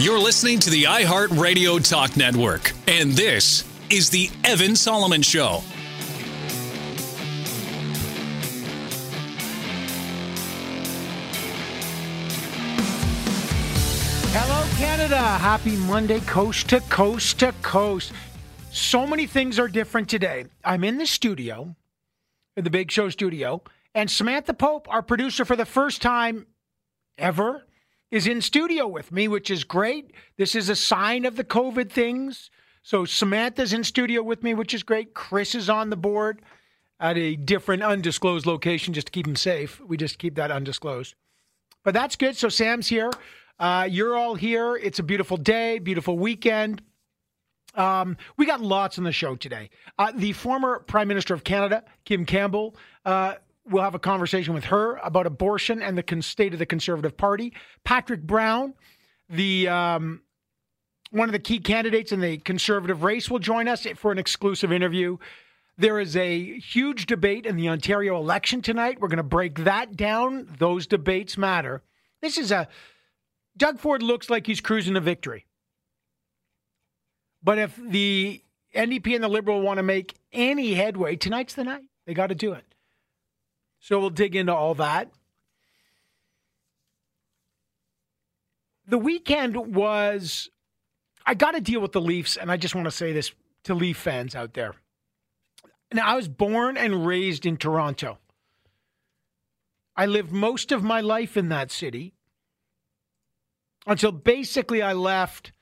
You're 0.00 0.18
listening 0.18 0.58
to 0.60 0.70
the 0.70 0.84
iHeartRadio 0.84 1.86
Talk 1.86 2.16
Network, 2.16 2.72
and 2.88 3.12
this 3.12 3.70
is 3.90 4.08
The 4.08 4.30
Evan 4.44 4.74
Solomon 4.74 5.20
Show. 5.20 5.60
Hello, 14.32 14.66
Canada. 14.78 15.18
Happy 15.18 15.76
Monday, 15.76 16.20
coast 16.20 16.70
to 16.70 16.80
coast 16.80 17.40
to 17.40 17.52
coast. 17.60 18.14
So 18.72 19.06
many 19.06 19.26
things 19.26 19.58
are 19.58 19.68
different 19.68 20.08
today. 20.08 20.46
I'm 20.64 20.82
in 20.82 20.96
the 20.96 21.06
studio, 21.06 21.76
in 22.56 22.64
the 22.64 22.70
Big 22.70 22.90
Show 22.90 23.10
studio, 23.10 23.60
and 23.94 24.10
Samantha 24.10 24.54
Pope, 24.54 24.88
our 24.88 25.02
producer 25.02 25.44
for 25.44 25.56
the 25.56 25.66
first 25.66 26.00
time 26.00 26.46
ever, 27.18 27.66
is 28.10 28.26
in 28.26 28.40
studio 28.40 28.86
with 28.86 29.12
me, 29.12 29.28
which 29.28 29.50
is 29.50 29.64
great. 29.64 30.12
This 30.36 30.54
is 30.54 30.68
a 30.68 30.76
sign 30.76 31.24
of 31.24 31.36
the 31.36 31.44
COVID 31.44 31.90
things. 31.90 32.50
So 32.82 33.04
Samantha's 33.04 33.72
in 33.72 33.84
studio 33.84 34.22
with 34.22 34.42
me, 34.42 34.54
which 34.54 34.74
is 34.74 34.82
great. 34.82 35.14
Chris 35.14 35.54
is 35.54 35.68
on 35.68 35.90
the 35.90 35.96
board 35.96 36.42
at 36.98 37.16
a 37.16 37.36
different 37.36 37.82
undisclosed 37.82 38.46
location 38.46 38.94
just 38.94 39.06
to 39.06 39.12
keep 39.12 39.26
him 39.26 39.36
safe. 39.36 39.80
We 39.80 39.96
just 39.96 40.18
keep 40.18 40.34
that 40.36 40.50
undisclosed. 40.50 41.14
But 41.84 41.94
that's 41.94 42.16
good. 42.16 42.36
So 42.36 42.48
Sam's 42.48 42.88
here. 42.88 43.10
Uh, 43.58 43.86
you're 43.90 44.16
all 44.16 44.34
here. 44.34 44.76
It's 44.76 44.98
a 44.98 45.02
beautiful 45.02 45.36
day, 45.36 45.78
beautiful 45.78 46.18
weekend. 46.18 46.82
Um, 47.74 48.16
we 48.36 48.46
got 48.46 48.60
lots 48.60 48.98
on 48.98 49.04
the 49.04 49.12
show 49.12 49.36
today. 49.36 49.70
Uh, 49.98 50.12
the 50.14 50.32
former 50.32 50.80
Prime 50.80 51.08
Minister 51.08 51.34
of 51.34 51.44
Canada, 51.44 51.84
Kim 52.04 52.26
Campbell, 52.26 52.74
uh, 53.04 53.34
we'll 53.68 53.82
have 53.82 53.94
a 53.94 54.00
conversation 54.00 54.54
with 54.54 54.64
her 54.64 54.96
about 54.96 55.26
abortion 55.26 55.82
and 55.82 55.96
the 55.96 56.02
con- 56.02 56.22
state 56.22 56.52
of 56.52 56.58
the 56.58 56.66
Conservative 56.66 57.16
Party. 57.16 57.52
Patrick 57.84 58.22
Brown, 58.22 58.74
the 59.28 59.68
um, 59.68 60.22
one 61.10 61.28
of 61.28 61.32
the 61.32 61.38
key 61.38 61.58
candidates 61.58 62.12
in 62.12 62.20
the 62.20 62.38
Conservative 62.38 63.02
race, 63.02 63.30
will 63.30 63.38
join 63.38 63.68
us 63.68 63.86
for 63.96 64.12
an 64.12 64.18
exclusive 64.18 64.72
interview. 64.72 65.16
There 65.76 65.98
is 65.98 66.16
a 66.16 66.58
huge 66.58 67.06
debate 67.06 67.46
in 67.46 67.56
the 67.56 67.68
Ontario 67.68 68.16
election 68.16 68.60
tonight. 68.60 69.00
We're 69.00 69.08
going 69.08 69.16
to 69.16 69.22
break 69.22 69.64
that 69.64 69.96
down. 69.96 70.48
Those 70.58 70.86
debates 70.86 71.38
matter. 71.38 71.82
This 72.20 72.36
is 72.36 72.52
a 72.52 72.68
Doug 73.56 73.78
Ford 73.78 74.02
looks 74.02 74.30
like 74.30 74.46
he's 74.46 74.60
cruising 74.60 74.94
to 74.94 75.00
victory. 75.00 75.46
But 77.42 77.58
if 77.58 77.76
the 77.76 78.42
NDP 78.74 79.14
and 79.14 79.24
the 79.24 79.28
Liberal 79.28 79.60
want 79.60 79.78
to 79.78 79.82
make 79.82 80.14
any 80.32 80.74
headway, 80.74 81.16
tonight's 81.16 81.54
the 81.54 81.64
night. 81.64 81.84
They 82.06 82.14
got 82.14 82.28
to 82.28 82.34
do 82.34 82.52
it. 82.52 82.64
So 83.80 83.98
we'll 83.98 84.10
dig 84.10 84.36
into 84.36 84.54
all 84.54 84.74
that. 84.74 85.10
The 88.86 88.98
weekend 88.98 89.74
was, 89.74 90.50
I 91.24 91.34
got 91.34 91.52
to 91.52 91.60
deal 91.60 91.80
with 91.80 91.92
the 91.92 92.00
Leafs, 92.00 92.36
and 92.36 92.50
I 92.50 92.56
just 92.56 92.74
want 92.74 92.86
to 92.86 92.90
say 92.90 93.12
this 93.12 93.32
to 93.64 93.74
Leaf 93.74 93.96
fans 93.96 94.34
out 94.34 94.54
there. 94.54 94.74
Now, 95.92 96.06
I 96.06 96.16
was 96.16 96.28
born 96.28 96.76
and 96.76 97.06
raised 97.06 97.46
in 97.46 97.56
Toronto. 97.56 98.18
I 99.96 100.06
lived 100.06 100.32
most 100.32 100.72
of 100.72 100.82
my 100.82 101.00
life 101.00 101.36
in 101.36 101.48
that 101.48 101.70
city 101.70 102.14
until 103.86 104.12
basically 104.12 104.82
I 104.82 104.92
left. 104.92 105.52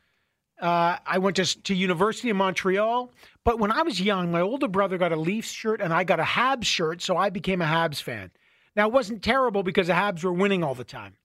Uh, 0.60 0.96
I 1.06 1.18
went 1.18 1.36
to, 1.36 1.62
to 1.62 1.74
University 1.74 2.30
of 2.30 2.36
Montreal. 2.36 3.12
But 3.44 3.58
when 3.58 3.70
I 3.72 3.82
was 3.82 4.00
young, 4.00 4.30
my 4.30 4.40
older 4.40 4.68
brother 4.68 4.98
got 4.98 5.12
a 5.12 5.16
Leafs 5.16 5.50
shirt 5.50 5.80
and 5.80 5.92
I 5.92 6.04
got 6.04 6.20
a 6.20 6.24
Habs 6.24 6.64
shirt, 6.64 7.00
so 7.00 7.16
I 7.16 7.30
became 7.30 7.62
a 7.62 7.66
Habs 7.66 8.02
fan. 8.02 8.30
Now 8.76 8.86
it 8.86 8.92
wasn't 8.92 9.22
terrible 9.22 9.62
because 9.62 9.86
the 9.86 9.94
Habs 9.94 10.22
were 10.22 10.32
winning 10.32 10.62
all 10.62 10.74
the 10.74 10.84
time. 10.84 11.16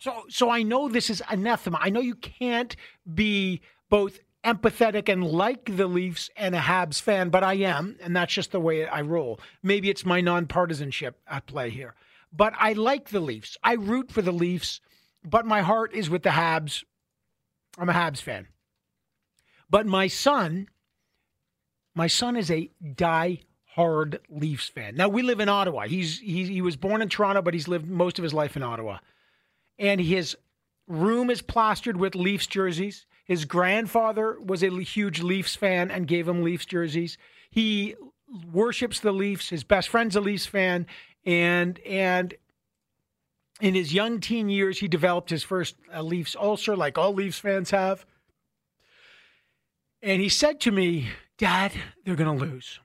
So 0.00 0.24
so 0.28 0.50
I 0.50 0.62
know 0.62 0.88
this 0.88 1.10
is 1.10 1.22
anathema. 1.28 1.78
I 1.80 1.90
know 1.90 2.00
you 2.00 2.14
can't 2.14 2.74
be 3.14 3.60
both 3.88 4.18
empathetic 4.44 5.08
and 5.08 5.24
like 5.24 5.76
the 5.76 5.86
Leafs 5.86 6.30
and 6.36 6.54
a 6.54 6.60
Habs 6.60 7.00
fan, 7.00 7.28
but 7.28 7.44
I 7.44 7.54
am, 7.54 7.96
and 8.00 8.16
that's 8.16 8.32
just 8.32 8.52
the 8.52 8.60
way 8.60 8.86
I 8.86 9.02
roll. 9.02 9.38
Maybe 9.62 9.90
it's 9.90 10.06
my 10.06 10.22
nonpartisanship 10.22 11.12
at 11.28 11.46
play 11.46 11.70
here. 11.70 11.94
But 12.32 12.54
I 12.58 12.72
like 12.72 13.10
the 13.10 13.20
Leafs. 13.20 13.56
I 13.62 13.74
root 13.74 14.10
for 14.10 14.22
the 14.22 14.32
Leafs, 14.32 14.80
but 15.24 15.44
my 15.44 15.60
heart 15.60 15.92
is 15.92 16.08
with 16.08 16.22
the 16.22 16.30
Habs. 16.30 16.84
I'm 17.78 17.88
a 17.88 17.92
Habs 17.92 18.20
fan. 18.22 18.46
But 19.70 19.86
my 19.86 20.08
son, 20.08 20.68
my 21.94 22.08
son 22.08 22.36
is 22.36 22.50
a 22.50 22.70
die-hard 22.94 24.20
Leafs 24.28 24.68
fan. 24.68 24.96
Now 24.96 25.08
we 25.08 25.22
live 25.22 25.40
in 25.40 25.48
Ottawa. 25.48 25.86
He's 25.86 26.18
he, 26.18 26.44
he 26.44 26.60
was 26.60 26.76
born 26.76 27.02
in 27.02 27.08
Toronto, 27.08 27.40
but 27.40 27.54
he's 27.54 27.68
lived 27.68 27.88
most 27.88 28.18
of 28.18 28.22
his 28.24 28.34
life 28.34 28.56
in 28.56 28.62
Ottawa. 28.62 28.98
And 29.78 30.00
his 30.00 30.36
room 30.88 31.30
is 31.30 31.40
plastered 31.40 31.96
with 31.96 32.14
Leafs 32.14 32.46
jerseys. 32.46 33.06
His 33.24 33.44
grandfather 33.44 34.38
was 34.40 34.64
a 34.64 34.70
huge 34.82 35.22
Leafs 35.22 35.54
fan 35.54 35.90
and 35.90 36.08
gave 36.08 36.26
him 36.26 36.42
Leafs 36.42 36.66
jerseys. 36.66 37.16
He 37.50 37.94
worships 38.52 38.98
the 38.98 39.12
Leafs. 39.12 39.50
His 39.50 39.62
best 39.62 39.88
friend's 39.88 40.16
a 40.16 40.20
Leafs 40.20 40.46
fan, 40.46 40.86
and 41.24 41.78
and 41.80 42.34
in 43.60 43.74
his 43.74 43.94
young 43.94 44.20
teen 44.20 44.48
years, 44.48 44.80
he 44.80 44.88
developed 44.88 45.30
his 45.30 45.44
first 45.44 45.76
uh, 45.94 46.02
Leafs 46.02 46.34
ulcer, 46.34 46.76
like 46.76 46.98
all 46.98 47.14
Leafs 47.14 47.38
fans 47.38 47.70
have. 47.70 48.04
And 50.02 50.20
he 50.20 50.28
said 50.28 50.60
to 50.60 50.70
me, 50.70 51.08
Dad, 51.38 51.72
they're 52.04 52.16
going 52.16 52.38
to 52.38 52.44
lose. 52.44 52.80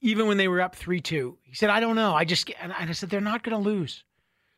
Even 0.00 0.26
when 0.26 0.36
they 0.36 0.48
were 0.48 0.60
up 0.60 0.74
3 0.74 1.00
2. 1.00 1.38
He 1.42 1.54
said, 1.54 1.70
I 1.70 1.80
don't 1.80 1.96
know. 1.96 2.14
I 2.14 2.24
just, 2.24 2.50
and 2.60 2.72
I 2.72 2.92
said, 2.92 3.10
they're 3.10 3.20
not 3.20 3.42
going 3.42 3.62
to 3.62 3.68
lose. 3.68 4.04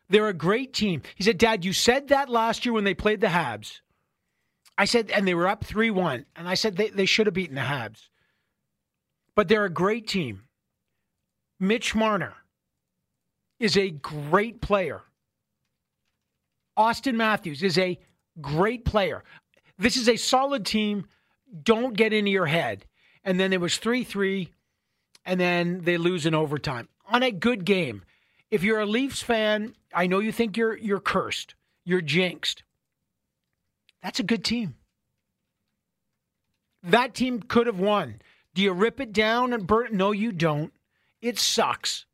They're 0.09 0.27
a 0.27 0.33
great 0.33 0.73
team. 0.73 1.01
He 1.15 1.23
said, 1.23 1.37
Dad, 1.37 1.65
you 1.65 1.73
said 1.73 2.09
that 2.09 2.29
last 2.29 2.65
year 2.65 2.73
when 2.73 2.83
they 2.83 2.93
played 2.93 3.21
the 3.21 3.27
Habs. 3.27 3.81
I 4.77 4.85
said, 4.85 5.11
and 5.11 5.27
they 5.27 5.33
were 5.33 5.47
up 5.47 5.63
3 5.63 5.91
1. 5.91 6.25
And 6.35 6.47
I 6.47 6.55
said, 6.55 6.77
they, 6.77 6.89
they 6.89 7.05
should 7.05 7.27
have 7.27 7.33
beaten 7.33 7.55
the 7.55 7.61
Habs. 7.61 8.09
But 9.35 9.47
they're 9.47 9.65
a 9.65 9.69
great 9.69 10.07
team. 10.07 10.43
Mitch 11.59 11.95
Marner 11.95 12.33
is 13.59 13.77
a 13.77 13.89
great 13.89 14.61
player. 14.61 15.01
Auston 16.77 17.15
Matthews 17.15 17.63
is 17.63 17.77
a 17.77 17.99
great 18.41 18.85
player. 18.85 19.23
This 19.77 19.95
is 19.97 20.09
a 20.09 20.17
solid 20.17 20.65
team 20.65 21.05
don't 21.61 21.95
get 21.95 22.13
into 22.13 22.31
your 22.31 22.47
head. 22.47 22.85
And 23.23 23.39
then 23.39 23.53
it 23.53 23.61
was 23.61 23.77
3 23.77 24.03
3, 24.03 24.49
and 25.25 25.39
then 25.39 25.81
they 25.83 25.97
lose 25.97 26.25
in 26.25 26.35
overtime 26.35 26.89
on 27.07 27.23
a 27.23 27.31
good 27.31 27.65
game. 27.65 28.03
If 28.51 28.63
you're 28.63 28.79
a 28.79 28.85
Leafs 28.85 29.21
fan, 29.21 29.75
I 29.93 30.07
know 30.07 30.19
you 30.19 30.31
think 30.31 30.57
you're 30.57 30.77
you're 30.77 30.99
cursed, 30.99 31.55
you're 31.85 32.01
jinxed. 32.01 32.63
That's 34.01 34.19
a 34.19 34.23
good 34.23 34.43
team. 34.43 34.75
That 36.83 37.13
team 37.13 37.41
could 37.41 37.67
have 37.67 37.79
won. 37.79 38.21
Do 38.53 38.61
you 38.61 38.73
rip 38.73 38.99
it 38.99 39.13
down 39.13 39.53
and 39.53 39.65
burn 39.65 39.87
it? 39.87 39.93
No, 39.93 40.11
you 40.11 40.33
don't. 40.33 40.73
It 41.21 41.39
sucks. 41.39 42.05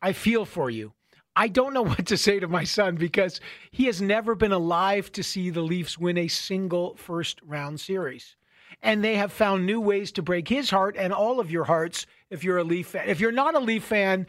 I 0.00 0.12
feel 0.12 0.44
for 0.44 0.70
you. 0.70 0.92
I 1.34 1.48
don't 1.48 1.74
know 1.74 1.82
what 1.84 2.06
to 2.06 2.16
say 2.16 2.38
to 2.38 2.46
my 2.46 2.62
son 2.62 2.94
because 2.94 3.40
he 3.72 3.86
has 3.86 4.00
never 4.00 4.36
been 4.36 4.52
alive 4.52 5.10
to 5.12 5.22
see 5.22 5.50
the 5.50 5.62
Leafs 5.62 5.98
win 5.98 6.16
a 6.16 6.28
single 6.28 6.94
first 6.94 7.40
round 7.44 7.80
series 7.80 8.36
and 8.82 9.02
they 9.02 9.16
have 9.16 9.32
found 9.32 9.64
new 9.64 9.80
ways 9.80 10.12
to 10.12 10.22
break 10.22 10.48
his 10.48 10.70
heart 10.70 10.96
and 10.98 11.12
all 11.12 11.38
of 11.40 11.50
your 11.50 11.64
hearts 11.64 12.06
if 12.30 12.42
you're 12.42 12.58
a 12.58 12.64
Leaf 12.64 12.88
fan. 12.88 13.08
If 13.08 13.20
you're 13.20 13.32
not 13.32 13.54
a 13.54 13.60
Leaf 13.60 13.84
fan, 13.84 14.26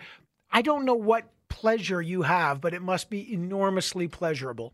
I 0.52 0.62
don't 0.62 0.86
know 0.86 0.94
what 0.94 1.30
pleasure 1.50 2.02
you 2.02 2.22
have, 2.22 2.62
but 2.62 2.74
it 2.74 2.82
must 2.82 3.10
be 3.10 3.34
enormously 3.34 4.08
pleasurable. 4.08 4.74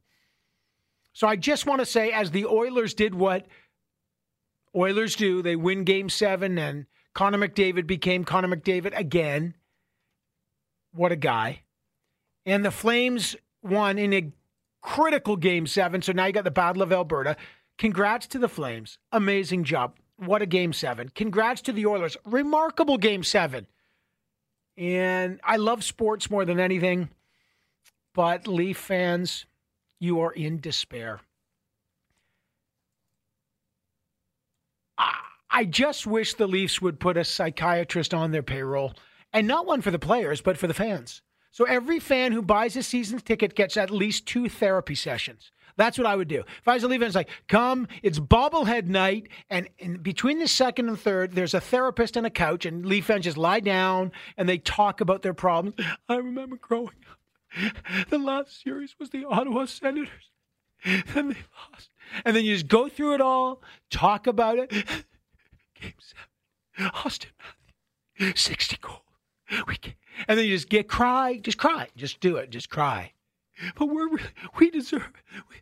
So 1.14 1.28
I 1.28 1.36
just 1.36 1.66
want 1.66 1.80
to 1.80 1.86
say, 1.86 2.12
as 2.12 2.32
the 2.32 2.46
Oilers 2.46 2.94
did 2.94 3.16
what 3.16 3.48
Oilers 4.76 5.16
do, 5.16 5.42
they 5.42 5.56
win 5.56 5.84
game 5.84 6.10
seven, 6.10 6.58
and 6.58 6.86
Connor 7.14 7.38
McDavid 7.38 7.88
became 7.88 8.24
Connor 8.24 8.56
McDavid 8.56 8.98
again. 8.98 9.56
What 10.94 11.12
a 11.12 11.16
guy. 11.16 11.62
And 12.46 12.64
the 12.64 12.72
Flames 12.72 13.36
won 13.62 13.98
in 13.98 14.14
a 14.14 14.32
critical 14.82 15.36
game 15.36 15.68
seven. 15.68 16.02
So 16.02 16.12
now 16.12 16.26
you 16.26 16.34
got 16.34 16.44
the 16.44 16.52
Battle 16.52 16.82
of 16.82 16.92
Alberta. 16.92 17.36
Congrats 17.80 18.28
to 18.28 18.38
the 18.38 18.50
Flames. 18.50 19.00
Amazing 19.12 19.64
job. 19.64 19.96
What 20.18 20.42
a 20.42 20.46
game 20.46 20.74
seven. 20.74 21.10
Congrats 21.16 21.62
to 21.62 21.72
the 21.72 21.86
Oilers. 21.86 22.18
Remarkable 22.26 22.98
game 22.98 23.24
seven. 23.24 23.68
And 24.78 25.40
I 25.44 25.56
love 25.56 25.84
sports 25.84 26.30
more 26.30 26.46
than 26.46 26.60
anything, 26.60 27.10
but 28.14 28.48
Leaf 28.48 28.78
fans, 28.78 29.46
you 30.00 30.20
are 30.20 30.32
in 30.32 30.60
despair. 30.60 31.22
I 35.52 35.66
just 35.66 36.06
wish 36.06 36.34
the 36.34 36.48
Leafs 36.48 36.82
would 36.82 37.00
put 37.00 37.18
a 37.18 37.24
psychiatrist 37.24 38.14
on 38.14 38.32
their 38.32 38.44
payroll, 38.44 38.94
and 39.34 39.48
not 39.48 39.66
one 39.66 39.82
for 39.82 39.92
the 39.92 40.00
players, 40.00 40.42
but 40.42 40.58
for 40.58 40.68
the 40.68 40.74
fans. 40.74 41.22
So 41.52 41.66
every 41.66 42.00
fan 42.00 42.32
who 42.32 42.42
buys 42.42 42.76
a 42.76 42.84
season 42.84 43.20
ticket 43.20 43.56
gets 43.56 43.76
at 43.76 43.90
least 43.90 44.26
two 44.26 44.48
therapy 44.48 44.96
sessions. 44.96 45.52
That's 45.80 45.98
what 45.98 46.06
I 46.06 46.18
would 46.18 46.28
do. 46.28 46.42
If 46.42 46.68
I 46.68 46.74
was 46.74 46.84
a 46.84 46.90
Leaf 46.90 47.00
fan, 47.00 47.08
it's 47.08 47.16
like, 47.16 47.30
come, 47.48 47.88
it's 48.04 48.20
bobblehead 48.20 48.88
night, 48.88 49.30
and 49.50 49.70
between 50.04 50.40
the 50.40 50.48
second 50.48 50.90
and 50.90 51.00
third, 51.00 51.32
there's 51.32 51.54
a 51.54 51.62
therapist 51.62 52.18
and 52.18 52.28
a 52.28 52.30
couch, 52.30 52.66
and 52.66 52.86
Leaf 52.86 53.06
fans 53.06 53.24
just 53.24 53.38
lie 53.38 53.62
down 53.62 54.12
and 54.36 54.50
they 54.50 54.58
talk 54.58 55.00
about 55.00 55.22
their 55.22 55.34
problems. 55.34 55.76
I 56.10 56.18
remember 56.18 56.58
growing 56.58 56.90
up. 57.10 58.10
The 58.10 58.18
last 58.18 58.62
series 58.62 58.96
was 59.00 59.12
the 59.12 59.24
Ottawa 59.24 59.66
Senators. 59.66 60.32
Then 60.84 61.30
they 61.30 61.38
lost. 61.72 61.92
And 62.26 62.36
then 62.36 62.44
you 62.44 62.56
just 62.56 62.68
go 62.68 62.90
through 62.90 63.14
it 63.14 63.22
all, 63.22 63.62
talk 63.90 64.28
about 64.28 64.58
it. 64.58 64.70
Game 64.70 65.94
seven, 65.98 66.92
Auston 66.94 67.28
Matthews, 68.20 68.42
60 68.42 68.78
goals. 68.82 69.00
We 69.66 69.78
can, 69.78 69.94
and 70.28 70.38
then 70.38 70.46
you 70.46 70.56
just 70.56 70.68
get 70.68 70.90
cry, 70.90 71.38
just 71.38 71.58
cry, 71.58 71.88
just 71.96 72.20
do 72.20 72.36
it, 72.36 72.50
just 72.50 72.70
cry. 72.70 73.14
But 73.76 73.88
we're 73.88 74.10
we 74.58 74.70
deserve 74.70 75.02
it. 75.02 75.62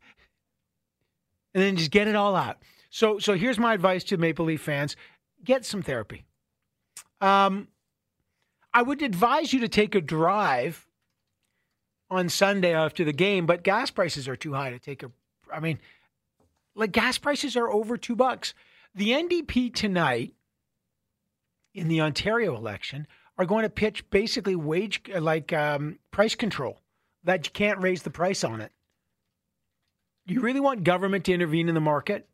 And 1.57 1.65
then 1.65 1.75
just 1.75 1.89
get 1.89 2.07
it 2.07 2.15
all 2.15 2.36
out. 2.36 2.57
So 2.92 3.18
so 3.18 3.33
here's 3.33 3.57
my 3.57 3.74
advice 3.74 4.04
to 4.06 4.18
Maple 4.18 4.45
Leaf 4.45 4.62
fans: 4.62 4.95
get 5.44 5.65
some 5.65 5.81
therapy. 5.81 6.24
Um, 7.19 7.69
I 8.75 8.83
would 8.83 9.01
advise 9.01 9.51
you 9.54 9.62
to 9.62 9.68
take 9.68 9.95
a 9.95 10.01
drive 10.01 10.86
on 12.12 12.30
Sunday 12.30 12.75
after 12.75 13.04
the 13.04 13.12
game, 13.12 13.48
but 13.48 13.63
gas 13.63 13.89
prices 13.89 14.27
are 14.27 14.36
too 14.36 14.54
high 14.54 14.69
to 14.69 14.77
take 14.77 15.01
a. 15.01 15.09
I 15.51 15.59
mean, 15.59 15.80
like 16.75 16.92
gas 16.92 17.18
prices 17.18 17.57
are 17.57 17.71
over 17.71 17.98
two 17.98 18.15
bucks. 18.15 18.54
The 18.94 19.09
NDP 19.09 19.74
tonight 19.74 20.36
in 21.74 21.88
the 21.88 22.01
Ontario 22.01 22.56
election 22.56 23.07
are 23.36 23.45
going 23.45 23.63
to 23.63 23.69
pitch 23.71 24.07
basically 24.12 24.56
wage 24.56 25.01
like 25.19 25.51
um, 25.54 25.98
price 26.12 26.36
control 26.36 26.81
that 27.24 27.48
you 27.48 27.51
can't 27.51 27.80
raise 27.80 28.04
the 28.04 28.12
price 28.12 28.44
on 28.44 28.62
it. 28.62 28.71
You 30.28 30.42
really 30.42 30.60
want 30.60 30.84
government 30.84 31.26
to 31.26 31.34
intervene 31.34 31.70
in 31.70 31.76
the 31.76 31.82
market? 31.82 32.28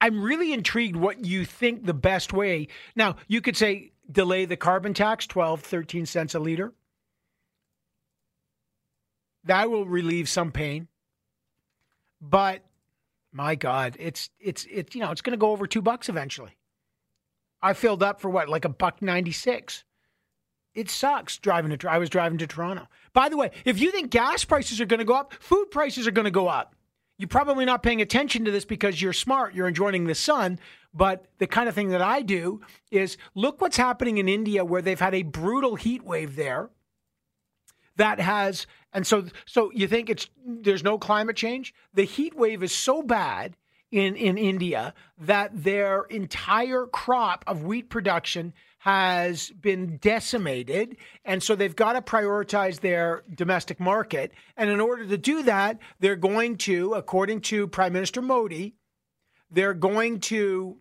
I'm 0.00 0.22
really 0.22 0.52
intrigued 0.52 0.96
what 0.96 1.24
you 1.24 1.44
think 1.44 1.84
the 1.84 1.94
best 1.94 2.32
way. 2.32 2.68
Now, 2.96 3.16
you 3.28 3.40
could 3.40 3.56
say 3.56 3.92
delay 4.10 4.44
the 4.44 4.56
carbon 4.56 4.94
tax 4.94 5.26
12 5.26 5.60
13 5.60 6.06
cents 6.06 6.34
a 6.34 6.38
liter. 6.38 6.72
That 9.44 9.70
will 9.70 9.84
relieve 9.84 10.28
some 10.28 10.52
pain. 10.52 10.88
But 12.20 12.62
my 13.30 13.54
god, 13.54 13.96
it's 13.98 14.30
it's 14.40 14.66
it's 14.70 14.94
you 14.94 15.02
know, 15.02 15.10
it's 15.10 15.20
going 15.20 15.32
to 15.32 15.36
go 15.36 15.50
over 15.50 15.66
2 15.66 15.82
bucks 15.82 16.08
eventually. 16.08 16.56
I 17.60 17.72
filled 17.74 18.02
up 18.02 18.20
for 18.20 18.30
what, 18.30 18.48
like 18.48 18.64
a 18.64 18.70
buck 18.70 19.02
96. 19.02 19.84
It 20.74 20.90
sucks 20.90 21.38
driving 21.38 21.76
to 21.76 21.90
I 21.90 21.98
was 21.98 22.10
driving 22.10 22.38
to 22.38 22.46
Toronto. 22.46 22.88
By 23.14 23.30
the 23.30 23.36
way, 23.36 23.52
if 23.64 23.80
you 23.80 23.90
think 23.90 24.10
gas 24.10 24.44
prices 24.44 24.80
are 24.80 24.86
going 24.86 24.98
to 24.98 25.04
go 25.04 25.14
up, 25.14 25.32
food 25.40 25.70
prices 25.70 26.06
are 26.06 26.10
going 26.10 26.26
to 26.26 26.30
go 26.30 26.48
up. 26.48 26.74
You're 27.16 27.28
probably 27.28 27.64
not 27.64 27.82
paying 27.82 28.02
attention 28.02 28.44
to 28.44 28.50
this 28.50 28.64
because 28.64 29.00
you're 29.00 29.12
smart, 29.12 29.54
you're 29.54 29.68
enjoying 29.68 30.06
the 30.06 30.16
sun, 30.16 30.58
but 30.92 31.26
the 31.38 31.46
kind 31.46 31.68
of 31.68 31.74
thing 31.74 31.90
that 31.90 32.02
I 32.02 32.22
do 32.22 32.60
is 32.90 33.16
look 33.36 33.60
what's 33.60 33.76
happening 33.76 34.18
in 34.18 34.28
India 34.28 34.64
where 34.64 34.82
they've 34.82 34.98
had 34.98 35.14
a 35.14 35.22
brutal 35.22 35.76
heat 35.76 36.02
wave 36.04 36.34
there 36.34 36.70
that 37.96 38.18
has 38.18 38.66
and 38.92 39.06
so 39.06 39.26
so 39.46 39.70
you 39.72 39.86
think 39.86 40.10
it's 40.10 40.28
there's 40.44 40.82
no 40.82 40.98
climate 40.98 41.36
change? 41.36 41.72
The 41.94 42.02
heat 42.02 42.36
wave 42.36 42.62
is 42.64 42.72
so 42.72 43.02
bad 43.02 43.56
in, 43.92 44.16
in 44.16 44.36
India 44.36 44.92
that 45.18 45.50
their 45.54 46.02
entire 46.04 46.86
crop 46.86 47.44
of 47.46 47.62
wheat 47.62 47.90
production 47.90 48.52
has 48.84 49.48
been 49.48 49.96
decimated. 49.96 50.98
And 51.24 51.42
so 51.42 51.54
they've 51.54 51.74
got 51.74 51.94
to 51.94 52.02
prioritize 52.02 52.80
their 52.80 53.24
domestic 53.34 53.80
market. 53.80 54.30
And 54.58 54.68
in 54.68 54.78
order 54.78 55.06
to 55.06 55.16
do 55.16 55.42
that, 55.44 55.78
they're 56.00 56.16
going 56.16 56.58
to, 56.58 56.92
according 56.92 57.40
to 57.42 57.66
Prime 57.66 57.94
Minister 57.94 58.20
Modi, 58.20 58.74
they're 59.50 59.72
going 59.72 60.20
to 60.20 60.76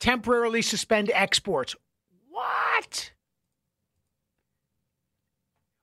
temporarily 0.00 0.62
suspend 0.62 1.10
exports. 1.12 1.76
What? 2.30 3.12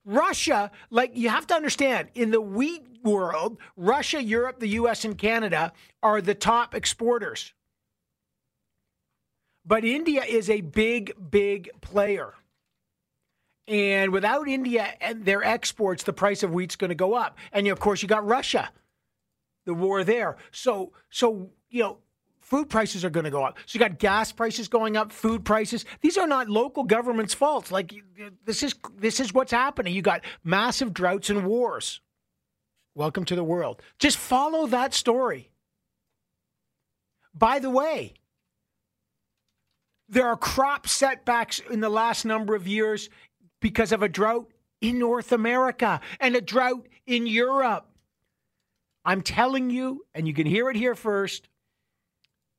Russia, 0.04 0.72
like 0.90 1.12
you 1.14 1.30
have 1.30 1.46
to 1.46 1.54
understand, 1.54 2.10
in 2.16 2.32
the 2.32 2.42
wheat 2.42 2.88
world, 3.04 3.60
Russia, 3.78 4.20
Europe, 4.24 4.60
the 4.60 4.70
US, 4.70 5.06
and 5.06 5.16
Canada 5.16 5.74
are 6.02 6.22
the 6.22 6.34
top 6.34 6.74
exporters. 6.74 7.54
But 9.66 9.86
India 9.86 10.24
is 10.24 10.50
a 10.50 10.62
big, 10.62 11.14
big 11.30 11.70
player. 11.82 12.34
And 13.68 14.12
without 14.12 14.48
India 14.48 14.94
and 15.00 15.24
their 15.24 15.44
exports, 15.44 16.04
the 16.04 16.14
price 16.14 16.44
of 16.44 16.52
wheat's 16.52 16.76
going 16.76 16.90
to 16.90 16.96
go 16.96 17.14
up. 17.14 17.38
And 17.54 17.68
of 17.68 17.80
course, 17.80 18.02
you 18.02 18.08
got 18.08 18.26
Russia, 18.26 18.72
the 19.66 19.74
war 19.74 20.04
there. 20.04 20.38
So, 20.52 20.94
so 21.10 21.52
you 21.70 21.84
know, 21.84 21.98
food 22.42 22.70
prices 22.70 23.06
are 23.06 23.10
going 23.10 23.24
to 23.24 23.30
go 23.30 23.44
up. 23.46 23.58
So 23.66 23.78
you 23.78 23.80
got 23.80 24.00
gas 24.00 24.32
prices 24.32 24.68
going 24.68 24.98
up, 24.98 25.12
food 25.12 25.46
prices. 25.46 25.86
These 26.02 26.18
are 26.18 26.28
not 26.28 26.50
local 26.50 26.84
government's 26.84 27.34
faults. 27.34 27.72
Like 27.72 27.94
this 28.46 28.64
is 28.64 28.76
this 28.98 29.20
is 29.20 29.34
what's 29.34 29.52
happening. 29.52 29.94
You 29.94 30.02
got 30.02 30.22
massive 30.44 30.94
droughts 30.94 31.30
and 31.30 31.46
wars. 31.46 32.02
Welcome 32.94 33.24
to 33.26 33.36
the 33.36 33.44
world. 33.44 33.82
Just 34.00 34.18
follow 34.18 34.68
that 34.68 34.94
story. 34.94 35.50
By 37.34 37.60
the 37.60 37.70
way, 37.70 38.16
there 40.12 40.28
are 40.28 40.38
crop 40.38 40.88
setbacks 40.88 41.60
in 41.72 41.80
the 41.80 41.90
last 41.90 42.26
number 42.26 42.54
of 42.54 42.68
years 42.68 43.10
because 43.62 43.92
of 43.92 44.04
a 44.04 44.10
drought 44.10 44.52
in 44.82 45.00
North 45.00 45.32
America 45.32 46.02
and 46.20 46.36
a 46.36 46.42
drought 46.42 46.88
in 47.08 47.26
Europe. 47.26 47.88
I'm 49.04 49.22
telling 49.22 49.70
you, 49.70 50.06
and 50.14 50.28
you 50.28 50.34
can 50.34 50.46
hear 50.46 50.70
it 50.70 50.76
here 50.76 50.96
first 50.96 51.48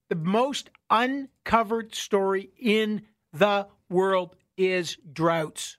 the 0.08 0.16
most 0.16 0.68
uncovered 0.90 1.94
story 1.94 2.50
in 2.58 3.00
the 3.32 3.66
world 3.88 4.36
is 4.58 4.98
droughts. 5.10 5.78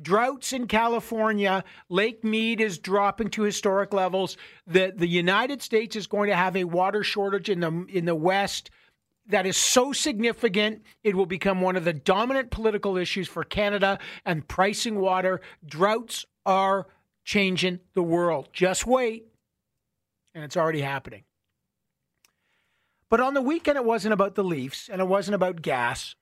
Droughts 0.00 0.54
in 0.54 0.66
California, 0.66 1.62
Lake 1.90 2.24
Mead 2.24 2.62
is 2.62 2.78
dropping 2.78 3.28
to 3.30 3.42
historic 3.42 3.92
levels. 3.92 4.38
The 4.66 4.94
the 4.96 5.06
United 5.06 5.60
States 5.60 5.94
is 5.94 6.06
going 6.06 6.30
to 6.30 6.36
have 6.36 6.56
a 6.56 6.64
water 6.64 7.02
shortage 7.02 7.50
in 7.50 7.60
the 7.60 7.84
in 7.90 8.06
the 8.06 8.14
West 8.14 8.70
that 9.26 9.46
is 9.46 9.56
so 9.56 9.92
significant 9.92 10.82
it 11.04 11.14
will 11.14 11.26
become 11.26 11.60
one 11.60 11.76
of 11.76 11.84
the 11.84 11.92
dominant 11.92 12.50
political 12.50 12.96
issues 12.96 13.28
for 13.28 13.44
Canada 13.44 13.98
and 14.24 14.46
pricing 14.48 15.00
water. 15.00 15.40
Droughts 15.64 16.26
are 16.44 16.86
changing 17.24 17.80
the 17.94 18.02
world. 18.02 18.48
Just 18.52 18.86
wait. 18.86 19.26
And 20.34 20.44
it's 20.44 20.56
already 20.56 20.80
happening. 20.80 21.24
But 23.08 23.20
on 23.20 23.34
the 23.34 23.42
weekend, 23.42 23.76
it 23.76 23.84
wasn't 23.84 24.14
about 24.14 24.36
the 24.36 24.44
Leafs 24.44 24.88
and 24.88 25.00
it 25.00 25.08
wasn't 25.08 25.34
about 25.34 25.62
gas. 25.62 26.14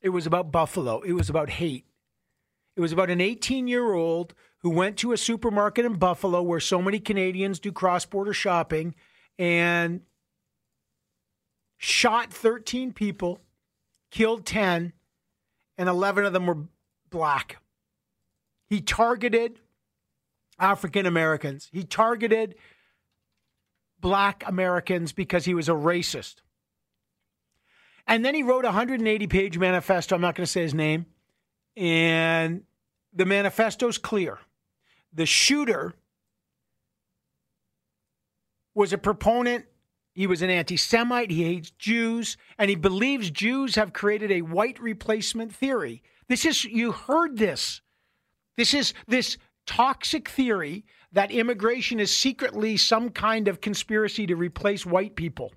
It 0.00 0.08
was 0.10 0.26
about 0.26 0.50
Buffalo. 0.50 1.00
It 1.02 1.12
was 1.12 1.28
about 1.28 1.50
hate. 1.50 1.84
It 2.74 2.80
was 2.80 2.92
about 2.92 3.10
an 3.10 3.20
18 3.20 3.68
year 3.68 3.92
old 3.92 4.34
who 4.58 4.70
went 4.70 4.96
to 4.98 5.12
a 5.12 5.16
supermarket 5.16 5.84
in 5.84 5.94
Buffalo 5.94 6.42
where 6.42 6.60
so 6.60 6.82
many 6.82 6.98
Canadians 6.98 7.58
do 7.58 7.72
cross 7.72 8.04
border 8.04 8.32
shopping 8.32 8.94
and 9.38 10.00
shot 11.86 12.32
13 12.32 12.92
people, 12.92 13.38
killed 14.10 14.44
10, 14.44 14.92
and 15.78 15.88
11 15.88 16.24
of 16.24 16.32
them 16.32 16.46
were 16.46 16.58
black. 17.10 17.58
He 18.68 18.80
targeted 18.80 19.60
African 20.58 21.06
Americans. 21.06 21.68
He 21.72 21.84
targeted 21.84 22.56
black 24.00 24.42
Americans 24.46 25.12
because 25.12 25.44
he 25.44 25.54
was 25.54 25.68
a 25.68 25.72
racist. 25.72 26.36
And 28.08 28.24
then 28.24 28.34
he 28.34 28.42
wrote 28.42 28.64
a 28.64 28.68
180 28.68 29.26
page 29.28 29.56
manifesto. 29.56 30.16
I'm 30.16 30.20
not 30.20 30.34
going 30.34 30.44
to 30.44 30.50
say 30.50 30.62
his 30.62 30.74
name. 30.74 31.06
And 31.76 32.62
the 33.12 33.26
manifesto's 33.26 33.98
clear. 33.98 34.38
The 35.12 35.26
shooter 35.26 35.94
was 38.74 38.92
a 38.92 38.98
proponent. 38.98 39.66
He 40.16 40.26
was 40.26 40.40
an 40.40 40.48
anti 40.48 40.78
Semite. 40.78 41.30
He 41.30 41.44
hates 41.44 41.70
Jews. 41.72 42.38
And 42.58 42.70
he 42.70 42.74
believes 42.74 43.30
Jews 43.30 43.74
have 43.74 43.92
created 43.92 44.32
a 44.32 44.40
white 44.40 44.80
replacement 44.80 45.54
theory. 45.54 46.02
This 46.26 46.46
is, 46.46 46.64
you 46.64 46.92
heard 46.92 47.36
this. 47.36 47.82
This 48.56 48.72
is 48.72 48.94
this 49.06 49.36
toxic 49.66 50.30
theory 50.30 50.86
that 51.12 51.30
immigration 51.30 52.00
is 52.00 52.16
secretly 52.16 52.78
some 52.78 53.10
kind 53.10 53.46
of 53.46 53.60
conspiracy 53.60 54.26
to 54.26 54.36
replace 54.36 54.86
white 54.86 55.16
people. 55.16 55.52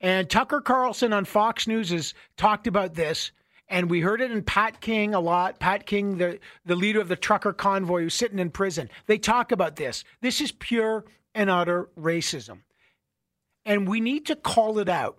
And 0.00 0.28
Tucker 0.28 0.60
Carlson 0.60 1.12
on 1.12 1.24
Fox 1.24 1.68
News 1.68 1.90
has 1.90 2.14
talked 2.36 2.66
about 2.66 2.94
this. 2.94 3.30
And 3.68 3.88
we 3.88 4.00
heard 4.00 4.20
it 4.20 4.32
in 4.32 4.42
Pat 4.42 4.80
King 4.80 5.14
a 5.14 5.20
lot. 5.20 5.60
Pat 5.60 5.86
King, 5.86 6.18
the, 6.18 6.40
the 6.66 6.74
leader 6.74 7.00
of 7.00 7.06
the 7.06 7.14
trucker 7.14 7.52
convoy 7.52 8.02
who's 8.02 8.14
sitting 8.14 8.40
in 8.40 8.50
prison. 8.50 8.90
They 9.06 9.18
talk 9.18 9.52
about 9.52 9.76
this. 9.76 10.02
This 10.20 10.40
is 10.40 10.50
pure 10.50 11.04
and 11.36 11.48
utter 11.48 11.88
racism. 11.96 12.62
And 13.64 13.88
we 13.88 14.00
need 14.00 14.26
to 14.26 14.36
call 14.36 14.78
it 14.78 14.88
out. 14.88 15.18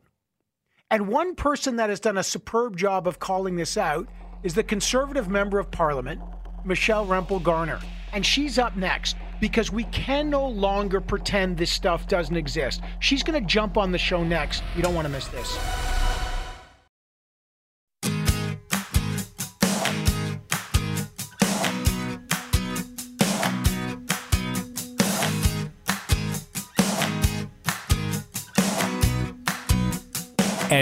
And 0.91 1.07
one 1.07 1.35
person 1.35 1.77
that 1.77 1.89
has 1.89 1.99
done 1.99 2.17
a 2.17 2.23
superb 2.23 2.77
job 2.77 3.07
of 3.07 3.19
calling 3.19 3.55
this 3.55 3.77
out 3.77 4.07
is 4.43 4.53
the 4.53 4.63
conservative 4.63 5.29
member 5.29 5.57
of 5.57 5.71
parliament, 5.71 6.21
Michelle 6.65 7.05
Rempel 7.05 7.41
Garner. 7.41 7.79
And 8.11 8.25
she's 8.25 8.59
up 8.59 8.75
next 8.75 9.15
because 9.39 9.71
we 9.71 9.85
can 9.85 10.29
no 10.29 10.47
longer 10.47 11.01
pretend 11.01 11.57
this 11.57 11.71
stuff 11.71 12.07
doesn't 12.07 12.37
exist. 12.37 12.81
She's 12.99 13.23
going 13.23 13.41
to 13.41 13.47
jump 13.47 13.77
on 13.77 13.91
the 13.91 13.97
show 13.97 14.23
next. 14.23 14.63
You 14.75 14.83
don't 14.83 14.93
want 14.93 15.05
to 15.05 15.11
miss 15.11 15.27
this. 15.29 16.02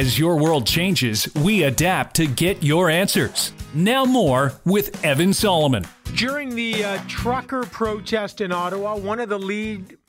As 0.01 0.17
your 0.17 0.36
world 0.36 0.65
changes, 0.65 1.31
we 1.43 1.62
adapt 1.62 2.15
to 2.15 2.25
get 2.25 2.63
your 2.63 2.89
answers. 2.89 3.53
Now, 3.75 4.03
more 4.03 4.53
with 4.65 5.05
Evan 5.05 5.31
Solomon. 5.31 5.86
During 6.15 6.55
the 6.55 6.84
uh, 6.84 7.00
trucker 7.08 7.67
protest 7.67 8.41
in 8.41 8.51
Ottawa, 8.51 8.98
one 8.98 9.20
of 9.20 9.29
the 9.29 9.38
lead 9.38 10.00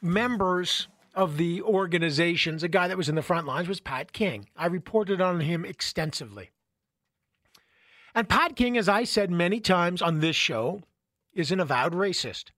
members 0.00 0.86
of 1.16 1.36
the 1.36 1.62
organizations, 1.62 2.62
a 2.62 2.68
guy 2.68 2.86
that 2.86 2.96
was 2.96 3.08
in 3.08 3.16
the 3.16 3.22
front 3.22 3.44
lines, 3.44 3.66
was 3.66 3.80
Pat 3.80 4.12
King. 4.12 4.46
I 4.56 4.66
reported 4.66 5.20
on 5.20 5.40
him 5.40 5.64
extensively. 5.64 6.50
And 8.14 8.28
Pat 8.28 8.54
King, 8.54 8.78
as 8.78 8.88
I 8.88 9.02
said 9.02 9.32
many 9.32 9.58
times 9.58 10.00
on 10.00 10.20
this 10.20 10.36
show, 10.36 10.82
is 11.32 11.50
an 11.50 11.58
avowed 11.58 11.94
racist. 11.94 12.52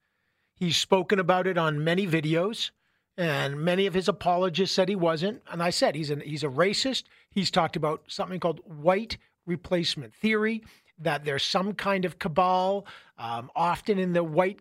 He's 0.57 0.77
spoken 0.77 1.19
about 1.19 1.47
it 1.47 1.57
on 1.57 1.83
many 1.83 2.07
videos, 2.07 2.71
and 3.17 3.61
many 3.61 3.87
of 3.87 3.95
his 3.95 4.09
apologists 4.09 4.75
said 4.75 4.89
he 4.89 4.97
wasn't. 4.97 5.43
And 5.51 5.63
I 5.63 5.71
said 5.71 5.95
he's, 5.95 6.11
an, 6.11 6.21
he's 6.21 6.45
a 6.45 6.49
racist. 6.49 7.05
He's 7.31 7.51
talked 7.51 7.77
about 7.77 8.03
something 8.09 8.41
called 8.41 8.61
white 8.65 9.19
replacement 9.47 10.15
theory, 10.15 10.63
that 10.99 11.25
there's 11.25 11.43
some 11.43 11.75
kind 11.75 12.05
of 12.05 12.19
cabal, 12.19 12.87
um, 13.19 13.51
often 13.57 13.99
in 13.99 14.13
the 14.13 14.23
white 14.23 14.61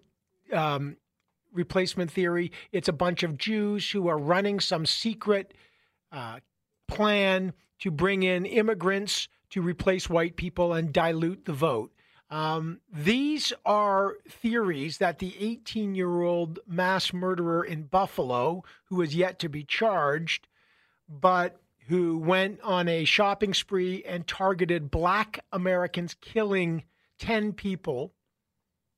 um, 0.51 0.97
replacement 1.53 2.11
theory, 2.11 2.51
it's 2.71 2.87
a 2.87 2.93
bunch 2.93 3.23
of 3.23 3.37
Jews 3.37 3.89
who 3.91 4.07
are 4.07 4.17
running 4.17 4.59
some 4.59 4.85
secret 4.85 5.53
uh, 6.11 6.39
plan 6.87 7.53
to 7.79 7.91
bring 7.91 8.23
in 8.23 8.45
immigrants 8.45 9.27
to 9.51 9.61
replace 9.61 10.09
white 10.09 10.35
people 10.35 10.73
and 10.73 10.93
dilute 10.93 11.45
the 11.45 11.53
vote. 11.53 11.91
Um, 12.31 12.79
these 12.91 13.51
are 13.65 14.15
theories 14.27 14.99
that 14.99 15.19
the 15.19 15.35
18 15.37 15.95
year 15.95 16.21
old 16.21 16.59
mass 16.65 17.11
murderer 17.11 17.63
in 17.63 17.83
Buffalo, 17.83 18.63
who 18.85 19.01
is 19.01 19.13
yet 19.13 19.37
to 19.39 19.49
be 19.49 19.65
charged, 19.65 20.47
but 21.09 21.57
who 21.89 22.17
went 22.17 22.61
on 22.61 22.87
a 22.87 23.03
shopping 23.03 23.53
spree 23.53 24.01
and 24.07 24.25
targeted 24.25 24.89
black 24.89 25.43
Americans, 25.51 26.15
killing 26.21 26.83
10 27.19 27.51
people 27.51 28.13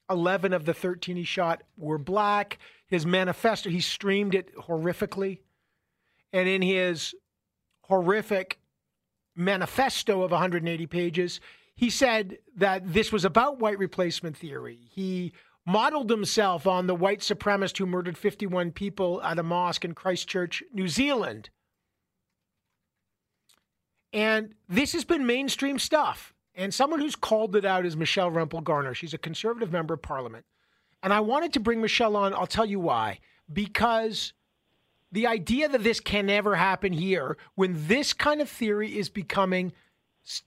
11 0.09 0.53
of 0.53 0.65
the 0.65 0.73
13 0.73 1.15
he 1.15 1.23
shot 1.23 1.63
were 1.77 1.97
black. 1.97 2.59
His 2.85 3.05
manifesto, 3.05 3.69
he 3.69 3.81
streamed 3.81 4.35
it 4.35 4.55
horrifically. 4.55 5.39
And 6.31 6.47
in 6.47 6.61
his 6.61 7.15
horrific 7.81 8.59
manifesto 9.35 10.21
of 10.21 10.31
180 10.31 10.85
pages, 10.87 11.39
he 11.75 11.89
said 11.89 12.37
that 12.55 12.93
this 12.93 13.11
was 13.11 13.25
about 13.25 13.59
white 13.59 13.79
replacement 13.79 14.37
theory. 14.37 14.79
He 14.89 15.33
modeled 15.65 16.09
himself 16.09 16.67
on 16.67 16.87
the 16.87 16.95
white 16.95 17.19
supremacist 17.19 17.77
who 17.77 17.85
murdered 17.85 18.17
51 18.17 18.71
people 18.71 19.21
at 19.23 19.39
a 19.39 19.43
mosque 19.43 19.85
in 19.85 19.93
Christchurch, 19.93 20.61
New 20.73 20.87
Zealand. 20.87 21.49
And 24.11 24.53
this 24.69 24.93
has 24.93 25.05
been 25.05 25.25
mainstream 25.25 25.79
stuff. 25.79 26.33
And 26.55 26.71
someone 26.73 26.99
who's 26.99 27.15
called 27.15 27.55
it 27.55 27.65
out 27.65 27.85
is 27.85 27.97
Michelle 27.97 28.29
Rempel 28.29 28.63
Garner. 28.63 28.93
She's 28.93 29.15
a 29.15 29.17
conservative 29.17 29.71
member 29.71 29.95
of 29.95 30.03
parliament. 30.03 30.45
And 31.01 31.11
I 31.11 31.19
wanted 31.21 31.53
to 31.53 31.59
bring 31.59 31.81
Michelle 31.81 32.15
on. 32.15 32.33
I'll 32.33 32.45
tell 32.45 32.65
you 32.65 32.79
why. 32.79 33.19
Because 33.51 34.33
the 35.11 35.25
idea 35.25 35.67
that 35.67 35.83
this 35.83 35.99
can 35.99 36.27
never 36.27 36.55
happen 36.55 36.93
here, 36.93 37.37
when 37.55 37.87
this 37.87 38.13
kind 38.13 38.39
of 38.39 38.49
theory 38.49 38.97
is 38.97 39.09
becoming 39.09 39.73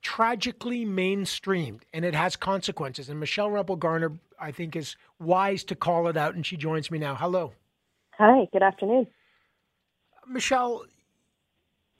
tragically 0.00 0.86
mainstreamed 0.86 1.82
and 1.92 2.04
it 2.04 2.14
has 2.14 2.36
consequences. 2.36 3.08
And 3.08 3.20
Michelle 3.20 3.50
Rempel 3.50 3.78
Garner, 3.78 4.12
I 4.40 4.50
think, 4.50 4.74
is 4.76 4.96
wise 5.18 5.64
to 5.64 5.74
call 5.74 6.08
it 6.08 6.16
out. 6.16 6.34
And 6.34 6.44
she 6.44 6.56
joins 6.56 6.90
me 6.90 6.98
now. 6.98 7.14
Hello. 7.14 7.52
Hi, 8.18 8.48
good 8.52 8.62
afternoon. 8.62 9.06
Michelle, 10.26 10.84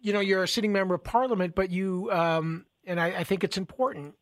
you 0.00 0.12
know, 0.12 0.20
you're 0.20 0.42
a 0.42 0.48
sitting 0.48 0.72
member 0.72 0.94
of 0.94 1.04
parliament, 1.04 1.54
but 1.54 1.70
you 1.70 2.10
um, 2.10 2.64
and 2.86 3.00
I, 3.00 3.08
I 3.08 3.24
think 3.24 3.44
it's 3.44 3.58
important. 3.58 4.14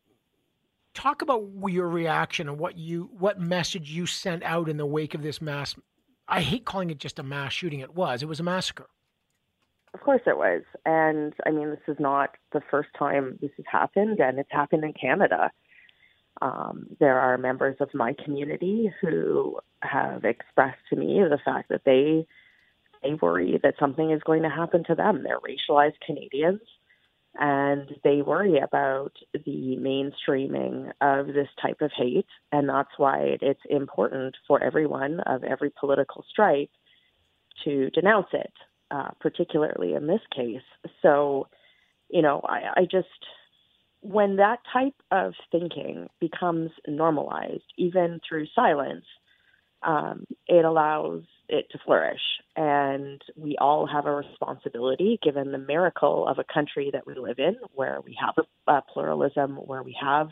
Talk 0.93 1.21
about 1.21 1.43
your 1.67 1.87
reaction 1.87 2.49
and 2.49 2.57
what 2.57 2.77
you 2.77 3.09
what 3.17 3.39
message 3.39 3.91
you 3.91 4.05
sent 4.05 4.43
out 4.43 4.69
in 4.69 4.77
the 4.77 4.85
wake 4.85 5.13
of 5.13 5.23
this 5.23 5.41
mass. 5.41 5.75
I 6.27 6.41
hate 6.41 6.65
calling 6.65 6.89
it 6.89 6.97
just 6.97 7.19
a 7.19 7.23
mass 7.23 7.53
shooting. 7.53 7.79
It 7.79 7.95
was. 7.95 8.23
It 8.23 8.27
was 8.27 8.39
a 8.39 8.43
massacre. 8.43 8.87
Of 9.95 10.01
course 10.01 10.23
it 10.27 10.37
was. 10.37 10.63
And 10.85 11.33
I 11.45 11.51
mean, 11.51 11.69
this 11.69 11.79
is 11.87 11.95
not 12.01 12.31
the 12.51 12.59
first 12.69 12.89
time 12.99 13.39
this 13.39 13.51
has 13.55 13.65
happened, 13.71 14.19
and 14.19 14.37
it's 14.37 14.51
happened 14.51 14.83
in 14.83 14.91
Canada. 14.91 15.51
Um, 16.41 16.87
there 16.99 17.17
are 17.17 17.37
members 17.37 17.77
of 17.79 17.93
my 17.93 18.13
community 18.25 18.91
who 18.99 19.57
have 19.81 20.25
expressed 20.25 20.81
to 20.89 20.97
me 20.97 21.21
the 21.23 21.39
fact 21.45 21.69
that 21.69 21.85
they 21.85 22.27
they 23.03 23.13
worry 23.13 23.57
that 23.63 23.75
something 23.79 24.11
is 24.11 24.21
going 24.25 24.43
to 24.43 24.49
happen 24.49 24.83
to 24.83 24.95
them. 24.95 25.23
They're 25.23 25.39
racialized 25.39 26.01
Canadians 26.05 26.59
and 27.35 27.95
they 28.03 28.21
worry 28.21 28.59
about 28.59 29.13
the 29.33 29.77
mainstreaming 29.79 30.91
of 30.99 31.27
this 31.27 31.47
type 31.61 31.79
of 31.79 31.91
hate. 31.95 32.27
And 32.51 32.67
that's 32.67 32.97
why 32.97 33.37
it's 33.41 33.61
important 33.69 34.35
for 34.45 34.61
everyone 34.61 35.21
of 35.21 35.45
every 35.45 35.71
political 35.79 36.25
stripe 36.29 36.71
to 37.63 37.89
denounce 37.91 38.27
it, 38.33 38.51
uh, 38.91 39.09
particularly 39.19 39.93
in 39.93 40.07
this 40.07 40.21
case. 40.35 40.61
So, 41.01 41.47
you 42.09 42.21
know, 42.21 42.41
I, 42.43 42.81
I 42.81 42.81
just, 42.89 43.07
when 44.01 44.35
that 44.37 44.59
type 44.71 44.95
of 45.11 45.33
thinking 45.51 46.07
becomes 46.19 46.71
normalized, 46.87 47.63
even 47.77 48.19
through 48.27 48.47
silence, 48.55 49.05
um, 49.81 50.25
it 50.47 50.65
allows 50.65 51.23
it 51.47 51.67
to 51.71 51.79
flourish. 51.85 52.21
And 52.55 53.21
we 53.35 53.55
all 53.59 53.87
have 53.87 54.05
a 54.05 54.15
responsibility, 54.15 55.19
given 55.21 55.51
the 55.51 55.57
miracle 55.57 56.27
of 56.27 56.39
a 56.39 56.53
country 56.53 56.89
that 56.93 57.05
we 57.05 57.15
live 57.15 57.39
in, 57.39 57.55
where 57.73 57.99
we 58.03 58.17
have 58.19 58.35
a, 58.37 58.71
a 58.71 58.81
pluralism, 58.93 59.55
where 59.55 59.83
we 59.83 59.95
have 60.01 60.29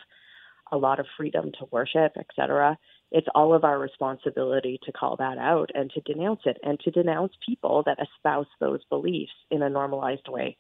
a 0.72 0.78
lot 0.78 1.00
of 1.00 1.06
freedom 1.18 1.52
to 1.60 1.66
worship, 1.72 2.14
etc. 2.18 2.78
It's 3.14 3.28
all 3.36 3.54
of 3.54 3.64
our 3.64 3.78
responsibility 3.78 4.80
to 4.84 4.92
call 4.92 5.16
that 5.18 5.38
out 5.38 5.70
and 5.76 5.92
to 5.92 6.02
denounce 6.02 6.42
it 6.46 6.58
and 6.64 6.80
to 6.80 6.90
denounce 6.90 7.32
people 7.46 7.84
that 7.86 8.00
espouse 8.02 8.48
those 8.60 8.84
beliefs 8.90 9.32
in 9.52 9.62
a 9.62 9.70
normalized 9.70 10.28
way. 10.28 10.58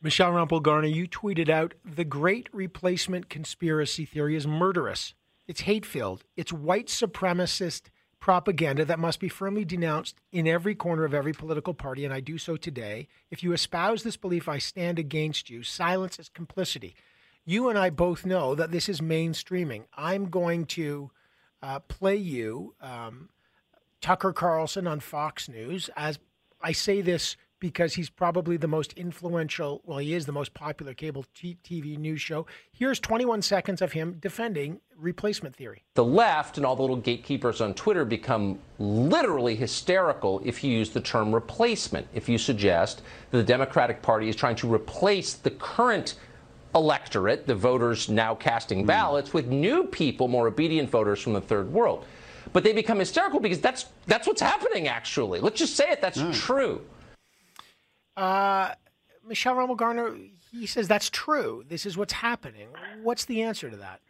Michelle 0.00 0.32
Rempel 0.32 0.62
Garner, 0.62 0.86
you 0.86 1.08
tweeted 1.08 1.48
out 1.48 1.74
the 1.84 2.04
great 2.04 2.48
replacement 2.52 3.28
conspiracy 3.28 4.04
theory 4.04 4.36
is 4.36 4.46
murderous. 4.46 5.14
It's 5.48 5.62
hate 5.62 5.84
filled. 5.84 6.22
It's 6.36 6.52
white 6.52 6.86
supremacist 6.86 7.88
propaganda 8.20 8.84
that 8.84 8.98
must 9.00 9.18
be 9.18 9.28
firmly 9.28 9.64
denounced 9.64 10.14
in 10.30 10.46
every 10.46 10.74
corner 10.74 11.04
of 11.04 11.12
every 11.12 11.32
political 11.32 11.74
party, 11.74 12.04
and 12.04 12.14
I 12.14 12.20
do 12.20 12.38
so 12.38 12.56
today. 12.56 13.08
If 13.30 13.42
you 13.42 13.52
espouse 13.52 14.02
this 14.02 14.16
belief, 14.16 14.48
I 14.48 14.58
stand 14.58 14.98
against 14.98 15.50
you. 15.50 15.62
Silence 15.62 16.18
is 16.20 16.28
complicity. 16.28 16.94
You 17.44 17.68
and 17.68 17.78
I 17.78 17.90
both 17.90 18.24
know 18.24 18.54
that 18.54 18.70
this 18.70 18.88
is 18.88 19.00
mainstreaming. 19.00 19.84
I'm 19.96 20.30
going 20.30 20.66
to 20.66 21.10
uh, 21.64 21.78
play 21.80 22.16
you 22.16 22.74
um, 22.82 23.30
Tucker 24.02 24.34
Carlson 24.34 24.86
on 24.86 25.00
Fox 25.00 25.48
News. 25.48 25.88
As 25.96 26.18
I 26.62 26.72
say 26.72 27.00
this 27.00 27.36
because 27.58 27.94
he's 27.94 28.10
probably 28.10 28.58
the 28.58 28.68
most 28.68 28.92
influential, 28.92 29.80
well, 29.86 29.96
he 29.96 30.12
is 30.12 30.26
the 30.26 30.32
most 30.32 30.52
popular 30.52 30.92
cable 30.92 31.24
TV 31.34 31.96
news 31.96 32.20
show. 32.20 32.44
Here's 32.72 33.00
21 33.00 33.40
seconds 33.40 33.80
of 33.80 33.92
him 33.92 34.18
defending 34.20 34.80
replacement 34.98 35.56
theory. 35.56 35.82
The 35.94 36.04
left 36.04 36.58
and 36.58 36.66
all 36.66 36.76
the 36.76 36.82
little 36.82 36.96
gatekeepers 36.96 37.62
on 37.62 37.72
Twitter 37.72 38.04
become 38.04 38.58
literally 38.78 39.56
hysterical 39.56 40.42
if 40.44 40.62
you 40.62 40.70
use 40.70 40.90
the 40.90 41.00
term 41.00 41.34
replacement, 41.34 42.06
if 42.12 42.28
you 42.28 42.36
suggest 42.36 43.00
that 43.30 43.38
the 43.38 43.44
Democratic 43.44 44.02
Party 44.02 44.28
is 44.28 44.36
trying 44.36 44.56
to 44.56 44.70
replace 44.70 45.32
the 45.32 45.52
current 45.52 46.16
electorate, 46.74 47.46
the 47.46 47.54
voters 47.54 48.08
now 48.08 48.34
casting 48.34 48.80
hmm. 48.80 48.86
ballots, 48.86 49.32
with 49.32 49.46
new 49.46 49.84
people, 49.84 50.28
more 50.28 50.46
obedient 50.46 50.90
voters 50.90 51.20
from 51.20 51.32
the 51.32 51.40
third 51.40 51.72
world. 51.72 52.04
But 52.52 52.62
they 52.62 52.72
become 52.72 52.98
hysterical 52.98 53.40
because 53.40 53.60
that's 53.60 53.86
that's 54.06 54.26
what's 54.26 54.40
happening 54.40 54.86
actually. 54.86 55.40
Let's 55.40 55.58
just 55.58 55.76
say 55.76 55.90
it, 55.90 56.00
that's 56.00 56.18
mm. 56.18 56.32
true. 56.34 56.82
Uh, 58.16 58.74
Michelle 59.26 59.56
Rempel 59.56 59.76
Garner, 59.76 60.14
he 60.52 60.66
says 60.66 60.86
that's 60.86 61.10
true. 61.10 61.64
This 61.68 61.84
is 61.84 61.96
what's 61.96 62.12
happening. 62.12 62.68
What's 63.02 63.24
the 63.24 63.42
answer 63.42 63.70
to 63.70 63.76
that? 63.78 64.00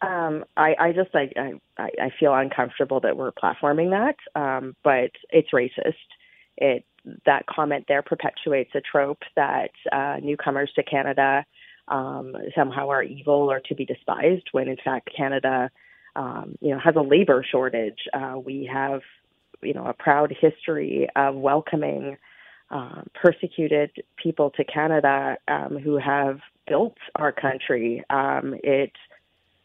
Um, 0.00 0.44
I, 0.56 0.74
I 0.78 0.92
just 0.92 1.10
I, 1.14 1.30
I, 1.78 1.90
I 2.00 2.10
feel 2.18 2.34
uncomfortable 2.34 3.00
that 3.00 3.16
we're 3.16 3.32
platforming 3.32 3.90
that, 3.90 4.16
um, 4.40 4.74
but 4.82 5.10
it's 5.30 5.50
racist. 5.50 5.94
It 6.56 6.84
that 7.26 7.46
comment 7.46 7.84
there 7.88 8.02
perpetuates 8.02 8.70
a 8.74 8.80
trope 8.80 9.22
that 9.36 9.70
uh, 9.90 10.16
newcomers 10.22 10.70
to 10.76 10.82
Canada 10.82 11.44
um, 11.88 12.34
somehow 12.56 12.88
are 12.88 13.02
evil 13.02 13.50
or 13.50 13.60
to 13.60 13.74
be 13.74 13.84
despised, 13.84 14.48
when 14.52 14.68
in 14.68 14.76
fact 14.82 15.10
Canada, 15.14 15.70
um, 16.16 16.56
you 16.60 16.70
know, 16.70 16.78
has 16.78 16.94
a 16.96 17.02
labor 17.02 17.44
shortage. 17.48 17.98
Uh, 18.12 18.38
we 18.38 18.68
have, 18.72 19.00
you 19.62 19.74
know, 19.74 19.86
a 19.86 19.92
proud 19.92 20.34
history 20.38 21.08
of 21.16 21.34
welcoming 21.34 22.16
um, 22.70 23.06
persecuted 23.14 23.90
people 24.16 24.50
to 24.50 24.64
Canada 24.64 25.36
um, 25.48 25.78
who 25.78 25.98
have 25.98 26.40
built 26.66 26.96
our 27.16 27.32
country. 27.32 28.02
Um, 28.10 28.54
it 28.62 28.92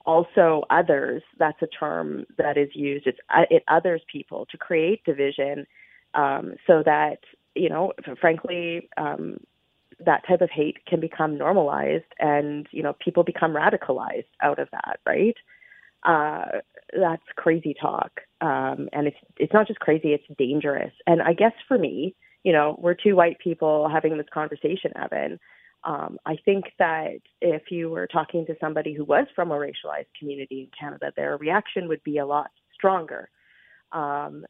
also 0.05 0.63
others. 0.69 1.21
That's 1.37 1.61
a 1.61 1.67
term 1.67 2.25
that 2.37 2.57
is 2.57 2.69
used. 2.73 3.07
It's 3.07 3.19
uh, 3.33 3.43
it 3.49 3.63
others 3.67 4.01
people 4.11 4.45
to 4.51 4.57
create 4.57 5.03
division, 5.05 5.67
um, 6.13 6.55
so 6.65 6.83
that 6.85 7.19
you 7.55 7.69
know, 7.69 7.93
frankly, 8.19 8.89
um, 8.97 9.39
that 10.05 10.25
type 10.27 10.41
of 10.41 10.49
hate 10.49 10.77
can 10.87 10.99
become 10.99 11.37
normalized 11.37 12.05
and 12.19 12.67
you 12.71 12.83
know 12.83 12.93
people 13.03 13.23
become 13.23 13.53
radicalized 13.53 14.25
out 14.41 14.59
of 14.59 14.69
that 14.71 14.99
right? 15.05 15.35
Uh, 16.03 16.59
that's 16.97 17.23
crazy 17.35 17.75
talk. 17.79 18.21
Um, 18.39 18.87
and 18.93 19.07
it's 19.07 19.17
it's 19.37 19.53
not 19.53 19.67
just 19.67 19.79
crazy 19.79 20.09
it's 20.13 20.23
dangerous. 20.37 20.93
And 21.05 21.21
i 21.21 21.33
guess 21.33 21.53
for 21.67 21.77
me 21.77 22.15
you 22.43 22.53
know 22.53 22.77
we're 22.79 22.93
two 22.93 23.15
white 23.15 23.39
people 23.39 23.89
having 23.89 24.17
this 24.17 24.27
conversation 24.33 24.91
evan. 24.95 25.39
Um, 25.83 26.17
I 26.25 26.35
think 26.43 26.65
that 26.79 27.19
if 27.41 27.63
you 27.71 27.89
were 27.89 28.07
talking 28.07 28.45
to 28.47 28.55
somebody 28.59 28.93
who 28.93 29.05
was 29.05 29.27
from 29.35 29.51
a 29.51 29.55
racialized 29.55 30.07
community 30.19 30.61
in 30.61 30.69
Canada, 30.77 31.11
their 31.15 31.37
reaction 31.37 31.87
would 31.87 32.03
be 32.03 32.17
a 32.17 32.25
lot 32.25 32.49
stronger. 32.73 33.29
Um, 33.91 34.45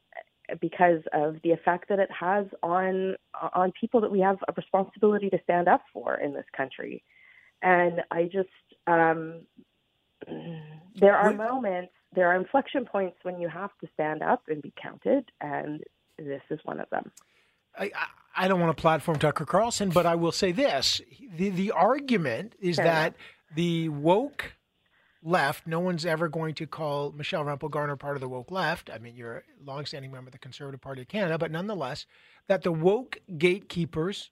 because 0.62 1.02
of 1.14 1.38
the 1.44 1.52
effect 1.52 1.90
that 1.90 2.00
it 2.00 2.10
has 2.12 2.46
on 2.64 3.16
on 3.54 3.72
people 3.80 4.02
that 4.02 4.12
we 4.12 4.20
have 4.20 4.38
a 4.48 4.54
responsibility 4.56 5.30
to 5.30 5.40
stand 5.44 5.68
up 5.68 5.82
for 5.94 6.16
in 6.16 6.34
this 6.34 6.46
country. 6.56 7.04
And 7.62 8.04
I 8.12 8.24
just 8.24 8.50
um, 8.86 9.42
there 10.96 11.16
are 11.16 11.34
moments, 11.34 11.94
there 12.14 12.28
are 12.28 12.36
inflection 12.36 12.86
points 12.86 13.18
when 13.24 13.40
you 13.40 13.48
have 13.50 13.72
to 13.82 13.88
stand 13.94 14.24
up 14.24 14.44
and 14.48 14.62
be 14.62 14.74
counted, 14.82 15.26
and 15.42 15.84
this 16.18 16.42
is 16.50 16.60
one 16.64 16.80
of 16.80 16.90
them. 16.90 17.12
I, 17.78 17.92
I 18.36 18.48
don't 18.48 18.60
want 18.60 18.76
to 18.76 18.82
platform 18.82 19.20
Tucker 19.20 19.46
Carlson, 19.46 19.90
but 19.90 20.06
I 20.06 20.16
will 20.16 20.32
say 20.32 20.52
this: 20.52 21.02
the 21.36 21.50
the 21.50 21.72
argument 21.72 22.54
is 22.60 22.78
that 22.78 23.16
the 23.56 23.90
woke 23.90 24.57
left. 25.24 25.68
No 25.68 25.80
one's 25.80 26.06
ever 26.06 26.28
going 26.28 26.56
to 26.56 26.68
call 26.68 27.12
Michelle 27.12 27.44
Rempel 27.44 27.70
Garner 27.70 27.96
part 27.96 28.16
of 28.16 28.22
the 28.22 28.30
woke 28.30 28.52
left. 28.52 28.90
I 28.94 28.98
mean, 29.00 29.16
you're 29.16 29.38
a 29.38 29.44
longstanding 29.66 30.12
member 30.12 30.30
of 30.30 30.34
the 30.34 30.40
Conservative 30.40 30.82
Party 30.82 31.02
of 31.02 31.08
Canada, 31.08 31.38
but 31.38 31.52
nonetheless, 31.52 32.06
that 32.48 32.64
the 32.64 32.72
woke 32.72 33.20
gatekeepers 33.38 34.32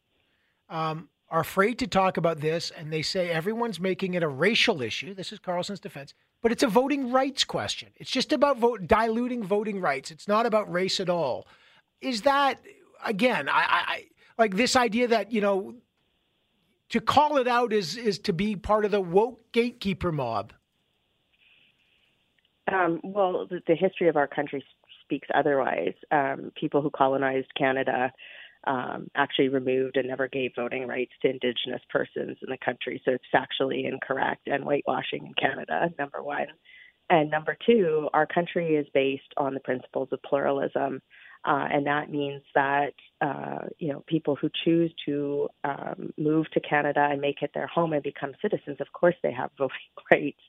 um, 0.69 1.09
are 1.29 1.41
afraid 1.41 1.79
to 1.79 1.87
talk 1.87 2.17
about 2.17 2.39
this, 2.39 2.71
and 2.71 2.91
they 2.91 3.01
say 3.01 3.29
everyone's 3.29 3.79
making 3.79 4.13
it 4.13 4.23
a 4.23 4.27
racial 4.27 4.81
issue. 4.81 5.13
This 5.13 5.31
is 5.31 5.39
Carlson's 5.39 5.79
defense, 5.79 6.13
but 6.41 6.51
it's 6.51 6.63
a 6.63 6.67
voting 6.67 7.11
rights 7.11 7.43
question. 7.43 7.89
It's 7.97 8.11
just 8.11 8.31
about 8.31 8.57
vote, 8.57 8.87
diluting 8.87 9.43
voting 9.43 9.81
rights. 9.81 10.11
It's 10.11 10.27
not 10.27 10.45
about 10.45 10.71
race 10.71 10.99
at 10.99 11.09
all. 11.09 11.47
Is 12.01 12.21
that 12.21 12.59
again? 13.03 13.49
I, 13.49 13.65
I 13.69 14.05
like 14.37 14.55
this 14.55 14.75
idea 14.75 15.07
that 15.07 15.31
you 15.31 15.41
know 15.41 15.75
to 16.89 17.01
call 17.01 17.37
it 17.37 17.47
out 17.47 17.73
is 17.73 17.97
is 17.97 18.19
to 18.19 18.33
be 18.33 18.55
part 18.55 18.85
of 18.85 18.91
the 18.91 19.01
woke 19.01 19.51
gatekeeper 19.51 20.11
mob. 20.11 20.53
Um, 22.71 22.99
well, 23.03 23.47
the, 23.49 23.61
the 23.67 23.75
history 23.75 24.07
of 24.09 24.15
our 24.15 24.27
country 24.27 24.63
speaks 25.03 25.27
otherwise. 25.33 25.93
Um, 26.11 26.51
people 26.59 26.81
who 26.81 26.89
colonized 26.89 27.53
Canada 27.57 28.11
um, 28.65 29.07
actually 29.15 29.49
removed 29.49 29.97
and 29.97 30.07
never 30.07 30.27
gave 30.27 30.51
voting 30.55 30.87
rights 30.87 31.11
to 31.21 31.29
Indigenous 31.29 31.81
persons 31.89 32.37
in 32.41 32.49
the 32.49 32.57
country. 32.63 33.01
So 33.05 33.11
it's 33.11 33.25
factually 33.33 33.87
incorrect 33.87 34.47
and 34.47 34.63
whitewashing 34.63 35.27
in 35.27 35.33
Canada, 35.39 35.89
number 35.99 36.23
one. 36.23 36.47
And 37.09 37.29
number 37.29 37.55
two, 37.65 38.09
our 38.13 38.25
country 38.25 38.75
is 38.75 38.87
based 38.93 39.31
on 39.37 39.53
the 39.53 39.59
principles 39.59 40.09
of 40.11 40.19
pluralism. 40.23 41.01
Uh, 41.45 41.67
and 41.71 41.85
that 41.85 42.09
means 42.09 42.41
that 42.55 42.93
uh, 43.21 43.59
you 43.77 43.93
know 43.93 44.03
people 44.07 44.35
who 44.35 44.49
choose 44.63 44.91
to 45.05 45.47
um, 45.63 46.11
move 46.17 46.47
to 46.51 46.59
Canada 46.59 47.07
and 47.11 47.21
make 47.21 47.43
it 47.43 47.51
their 47.53 47.67
home 47.67 47.93
and 47.93 48.01
become 48.01 48.33
citizens, 48.41 48.77
of 48.79 48.87
course, 48.93 49.13
they 49.21 49.31
have 49.31 49.51
voting 49.57 49.77
rights. 50.11 50.41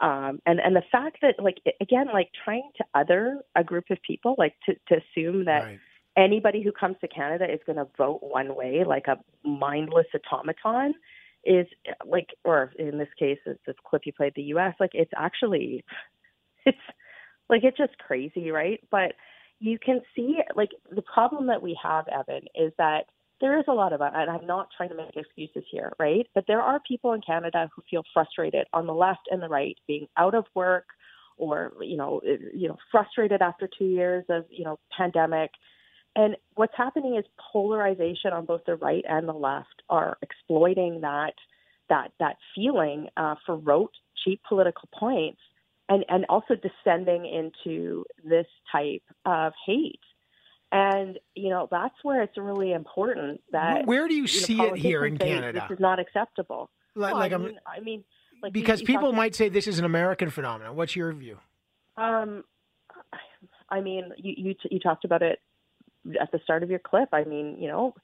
Um, 0.00 0.40
and 0.44 0.60
and 0.60 0.76
the 0.76 0.82
fact 0.92 1.18
that 1.22 1.36
like 1.38 1.56
again, 1.80 2.08
like 2.12 2.28
trying 2.44 2.70
to 2.76 2.84
other 2.94 3.40
a 3.54 3.64
group 3.64 3.84
of 3.90 3.98
people, 4.02 4.34
like 4.36 4.54
to 4.66 4.74
to 4.88 5.00
assume 5.00 5.46
that 5.46 5.64
Right. 5.64 5.80
anybody 6.16 6.62
who 6.62 6.72
comes 6.72 6.96
to 7.00 7.08
Canada 7.08 7.46
is 7.50 7.60
going 7.66 7.76
to 7.76 7.86
vote 7.96 8.20
one 8.22 8.54
way, 8.54 8.84
like 8.86 9.06
a 9.06 9.18
mindless 9.48 10.06
automaton, 10.32 10.94
is 11.44 11.66
like, 12.04 12.28
or 12.44 12.72
in 12.78 12.98
this 12.98 13.08
case, 13.18 13.38
it's 13.46 13.60
this 13.66 13.76
clip 13.88 14.02
you 14.04 14.12
played 14.12 14.32
the 14.34 14.42
U.S. 14.42 14.74
Like 14.80 14.90
it's 14.94 15.12
actually, 15.16 15.84
it's 16.66 16.78
like 17.48 17.64
it's 17.64 17.78
just 17.78 17.96
crazy, 17.98 18.50
right? 18.50 18.80
But 18.90 19.12
you 19.60 19.78
can 19.78 20.00
see 20.14 20.38
like 20.54 20.70
the 20.90 21.02
problem 21.02 21.46
that 21.46 21.62
we 21.62 21.78
have, 21.82 22.06
Evan, 22.08 22.42
is 22.54 22.72
that 22.78 23.06
there 23.40 23.58
is 23.58 23.64
a 23.68 23.72
lot 23.72 23.92
of, 23.92 24.00
and 24.00 24.30
I'm 24.30 24.46
not 24.46 24.68
trying 24.76 24.88
to 24.90 24.94
make 24.94 25.16
excuses 25.16 25.64
here, 25.70 25.92
right? 25.98 26.26
But 26.34 26.44
there 26.46 26.62
are 26.62 26.80
people 26.86 27.12
in 27.12 27.20
Canada 27.20 27.68
who 27.74 27.82
feel 27.90 28.02
frustrated 28.14 28.66
on 28.72 28.86
the 28.86 28.94
left 28.94 29.28
and 29.30 29.42
the 29.42 29.48
right, 29.48 29.76
being 29.86 30.06
out 30.16 30.34
of 30.34 30.46
work, 30.54 30.86
or 31.36 31.72
you 31.80 31.96
know, 31.96 32.20
you 32.24 32.68
know, 32.68 32.78
frustrated 32.90 33.42
after 33.42 33.68
two 33.78 33.84
years 33.84 34.24
of 34.30 34.44
you 34.50 34.64
know 34.64 34.78
pandemic. 34.96 35.50
And 36.14 36.36
what's 36.54 36.72
happening 36.76 37.16
is 37.16 37.26
polarization 37.52 38.32
on 38.32 38.46
both 38.46 38.62
the 38.64 38.76
right 38.76 39.04
and 39.06 39.28
the 39.28 39.34
left 39.34 39.82
are 39.90 40.16
exploiting 40.22 41.02
that 41.02 41.34
that 41.90 42.12
that 42.18 42.36
feeling 42.54 43.08
uh, 43.18 43.34
for 43.44 43.56
rote, 43.56 43.92
cheap 44.24 44.40
political 44.48 44.88
points, 44.98 45.40
and 45.90 46.04
and 46.08 46.24
also 46.30 46.54
descending 46.54 47.26
into 47.26 48.04
this 48.24 48.46
type 48.72 49.02
of 49.26 49.52
hate. 49.66 50.00
And 50.76 51.18
you 51.34 51.48
know 51.48 51.68
that's 51.70 51.94
where 52.02 52.22
it's 52.22 52.36
really 52.36 52.72
important 52.72 53.40
that 53.52 53.86
Where 53.86 54.08
do 54.08 54.14
you 54.14 54.22
know, 54.22 54.26
see 54.26 54.60
it 54.60 54.76
here 54.76 55.06
in 55.06 55.18
say 55.18 55.28
Canada? 55.28 55.64
This 55.68 55.76
is 55.76 55.80
not 55.80 55.98
acceptable. 55.98 56.68
Like, 56.94 57.12
Well, 57.12 57.20
like 57.20 57.32
I 57.32 57.36
mean, 57.38 57.58
I 57.66 57.80
mean, 57.80 58.04
like 58.42 58.52
because 58.52 58.80
you 58.80 58.86
people 58.86 59.08
talk- 59.10 59.16
might 59.16 59.34
say 59.34 59.48
this 59.48 59.66
is 59.66 59.78
an 59.78 59.84
American 59.84 60.28
phenomenon. 60.28 60.76
What's 60.76 60.94
your 60.94 61.12
view? 61.12 61.38
Um, 61.96 62.44
I 63.70 63.80
mean, 63.80 64.12
you 64.18 64.34
you, 64.36 64.54
t- 64.54 64.68
you 64.70 64.78
talked 64.78 65.04
about 65.04 65.22
it 65.22 65.40
at 66.20 66.30
the 66.30 66.40
start 66.44 66.62
of 66.62 66.68
your 66.70 66.78
clip. 66.78 67.08
I 67.12 67.24
mean, 67.24 67.56
you 67.58 67.68
know, 67.68 67.94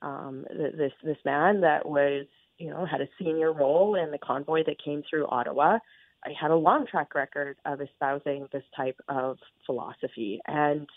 um, 0.00 0.46
th- 0.50 0.74
this 0.76 0.92
this 1.02 1.18
man 1.24 1.60
that 1.60 1.86
was 1.86 2.26
you 2.58 2.70
know 2.70 2.86
had 2.86 3.00
a 3.00 3.08
senior 3.18 3.52
role 3.52 3.96
in 3.96 4.10
the 4.10 4.18
convoy 4.18 4.62
that 4.66 4.82
came 4.82 5.02
through 5.08 5.26
Ottawa. 5.26 5.78
I 6.24 6.30
had 6.40 6.50
a 6.50 6.56
long 6.56 6.86
track 6.86 7.14
record 7.14 7.58
of 7.66 7.82
espousing 7.82 8.48
this 8.50 8.64
type 8.74 8.98
of 9.08 9.36
philosophy, 9.66 10.40
and 10.46 10.88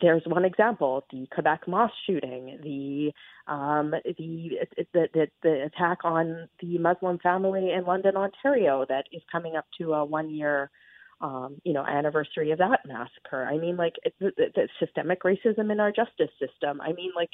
there's 0.00 0.22
one 0.26 0.44
example: 0.44 1.04
the 1.12 1.26
Quebec 1.32 1.66
mosque 1.66 1.94
shooting, 2.06 2.58
the 2.62 3.12
um, 3.52 3.90
the, 3.90 4.66
the 4.92 5.08
the 5.12 5.26
the 5.42 5.64
attack 5.64 5.98
on 6.04 6.48
the 6.60 6.78
Muslim 6.78 7.18
family 7.18 7.72
in 7.72 7.84
London, 7.84 8.16
Ontario, 8.16 8.86
that 8.88 9.04
is 9.12 9.22
coming 9.30 9.56
up 9.56 9.66
to 9.78 9.92
a 9.92 10.04
one 10.04 10.30
year 10.30 10.70
um, 11.22 11.60
you 11.64 11.72
know, 11.72 11.86
anniversary 11.86 12.50
of 12.50 12.58
that 12.58 12.80
massacre. 12.86 13.44
I 13.44 13.56
mean, 13.56 13.76
like 13.76 13.94
the, 14.18 14.32
the 14.36 14.68
systemic 14.80 15.22
racism 15.22 15.70
in 15.70 15.78
our 15.78 15.92
justice 15.92 16.30
system. 16.38 16.80
I 16.80 16.92
mean, 16.92 17.12
like, 17.14 17.30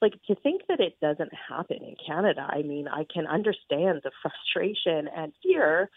like 0.00 0.14
to 0.28 0.36
think 0.36 0.62
that 0.68 0.80
it 0.80 0.96
doesn't 1.00 1.32
happen 1.48 1.78
in 1.82 1.96
Canada. 2.06 2.46
I 2.48 2.62
mean, 2.62 2.86
I 2.88 3.04
can 3.12 3.26
understand 3.26 4.02
the 4.04 4.12
frustration 4.22 5.08
and 5.14 5.32
fear 5.42 5.90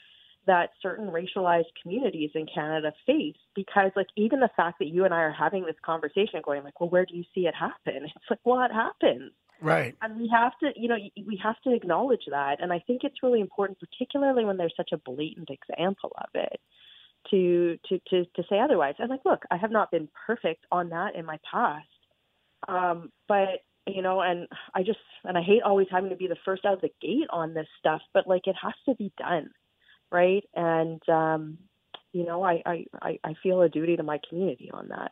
that 0.48 0.72
certain 0.82 1.08
racialized 1.08 1.72
communities 1.82 2.32
in 2.36 2.46
Canada 2.54 2.94
face 3.06 3.36
because, 3.56 3.92
like, 3.96 4.08
even 4.16 4.40
the 4.40 4.50
fact 4.56 4.80
that 4.80 4.88
you 4.88 5.06
and 5.06 5.14
I 5.14 5.22
are 5.22 5.32
having 5.32 5.66
this 5.66 5.76
conversation, 5.84 6.42
going 6.44 6.64
like, 6.64 6.80
well, 6.80 6.90
where 6.90 7.06
do 7.06 7.16
you 7.16 7.24
see 7.34 7.42
it 7.42 7.56
happen? 7.56 8.04
It's 8.16 8.30
like, 8.30 8.40
well, 8.44 8.62
it 8.64 8.72
happens. 8.72 9.32
Right. 9.62 9.96
and 10.02 10.20
we 10.20 10.28
have 10.28 10.52
to 10.60 10.72
you 10.76 10.90
know 10.90 10.98
we 11.26 11.40
have 11.42 11.56
to 11.64 11.74
acknowledge 11.74 12.26
that. 12.30 12.62
And 12.62 12.74
i 12.74 12.80
think 12.80 13.04
it's 13.04 13.24
really 13.24 13.40
important 13.40 13.80
particularly 13.80 14.44
when 14.44 14.58
there's 14.58 14.74
such 14.76 14.90
a 14.92 14.98
blatant 14.98 15.50
example 15.50 16.12
of 16.18 16.30
it 16.34 16.60
to 17.32 17.78
to 17.88 18.00
to, 18.10 18.26
to 18.36 18.44
say 18.50 18.60
otherwise. 18.60 18.96
And 19.00 19.10
like 19.10 19.24
look 19.24 19.44
i 19.50 19.58
have 19.58 19.72
not 19.72 19.92
been 19.92 20.10
perfect 20.28 20.66
on 20.72 20.90
that 20.90 21.16
in 21.16 21.26
my 21.26 21.40
past. 21.50 21.88
Um 22.68 23.12
but 23.30 23.64
you 23.88 24.02
know 24.02 24.22
and 24.22 24.48
i 24.74 24.84
just 24.84 25.00
and 25.24 25.38
i 25.38 25.42
hate 25.42 25.62
always 25.64 25.88
having 25.90 26.10
to 26.10 26.16
be 26.16 26.28
the 26.28 26.38
first 26.44 26.66
out 26.66 26.74
of 26.74 26.82
the 26.82 26.92
gate 27.02 27.28
on 27.30 27.54
this 27.54 27.68
stuff 27.80 28.02
but 28.14 28.28
like 28.28 28.48
it 28.48 28.56
has 28.62 28.74
to 28.88 28.96
be 28.96 29.12
done 29.18 29.50
right 30.12 30.44
and 30.56 31.02
um 31.10 31.58
you 32.14 32.26
know 32.26 32.44
i 32.44 32.62
i 32.66 33.20
i 33.24 33.34
feel 33.42 33.62
a 33.62 33.70
duty 33.70 33.98
to 33.98 34.04
my 34.04 34.20
community 34.30 34.70
on 34.74 34.88
that 34.90 35.12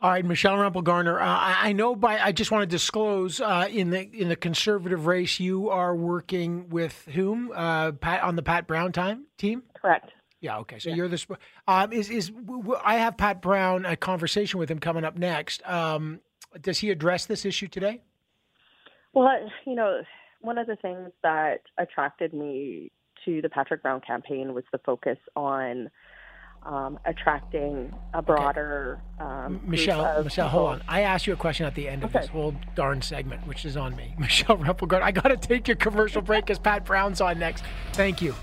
All 0.00 0.10
right, 0.10 0.24
Michelle 0.24 0.56
Rempel 0.56 0.82
Garner. 0.82 1.20
Uh, 1.20 1.24
I, 1.68 1.72
know 1.72 1.94
by 1.94 2.18
I 2.18 2.32
just 2.32 2.50
want 2.50 2.62
to 2.62 2.66
disclose 2.66 3.40
uh, 3.40 3.68
in 3.70 3.90
the 3.90 4.10
in 4.12 4.28
the 4.28 4.34
conservative 4.34 5.06
race, 5.06 5.38
you 5.38 5.70
are 5.70 5.94
working 5.94 6.68
with 6.70 7.06
whom? 7.14 7.52
Uh, 7.54 7.92
Pat 7.92 8.24
on 8.24 8.34
the 8.34 8.42
Pat 8.42 8.66
Brown 8.66 8.90
time 8.90 9.26
team. 9.38 9.62
correct 9.80 10.10
Yeah. 10.42 10.58
Okay. 10.58 10.80
So 10.80 10.90
you're 10.90 11.08
the. 11.08 11.24
Um, 11.68 11.92
is 11.92 12.10
is 12.10 12.30
w- 12.30 12.62
w- 12.62 12.80
I 12.84 12.96
have 12.96 13.16
Pat 13.16 13.40
Brown 13.40 13.86
a 13.86 13.96
conversation 13.96 14.58
with 14.58 14.68
him 14.68 14.80
coming 14.80 15.04
up 15.04 15.16
next. 15.16 15.62
Um, 15.64 16.20
does 16.60 16.80
he 16.80 16.90
address 16.90 17.26
this 17.26 17.44
issue 17.44 17.68
today? 17.68 18.02
Well, 19.14 19.28
you 19.64 19.76
know, 19.76 20.02
one 20.40 20.58
of 20.58 20.66
the 20.66 20.76
things 20.76 21.10
that 21.22 21.60
attracted 21.78 22.34
me 22.34 22.90
to 23.24 23.40
the 23.42 23.48
Patrick 23.48 23.82
Brown 23.82 24.00
campaign 24.00 24.54
was 24.54 24.64
the 24.72 24.78
focus 24.78 25.18
on 25.36 25.90
um, 26.64 26.98
attracting 27.04 27.92
a 28.14 28.22
broader 28.22 29.00
um, 29.18 29.58
group 29.58 29.68
Michelle, 29.68 30.04
of 30.04 30.24
Michelle, 30.24 30.48
people. 30.48 30.60
hold 30.60 30.72
on. 30.74 30.82
I 30.86 31.00
asked 31.02 31.26
you 31.26 31.32
a 31.32 31.36
question 31.36 31.66
at 31.66 31.74
the 31.74 31.88
end 31.88 32.04
of 32.04 32.10
Okay. 32.10 32.20
this 32.20 32.28
whole 32.28 32.54
darn 32.76 33.02
segment, 33.02 33.46
which 33.48 33.64
is 33.64 33.76
on 33.76 33.96
me. 33.96 34.14
Michelle 34.18 34.56
Rempel 34.56 34.92
I 35.02 35.10
got 35.10 35.28
to 35.28 35.36
take 35.36 35.66
your 35.66 35.76
commercial 35.76 36.22
break 36.22 36.46
because 36.46 36.58
Pat 36.60 36.84
Brown's 36.84 37.20
on 37.20 37.38
next. 37.38 37.64
Thank 37.94 38.22
you. 38.22 38.34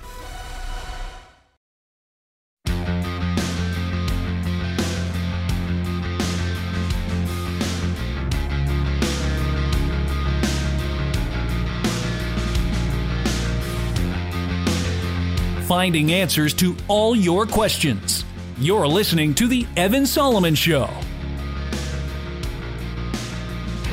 Finding 15.70 16.12
answers 16.12 16.52
to 16.56 16.76
all 16.88 17.16
your 17.16 17.46
questions. 17.46 18.26
You're 18.58 18.88
listening 18.88 19.36
to 19.36 19.48
The 19.48 19.68
Evan 19.78 20.08
Solomon 20.08 20.56
Show. 20.56 20.90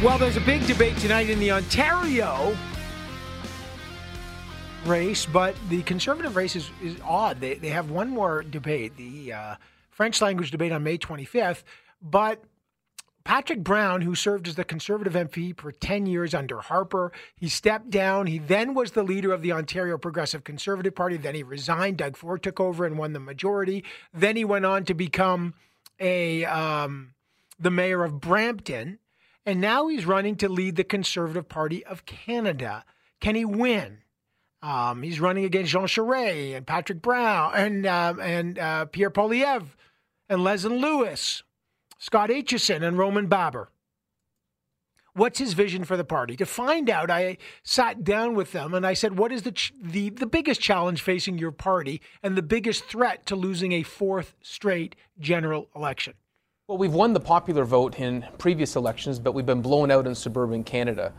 Well, 0.02 0.16
there's 0.16 0.38
a 0.38 0.40
big 0.40 0.66
debate 0.66 0.96
tonight 0.96 1.28
in 1.28 1.38
the 1.38 1.50
Ontario 1.50 2.56
race, 4.86 5.26
but 5.26 5.54
the 5.68 5.82
conservative 5.82 6.34
race 6.34 6.56
is, 6.56 6.70
is 6.82 6.96
odd. 7.04 7.42
They, 7.42 7.56
they 7.56 7.68
have 7.68 7.90
one 7.90 8.08
more 8.08 8.42
debate, 8.42 8.96
the 8.96 9.34
uh, 9.34 9.56
French 9.90 10.22
language 10.22 10.50
debate 10.50 10.72
on 10.72 10.82
May 10.82 10.96
25th, 10.96 11.62
but 12.00 12.42
Patrick 13.26 13.64
Brown, 13.64 14.02
who 14.02 14.14
served 14.14 14.46
as 14.46 14.54
the 14.54 14.62
Conservative 14.62 15.14
MP 15.14 15.58
for 15.58 15.72
10 15.72 16.06
years 16.06 16.32
under 16.32 16.60
Harper, 16.60 17.10
he 17.34 17.48
stepped 17.48 17.90
down. 17.90 18.28
He 18.28 18.38
then 18.38 18.72
was 18.72 18.92
the 18.92 19.02
leader 19.02 19.32
of 19.32 19.42
the 19.42 19.50
Ontario 19.50 19.98
Progressive 19.98 20.44
Conservative 20.44 20.94
Party. 20.94 21.16
Then 21.16 21.34
he 21.34 21.42
resigned. 21.42 21.96
Doug 21.96 22.16
Ford 22.16 22.40
took 22.40 22.60
over 22.60 22.86
and 22.86 22.96
won 22.96 23.14
the 23.14 23.18
majority. 23.18 23.82
Then 24.14 24.36
he 24.36 24.44
went 24.44 24.64
on 24.64 24.84
to 24.84 24.94
become 24.94 25.54
a 25.98 26.44
um, 26.44 27.14
the 27.58 27.72
mayor 27.72 28.04
of 28.04 28.20
Brampton. 28.20 29.00
And 29.44 29.60
now 29.60 29.88
he's 29.88 30.06
running 30.06 30.36
to 30.36 30.48
lead 30.48 30.76
the 30.76 30.84
Conservative 30.84 31.48
Party 31.48 31.84
of 31.84 32.06
Canada. 32.06 32.84
Can 33.20 33.34
he 33.34 33.44
win? 33.44 34.04
Um, 34.62 35.02
he's 35.02 35.18
running 35.18 35.44
against 35.44 35.72
Jean 35.72 35.88
Charest 35.88 36.56
and 36.56 36.64
Patrick 36.64 37.02
Brown 37.02 37.50
and 37.56 37.86
uh, 37.86 38.14
and 38.22 38.56
uh, 38.56 38.84
Pierre 38.84 39.10
Poilievre 39.10 39.66
and 40.28 40.42
Leslyn 40.42 40.80
Lewis. 40.80 41.42
Scott 41.98 42.30
Aitchison 42.30 42.82
and 42.82 42.98
Roman 42.98 43.26
Baber. 43.26 43.70
What's 45.14 45.38
his 45.38 45.54
vision 45.54 45.84
for 45.84 45.96
the 45.96 46.04
party? 46.04 46.36
To 46.36 46.44
find 46.44 46.90
out, 46.90 47.10
I 47.10 47.38
sat 47.62 48.04
down 48.04 48.34
with 48.34 48.52
them 48.52 48.74
and 48.74 48.86
I 48.86 48.92
said, 48.92 49.18
"What 49.18 49.32
is 49.32 49.42
the 49.42 49.52
ch- 49.52 49.72
the 49.82 50.10
the 50.10 50.26
biggest 50.26 50.60
challenge 50.60 51.00
facing 51.00 51.38
your 51.38 51.52
party 51.52 52.02
and 52.22 52.36
the 52.36 52.42
biggest 52.42 52.84
threat 52.84 53.24
to 53.26 53.36
losing 53.36 53.72
a 53.72 53.82
fourth 53.82 54.34
straight 54.42 54.94
general 55.18 55.70
election?" 55.74 56.12
Well, 56.68 56.76
we've 56.76 56.92
won 56.92 57.14
the 57.14 57.20
popular 57.20 57.64
vote 57.64 57.98
in 57.98 58.26
previous 58.36 58.76
elections, 58.76 59.18
but 59.18 59.32
we've 59.32 59.46
been 59.46 59.62
blown 59.62 59.90
out 59.90 60.06
in 60.06 60.14
suburban 60.14 60.64
Canada. 60.64 61.14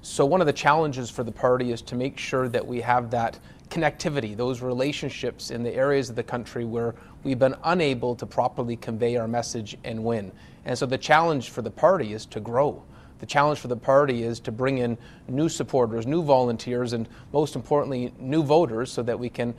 So 0.00 0.24
one 0.24 0.40
of 0.40 0.46
the 0.46 0.52
challenges 0.52 1.10
for 1.10 1.22
the 1.22 1.32
party 1.32 1.72
is 1.72 1.82
to 1.82 1.94
make 1.94 2.18
sure 2.18 2.48
that 2.48 2.66
we 2.66 2.80
have 2.80 3.10
that 3.10 3.38
connectivity, 3.72 4.36
those 4.36 4.60
relationships 4.60 5.50
in 5.50 5.62
the 5.62 5.74
areas 5.74 6.10
of 6.10 6.16
the 6.16 6.22
country 6.22 6.66
where 6.66 6.94
we've 7.24 7.38
been 7.38 7.56
unable 7.64 8.14
to 8.14 8.26
properly 8.26 8.76
convey 8.76 9.16
our 9.16 9.26
message 9.26 9.78
and 9.84 10.04
win. 10.04 10.30
And 10.66 10.78
so 10.78 10.84
the 10.84 10.98
challenge 10.98 11.48
for 11.48 11.62
the 11.62 11.70
party 11.70 12.12
is 12.12 12.26
to 12.26 12.40
grow. 12.40 12.82
The 13.20 13.26
challenge 13.26 13.60
for 13.60 13.68
the 13.68 13.76
party 13.76 14.24
is 14.24 14.40
to 14.40 14.52
bring 14.52 14.78
in 14.78 14.98
new 15.26 15.48
supporters, 15.48 16.06
new 16.06 16.22
volunteers, 16.22 16.92
and 16.92 17.08
most 17.32 17.56
importantly, 17.56 18.12
new 18.18 18.42
voters 18.42 18.92
so 18.92 19.02
that 19.04 19.18
we 19.18 19.30
can 19.30 19.54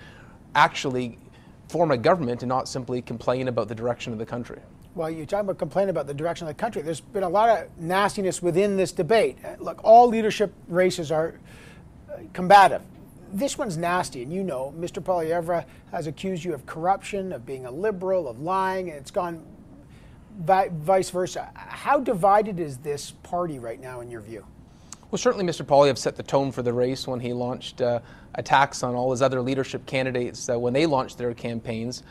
actually 0.54 1.17
form 1.67 1.89
a 1.89 1.97
government 1.97 2.43
and 2.43 2.49
not 2.49 2.67
simply 2.67 3.02
complain 3.02 3.47
about 3.47 3.67
the 3.67 3.76
direction 3.76 4.13
of 4.13 4.19
the 4.19 4.26
country. 4.28 4.60
Well, 4.93 5.10
you're 5.10 5.26
talking 5.26 5.45
about 5.45 5.58
complaining 5.58 5.89
about 5.89 6.06
the 6.06 6.13
direction 6.13 6.47
of 6.47 6.56
the 6.56 6.60
country. 6.60 6.84
There's 6.84 7.02
been 7.02 7.23
a 7.23 7.30
lot 7.30 7.49
of 7.49 7.67
nastiness 7.80 8.43
within 8.43 8.78
this 8.78 8.91
debate. 8.91 9.39
Look, 9.58 9.80
all 9.84 10.08
leadership 10.08 10.54
races 10.67 11.12
are 11.12 11.39
uh, 12.12 12.17
combative 12.34 12.84
this 13.33 13.57
one's 13.57 13.77
nasty, 13.77 14.21
and 14.21 14.31
you 14.31 14.43
know, 14.43 14.73
Mr. 14.77 15.03
Poilievre 15.03 15.65
has 15.91 16.07
accused 16.07 16.43
you 16.43 16.53
of 16.53 16.65
corruption, 16.65 17.33
of 17.33 17.45
being 17.45 17.65
a 17.65 17.71
liberal, 17.71 18.27
of 18.27 18.39
lying, 18.39 18.89
and 18.89 18.97
it's 18.97 19.11
gone 19.11 19.43
vi- 20.39 20.69
vice 20.71 21.09
versa. 21.09 21.49
How 21.55 21.99
divided 21.99 22.59
is 22.59 22.77
this 22.77 23.11
party 23.23 23.57
right 23.57 23.81
now, 23.81 24.01
in 24.01 24.11
your 24.11 24.21
view? 24.21 24.45
Well, 25.09 25.17
certainly 25.17 25.45
Mr. 25.45 25.65
Poilievre 25.65 25.97
set 25.97 26.15
the 26.15 26.23
tone 26.23 26.51
for 26.51 26.61
the 26.61 26.73
race 26.73 27.07
when 27.07 27.19
he 27.19 27.33
launched 27.33 27.81
uh, 27.81 27.99
attacks 28.35 28.83
on 28.83 28.95
all 28.95 29.11
his 29.11 29.21
other 29.21 29.41
leadership 29.41 29.85
candidates 29.85 30.49
uh, 30.49 30.57
when 30.57 30.73
they 30.73 30.85
launched 30.85 31.17
their 31.17 31.33
campaigns. 31.33 32.03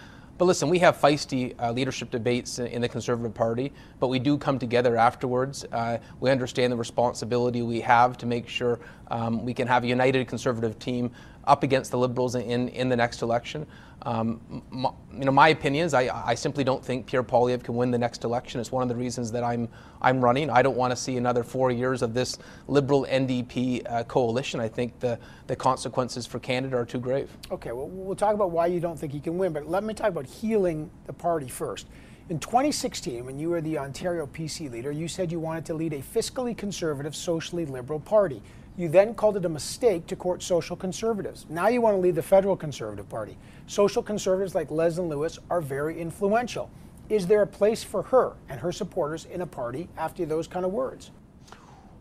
But 0.42 0.46
listen, 0.46 0.68
we 0.68 0.80
have 0.80 1.00
feisty 1.00 1.54
uh, 1.60 1.70
leadership 1.70 2.10
debates 2.10 2.58
in 2.58 2.82
the 2.82 2.88
Conservative 2.88 3.32
Party, 3.32 3.72
but 4.00 4.08
we 4.08 4.18
do 4.18 4.36
come 4.36 4.58
together 4.58 4.96
afterwards. 4.96 5.64
Uh, 5.70 5.98
we 6.18 6.32
understand 6.32 6.72
the 6.72 6.76
responsibility 6.76 7.62
we 7.62 7.80
have 7.82 8.18
to 8.18 8.26
make 8.26 8.48
sure 8.48 8.80
um, 9.06 9.44
we 9.44 9.54
can 9.54 9.68
have 9.68 9.84
a 9.84 9.86
united 9.86 10.26
Conservative 10.26 10.76
team 10.80 11.12
up 11.44 11.62
against 11.62 11.90
the 11.90 11.98
Liberals 11.98 12.34
in, 12.34 12.68
in 12.68 12.88
the 12.88 12.96
next 12.96 13.22
election. 13.22 13.66
Um, 14.04 14.62
my, 14.70 14.90
you 15.12 15.24
know, 15.24 15.30
my 15.32 15.48
opinion 15.48 15.86
is 15.86 15.94
I, 15.94 16.08
I 16.26 16.34
simply 16.34 16.64
don't 16.64 16.84
think 16.84 17.06
Pierre 17.06 17.22
Poilievre 17.22 17.62
can 17.62 17.76
win 17.76 17.90
the 17.90 17.98
next 17.98 18.24
election. 18.24 18.60
It's 18.60 18.72
one 18.72 18.82
of 18.82 18.88
the 18.88 18.96
reasons 18.96 19.30
that 19.32 19.44
I'm 19.44 19.68
I'm 20.00 20.20
running. 20.20 20.50
I 20.50 20.62
don't 20.62 20.76
want 20.76 20.90
to 20.90 20.96
see 20.96 21.16
another 21.16 21.44
four 21.44 21.70
years 21.70 22.02
of 22.02 22.12
this 22.12 22.38
Liberal 22.66 23.06
NDP 23.08 23.88
uh, 23.88 24.02
coalition. 24.04 24.58
I 24.58 24.68
think 24.68 24.98
the 24.98 25.18
the 25.46 25.54
consequences 25.54 26.26
for 26.26 26.40
Canada 26.40 26.76
are 26.78 26.84
too 26.84 26.98
grave. 26.98 27.30
Okay, 27.52 27.70
well, 27.70 27.86
we'll 27.86 28.16
talk 28.16 28.34
about 28.34 28.50
why 28.50 28.66
you 28.66 28.80
don't 28.80 28.98
think 28.98 29.12
he 29.12 29.20
can 29.20 29.38
win, 29.38 29.52
but 29.52 29.68
let 29.68 29.84
me 29.84 29.94
talk 29.94 30.08
about 30.08 30.26
healing 30.26 30.90
the 31.06 31.12
party 31.12 31.48
first. 31.48 31.86
In 32.28 32.38
2016, 32.38 33.24
when 33.24 33.38
you 33.38 33.50
were 33.50 33.60
the 33.60 33.78
Ontario 33.78 34.26
PC 34.26 34.70
leader, 34.70 34.90
you 34.90 35.06
said 35.06 35.30
you 35.30 35.38
wanted 35.38 35.66
to 35.66 35.74
lead 35.74 35.92
a 35.92 35.98
fiscally 35.98 36.56
conservative, 36.56 37.14
socially 37.14 37.66
liberal 37.66 38.00
party. 38.00 38.42
You 38.76 38.88
then 38.88 39.14
called 39.14 39.36
it 39.36 39.44
a 39.44 39.48
mistake 39.48 40.06
to 40.06 40.16
court 40.16 40.42
social 40.42 40.76
conservatives. 40.76 41.44
Now 41.50 41.68
you 41.68 41.80
want 41.80 41.96
to 41.96 42.00
lead 42.00 42.14
the 42.14 42.22
federal 42.22 42.56
conservative 42.56 43.08
party. 43.08 43.36
Social 43.66 44.02
conservatives 44.02 44.54
like 44.54 44.70
Leslyn 44.70 45.08
Lewis 45.08 45.38
are 45.50 45.60
very 45.60 46.00
influential. 46.00 46.70
Is 47.10 47.26
there 47.26 47.42
a 47.42 47.46
place 47.46 47.82
for 47.82 48.02
her 48.04 48.32
and 48.48 48.58
her 48.60 48.72
supporters 48.72 49.26
in 49.26 49.42
a 49.42 49.46
party 49.46 49.88
after 49.98 50.24
those 50.24 50.48
kind 50.48 50.64
of 50.64 50.72
words? 50.72 51.10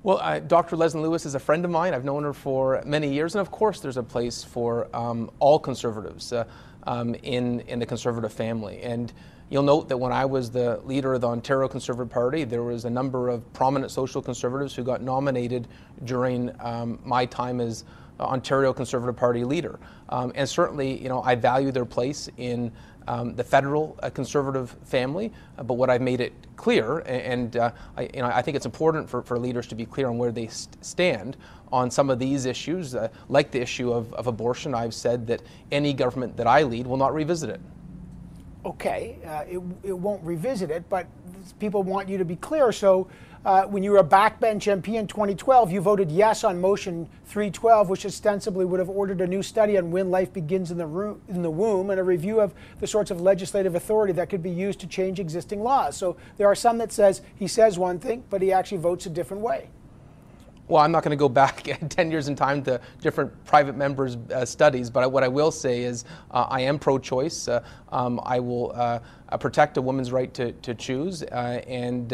Well, 0.04 0.20
uh, 0.20 0.40
Dr. 0.40 0.78
Leslyn 0.78 1.02
Lewis 1.02 1.26
is 1.26 1.36
a 1.36 1.40
friend 1.40 1.66
of 1.66 1.72
mine. 1.72 1.94
I've 1.94 2.06
known 2.06 2.24
her 2.24 2.34
for 2.34 2.82
many 2.86 3.14
years, 3.14 3.36
and 3.36 3.42
of 3.42 3.52
course, 3.52 3.82
there's 3.82 3.98
a 3.98 4.04
place 4.04 4.44
for 4.44 4.88
um, 4.96 5.30
all 5.40 5.60
conservatives 5.60 6.34
uh, 6.34 6.46
um, 6.88 7.14
in 7.16 7.60
in 7.62 7.78
the 7.78 7.86
conservative 7.86 8.34
family. 8.34 8.82
And 8.82 9.14
You'll 9.52 9.64
note 9.64 9.90
that 9.90 9.98
when 9.98 10.14
I 10.14 10.24
was 10.24 10.50
the 10.50 10.80
leader 10.86 11.14
of 11.14 11.20
the 11.20 11.28
Ontario 11.28 11.68
Conservative 11.68 12.10
Party, 12.10 12.46
there 12.46 12.64
was 12.64 12.86
a 12.86 12.90
number 12.90 13.28
of 13.28 13.52
prominent 13.52 13.92
social 13.92 14.22
conservatives 14.22 14.74
who 14.74 14.82
got 14.82 15.02
nominated 15.02 15.68
during 16.06 16.56
um, 16.62 17.00
my 17.04 17.26
time 17.26 17.60
as 17.60 17.84
Ontario 18.18 18.72
Conservative 18.72 19.18
Party 19.18 19.44
leader. 19.44 19.78
Um, 20.08 20.32
and 20.36 20.48
certainly, 20.48 21.04
you 21.04 21.10
know, 21.10 21.22
I 21.22 21.36
value 21.36 21.70
their 21.70 21.84
place 21.84 22.30
in 22.38 22.72
um, 23.10 23.36
the 23.36 23.44
federal 23.44 24.00
uh, 24.02 24.10
conservative 24.10 24.74
family, 24.86 25.34
uh, 25.58 25.64
but 25.64 25.74
what 25.74 25.90
I've 25.90 26.02
made 26.02 26.22
it 26.22 26.32
clear, 26.56 27.00
and, 27.00 27.58
uh, 27.58 27.72
I, 27.98 28.04
you 28.04 28.22
know, 28.22 28.28
I 28.28 28.42
think 28.42 28.56
it's 28.56 28.66
important 28.66 29.10
for, 29.10 29.22
for 29.22 29.38
leaders 29.38 29.68
to 29.68 29.76
be 29.76 29.86
clear 29.86 30.08
on 30.08 30.18
where 30.18 30.32
they 30.32 30.48
st- 30.48 30.82
stand 30.86 31.36
on 31.74 31.92
some 31.92 32.10
of 32.10 32.20
these 32.20 32.46
issues, 32.46 32.96
uh, 32.96 33.10
like 33.28 33.52
the 33.52 33.60
issue 33.60 33.92
of, 33.92 34.14
of 34.14 34.28
abortion. 34.28 34.74
I've 34.74 34.94
said 34.94 35.28
that 35.28 35.42
any 35.74 35.92
government 35.92 36.38
that 36.38 36.48
I 36.48 36.64
lead 36.64 36.88
will 36.88 36.96
not 36.96 37.14
revisit 37.14 37.50
it 37.50 37.60
okay, 38.66 39.18
uh, 39.26 39.44
it, 39.48 39.62
it 39.84 39.94
won't 39.98 40.24
revisit 40.24 40.70
it, 40.70 40.88
but 40.90 41.08
people 41.60 41.84
want 41.84 42.08
you 42.08 42.18
to 42.18 42.26
be 42.26 42.36
clear. 42.36 42.72
So 42.72 43.08
uh, 43.44 43.64
when 43.64 43.82
you 43.82 43.92
were 43.92 43.98
a 43.98 44.04
backbench 44.04 44.70
MP 44.70 45.00
in 45.00 45.08
2012, 45.08 45.72
you 45.72 45.82
voted 45.82 46.12
yes 46.12 46.44
on 46.44 46.62
motion 46.62 47.10
312, 47.26 47.90
which 47.90 48.06
ostensibly 48.06 48.66
would 48.66 48.80
have 48.80 48.90
ordered 48.90 49.20
a 49.22 49.28
new 49.28 49.42
study 49.42 49.78
on 49.78 49.90
when 49.90 50.12
life 50.12 50.32
begins 50.32 50.70
in 50.70 50.78
the, 50.78 50.86
ro- 50.86 51.20
in 51.28 51.42
the 51.42 51.50
womb 51.50 51.90
and 51.90 52.00
a 52.00 52.04
review 52.04 52.40
of 52.40 52.54
the 52.80 52.88
sorts 52.88 53.10
of 53.10 53.20
legislative 53.20 53.74
authority 53.74 54.14
that 54.14 54.30
could 54.30 54.44
be 54.44 54.52
used 54.52 54.80
to 54.80 54.88
change 54.88 55.20
existing 55.20 55.64
laws. 55.64 55.98
So 55.98 56.18
there 56.38 56.48
are 56.48 56.56
some 56.56 56.78
that 56.78 56.92
says 56.92 57.22
he 57.36 57.48
says 57.48 57.80
one 57.80 58.00
thing, 58.00 58.24
but 58.30 58.42
he 58.42 58.52
actually 58.52 58.78
votes 58.78 59.08
a 59.08 59.10
different 59.10 59.42
way 59.42 59.70
well, 60.68 60.82
I'm 60.82 60.92
not 60.92 61.04
going 61.04 61.12
to 61.12 61.18
go 61.18 61.30
back 61.30 61.64
10 61.90 62.12
years 62.12 62.28
in 62.28 62.36
time 62.36 62.64
to 62.64 62.80
different 63.02 63.46
private 63.46 63.76
members' 63.76 64.18
uh, 64.34 64.46
studies, 64.46 64.90
but 64.90 65.12
what 65.12 65.24
I 65.24 65.28
will 65.28 65.52
say 65.52 65.84
is 65.84 66.06
uh, 66.32 66.48
I 66.50 66.62
am 66.62 66.80
pro 66.80 66.98
choice. 66.98 67.48
Uh, 67.48 67.64
um, 67.92 68.20
I 68.24 68.40
will 68.40 68.72
uh, 68.74 69.00
uh, 69.30 69.38
protect 69.38 69.78
a 69.78 69.82
woman's 69.82 70.12
right 70.12 70.34
to, 70.34 70.52
to 70.54 70.74
choose, 70.74 71.24
uh, 71.24 71.62
and 71.68 72.14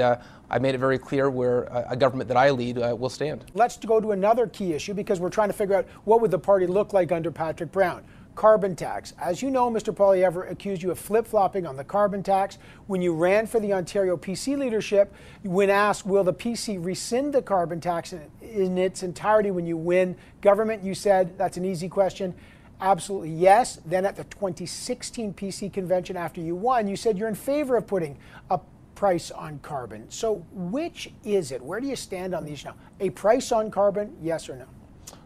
I 0.50 0.60
made 0.60 0.76
it 0.76 0.80
very 0.80 0.98
clear 0.98 1.30
where 1.30 1.64
a 1.90 1.96
government 1.96 2.30
that 2.30 2.38
I 2.38 2.52
lead 2.52 2.78
will 2.78 3.10
stand. 3.10 3.46
Let's 3.54 3.78
go 3.78 4.00
to 4.00 4.12
another 4.12 4.48
key 4.48 4.74
issue 4.74 4.94
because 4.94 5.20
we're 5.20 5.30
trying 5.30 5.50
to 5.50 5.54
figure 5.54 5.76
out 5.76 5.86
what 6.06 6.22
would 6.22 6.32
the 6.32 6.40
party 6.40 6.68
look 6.68 6.94
like 6.94 7.12
under 7.12 7.32
Patrick 7.32 7.72
Brown 7.72 8.04
carbon 8.38 8.76
tax. 8.76 9.14
As 9.20 9.42
you 9.42 9.50
know, 9.50 9.70
Mr. 9.70 9.94
Poilievre 9.94 10.50
accused 10.50 10.84
you 10.84 10.92
of 10.92 11.00
flip 11.00 11.26
flopping 11.26 11.66
on 11.66 11.76
the 11.76 11.84
carbon 11.84 12.22
tax. 12.22 12.60
When 12.86 13.02
you 13.02 13.14
ran 13.14 13.48
for 13.48 13.60
the 13.60 13.74
Ontario 13.74 14.16
PC 14.16 14.56
leadership, 14.56 15.12
when 15.44 15.72
asked, 15.72 16.06
will 16.06 16.24
the 16.24 16.34
PC 16.34 16.78
rescind 16.86 17.34
the 17.34 17.42
carbon 17.42 17.82
tax 17.82 18.14
in 18.14 18.78
its 18.78 19.02
entirety 19.02 19.50
when 19.50 19.66
you 19.66 19.76
win 19.76 20.16
government, 20.42 20.84
you 20.84 20.94
said 20.94 21.36
that's 21.36 21.58
an 21.58 21.66
easy 21.66 21.90
question. 21.90 22.36
Absolutely 22.80 23.32
yes. 23.32 23.80
Then 23.84 24.06
at 24.06 24.16
the 24.16 24.24
2016 24.26 25.34
PC 25.34 25.74
convention 25.74 26.16
after 26.16 26.40
you 26.40 26.56
won, 26.56 26.88
you 26.88 26.96
said 26.96 27.18
you're 27.18 27.28
in 27.28 27.36
favor 27.36 27.76
of 27.76 27.88
putting 27.88 28.20
a 28.52 28.60
price 28.94 29.32
on 29.32 29.58
carbon. 29.60 30.06
So 30.12 30.46
which 30.52 31.12
is 31.26 31.52
it? 31.52 31.60
Where 31.60 31.80
do 31.80 31.88
you 31.88 31.96
stand 31.96 32.36
on 32.36 32.46
these 32.46 32.64
now? 32.64 32.76
A 33.00 33.10
price 33.10 33.52
on 33.52 33.72
carbon, 33.72 34.16
yes 34.22 34.48
or 34.48 34.56
no? 34.58 34.66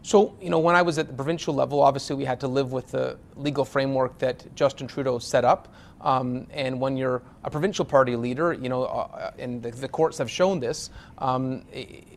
So, 0.04 0.34
you 0.40 0.50
know, 0.50 0.58
when 0.58 0.74
I 0.74 0.82
was 0.82 0.98
at 0.98 1.06
the 1.06 1.14
provincial 1.14 1.54
level, 1.54 1.80
obviously 1.80 2.16
we 2.16 2.24
had 2.24 2.40
to 2.40 2.48
live 2.48 2.72
with 2.72 2.88
the 2.88 3.18
legal 3.36 3.64
framework 3.64 4.18
that 4.18 4.52
Justin 4.56 4.88
Trudeau 4.88 5.20
set 5.20 5.44
up. 5.44 5.72
Um, 6.00 6.48
and 6.50 6.80
when 6.80 6.96
you're 6.96 7.22
a 7.44 7.50
provincial 7.50 7.84
party 7.84 8.16
leader, 8.16 8.52
you 8.52 8.68
know, 8.68 8.84
uh, 8.84 9.30
and 9.38 9.62
the, 9.62 9.70
the, 9.70 9.86
courts 9.86 10.18
have 10.18 10.28
shown 10.28 10.58
this, 10.58 10.90
um, 11.18 11.64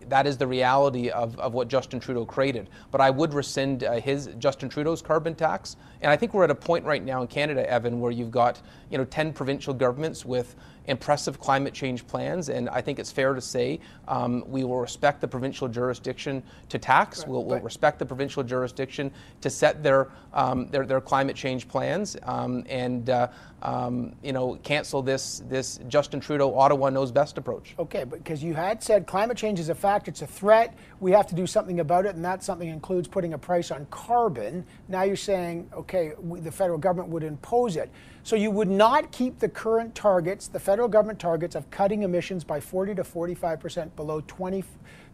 that 0.10 0.26
is 0.26 0.38
the 0.38 0.48
reality 0.48 1.10
of, 1.10 1.38
of 1.40 1.54
what 1.54 1.68
Justin 1.68 2.00
Trudeau 2.00 2.26
created. 2.26 2.72
But 2.90 3.02
I 3.02 3.12
would 3.12 3.36
rescind 3.36 3.84
uh, 3.84 4.00
his 4.00 4.30
Justin 4.40 4.70
Trudeau's 4.70 5.04
carbon 5.04 5.36
tax, 5.36 5.76
and 6.02 6.12
I 6.12 6.16
think 6.16 6.34
we're 6.34 6.44
at 6.44 6.50
a 6.50 6.56
point 6.56 6.84
right 6.84 7.04
now 7.04 7.22
in 7.22 7.28
Canada, 7.28 7.70
Evan, 7.70 8.00
where 8.00 8.12
you've 8.12 8.32
got 8.32 8.60
you 8.90 8.98
know 8.98 9.06
10 9.06 9.34
provincial 9.34 9.74
governments 9.74 10.26
with 10.26 10.56
impressive 10.88 11.40
climate 11.40 11.74
change 11.74 12.06
plans, 12.08 12.50
and 12.50 12.70
I 12.70 12.82
think 12.82 13.00
it's 13.00 13.12
fair 13.12 13.34
to 13.34 13.42
say 13.42 13.80
um, 14.08 14.44
we 14.48 14.64
will 14.64 14.80
respect 14.80 15.22
the 15.22 15.28
provincial 15.28 15.68
jurisdiction 15.68 16.44
to 16.70 16.80
tax. 16.80 17.20
Right, 17.20 17.30
we'll, 17.30 17.44
we'll 17.44 17.60
respect 17.60 18.00
the 18.00 18.06
provincial 18.06 18.44
jurisdiction 18.44 19.12
to 19.42 19.50
set 19.50 19.84
their 19.84 20.10
um, 20.34 20.68
their, 20.68 20.86
their, 20.86 21.02
climate 21.02 21.36
change 21.36 21.68
plans, 21.68 22.18
um, 22.24 22.66
and 22.68 23.10
uh, 23.10 23.30
um, 23.62 24.16
you 24.22 24.34
know 24.34 24.60
cancel 24.64 25.02
this 25.02 25.42
this 25.48 25.80
Justin 25.88 26.20
Trudeau 26.20 26.58
Ottawa 26.58 26.90
knows 26.90 27.12
best 27.12 27.38
approach. 27.38 27.76
Okay, 27.80 28.04
because 28.04 28.44
you 28.44 28.54
had 28.54 28.84
said 28.84 29.08
climate 29.08 29.38
change 29.38 29.60
is 29.60 29.70
a 29.70 29.76
fact, 29.76 30.08
it's 30.08 30.22
a 30.22 30.28
threat. 30.28 30.76
We 31.00 31.12
have 31.12 31.28
to 31.28 31.36
do 31.36 31.48
something 31.48 31.80
about 31.80 32.06
it, 32.06 32.16
and 32.16 32.26
that 32.26 32.44
something 32.44 32.68
includes 32.68 33.08
putting 33.08 33.34
a 33.34 33.38
price 33.38 33.72
on 33.72 33.86
carbon. 33.90 34.66
Now 34.88 35.04
you're 35.04 35.16
saying, 35.16 35.70
okay, 35.74 36.14
we, 36.20 36.40
the 36.40 36.52
federal 36.52 36.78
government 36.78 37.10
would 37.10 37.24
impose 37.24 37.76
it. 37.76 37.90
So 38.26 38.36
you 38.36 38.50
would 38.50 38.72
not 38.72 39.12
keep 39.12 39.38
the 39.38 39.48
current 39.48 39.94
targets, 39.94 40.48
the 40.48 40.60
federal 40.60 40.88
government 40.88 41.20
targets 41.20 41.54
of 41.54 41.70
cutting 41.70 42.02
emissions 42.02 42.44
by 42.44 42.60
40 42.60 42.96
to 42.96 43.04
45 43.04 43.60
percent 43.60 43.96
below 43.96 44.24
20 44.26 44.64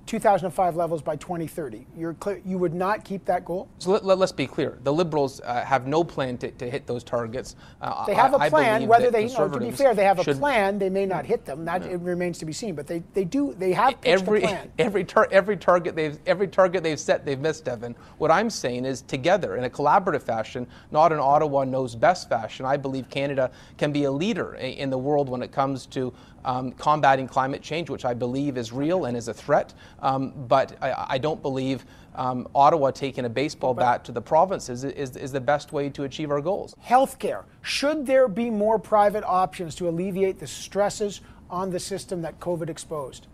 2005 0.05 0.75
levels 0.75 1.01
by 1.01 1.15
2030. 1.15 1.87
You're 1.97 2.13
clear, 2.15 2.41
you 2.45 2.57
would 2.57 2.73
not 2.73 3.03
keep 3.03 3.25
that 3.25 3.45
goal? 3.45 3.69
So 3.79 3.91
let, 3.91 4.21
us 4.21 4.31
be 4.31 4.45
clear. 4.45 4.77
The 4.83 4.93
Liberals 4.93 5.41
uh, 5.41 5.63
have 5.63 5.87
no 5.87 6.03
plan 6.03 6.37
to, 6.39 6.51
to 6.51 6.69
hit 6.69 6.85
those 6.85 7.03
targets. 7.03 7.55
Uh, 7.81 8.05
they 8.05 8.13
have 8.13 8.33
a 8.33 8.49
plan. 8.49 8.87
Whether 8.87 9.09
they, 9.09 9.27
no, 9.27 9.47
to 9.47 9.59
be 9.59 9.71
fair, 9.71 9.93
they 9.95 10.03
have 10.03 10.19
a 10.19 10.23
plan. 10.35 10.77
They 10.77 10.89
may 10.89 11.05
not 11.05 11.25
hit 11.25 11.45
them. 11.45 11.65
That 11.65 11.85
it 11.85 11.99
remains 12.01 12.37
to 12.39 12.45
be 12.45 12.53
seen. 12.53 12.75
But 12.75 12.87
they, 12.87 13.03
they 13.13 13.23
do. 13.23 13.53
They 13.53 13.71
have 13.73 13.95
every 14.03 14.43
every 14.79 15.03
tar- 15.03 15.29
every 15.31 15.57
target 15.57 15.95
they've 15.95 16.19
every 16.25 16.47
target 16.47 16.83
they've 16.83 16.99
set 16.99 17.25
they've 17.25 17.39
missed. 17.39 17.67
Evan. 17.67 17.95
What 18.17 18.31
I'm 18.31 18.49
saying 18.49 18.85
is 18.85 19.01
together 19.01 19.55
in 19.55 19.63
a 19.63 19.69
collaborative 19.69 20.23
fashion, 20.23 20.67
not 20.91 21.11
an 21.11 21.19
Ottawa 21.19 21.63
knows 21.63 21.95
best 21.95 22.29
fashion. 22.29 22.65
I 22.65 22.77
believe 22.77 23.09
Canada 23.09 23.51
can 23.77 23.91
be 23.91 24.05
a 24.05 24.11
leader 24.11 24.55
in 24.55 24.89
the 24.89 24.97
world 24.97 25.29
when 25.29 25.41
it 25.41 25.51
comes 25.51 25.85
to 25.87 26.13
um, 26.45 26.71
combating 26.71 27.27
climate 27.27 27.61
change, 27.61 27.89
which 27.89 28.05
I 28.05 28.13
believe 28.13 28.57
is 28.57 28.71
real 28.71 29.05
and 29.05 29.15
is 29.15 29.27
a 29.27 29.33
threat. 29.33 29.73
Um, 29.99 30.33
but 30.47 30.75
I, 30.81 31.05
I, 31.09 31.17
don't 31.17 31.41
believe 31.41 31.85
um, 32.15 32.47
Ottawa 32.55 32.91
taking 32.91 33.25
a 33.25 33.29
baseball 33.29 33.73
bat 33.73 34.03
to 34.05 34.11
the 34.11 34.21
provinces 34.21 34.83
is, 34.83 35.15
is, 35.15 35.31
the 35.31 35.41
best 35.41 35.71
way 35.71 35.89
to 35.89 36.03
achieve 36.03 36.31
our 36.31 36.41
goals. 36.41 36.75
Healthcare. 36.85 37.43
Should 37.61 38.05
there 38.05 38.27
be 38.27 38.49
more 38.49 38.79
private 38.79 39.23
options 39.23 39.75
to 39.75 39.87
alleviate 39.87 40.39
the 40.39 40.47
stresses 40.47 41.21
on 41.49 41.69
the 41.69 41.79
system 41.79 42.21
that 42.23 42.39
COVID 42.39 42.69
exposed? 42.69 43.27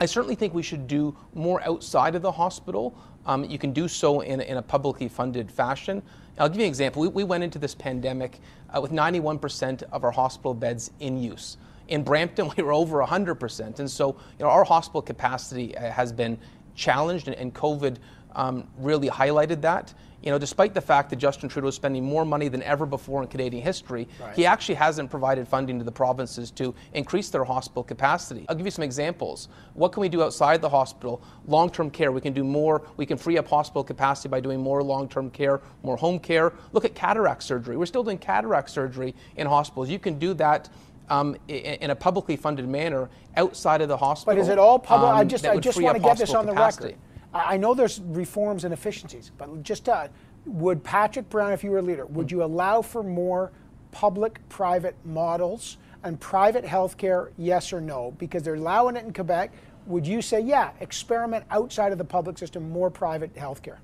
I 0.00 0.06
certainly 0.06 0.34
think 0.34 0.54
we 0.54 0.62
should 0.62 0.86
do 0.86 1.16
more 1.34 1.62
outside 1.62 2.14
of 2.14 2.22
the 2.22 2.32
hospital. 2.32 2.96
Um, 3.26 3.44
you 3.44 3.58
can 3.58 3.72
do 3.72 3.88
so 3.88 4.20
in, 4.20 4.40
in, 4.40 4.56
a 4.56 4.62
publicly 4.62 5.08
funded 5.08 5.50
fashion. 5.50 6.02
I'll 6.38 6.48
give 6.48 6.58
you 6.58 6.64
an 6.64 6.68
example. 6.68 7.02
We, 7.02 7.08
we 7.08 7.24
went 7.24 7.44
into 7.44 7.58
this 7.58 7.74
pandemic 7.74 8.38
uh, 8.74 8.80
with 8.80 8.92
91% 8.92 9.82
of 9.92 10.04
our 10.04 10.10
hospital 10.10 10.54
beds 10.54 10.92
in 11.00 11.20
use. 11.20 11.58
In 11.88 12.02
Brampton, 12.02 12.50
we 12.56 12.62
were 12.62 12.72
over 12.72 13.04
100%. 13.04 13.78
And 13.78 13.90
so, 13.90 14.16
you 14.38 14.44
know, 14.44 14.50
our 14.50 14.64
hospital 14.64 15.02
capacity 15.02 15.76
uh, 15.76 15.90
has 15.90 16.12
been 16.12 16.38
challenged, 16.74 17.28
and, 17.28 17.36
and 17.36 17.54
COVID 17.54 17.96
um, 18.34 18.68
really 18.78 19.08
highlighted 19.08 19.60
that. 19.62 19.92
You 20.22 20.32
know, 20.32 20.38
despite 20.38 20.74
the 20.74 20.80
fact 20.80 21.10
that 21.10 21.16
Justin 21.16 21.48
Trudeau 21.48 21.68
is 21.68 21.76
spending 21.76 22.04
more 22.04 22.24
money 22.24 22.48
than 22.48 22.60
ever 22.64 22.86
before 22.86 23.22
in 23.22 23.28
Canadian 23.28 23.62
history, 23.62 24.08
right. 24.20 24.34
he 24.34 24.46
actually 24.46 24.74
hasn't 24.74 25.10
provided 25.10 25.46
funding 25.46 25.78
to 25.78 25.84
the 25.84 25.92
provinces 25.92 26.50
to 26.52 26.74
increase 26.92 27.30
their 27.30 27.44
hospital 27.44 27.84
capacity. 27.84 28.44
I'll 28.48 28.56
give 28.56 28.66
you 28.66 28.72
some 28.72 28.82
examples. 28.82 29.48
What 29.74 29.92
can 29.92 30.00
we 30.00 30.08
do 30.08 30.22
outside 30.24 30.60
the 30.60 30.68
hospital? 30.68 31.22
Long 31.46 31.70
term 31.70 31.88
care. 31.88 32.10
We 32.10 32.20
can 32.20 32.32
do 32.32 32.42
more. 32.42 32.82
We 32.96 33.06
can 33.06 33.16
free 33.16 33.38
up 33.38 33.46
hospital 33.46 33.84
capacity 33.84 34.28
by 34.28 34.40
doing 34.40 34.60
more 34.60 34.82
long 34.82 35.08
term 35.08 35.30
care, 35.30 35.60
more 35.84 35.96
home 35.96 36.18
care. 36.18 36.52
Look 36.72 36.84
at 36.84 36.96
cataract 36.96 37.44
surgery. 37.44 37.76
We're 37.76 37.86
still 37.86 38.04
doing 38.04 38.18
cataract 38.18 38.70
surgery 38.70 39.14
in 39.36 39.46
hospitals. 39.46 39.88
You 39.88 40.00
can 40.00 40.18
do 40.18 40.34
that 40.34 40.68
um, 41.10 41.36
in 41.48 41.90
a 41.90 41.94
publicly 41.94 42.36
funded 42.36 42.68
manner 42.68 43.08
outside 43.36 43.80
of 43.80 43.88
the 43.88 43.96
hospital. 43.96 44.34
But 44.34 44.40
is 44.40 44.48
it 44.48 44.58
all 44.58 44.78
public? 44.78 45.10
Um, 45.10 45.16
I 45.16 45.24
just, 45.24 45.46
I 45.46 45.56
just 45.58 45.80
want 45.80 45.96
to 45.96 46.02
get 46.02 46.18
this 46.18 46.34
on 46.34 46.46
the 46.46 46.52
capacity. 46.52 46.88
record. 46.88 46.98
I 47.34 47.56
know 47.56 47.74
there's 47.74 48.00
reforms 48.00 48.64
and 48.64 48.72
efficiencies, 48.72 49.30
but 49.36 49.62
just 49.62 49.88
uh, 49.88 50.08
would 50.46 50.82
Patrick 50.82 51.28
Brown, 51.28 51.52
if 51.52 51.62
you 51.62 51.70
were 51.70 51.78
a 51.78 51.82
leader, 51.82 52.06
would 52.06 52.30
you 52.30 52.42
allow 52.42 52.80
for 52.80 53.02
more 53.02 53.52
public-private 53.90 54.96
models 55.04 55.76
and 56.04 56.18
private 56.20 56.64
health 56.64 56.96
care? 56.96 57.32
Yes 57.36 57.72
or 57.72 57.80
no? 57.80 58.12
Because 58.18 58.42
they're 58.42 58.54
allowing 58.54 58.96
it 58.96 59.04
in 59.04 59.12
Quebec. 59.12 59.52
Would 59.86 60.06
you 60.06 60.22
say, 60.22 60.40
yeah, 60.40 60.70
experiment 60.80 61.44
outside 61.50 61.92
of 61.92 61.98
the 61.98 62.04
public 62.04 62.38
system, 62.38 62.70
more 62.70 62.90
private 62.90 63.36
health 63.36 63.62
care? 63.62 63.80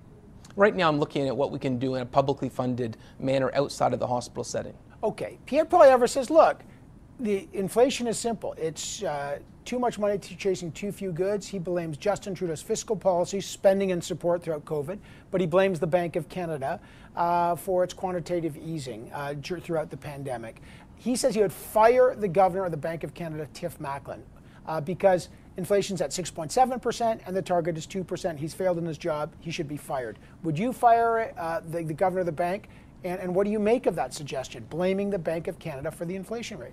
Right 0.57 0.75
now, 0.75 0.89
I'm 0.89 0.99
looking 0.99 1.27
at 1.29 1.37
what 1.37 1.51
we 1.51 1.59
can 1.59 1.79
do 1.79 1.97
in 1.97 2.03
a 2.03 2.07
publicly 2.07 2.49
funded 2.49 2.97
manner 3.19 3.51
outside 3.55 3.93
of 3.93 4.01
the 4.01 4.07
hospital 4.07 4.45
setting. 4.45 4.75
Okay. 5.03 5.39
Pierre 5.47 5.65
Poilievre 5.65 6.09
says, 6.09 6.31
look, 6.31 6.63
the 7.21 7.49
inflation 7.53 8.07
is 8.07 8.19
simple. 8.19 8.55
It's 8.59 9.03
uh, 9.03 9.39
too 9.65 9.79
much 9.79 9.99
money 9.99 10.19
chasing 10.19 10.73
too 10.73 10.93
few 10.93 11.13
goods. 11.13 11.47
He 11.47 11.59
blames 11.59 11.97
Justin 11.97 12.35
Trudeau's 12.35 12.63
fiscal 12.63 12.97
policy, 12.97 13.41
spending 13.41 13.93
and 13.93 14.03
support 14.03 14.43
throughout 14.43 14.65
COVID, 14.65 14.99
but 15.31 15.41
he 15.41 15.47
blames 15.47 15.79
the 15.79 15.87
Bank 15.87 16.17
of 16.17 16.29
Canada 16.29 16.81
uh, 17.17 17.57
for 17.57 17.85
its 17.85 17.95
quantitative 17.95 18.57
easing 18.57 19.11
uh, 19.13 19.35
throughout 19.43 19.91
the 19.91 19.97
pandemic. 19.97 20.61
He 20.97 21.17
says 21.17 21.35
he 21.35 21.41
would 21.41 21.53
fire 21.53 22.15
the 22.15 22.29
governor 22.29 22.65
of 22.65 22.71
the 22.71 22.77
Bank 22.77 23.05
of 23.05 23.15
Canada, 23.15 23.47
Tiff 23.53 23.79
Macklem, 23.79 24.23
uh, 24.67 24.81
because 24.81 25.29
inflation's 25.57 26.01
at 26.01 26.11
6.7% 26.11 27.21
and 27.27 27.37
the 27.37 27.43
target 27.43 27.79
is 27.79 27.87
2%. 27.87 28.39
He's 28.39 28.55
failed 28.55 28.79
in 28.79 28.87
his 28.87 28.99
job. 28.99 29.33
He 29.41 29.51
should 29.51 29.69
be 29.69 29.77
fired. 29.77 30.19
Would 30.43 30.59
you 30.59 30.73
fire 30.73 31.33
uh, 31.39 31.61
the, 31.61 31.85
the 31.85 31.95
governor 31.95 32.21
of 32.21 32.27
the 32.27 32.33
bank? 32.33 32.69
And, 33.05 33.21
and 33.21 33.35
what 33.35 33.45
do 33.45 33.51
you 33.51 33.59
make 33.59 33.87
of 33.87 33.95
that 33.97 34.15
suggestion, 34.15 34.67
blaming 34.69 35.11
the 35.11 35.19
Bank 35.19 35.47
of 35.47 35.59
Canada 35.59 35.91
for 35.91 36.07
the 36.07 36.17
inflation 36.17 36.59
rate? 36.59 36.73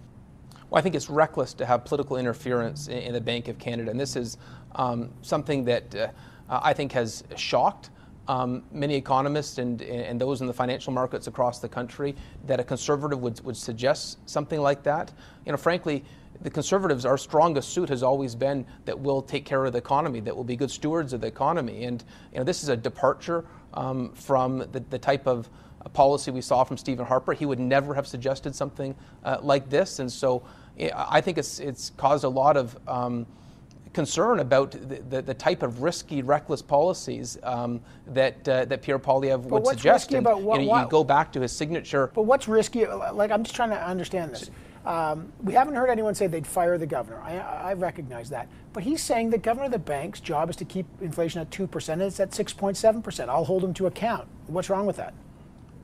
Well, 0.72 0.80
I 0.80 0.82
think 0.82 0.96
it's 0.96 1.10
reckless 1.10 1.54
to 1.56 1.66
have 1.66 1.84
political 1.84 2.16
interference 2.16 2.88
in, 2.88 3.00
in 3.00 3.14
the 3.14 3.20
Bank 3.20 3.50
of 3.50 3.60
Canada, 3.60 3.92
and 3.92 4.00
this 4.00 4.16
is 4.16 4.38
um, 4.76 5.10
something 5.22 5.66
that 5.66 5.94
uh, 5.94 6.08
I 6.48 6.72
think 6.72 6.94
has 6.94 7.26
shocked 7.36 7.90
um, 8.30 8.64
many 8.72 8.96
economists 8.96 9.58
and, 9.58 9.82
and 9.82 10.22
those 10.22 10.40
in 10.40 10.48
the 10.48 10.54
financial 10.54 10.94
markets 10.94 11.28
across 11.28 11.60
the 11.60 11.68
country 11.68 12.16
that 12.48 12.62
a 12.62 12.64
conservative 12.64 13.20
would, 13.20 13.44
would 13.44 13.58
suggest 13.58 14.18
something 14.30 14.62
like 14.62 14.82
that. 14.84 15.12
You 15.46 15.52
know, 15.52 15.58
frankly, 15.58 16.06
the 16.40 16.50
conservatives, 16.50 17.06
our 17.06 17.18
strongest 17.18 17.74
suit 17.74 17.90
has 17.90 18.02
always 18.02 18.34
been 18.34 18.66
that 18.86 18.98
we'll 18.98 19.22
take 19.22 19.44
care 19.44 19.66
of 19.66 19.74
the 19.74 19.80
economy, 19.80 20.22
that 20.22 20.34
we'll 20.34 20.46
be 20.46 20.56
good 20.56 20.72
stewards 20.72 21.12
of 21.12 21.20
the 21.20 21.28
economy. 21.28 21.84
And 21.84 22.02
you 22.32 22.38
know, 22.38 22.46
this 22.46 22.64
is 22.64 22.70
a 22.70 22.78
departure 22.78 23.44
um, 23.74 24.14
from 24.14 24.60
the, 24.60 24.82
the 24.90 25.00
type 25.00 25.28
of 25.28 25.50
policy 25.94 26.32
we 26.32 26.42
saw 26.42 26.64
from 26.64 26.78
Stephen 26.78 27.06
Harper. 27.06 27.34
He 27.34 27.46
would 27.46 27.60
never 27.60 27.94
have 27.94 28.08
suggested 28.08 28.56
something 28.56 28.96
uh, 29.26 29.40
like 29.42 29.70
this. 29.70 30.00
And 30.00 30.10
so 30.10 30.44
I 30.80 31.22
think 31.22 31.38
it's 31.38 31.60
it's 31.60 31.92
caused 31.98 32.24
a 32.24 32.30
lot 32.30 32.58
of 32.58 32.78
um, 32.88 33.26
concern 33.94 34.40
about 34.40 34.72
the, 34.72 35.02
the, 35.10 35.22
the, 35.22 35.34
type 35.34 35.64
of 35.64 35.82
risky, 35.82 36.22
reckless 36.22 36.62
policies 36.62 37.38
um, 37.44 37.82
that 38.08 38.48
uh, 38.48 38.66
that 38.66 38.82
Pierre 38.82 39.00
Poilievre 39.00 39.44
would 39.44 39.68
suggest. 39.68 40.12
and, 40.12 40.26
about 40.26 40.42
what, 40.42 40.62
you, 40.62 40.68
know, 40.68 40.82
you 40.82 40.88
go 40.88 41.04
back 41.04 41.32
to 41.34 41.42
his 41.42 41.52
signature. 41.52 42.12
But 42.14 42.24
what's 42.24 42.48
risky? 42.48 42.86
Like 42.86 43.32
I'm 43.32 43.44
just 43.44 43.56
trying 43.56 43.72
to 43.72 43.86
understand 43.86 44.32
this. 44.32 44.50
Um, 44.86 45.32
we 45.44 45.54
haven't 45.54 45.76
heard 45.76 45.90
anyone 45.90 46.16
say 46.16 46.26
they'd 46.26 46.48
fire 46.48 46.78
the 46.80 46.88
governor. 46.88 47.22
I, 47.22 47.38
I, 47.38 47.74
recognize 47.74 48.32
that. 48.32 48.48
But 48.74 48.82
he's 48.82 49.04
saying 49.04 49.30
the 49.30 49.38
governor 49.38 49.66
of 49.66 49.72
the 49.72 49.78
bank's 49.78 50.20
job 50.20 50.50
is 50.50 50.56
to 50.56 50.66
keep 50.66 50.88
inflation 51.02 51.40
at 51.40 51.52
2%, 51.52 51.90
and 51.90 52.02
it's 52.02 52.20
at 52.20 52.32
6.7%. 52.32 53.30
I'll 53.30 53.44
hold 53.44 53.64
him 53.64 53.76
to 53.76 53.86
account. 53.86 54.28
What's 54.48 54.72
wrong 54.72 54.88
with 54.88 54.96
that? 54.96 55.14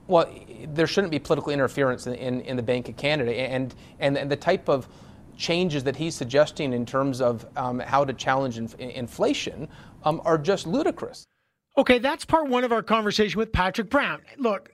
Well, 0.08 0.30
there 0.68 0.88
shouldn't 0.88 1.12
be 1.12 1.20
political 1.20 1.52
interference 1.52 2.08
in, 2.08 2.16
in, 2.16 2.42
in, 2.42 2.56
the 2.58 2.64
Bank 2.64 2.90
of 2.90 2.96
Canada. 2.96 3.34
And, 3.34 3.76
and, 4.00 4.18
and 4.18 4.32
the 4.32 4.38
type 4.38 4.70
of 4.70 4.88
changes 5.38 5.84
that 5.84 5.96
he's 5.96 6.16
suggesting 6.16 6.74
in 6.74 6.86
terms 6.86 7.22
of 7.22 7.46
um, 7.56 7.80
how 7.80 8.04
to 8.06 8.14
challenge 8.14 8.58
inf- 8.58 8.76
inflation 8.80 9.68
um, 10.04 10.22
are 10.26 10.38
just 10.38 10.66
ludicrous. 10.66 11.26
Okay, 11.78 12.00
that's 12.00 12.26
part 12.26 12.48
one 12.48 12.64
of 12.64 12.72
our 12.72 12.82
conversation 12.82 13.38
with 13.38 13.52
Patrick 13.52 13.90
Brown. 13.90 14.22
Look, 14.38 14.72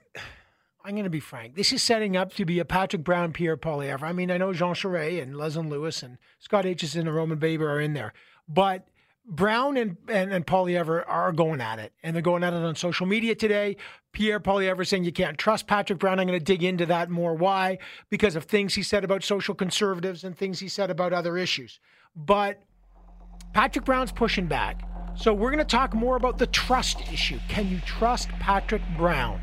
I'm 0.85 0.93
going 0.93 1.03
to 1.03 1.09
be 1.09 1.19
frank. 1.19 1.55
This 1.55 1.73
is 1.73 1.83
setting 1.83 2.15
up 2.15 2.33
to 2.35 2.45
be 2.45 2.59
a 2.59 2.65
Patrick 2.65 3.03
Brown, 3.03 3.33
Pierre 3.33 3.57
Poilievre. 3.57 4.03
I 4.03 4.13
mean, 4.13 4.31
I 4.31 4.37
know 4.37 4.53
Jean 4.53 4.73
Charest 4.73 5.21
and 5.21 5.35
Leslyn 5.35 5.69
Lewis 5.69 6.03
and 6.03 6.17
Scott 6.39 6.65
Aitchison 6.65 7.01
and 7.01 7.15
Roman 7.15 7.39
Baber 7.39 7.69
are 7.69 7.81
in 7.81 7.93
there, 7.93 8.13
but 8.47 8.87
Brown 9.25 9.77
and, 9.77 9.97
and, 10.07 10.33
and 10.33 10.45
Poilievre 10.45 11.03
are 11.07 11.31
going 11.31 11.61
at 11.61 11.79
it, 11.79 11.93
and 12.03 12.15
they're 12.15 12.21
going 12.21 12.43
at 12.43 12.53
it 12.53 12.57
on 12.57 12.75
social 12.75 13.05
media 13.05 13.35
today. 13.35 13.77
Pierre 14.11 14.39
Poilievre 14.39 14.85
saying 14.85 15.05
you 15.05 15.13
can't 15.13 15.37
trust 15.37 15.65
Patrick 15.65 15.99
Brown. 15.99 16.19
I'm 16.19 16.27
going 16.27 16.37
to 16.37 16.43
dig 16.43 16.63
into 16.63 16.85
that 16.87 17.09
more. 17.09 17.33
Why? 17.33 17.77
Because 18.09 18.35
of 18.35 18.43
things 18.43 18.75
he 18.75 18.83
said 18.83 19.03
about 19.03 19.23
social 19.23 19.55
conservatives 19.55 20.23
and 20.23 20.37
things 20.37 20.59
he 20.59 20.67
said 20.67 20.89
about 20.89 21.13
other 21.13 21.37
issues. 21.37 21.79
But 22.15 22.61
Patrick 23.53 23.85
Brown's 23.85 24.11
pushing 24.11 24.47
back. 24.47 24.87
So 25.15 25.33
we're 25.33 25.51
going 25.51 25.59
to 25.59 25.65
talk 25.65 25.93
more 25.93 26.15
about 26.15 26.37
the 26.37 26.47
trust 26.47 27.01
issue. 27.11 27.39
Can 27.47 27.69
you 27.69 27.79
trust 27.85 28.29
Patrick 28.39 28.81
Brown? 28.97 29.41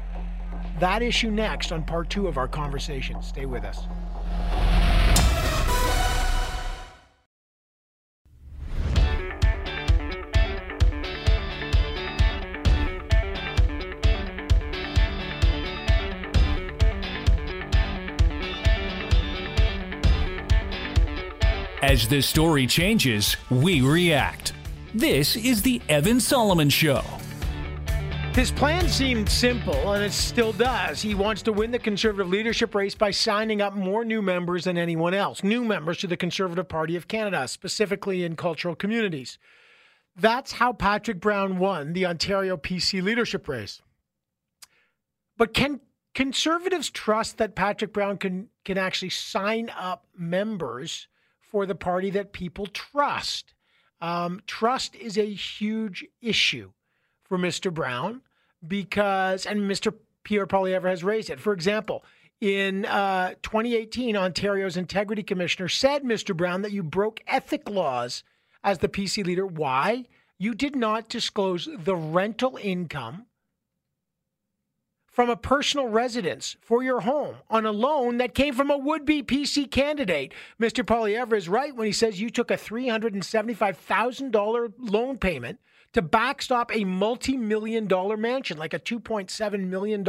that 0.80 1.02
issue 1.02 1.30
next 1.30 1.72
on 1.72 1.84
part 1.84 2.10
two 2.10 2.26
of 2.26 2.38
our 2.38 2.48
conversation. 2.48 3.22
Stay 3.22 3.46
with 3.46 3.64
us. 3.64 3.80
As 21.82 22.06
the 22.06 22.20
story 22.20 22.66
changes, 22.66 23.38
we 23.48 23.80
react. 23.80 24.52
This 24.92 25.34
is 25.34 25.62
the 25.62 25.80
Evan 25.88 26.20
Solomon 26.20 26.68
Show. 26.68 27.02
His 28.34 28.50
plan 28.50 28.86
seemed 28.86 29.30
simple, 29.30 29.94
and 29.94 30.04
it 30.04 30.12
still 30.12 30.52
does. 30.52 31.00
He 31.00 31.14
wants 31.14 31.40
to 31.42 31.54
win 31.54 31.70
the 31.70 31.78
Conservative 31.78 32.28
leadership 32.28 32.74
race 32.74 32.94
by 32.94 33.10
signing 33.10 33.62
up 33.62 33.74
more 33.74 34.04
new 34.04 34.20
members 34.20 34.64
than 34.64 34.76
anyone 34.76 35.14
else, 35.14 35.42
new 35.42 35.64
members 35.64 35.96
to 35.98 36.06
the 36.06 36.18
Conservative 36.18 36.68
Party 36.68 36.96
of 36.96 37.08
Canada, 37.08 37.48
specifically 37.48 38.24
in 38.24 38.36
cultural 38.36 38.74
communities. 38.74 39.38
That's 40.14 40.52
how 40.52 40.74
Patrick 40.74 41.18
Brown 41.18 41.58
won 41.58 41.94
the 41.94 42.04
Ontario 42.04 42.58
PC 42.58 43.02
leadership 43.02 43.48
race. 43.48 43.80
But 45.38 45.54
can 45.54 45.80
conservatives 46.14 46.90
trust 46.90 47.38
that 47.38 47.54
Patrick 47.54 47.94
Brown 47.94 48.18
can, 48.18 48.48
can 48.66 48.76
actually 48.76 49.10
sign 49.10 49.70
up 49.74 50.04
members 50.14 51.08
for 51.50 51.66
the 51.66 51.74
party 51.74 52.10
that 52.10 52.32
people 52.32 52.66
trust? 52.66 53.54
Um, 54.00 54.40
trust 54.46 54.96
is 54.96 55.18
a 55.18 55.24
huge 55.24 56.04
issue 56.22 56.70
for 57.24 57.38
Mr. 57.38 57.72
Brown 57.72 58.22
because, 58.66 59.46
and 59.46 59.60
Mr. 59.60 59.94
Pierre 60.24 60.46
Poilievre 60.46 60.88
has 60.88 61.04
raised 61.04 61.30
it. 61.30 61.40
For 61.40 61.52
example, 61.52 62.04
in 62.40 62.86
uh, 62.86 63.34
2018, 63.42 64.16
Ontario's 64.16 64.76
Integrity 64.76 65.22
Commissioner 65.22 65.68
said, 65.68 66.02
Mr. 66.02 66.36
Brown, 66.36 66.62
that 66.62 66.72
you 66.72 66.82
broke 66.82 67.20
ethic 67.26 67.68
laws 67.68 68.22
as 68.64 68.78
the 68.78 68.88
PC 68.88 69.24
leader. 69.24 69.46
Why? 69.46 70.06
You 70.38 70.54
did 70.54 70.74
not 70.74 71.08
disclose 71.10 71.68
the 71.78 71.96
rental 71.96 72.58
income 72.60 73.26
from 75.20 75.28
a 75.28 75.36
personal 75.36 75.86
residence 75.86 76.56
for 76.62 76.82
your 76.82 77.00
home 77.00 77.36
on 77.50 77.66
a 77.66 77.70
loan 77.70 78.16
that 78.16 78.34
came 78.34 78.54
from 78.54 78.70
a 78.70 78.78
would 78.78 79.04
be 79.04 79.22
PC 79.22 79.70
candidate. 79.70 80.32
Mr. 80.58 80.82
Poilievre 80.82 81.36
is 81.36 81.46
right 81.46 81.76
when 81.76 81.84
he 81.84 81.92
says 81.92 82.18
you 82.18 82.30
took 82.30 82.50
a 82.50 82.56
$375,000 82.56 84.72
loan 84.78 85.18
payment 85.18 85.60
to 85.92 86.00
backstop 86.00 86.74
a 86.74 86.84
multi 86.84 87.36
million 87.36 87.86
dollar 87.86 88.16
mansion, 88.16 88.56
like 88.56 88.72
a 88.72 88.78
$2.7 88.78 89.66
million 89.66 90.02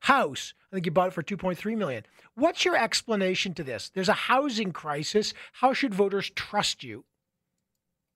house. 0.00 0.54
I 0.72 0.76
think 0.76 0.86
you 0.86 0.92
bought 0.92 1.08
it 1.08 1.12
for 1.12 1.22
2.3 1.22 1.76
million. 1.76 2.06
What's 2.34 2.64
your 2.64 2.78
explanation 2.78 3.52
to 3.56 3.62
this? 3.62 3.90
There's 3.90 4.08
a 4.08 4.14
housing 4.14 4.72
crisis. 4.72 5.34
How 5.52 5.74
should 5.74 5.92
voters 5.92 6.30
trust 6.34 6.82
you? 6.82 7.04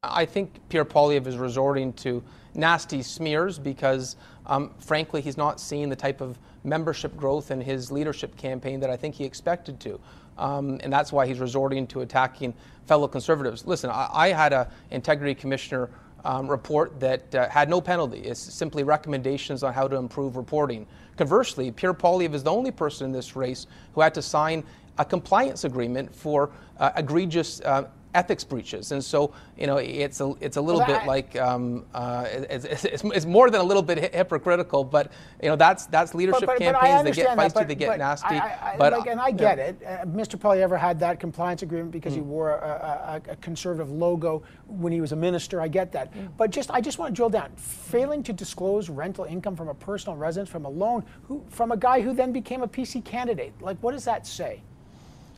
I 0.02 0.24
think 0.24 0.66
Pierre 0.70 0.86
Poilievre 0.86 1.26
is 1.26 1.36
resorting 1.36 1.92
to 1.94 2.22
nasty 2.54 3.02
smears 3.02 3.58
because, 3.58 4.16
um, 4.50 4.72
frankly, 4.80 5.20
he's 5.20 5.36
not 5.36 5.60
seeing 5.60 5.88
the 5.88 5.96
type 5.96 6.20
of 6.20 6.36
membership 6.64 7.16
growth 7.16 7.52
in 7.52 7.60
his 7.60 7.92
leadership 7.92 8.36
campaign 8.36 8.80
that 8.80 8.90
I 8.90 8.96
think 8.96 9.14
he 9.14 9.24
expected 9.24 9.78
to. 9.80 9.98
Um, 10.36 10.80
and 10.82 10.92
that's 10.92 11.12
why 11.12 11.26
he's 11.26 11.38
resorting 11.38 11.86
to 11.88 12.00
attacking 12.00 12.52
fellow 12.86 13.06
conservatives. 13.06 13.64
Listen, 13.66 13.90
I, 13.90 14.08
I 14.12 14.28
had 14.28 14.52
an 14.52 14.66
integrity 14.90 15.36
commissioner 15.36 15.88
um, 16.24 16.48
report 16.48 16.98
that 16.98 17.32
uh, 17.34 17.48
had 17.48 17.70
no 17.70 17.80
penalty. 17.80 18.18
It's 18.18 18.40
simply 18.40 18.82
recommendations 18.82 19.62
on 19.62 19.72
how 19.72 19.86
to 19.86 19.96
improve 19.96 20.36
reporting. 20.36 20.84
Conversely, 21.16 21.70
Pierre 21.70 21.94
Poilievre 21.94 22.34
is 22.34 22.42
the 22.42 22.50
only 22.50 22.72
person 22.72 23.06
in 23.06 23.12
this 23.12 23.36
race 23.36 23.68
who 23.94 24.00
had 24.00 24.14
to 24.14 24.22
sign 24.22 24.64
a 24.98 25.04
compliance 25.04 25.62
agreement 25.62 26.12
for 26.12 26.50
uh, 26.78 26.90
egregious 26.96 27.60
uh, 27.60 27.84
ethics 28.14 28.44
breaches. 28.44 28.92
And 28.92 29.02
so, 29.02 29.32
you 29.56 29.66
know, 29.66 29.76
it's 29.76 30.20
a, 30.20 30.34
it's 30.40 30.56
a 30.56 30.60
little 30.60 30.80
well, 30.80 30.98
bit 30.98 31.06
like, 31.06 31.36
um, 31.36 31.84
uh, 31.94 32.26
it's, 32.28 32.84
it's, 32.84 33.04
it's, 33.04 33.26
more 33.26 33.50
than 33.50 33.60
a 33.60 33.64
little 33.64 33.82
bit 33.82 34.12
hypocritical, 34.14 34.84
but, 34.84 35.12
you 35.42 35.48
know, 35.48 35.56
that's, 35.56 35.86
that's 35.86 36.14
leadership 36.14 36.46
but, 36.46 36.58
but, 36.58 36.58
campaigns. 36.58 36.94
But 36.94 37.04
they 37.04 37.22
get 37.22 37.38
feisty, 37.38 37.54
that, 37.54 37.68
they 37.68 37.74
get 37.74 37.98
nasty. 37.98 38.34
I, 38.34 38.72
I, 38.72 38.76
but, 38.76 38.92
like, 38.92 39.06
and 39.06 39.20
I 39.20 39.30
get 39.30 39.58
yeah. 39.58 39.64
it. 39.64 39.82
Uh, 39.84 40.04
Mr. 40.06 40.60
ever 40.60 40.76
had 40.76 40.98
that 41.00 41.20
compliance 41.20 41.62
agreement 41.62 41.92
because 41.92 42.12
mm. 42.12 42.16
he 42.16 42.22
wore 42.22 42.50
a, 42.50 43.20
a, 43.26 43.32
a, 43.32 43.36
conservative 43.36 43.90
logo 43.90 44.42
when 44.66 44.92
he 44.92 45.00
was 45.00 45.12
a 45.12 45.16
minister. 45.16 45.60
I 45.60 45.68
get 45.68 45.92
that. 45.92 46.12
Mm. 46.12 46.30
But 46.36 46.50
just, 46.50 46.70
I 46.70 46.80
just 46.80 46.98
want 46.98 47.14
to 47.14 47.16
drill 47.16 47.30
down. 47.30 47.50
Failing 47.56 48.22
to 48.24 48.32
disclose 48.32 48.88
rental 48.88 49.24
income 49.24 49.54
from 49.54 49.68
a 49.68 49.74
personal 49.74 50.16
residence 50.16 50.48
from 50.48 50.64
a 50.64 50.68
loan, 50.68 51.04
who, 51.22 51.44
from 51.48 51.72
a 51.72 51.76
guy 51.76 52.00
who 52.00 52.12
then 52.12 52.32
became 52.32 52.62
a 52.62 52.68
PC 52.68 53.04
candidate. 53.04 53.52
Like, 53.60 53.78
what 53.80 53.92
does 53.92 54.04
that 54.04 54.26
say? 54.26 54.62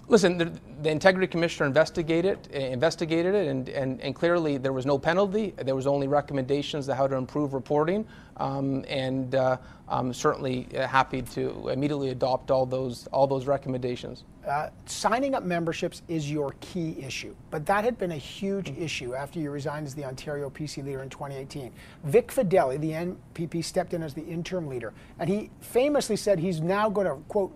Listen, 0.09 0.37
the, 0.37 0.53
the, 0.83 0.91
integrity 0.91 1.27
commissioner 1.27 1.67
investigated 1.67 2.47
investigated 2.49 3.35
it, 3.35 3.47
and, 3.47 3.69
and, 3.69 4.01
and 4.01 4.15
clearly 4.15 4.59
there 4.59 4.73
was 4.73 4.85
no 4.85 4.99
penalty. 4.99 5.55
There 5.57 5.77
was 5.77 5.87
only 5.87 6.09
recommendations 6.09 6.89
on 6.89 6.97
how 6.97 7.07
to 7.07 7.15
improve 7.15 7.55
reporting, 7.55 8.05
um, 8.37 8.85
and 8.89 9.35
uh, 9.35 9.59
I'm 9.89 10.13
certainly 10.13 10.67
happy 10.73 11.23
to 11.23 11.69
immediately 11.69 12.11
adopt 12.11 12.51
all 12.51 12.67
those 12.67 13.07
all 13.09 13.29
those 13.29 13.47
recommendations. 13.47 14.25
Uh, 14.47 14.71
signing 14.87 15.37
up 15.37 15.45
memberships 15.45 16.03
is 16.09 16.29
your 16.29 16.57
key 16.61 16.97
issue, 17.01 17.35
but 17.53 17.65
that 17.65 17.85
had 17.85 17.97
been 17.97 18.13
a 18.13 18.17
huge 18.17 18.71
mm-hmm. 18.71 18.83
issue 18.83 19.15
after 19.15 19.39
you 19.39 19.53
resigned 19.53 19.87
as 19.87 19.95
the 19.95 20.05
Ontario 20.05 20.51
PC 20.51 20.85
leader 20.85 21.03
in 21.03 21.09
2018. 21.11 21.73
Vic 22.05 22.29
Fedeli, 22.33 22.81
the 22.81 22.91
MPP, 22.91 23.65
stepped 23.65 23.95
in 23.95 24.03
as 24.03 24.15
the 24.15 24.25
interim 24.25 24.67
leader, 24.67 24.93
and 25.21 25.31
he 25.31 25.49
famously 25.61 26.17
said 26.17 26.41
he's 26.41 26.61
now 26.61 26.91
going 26.91 27.07
to 27.07 27.15
quote 27.29 27.53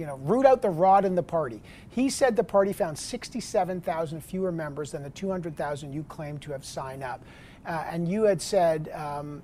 you 0.00 0.06
know, 0.06 0.16
root 0.22 0.46
out 0.46 0.62
the 0.62 0.70
rot 0.70 1.04
in 1.04 1.14
the 1.14 1.22
party. 1.22 1.60
He 1.90 2.08
said 2.08 2.34
the 2.34 2.42
party 2.42 2.72
found 2.72 2.98
67,000 2.98 4.24
fewer 4.24 4.50
members 4.50 4.92
than 4.92 5.02
the 5.02 5.10
200,000 5.10 5.92
you 5.92 6.04
claim 6.04 6.38
to 6.38 6.52
have 6.52 6.64
signed 6.64 7.02
up. 7.02 7.22
Uh, 7.66 7.84
and 7.90 8.08
you 8.08 8.22
had 8.22 8.40
said, 8.40 8.90
um, 8.94 9.42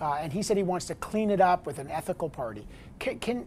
uh, 0.00 0.18
and 0.20 0.32
he 0.32 0.40
said 0.40 0.56
he 0.56 0.62
wants 0.62 0.86
to 0.86 0.94
clean 0.94 1.30
it 1.30 1.40
up 1.40 1.66
with 1.66 1.80
an 1.80 1.90
ethical 1.90 2.28
party. 2.28 2.64
Can, 3.00 3.18
can 3.18 3.44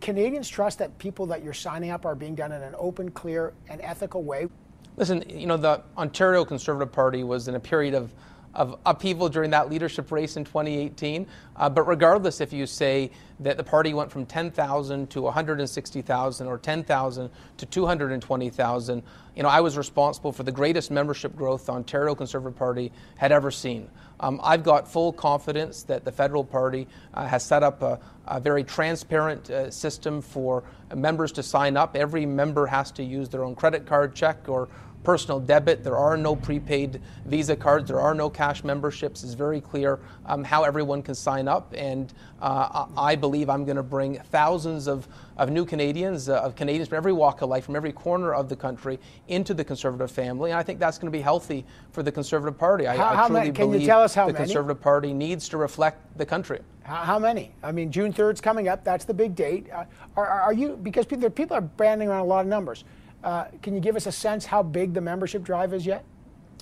Canadians 0.00 0.48
trust 0.48 0.78
that 0.78 0.96
people 0.96 1.26
that 1.26 1.44
you're 1.44 1.52
signing 1.52 1.90
up 1.90 2.06
are 2.06 2.14
being 2.14 2.34
done 2.34 2.50
in 2.50 2.62
an 2.62 2.74
open, 2.78 3.10
clear, 3.10 3.52
and 3.68 3.82
ethical 3.82 4.22
way? 4.22 4.48
Listen, 4.96 5.22
you 5.28 5.46
know, 5.46 5.58
the 5.58 5.82
Ontario 5.98 6.42
Conservative 6.42 6.90
Party 6.90 7.22
was 7.22 7.48
in 7.48 7.54
a 7.54 7.60
period 7.60 7.92
of 7.92 8.14
of 8.56 8.78
upheaval 8.86 9.28
during 9.28 9.50
that 9.50 9.70
leadership 9.70 10.10
race 10.10 10.36
in 10.36 10.44
2018. 10.44 11.26
Uh, 11.54 11.68
but 11.68 11.86
regardless, 11.86 12.40
if 12.40 12.52
you 12.52 12.66
say 12.66 13.10
that 13.40 13.56
the 13.56 13.64
party 13.64 13.92
went 13.92 14.10
from 14.10 14.24
10,000 14.24 15.10
to 15.10 15.20
160,000 15.20 16.46
or 16.46 16.58
10,000 16.58 17.30
to 17.58 17.66
220,000, 17.66 19.02
you 19.34 19.42
know, 19.42 19.48
I 19.48 19.60
was 19.60 19.76
responsible 19.76 20.32
for 20.32 20.42
the 20.42 20.52
greatest 20.52 20.90
membership 20.90 21.36
growth 21.36 21.66
the 21.66 21.72
Ontario 21.72 22.14
Conservative 22.14 22.56
Party 22.58 22.90
had 23.16 23.30
ever 23.30 23.50
seen. 23.50 23.90
Um, 24.18 24.40
I've 24.42 24.62
got 24.62 24.88
full 24.88 25.12
confidence 25.12 25.82
that 25.84 26.06
the 26.06 26.12
federal 26.12 26.42
party 26.42 26.88
uh, 27.12 27.26
has 27.26 27.44
set 27.44 27.62
up 27.62 27.82
a, 27.82 28.00
a 28.26 28.40
very 28.40 28.64
transparent 28.64 29.50
uh, 29.50 29.70
system 29.70 30.22
for 30.22 30.64
members 30.94 31.32
to 31.32 31.42
sign 31.42 31.76
up. 31.76 31.94
Every 31.94 32.24
member 32.24 32.66
has 32.66 32.90
to 32.92 33.04
use 33.04 33.28
their 33.28 33.44
own 33.44 33.54
credit 33.54 33.86
card 33.86 34.14
check 34.14 34.48
or 34.48 34.68
personal 35.06 35.38
debit. 35.38 35.84
There 35.84 35.96
are 35.96 36.16
no 36.16 36.34
prepaid 36.34 37.00
Visa 37.26 37.54
cards. 37.54 37.86
There 37.86 38.00
are 38.00 38.12
no 38.12 38.28
cash 38.28 38.64
memberships. 38.64 39.22
It's 39.22 39.34
very 39.34 39.60
clear 39.60 40.00
um, 40.26 40.42
how 40.42 40.64
everyone 40.64 41.00
can 41.00 41.14
sign 41.14 41.46
up. 41.46 41.72
And 41.76 42.12
uh, 42.42 42.86
I 42.96 43.14
believe 43.14 43.48
I'm 43.48 43.64
going 43.64 43.76
to 43.76 43.84
bring 43.84 44.18
thousands 44.32 44.88
of, 44.88 45.06
of 45.36 45.48
new 45.48 45.64
Canadians, 45.64 46.28
uh, 46.28 46.40
of 46.40 46.56
Canadians 46.56 46.88
from 46.88 46.96
every 46.96 47.12
walk 47.12 47.40
of 47.42 47.48
life, 47.48 47.64
from 47.64 47.76
every 47.76 47.92
corner 47.92 48.34
of 48.34 48.48
the 48.48 48.56
country, 48.56 48.98
into 49.28 49.54
the 49.54 49.62
Conservative 49.62 50.10
family. 50.10 50.50
And 50.50 50.58
I 50.58 50.64
think 50.64 50.80
that's 50.80 50.98
going 50.98 51.12
to 51.12 51.16
be 51.16 51.22
healthy 51.22 51.64
for 51.92 52.02
the 52.02 52.10
Conservative 52.10 52.58
Party. 52.58 52.88
I, 52.88 52.96
how, 52.96 53.10
I 53.10 53.26
truly 53.28 53.32
many, 53.32 53.52
can 53.52 53.66
believe 53.66 53.82
you 53.82 53.86
tell 53.86 54.02
us 54.02 54.12
how 54.12 54.26
the 54.26 54.32
many? 54.32 54.44
Conservative 54.44 54.82
Party 54.82 55.12
needs 55.12 55.48
to 55.50 55.56
reflect 55.56 56.18
the 56.18 56.26
country. 56.26 56.58
How, 56.82 56.96
how 56.96 57.18
many? 57.20 57.52
I 57.62 57.70
mean, 57.70 57.92
June 57.92 58.12
3rd's 58.12 58.40
coming 58.40 58.66
up. 58.66 58.82
That's 58.82 59.04
the 59.04 59.14
big 59.14 59.36
date. 59.36 59.70
Uh, 59.72 59.84
are, 60.16 60.26
are, 60.26 60.52
you, 60.52 60.76
because 60.82 61.06
people, 61.06 61.30
people 61.30 61.56
are 61.56 61.60
banding 61.60 62.08
around 62.08 62.22
a 62.22 62.24
lot 62.24 62.40
of 62.40 62.48
numbers. 62.48 62.82
Uh, 63.26 63.46
can 63.60 63.74
you 63.74 63.80
give 63.80 63.96
us 63.96 64.06
a 64.06 64.12
sense 64.12 64.46
how 64.46 64.62
big 64.62 64.94
the 64.94 65.00
membership 65.00 65.42
drive 65.42 65.74
is 65.74 65.84
yet? 65.84 66.04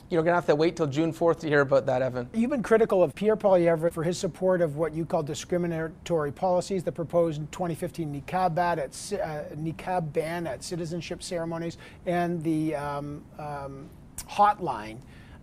You're 0.09 0.23
going 0.23 0.33
to 0.33 0.37
have 0.37 0.47
to 0.47 0.55
wait 0.55 0.77
till 0.77 0.87
June 0.87 1.13
4th 1.13 1.41
to 1.41 1.49
hear 1.49 1.61
about 1.61 1.85
that, 1.87 2.01
Evan. 2.01 2.29
You've 2.33 2.51
been 2.51 2.63
critical 2.63 3.03
of 3.03 3.15
Pierre 3.15 3.37
Poilievre 3.37 3.93
for 3.93 4.03
his 4.03 4.17
support 4.17 4.63
of 4.63 4.77
what 4.77 4.95
you 4.95 5.05
call 5.05 5.23
discriminatory 5.23 6.33
policies, 6.33 6.83
the 6.83 6.93
proposed 6.93 7.41
2015 7.53 8.23
niqab 8.23 8.55
ban 8.55 8.79
at, 8.79 8.91
uh, 8.91 9.55
niqab 9.57 10.11
ban 10.15 10.47
at 10.47 10.65
citizenship 10.65 11.23
ceremonies, 11.23 11.77
and 12.07 12.43
the 12.43 12.75
um, 12.75 13.23
um, 13.39 13.91
hotline, 14.27 14.97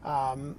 um, 0.03 0.55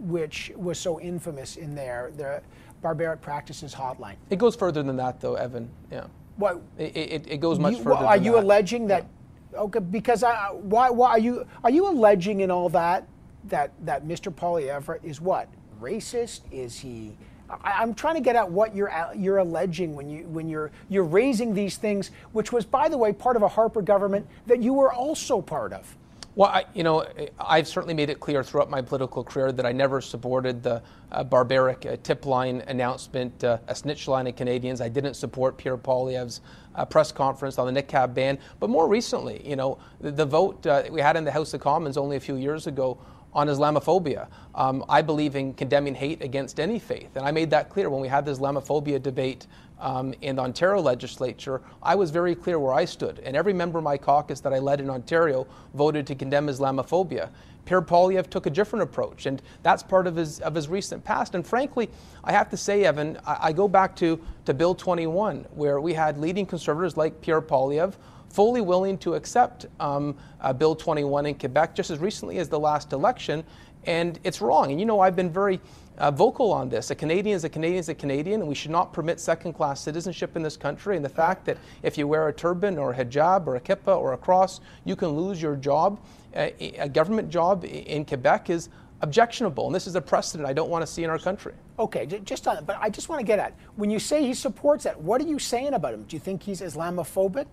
which 0.00 0.52
was 0.54 0.78
so 0.78 1.00
infamous 1.00 1.56
in 1.56 1.74
there, 1.74 2.12
the 2.16 2.42
barbaric 2.82 3.22
practices 3.22 3.74
hotline. 3.74 4.16
It 4.28 4.38
goes 4.38 4.54
further 4.54 4.82
than 4.82 4.96
that, 4.96 5.20
though, 5.20 5.36
Evan. 5.36 5.70
Yeah. 5.90 6.04
What? 6.36 6.60
It, 6.76 6.94
it, 6.96 7.26
it 7.26 7.40
goes 7.40 7.58
much 7.58 7.76
you, 7.76 7.82
further. 7.82 8.04
Are 8.04 8.18
you 8.18 8.32
that. 8.32 8.44
alleging 8.44 8.86
that? 8.88 9.04
Yeah 9.04 9.08
Okay, 9.56 9.78
because 9.78 10.22
I, 10.22 10.50
why, 10.52 10.90
why 10.90 11.10
are 11.10 11.18
you 11.18 11.46
are 11.62 11.70
you 11.70 11.88
alleging 11.88 12.40
in 12.40 12.50
all 12.50 12.68
that 12.70 13.06
that 13.44 13.72
that 13.84 14.04
Mr. 14.04 14.32
Poilievre 14.32 15.02
is 15.04 15.20
what 15.20 15.48
racist? 15.80 16.40
Is 16.50 16.78
he 16.78 17.16
I, 17.50 17.82
am 17.82 17.94
trying 17.94 18.14
to 18.14 18.20
get 18.20 18.36
at 18.36 18.50
what 18.50 18.74
you're 18.74 18.92
you're 19.16 19.38
alleging 19.38 19.94
when 19.94 20.08
you 20.08 20.26
when 20.26 20.48
you're 20.48 20.70
you're 20.88 21.04
raising 21.04 21.54
these 21.54 21.76
things, 21.76 22.10
which 22.32 22.52
was, 22.52 22.64
by 22.64 22.88
the 22.88 22.98
way, 22.98 23.12
part 23.12 23.36
of 23.36 23.42
a 23.42 23.48
Harper 23.48 23.82
government 23.82 24.26
that 24.46 24.62
you 24.62 24.72
were 24.72 24.92
also 24.92 25.40
part 25.40 25.72
of. 25.72 25.96
Well, 26.36 26.50
I, 26.50 26.64
you 26.74 26.82
know, 26.82 27.06
I've 27.38 27.68
certainly 27.68 27.94
made 27.94 28.10
it 28.10 28.18
clear 28.18 28.42
throughout 28.42 28.68
my 28.68 28.82
political 28.82 29.22
career 29.22 29.52
that 29.52 29.64
I 29.64 29.70
never 29.70 30.00
supported 30.00 30.64
the 30.64 30.82
uh, 31.12 31.22
barbaric 31.22 31.86
uh, 31.86 31.96
tip 32.02 32.26
line 32.26 32.64
announcement, 32.66 33.44
uh, 33.44 33.58
a 33.68 33.74
snitch 33.74 34.08
line 34.08 34.26
of 34.26 34.34
Canadians. 34.34 34.80
I 34.80 34.88
didn't 34.88 35.14
support 35.14 35.56
Pierre 35.56 35.76
Poilievre's 35.76 36.40
uh, 36.74 36.84
press 36.84 37.12
conference 37.12 37.58
on 37.58 37.72
the 37.72 37.82
niqab 37.82 38.14
ban. 38.14 38.38
But 38.60 38.70
more 38.70 38.88
recently, 38.88 39.46
you 39.46 39.56
know, 39.56 39.78
the, 40.00 40.10
the 40.10 40.26
vote 40.26 40.66
uh, 40.66 40.84
we 40.90 41.00
had 41.00 41.16
in 41.16 41.24
the 41.24 41.32
House 41.32 41.54
of 41.54 41.60
Commons 41.60 41.96
only 41.96 42.16
a 42.16 42.20
few 42.20 42.36
years 42.36 42.66
ago 42.66 42.98
on 43.32 43.48
Islamophobia. 43.48 44.28
Um, 44.54 44.84
I 44.88 45.02
believe 45.02 45.34
in 45.36 45.54
condemning 45.54 45.94
hate 45.94 46.22
against 46.22 46.60
any 46.60 46.78
faith, 46.78 47.16
and 47.16 47.26
I 47.26 47.32
made 47.32 47.50
that 47.50 47.68
clear 47.68 47.90
when 47.90 48.00
we 48.00 48.08
had 48.08 48.24
the 48.24 48.32
Islamophobia 48.32 49.02
debate 49.02 49.46
um, 49.80 50.14
in 50.22 50.36
the 50.36 50.42
Ontario 50.42 50.80
legislature. 50.80 51.60
I 51.82 51.94
was 51.94 52.10
very 52.10 52.34
clear 52.34 52.58
where 52.58 52.72
I 52.72 52.84
stood, 52.84 53.20
and 53.20 53.36
every 53.36 53.52
member 53.52 53.78
of 53.78 53.84
my 53.84 53.96
caucus 53.96 54.40
that 54.40 54.52
I 54.52 54.58
led 54.58 54.80
in 54.80 54.90
Ontario 54.90 55.46
voted 55.74 56.06
to 56.08 56.14
condemn 56.14 56.46
Islamophobia. 56.48 57.30
Pierre 57.64 57.82
Poilievre 57.82 58.28
took 58.28 58.46
a 58.46 58.50
different 58.50 58.82
approach, 58.82 59.26
and 59.26 59.40
that's 59.62 59.82
part 59.82 60.06
of 60.06 60.16
his 60.16 60.40
of 60.40 60.54
his 60.54 60.68
recent 60.68 61.02
past. 61.02 61.34
And 61.34 61.46
frankly, 61.46 61.88
I 62.22 62.32
have 62.32 62.50
to 62.50 62.56
say, 62.56 62.84
Evan, 62.84 63.18
I, 63.26 63.38
I 63.40 63.52
go 63.52 63.68
back 63.68 63.96
to 63.96 64.20
to 64.44 64.54
Bill 64.54 64.74
21, 64.74 65.46
where 65.54 65.80
we 65.80 65.94
had 65.94 66.18
leading 66.18 66.46
conservatives 66.46 66.96
like 66.96 67.20
Pierre 67.20 67.40
Poilievre 67.40 67.94
fully 68.34 68.60
willing 68.60 68.98
to 68.98 69.14
accept 69.14 69.66
um, 69.78 70.16
uh, 70.40 70.52
Bill 70.52 70.74
21 70.74 71.26
in 71.26 71.34
Quebec 71.36 71.72
just 71.72 71.90
as 71.90 72.00
recently 72.00 72.38
as 72.38 72.48
the 72.48 72.58
last 72.58 72.92
election, 72.92 73.44
and 73.84 74.18
it's 74.24 74.40
wrong. 74.40 74.72
And 74.72 74.80
you 74.80 74.86
know, 74.86 74.98
I've 74.98 75.14
been 75.14 75.30
very 75.30 75.60
uh, 75.98 76.10
vocal 76.10 76.52
on 76.52 76.68
this. 76.68 76.90
A 76.90 76.94
Canadian 76.94 77.36
is 77.36 77.44
a 77.44 77.48
Canadian 77.48 77.80
is 77.80 77.88
a 77.88 77.94
Canadian, 77.94 78.40
and 78.40 78.48
we 78.48 78.54
should 78.54 78.70
not 78.70 78.92
permit 78.92 79.20
second 79.20 79.52
class 79.52 79.80
citizenship 79.80 80.36
in 80.36 80.42
this 80.42 80.56
country. 80.56 80.96
And 80.96 81.04
the 81.04 81.08
fact 81.08 81.44
that 81.46 81.58
if 81.82 81.96
you 81.96 82.08
wear 82.08 82.28
a 82.28 82.32
turban 82.32 82.78
or 82.78 82.92
a 82.92 83.04
hijab 83.04 83.46
or 83.46 83.56
a 83.56 83.60
kippah 83.60 83.96
or 83.96 84.12
a 84.12 84.18
cross, 84.18 84.60
you 84.84 84.96
can 84.96 85.08
lose 85.08 85.40
your 85.40 85.56
job, 85.56 86.00
a 86.34 86.88
government 86.88 87.30
job 87.30 87.64
in 87.64 88.04
Quebec 88.04 88.50
is 88.50 88.68
objectionable. 89.02 89.66
And 89.66 89.74
this 89.74 89.86
is 89.86 89.94
a 89.94 90.00
precedent 90.00 90.48
I 90.48 90.52
don't 90.52 90.70
want 90.70 90.82
to 90.82 90.86
see 90.86 91.04
in 91.04 91.10
our 91.10 91.18
country. 91.18 91.52
Okay, 91.78 92.06
just 92.06 92.48
on, 92.48 92.64
but 92.64 92.76
I 92.80 92.88
just 92.88 93.08
want 93.08 93.20
to 93.20 93.26
get 93.26 93.38
at 93.38 93.54
when 93.76 93.90
you 93.90 93.98
say 93.98 94.22
he 94.22 94.34
supports 94.34 94.84
that, 94.84 95.00
what 95.00 95.20
are 95.20 95.26
you 95.26 95.38
saying 95.38 95.74
about 95.74 95.94
him? 95.94 96.04
Do 96.04 96.16
you 96.16 96.20
think 96.20 96.42
he's 96.42 96.60
Islamophobic? 96.60 97.46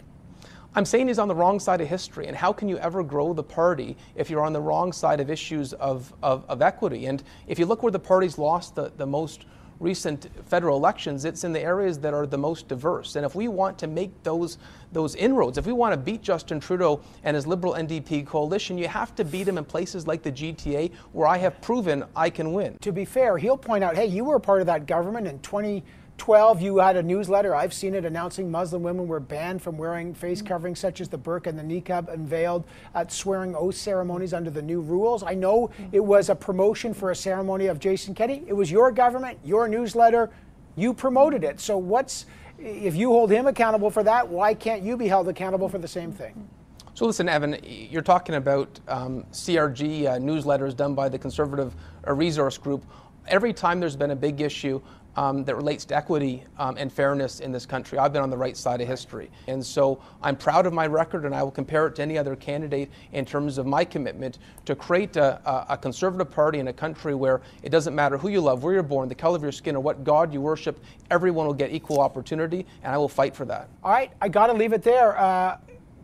I'm 0.73 0.85
saying 0.85 1.07
he's 1.07 1.19
on 1.19 1.27
the 1.27 1.35
wrong 1.35 1.59
side 1.59 1.81
of 1.81 1.87
history. 1.87 2.27
And 2.27 2.35
how 2.35 2.53
can 2.53 2.69
you 2.69 2.77
ever 2.77 3.03
grow 3.03 3.33
the 3.33 3.43
party 3.43 3.97
if 4.15 4.29
you're 4.29 4.43
on 4.43 4.53
the 4.53 4.61
wrong 4.61 4.93
side 4.93 5.19
of 5.19 5.29
issues 5.29 5.73
of, 5.73 6.13
of, 6.23 6.45
of 6.47 6.61
equity? 6.61 7.07
And 7.07 7.21
if 7.47 7.59
you 7.59 7.65
look 7.65 7.83
where 7.83 7.91
the 7.91 7.99
party's 7.99 8.37
lost 8.37 8.75
the, 8.75 8.91
the 8.95 9.05
most 9.05 9.45
recent 9.81 10.29
federal 10.45 10.77
elections, 10.77 11.25
it's 11.25 11.43
in 11.43 11.51
the 11.51 11.59
areas 11.59 11.99
that 11.99 12.13
are 12.13 12.25
the 12.25 12.37
most 12.37 12.69
diverse. 12.69 13.17
And 13.17 13.25
if 13.25 13.35
we 13.35 13.49
want 13.49 13.77
to 13.79 13.87
make 13.87 14.11
those 14.23 14.59
those 14.93 15.15
inroads, 15.15 15.57
if 15.57 15.65
we 15.65 15.73
want 15.73 15.93
to 15.93 15.97
beat 15.97 16.21
Justin 16.21 16.59
Trudeau 16.59 17.01
and 17.23 17.35
his 17.35 17.47
Liberal 17.47 17.73
NDP 17.73 18.25
coalition, 18.25 18.77
you 18.77 18.87
have 18.87 19.15
to 19.15 19.23
beat 19.23 19.47
him 19.47 19.57
in 19.57 19.65
places 19.65 20.05
like 20.05 20.21
the 20.21 20.31
GTA 20.31 20.91
where 21.13 21.27
I 21.27 21.37
have 21.37 21.59
proven 21.61 22.03
I 22.15 22.29
can 22.29 22.51
win. 22.51 22.77
To 22.81 22.91
be 22.91 23.05
fair, 23.05 23.37
he'll 23.37 23.57
point 23.57 23.83
out, 23.85 23.95
hey, 23.95 24.05
you 24.05 24.25
were 24.25 24.37
part 24.37 24.59
of 24.59 24.67
that 24.67 24.85
government 24.85 25.27
in 25.27 25.39
20- 25.39 25.81
12, 26.21 26.61
you 26.61 26.77
had 26.77 26.97
a 26.97 27.01
newsletter, 27.01 27.55
I've 27.55 27.73
seen 27.73 27.95
it, 27.95 28.05
announcing 28.05 28.51
Muslim 28.51 28.83
women 28.83 29.07
were 29.07 29.19
banned 29.19 29.59
from 29.59 29.75
wearing 29.75 30.13
face 30.13 30.39
coverings 30.39 30.77
such 30.77 31.01
as 31.01 31.09
the 31.09 31.17
burqa 31.17 31.47
and 31.47 31.57
the 31.57 31.63
niqab 31.63 32.13
and 32.13 32.29
veiled 32.29 32.63
at 32.93 33.11
swearing 33.11 33.55
oath 33.55 33.73
ceremonies 33.73 34.31
under 34.31 34.51
the 34.51 34.61
new 34.61 34.81
rules. 34.81 35.23
I 35.23 35.33
know 35.33 35.71
it 35.91 35.99
was 35.99 36.29
a 36.29 36.35
promotion 36.35 36.93
for 36.93 37.09
a 37.09 37.15
ceremony 37.15 37.65
of 37.65 37.79
Jason 37.79 38.13
Kenney. 38.13 38.43
It 38.45 38.53
was 38.53 38.69
your 38.69 38.91
government, 38.91 39.39
your 39.43 39.67
newsletter, 39.67 40.29
you 40.75 40.93
promoted 40.93 41.43
it. 41.43 41.59
So 41.59 41.75
what's, 41.79 42.27
if 42.59 42.95
you 42.95 43.09
hold 43.09 43.31
him 43.31 43.47
accountable 43.47 43.89
for 43.89 44.03
that, 44.03 44.29
why 44.29 44.53
can't 44.53 44.83
you 44.83 44.97
be 44.97 45.07
held 45.07 45.27
accountable 45.27 45.69
for 45.69 45.79
the 45.79 45.87
same 45.87 46.11
thing? 46.11 46.47
So 46.93 47.07
listen, 47.07 47.29
Evan, 47.29 47.57
you're 47.63 48.03
talking 48.03 48.35
about 48.35 48.79
um, 48.87 49.23
CRG 49.31 50.05
uh, 50.05 50.19
newsletters 50.19 50.75
done 50.75 50.93
by 50.93 51.09
the 51.09 51.17
Conservative 51.17 51.73
uh, 52.07 52.13
Resource 52.13 52.59
Group. 52.59 52.85
Every 53.27 53.53
time 53.53 53.79
there's 53.79 53.95
been 53.95 54.11
a 54.11 54.15
big 54.15 54.39
issue, 54.39 54.81
um, 55.15 55.43
that 55.43 55.55
relates 55.55 55.85
to 55.85 55.95
equity 55.95 56.43
um, 56.57 56.77
and 56.77 56.91
fairness 56.91 57.39
in 57.39 57.51
this 57.51 57.65
country. 57.65 57.97
I've 57.97 58.13
been 58.13 58.21
on 58.21 58.29
the 58.29 58.37
right 58.37 58.55
side 58.55 58.81
of 58.81 58.87
history. 58.87 59.29
And 59.47 59.65
so 59.65 60.01
I'm 60.21 60.35
proud 60.35 60.65
of 60.65 60.73
my 60.73 60.87
record, 60.87 61.25
and 61.25 61.35
I 61.35 61.43
will 61.43 61.51
compare 61.51 61.87
it 61.87 61.95
to 61.95 62.01
any 62.01 62.17
other 62.17 62.35
candidate 62.35 62.89
in 63.11 63.25
terms 63.25 63.57
of 63.57 63.65
my 63.65 63.83
commitment 63.83 64.39
to 64.65 64.75
create 64.75 65.17
a, 65.17 65.41
a, 65.69 65.77
conservative 65.77 66.31
party 66.31 66.59
in 66.59 66.67
a 66.67 66.73
country 66.73 67.15
where 67.15 67.41
it 67.63 67.69
doesn't 67.69 67.95
matter 67.95 68.17
who 68.17 68.29
you 68.29 68.39
love, 68.39 68.63
where 68.63 68.73
you're 68.73 68.83
born, 68.83 69.09
the 69.09 69.15
color 69.15 69.35
of 69.35 69.43
your 69.43 69.51
skin, 69.51 69.75
or 69.75 69.79
what 69.81 70.03
God 70.03 70.33
you 70.33 70.41
worship, 70.41 70.79
everyone 71.09 71.45
will 71.45 71.53
get 71.53 71.71
equal 71.71 71.99
opportunity, 71.99 72.65
and 72.83 72.93
I 72.93 72.97
will 72.97 73.09
fight 73.09 73.35
for 73.35 73.45
that. 73.45 73.67
All 73.83 73.91
right, 73.91 74.11
I 74.21 74.29
got 74.29 74.47
to 74.47 74.53
leave 74.53 74.73
it 74.73 74.83
there. 74.83 75.17
Uh, 75.17 75.57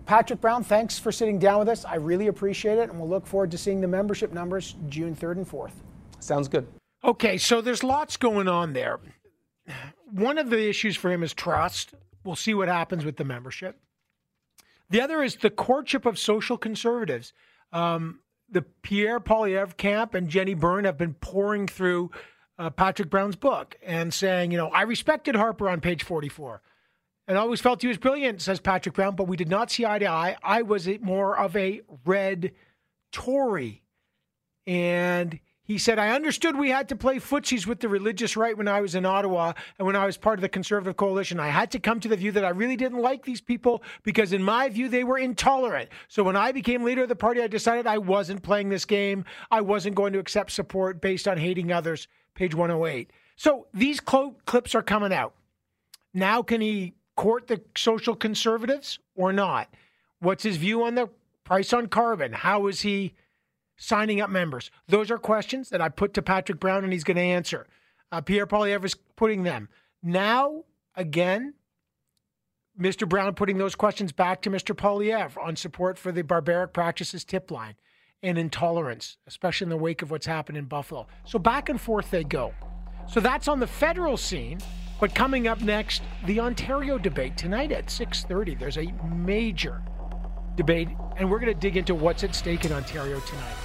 Patrick 0.05 0.39
Brown, 0.39 0.64
thanks 0.64 0.97
for 0.97 1.12
sitting 1.12 1.38
down 1.38 1.60
with 1.60 1.68
us. 1.68 1.84
I 1.84 1.95
really 1.95 2.28
appreciate 2.28 2.78
it, 2.78 2.89
and 2.89 2.99
we'll 2.99 3.10
look 3.10 3.28
forward 3.28 3.51
to 3.51 3.58
seeing 3.58 3.82
the 3.82 3.88
membership 3.88 4.32
numbers 4.32 4.76
June 4.88 5.16
3rd 5.16 5.38
and 5.38 5.49
4th. 5.49 5.74
Sounds 6.20 6.47
good. 6.47 6.68
Okay, 7.04 7.38
so 7.38 7.62
there's 7.62 7.84
lots 7.84 8.18
going 8.18 8.48
on 8.48 8.74
there. 8.74 9.00
One 10.12 10.38
of 10.38 10.50
the 10.50 10.68
issues 10.70 10.95
for 10.95 11.12
him 11.12 11.24
is 11.24 11.34
trust. 11.34 11.93
We'll 12.24 12.36
see 12.36 12.54
what 12.54 12.68
happens 12.68 13.06
with 13.06 13.18
the 13.18 13.24
membership. 13.24 13.80
The 14.89 15.02
other 15.02 15.22
is 15.22 15.36
the 15.36 15.50
courtship 15.50 16.06
of 16.06 16.18
social 16.18 16.58
conservatives. 16.58 17.34
Um, 17.72 18.20
the 18.50 18.62
Pierre 18.62 19.20
Poilievre 19.20 19.76
camp 19.76 20.14
and 20.14 20.30
Jenny 20.30 20.54
Byrne 20.54 20.86
have 20.86 20.98
been 20.98 21.14
pouring 21.16 21.68
through 21.68 22.12
uh, 22.58 22.70
Patrick 22.70 23.10
Brown's 23.10 23.36
book 23.36 23.76
and 23.86 24.14
saying, 24.14 24.52
you 24.52 24.58
know, 24.58 24.70
I 24.70 24.84
respected 24.84 25.36
Harper 25.36 25.70
on 25.70 25.82
page 25.82 26.04
44 26.04 26.62
and 27.28 27.38
always 27.38 27.60
felt 27.60 27.82
he 27.82 27.88
was 27.88 27.98
brilliant, 27.98 28.41
says 28.41 28.60
Patrick 28.60 28.95
Brown, 28.95 29.16
but 29.16 29.28
we 29.28 29.36
did 29.36 29.50
not 29.50 29.70
see 29.70 29.86
eye 29.86 30.00
to 30.00 30.08
eye. 30.08 30.38
I 30.41 30.62
was 30.62 30.88
more 31.02 31.38
of 31.38 31.56
a 31.56 31.82
red 32.06 32.54
Tory. 33.12 33.84
And 34.66 35.39
he 35.68 35.78
said, 35.78 35.99
I 35.99 36.11
understood 36.11 36.57
we 36.57 36.70
had 36.70 36.88
to 36.89 36.95
play 36.95 37.18
footsies 37.18 37.68
with 37.68 37.82
the 37.82 37.89
religious 37.89 38.38
right 38.38 38.57
when 38.57 38.70
I 38.70 38.80
was 38.80 38.95
in 38.95 39.05
Ottawa 39.05 39.51
and 39.78 39.86
when 39.86 39.97
I 39.97 40.05
was 40.05 40.15
part 40.15 40.39
of 40.39 40.41
the 40.41 40.47
Conservative 40.47 40.95
Coalition. 40.95 41.41
I 41.41 41.49
had 41.49 41.72
to 41.72 41.80
come 41.80 41.99
to 41.99 42.07
the 42.07 42.15
view 42.15 42.32
that 42.32 42.45
I 42.45 42.49
really 42.49 42.78
didn't 42.78 43.01
like 43.01 43.26
these 43.26 43.41
people 43.41 43.84
because, 44.03 44.32
in 44.32 44.41
my 44.41 44.70
view, 44.70 44.88
they 44.88 45.03
were 45.03 45.18
intolerant. 45.18 45.89
So 46.07 46.24
when 46.24 46.38
I 46.38 46.53
became 46.53 46.86
leader 46.86 47.03
of 47.03 47.09
the 47.09 47.18
party, 47.18 47.41
I 47.41 47.47
decided 47.47 47.86
I 47.86 47.97
wasn't 47.97 48.43
playing 48.43 48.70
this 48.70 48.86
game. 48.86 49.26
I 49.51 49.59
wasn't 49.59 49.95
going 49.95 50.13
to 50.13 50.20
accept 50.20 50.51
support 50.51 51.01
based 51.01 51.28
on 51.28 51.38
hating 51.38 51.74
others. 51.74 52.07
Page 52.34 52.55
108. 52.55 53.11
So 53.36 53.68
these 53.74 53.99
cl- 54.09 54.38
clips 54.45 54.74
are 54.74 54.82
coming 54.82 55.11
out. 55.11 55.34
Now, 56.13 56.43
can 56.43 56.61
he 56.61 56.93
court 57.18 57.47
the 57.47 57.59
social 57.76 58.15
conservatives 58.15 58.99
or 59.15 59.34
not? 59.34 59.68
What's 60.20 60.43
his 60.43 60.55
view 60.55 60.84
on 60.84 60.95
the 60.95 61.09
price 61.43 61.74
on 61.74 61.88
carbon? 61.88 62.32
How 62.32 62.68
is 62.68 62.82
he 62.82 63.15
signing 63.78 64.20
up 64.20 64.30
members? 64.30 64.70
Those 64.88 65.10
are 65.10 65.18
questions 65.18 65.70
that 65.70 65.82
I 65.82 65.90
put 65.90 66.14
to 66.16 66.22
Patrick 66.22 66.60
Brown, 66.60 66.84
and 66.84 66.92
he's 66.92 67.04
going 67.04 67.18
to 67.18 67.24
answer. 67.24 67.68
Uh, 68.12 68.22
Pierre 68.22 68.48
Poilievre 68.48 68.86
is 68.86 68.96
putting 69.16 69.44
them. 69.44 69.70
Now, 70.04 70.64
again, 70.96 71.54
Mr. 72.80 73.10
Brown 73.10 73.34
putting 73.34 73.58
those 73.58 73.76
questions 73.76 74.12
back 74.12 74.42
to 74.44 74.50
Mr. 74.50 74.76
Poilievre 74.76 75.42
on 75.44 75.56
support 75.56 75.98
for 75.98 76.12
the 76.12 76.22
barbaric 76.22 76.74
practices 76.74 77.24
tip 77.24 77.50
line 77.50 77.76
and 78.24 78.38
intolerance, 78.38 79.18
especially 79.28 79.66
in 79.66 79.70
the 79.70 79.78
wake 79.78 80.02
of 80.02 80.12
what's 80.12 80.26
happened 80.26 80.58
in 80.58 80.66
Buffalo. 80.66 81.08
So 81.26 81.40
back 81.40 81.70
and 81.70 81.80
forth 81.80 82.12
they 82.12 82.24
go. 82.24 82.54
So 83.10 83.20
that's 83.20 83.48
on 83.48 83.60
the 83.60 83.68
federal 83.68 84.18
scene. 84.18 84.60
But 85.00 85.14
coming 85.14 85.48
up 85.48 85.62
next, 85.62 86.02
the 86.26 86.40
Ontario 86.40 86.98
debate 86.98 87.38
tonight 87.38 87.72
at 87.72 87.90
6:30. 87.90 88.56
There's 88.56 88.78
a 88.78 88.92
major 89.04 89.84
debate, 90.58 90.89
and 91.16 91.32
we're 91.32 91.39
going 91.39 91.53
to 91.53 91.60
dig 91.60 91.78
into 91.78 91.95
what's 91.95 92.24
at 92.26 92.36
stake 92.36 92.66
in 92.66 92.74
Ontario 92.74 93.22
tonight. 93.22 93.55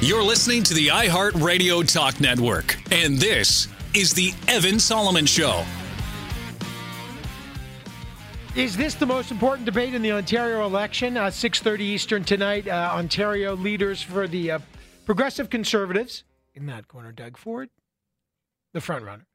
You're 0.00 0.22
listening 0.22 0.62
to 0.64 0.74
the 0.74 0.88
iHeartRadio 0.88 1.90
Talk 1.90 2.20
Network, 2.20 2.76
and 2.92 3.16
this 3.16 3.68
is 3.94 4.12
the 4.12 4.34
Evan 4.48 4.78
Solomon 4.78 5.24
Show. 5.24 5.64
Is 8.56 8.76
this 8.76 8.94
the 8.94 9.04
most 9.04 9.32
important 9.32 9.66
debate 9.66 9.94
in 9.94 10.02
the 10.02 10.12
Ontario 10.12 10.64
election? 10.64 11.16
Uh, 11.16 11.26
6.30 11.26 11.80
Eastern 11.80 12.22
tonight. 12.22 12.68
Uh, 12.68 12.92
Ontario 12.92 13.56
leaders 13.56 14.00
for 14.00 14.28
the 14.28 14.52
uh, 14.52 14.58
Progressive 15.04 15.50
Conservatives. 15.50 16.22
In 16.54 16.66
that 16.66 16.86
corner, 16.86 17.10
Doug 17.10 17.36
Ford, 17.36 17.68
the 18.72 18.80
front 18.80 19.04
runner. 19.04 19.26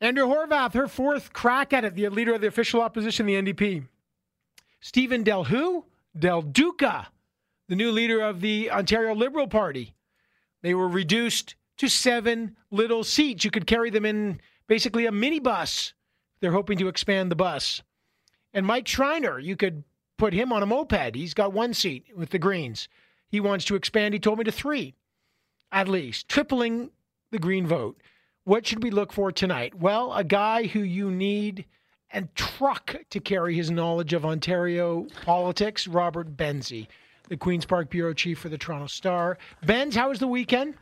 Andrea 0.00 0.26
Horwath, 0.26 0.74
her 0.74 0.88
fourth 0.88 1.32
crack 1.32 1.72
at 1.72 1.84
it, 1.84 1.94
the 1.94 2.08
leader 2.08 2.34
of 2.34 2.40
the 2.40 2.48
official 2.48 2.82
opposition, 2.82 3.24
the 3.24 3.40
NDP. 3.40 3.86
Stephen 4.80 5.22
Del 5.22 5.44
Who? 5.44 5.84
Del 6.18 6.42
Duca, 6.42 7.06
the 7.68 7.76
new 7.76 7.92
leader 7.92 8.20
of 8.20 8.40
the 8.40 8.68
Ontario 8.68 9.14
Liberal 9.14 9.46
Party. 9.46 9.94
They 10.60 10.74
were 10.74 10.88
reduced 10.88 11.54
to 11.76 11.88
seven 11.88 12.56
little 12.72 13.04
seats. 13.04 13.44
You 13.44 13.52
could 13.52 13.68
carry 13.68 13.90
them 13.90 14.04
in 14.04 14.40
basically 14.66 15.06
a 15.06 15.12
minibus. 15.12 15.92
They're 16.40 16.50
hoping 16.50 16.78
to 16.78 16.88
expand 16.88 17.30
the 17.30 17.36
bus. 17.36 17.80
And 18.54 18.64
Mike 18.64 18.88
Schreiner, 18.88 19.38
you 19.38 19.56
could 19.56 19.84
put 20.16 20.32
him 20.32 20.52
on 20.52 20.62
a 20.62 20.66
moped. 20.66 21.16
He's 21.16 21.34
got 21.34 21.52
one 21.52 21.74
seat 21.74 22.06
with 22.16 22.30
the 22.30 22.38
Greens. 22.38 22.88
He 23.28 23.40
wants 23.40 23.64
to 23.66 23.74
expand, 23.74 24.14
he 24.14 24.20
told 24.20 24.38
me, 24.38 24.44
to 24.44 24.52
three 24.52 24.94
at 25.72 25.88
least, 25.88 26.28
tripling 26.28 26.90
the 27.32 27.38
Green 27.38 27.66
vote. 27.66 28.00
What 28.44 28.64
should 28.64 28.82
we 28.82 28.90
look 28.90 29.12
for 29.12 29.32
tonight? 29.32 29.74
Well, 29.74 30.12
a 30.12 30.22
guy 30.22 30.66
who 30.66 30.80
you 30.80 31.10
need 31.10 31.64
and 32.10 32.32
truck 32.36 32.94
to 33.10 33.18
carry 33.18 33.56
his 33.56 33.72
knowledge 33.72 34.12
of 34.12 34.24
Ontario 34.24 35.06
politics, 35.24 35.88
Robert 35.88 36.36
Benzie, 36.36 36.86
the 37.28 37.36
Queen's 37.36 37.64
Park 37.64 37.90
Bureau 37.90 38.12
Chief 38.12 38.38
for 38.38 38.48
the 38.48 38.58
Toronto 38.58 38.86
Star. 38.86 39.36
Benz, 39.66 39.96
how 39.96 40.10
was 40.10 40.20
the 40.20 40.28
weekend? 40.28 40.74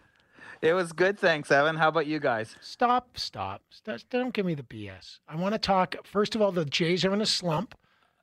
It 0.62 0.74
was 0.74 0.92
good, 0.92 1.18
thanks, 1.18 1.50
Evan. 1.50 1.76
How 1.76 1.88
about 1.88 2.06
you 2.06 2.20
guys? 2.20 2.54
Stop, 2.60 3.18
stop. 3.18 3.62
stop 3.70 3.98
don't 4.10 4.32
give 4.32 4.46
me 4.46 4.54
the 4.54 4.62
BS. 4.62 5.18
I 5.28 5.34
want 5.36 5.54
to 5.54 5.58
talk, 5.58 5.96
first 6.04 6.34
of 6.36 6.40
all, 6.40 6.52
the 6.52 6.64
Jays 6.64 7.04
are 7.04 7.12
in 7.12 7.20
a 7.20 7.26
slump. 7.26 7.74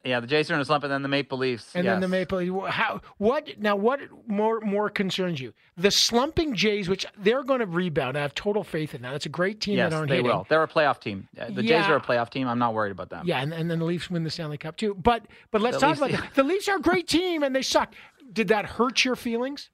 Yeah, 0.05 0.21
the 0.21 0.27
Jays 0.27 0.49
are 0.49 0.53
in 0.53 0.61
a 0.61 0.65
slump, 0.65 0.85
and 0.85 0.93
then 0.93 1.01
the 1.01 1.09
Maple 1.09 1.37
Leafs. 1.37 1.75
And 1.75 1.83
yes. 1.83 1.91
then 1.95 1.99
the 1.99 2.07
Maple 2.07 2.37
Leafs. 2.37 2.73
How? 2.73 3.01
What? 3.17 3.59
Now, 3.59 3.75
what 3.75 3.99
more 4.27 4.61
more 4.61 4.89
concerns 4.89 5.41
you? 5.41 5.53
The 5.75 5.91
slumping 5.91 6.55
Jays, 6.55 6.87
which 6.87 7.05
they're 7.17 7.43
going 7.43 7.59
to 7.59 7.65
rebound. 7.65 8.17
I 8.17 8.21
have 8.21 8.33
total 8.33 8.63
faith 8.63 8.95
in 8.95 9.01
that. 9.01 9.13
It's 9.15 9.25
a 9.25 9.29
great 9.29 9.59
team 9.59 9.75
yes, 9.75 9.91
that 9.91 9.97
aren't 9.97 10.07
they 10.09 10.15
hitting. 10.15 10.31
will. 10.31 10.45
They're 10.47 10.63
a 10.63 10.69
playoff 10.69 11.01
team. 11.01 11.27
Uh, 11.37 11.47
The 11.49 11.65
Yeah. 11.65 11.81
Jays 11.81 11.89
are 11.89 11.97
a 11.97 12.01
playoff 12.01 12.29
team. 12.29 12.47
I'm 12.47 12.59
not 12.59 12.73
worried 12.73 12.93
about 12.93 13.09
them. 13.09 13.23
Yeah, 13.27 13.41
and, 13.41 13.53
and 13.53 13.69
then 13.69 13.79
the 13.79 13.85
Leafs 13.85 14.09
win 14.09 14.23
the 14.23 14.29
Stanley 14.29 14.57
Cup 14.57 14.77
too. 14.77 14.95
But 14.95 15.25
but 15.51 15.59
let's 15.59 15.75
The 15.75 15.81
talk 15.81 15.99
Leafs- 15.99 16.13
about 16.13 16.23
that. 16.23 16.33
The 16.35 16.43
Leafs 16.43 16.69
are 16.69 16.77
a 16.77 16.81
great 16.81 17.09
team, 17.09 17.43
and 17.43 17.53
they 17.53 17.61
suck. 17.61 17.93
Did 18.31 18.47
that 18.47 18.65
hurt 18.65 19.03
your 19.03 19.17
feelings? 19.17 19.69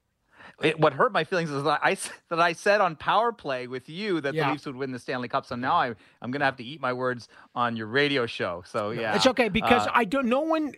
It, 0.61 0.79
what 0.79 0.93
hurt 0.93 1.11
my 1.11 1.23
feelings 1.23 1.49
is 1.51 1.63
that 1.63 1.79
I 1.83 1.97
that 2.29 2.39
I 2.39 2.53
said 2.53 2.81
on 2.81 2.95
Power 2.95 3.31
Play 3.31 3.67
with 3.67 3.89
you 3.89 4.21
that 4.21 4.33
Yeah. 4.33 4.45
the 4.45 4.51
Leafs 4.53 4.65
would 4.65 4.75
win 4.75 4.91
the 4.91 4.99
Stanley 4.99 5.27
Cup. 5.27 5.45
So 5.45 5.55
now 5.55 5.75
I 5.75 5.93
I'm 6.21 6.31
gonna 6.31 6.45
have 6.45 6.57
to 6.57 6.63
eat 6.63 6.79
my 6.81 6.93
words 6.93 7.27
on 7.53 7.75
your 7.75 7.87
radio 7.87 8.25
show. 8.25 8.63
So 8.65 8.91
yeah, 8.91 9.15
It's 9.15 9.27
okay 9.27 9.49
because 9.49 9.87
Uh, 9.87 9.91
I 9.93 10.05
don't. 10.05 10.27
No 10.27 10.41
one 10.41 10.73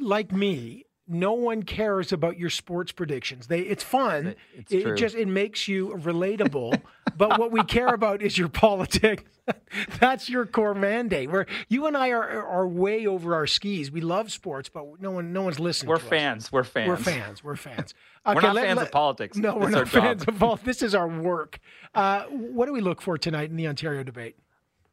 like 0.00 0.32
me. 0.32 0.84
No 1.12 1.32
one 1.32 1.64
cares 1.64 2.12
about 2.12 2.38
your 2.38 2.50
sports 2.50 2.92
predictions. 2.92 3.48
They 3.48 3.60
it's 3.60 3.82
fun. 3.82 4.36
It's 4.54 4.70
it 4.72 4.82
true. 4.82 4.96
just 4.96 5.16
it 5.16 5.26
makes 5.26 5.66
you 5.66 5.88
relatable. 5.98 6.80
but 7.16 7.36
what 7.38 7.50
we 7.50 7.64
care 7.64 7.88
about 7.88 8.22
is 8.22 8.38
your 8.38 8.48
politics. 8.48 9.24
That's 9.98 10.28
your 10.28 10.46
core 10.46 10.74
mandate. 10.74 11.28
Where 11.30 11.46
you 11.68 11.86
and 11.86 11.96
I 11.96 12.10
are 12.10 12.46
are 12.46 12.68
way 12.68 13.06
over 13.08 13.34
our 13.34 13.48
skis. 13.48 13.90
We 13.90 14.00
love 14.00 14.30
sports, 14.30 14.68
but 14.68 14.84
no 15.00 15.10
one 15.10 15.32
no 15.32 15.42
one's 15.42 15.58
listening. 15.58 15.88
we're 15.90 15.96
to 15.96 16.04
us. 16.04 16.08
fans. 16.08 16.52
We're 16.52 16.62
fans. 16.62 16.88
We're 16.88 16.96
fans. 16.96 17.42
We're 17.44 17.56
fans. 17.56 17.94
We're 18.26 18.40
not 18.42 18.54
let- 18.54 18.64
fans 18.66 18.76
let- 18.76 18.86
of 18.86 18.92
politics. 18.92 19.36
No, 19.36 19.56
we're 19.56 19.62
It's 19.64 19.72
not 19.72 19.78
our 19.78 19.84
job. 19.86 20.02
fans 20.04 20.24
of 20.28 20.38
politics. 20.38 20.66
This 20.66 20.82
is 20.82 20.94
our 20.94 21.08
work. 21.08 21.58
Uh, 21.94 22.24
what 22.24 22.66
do 22.66 22.72
we 22.72 22.80
look 22.82 23.00
for 23.02 23.16
tonight 23.18 23.48
in 23.50 23.56
the 23.56 23.66
Ontario 23.66 24.02
debate? 24.04 24.36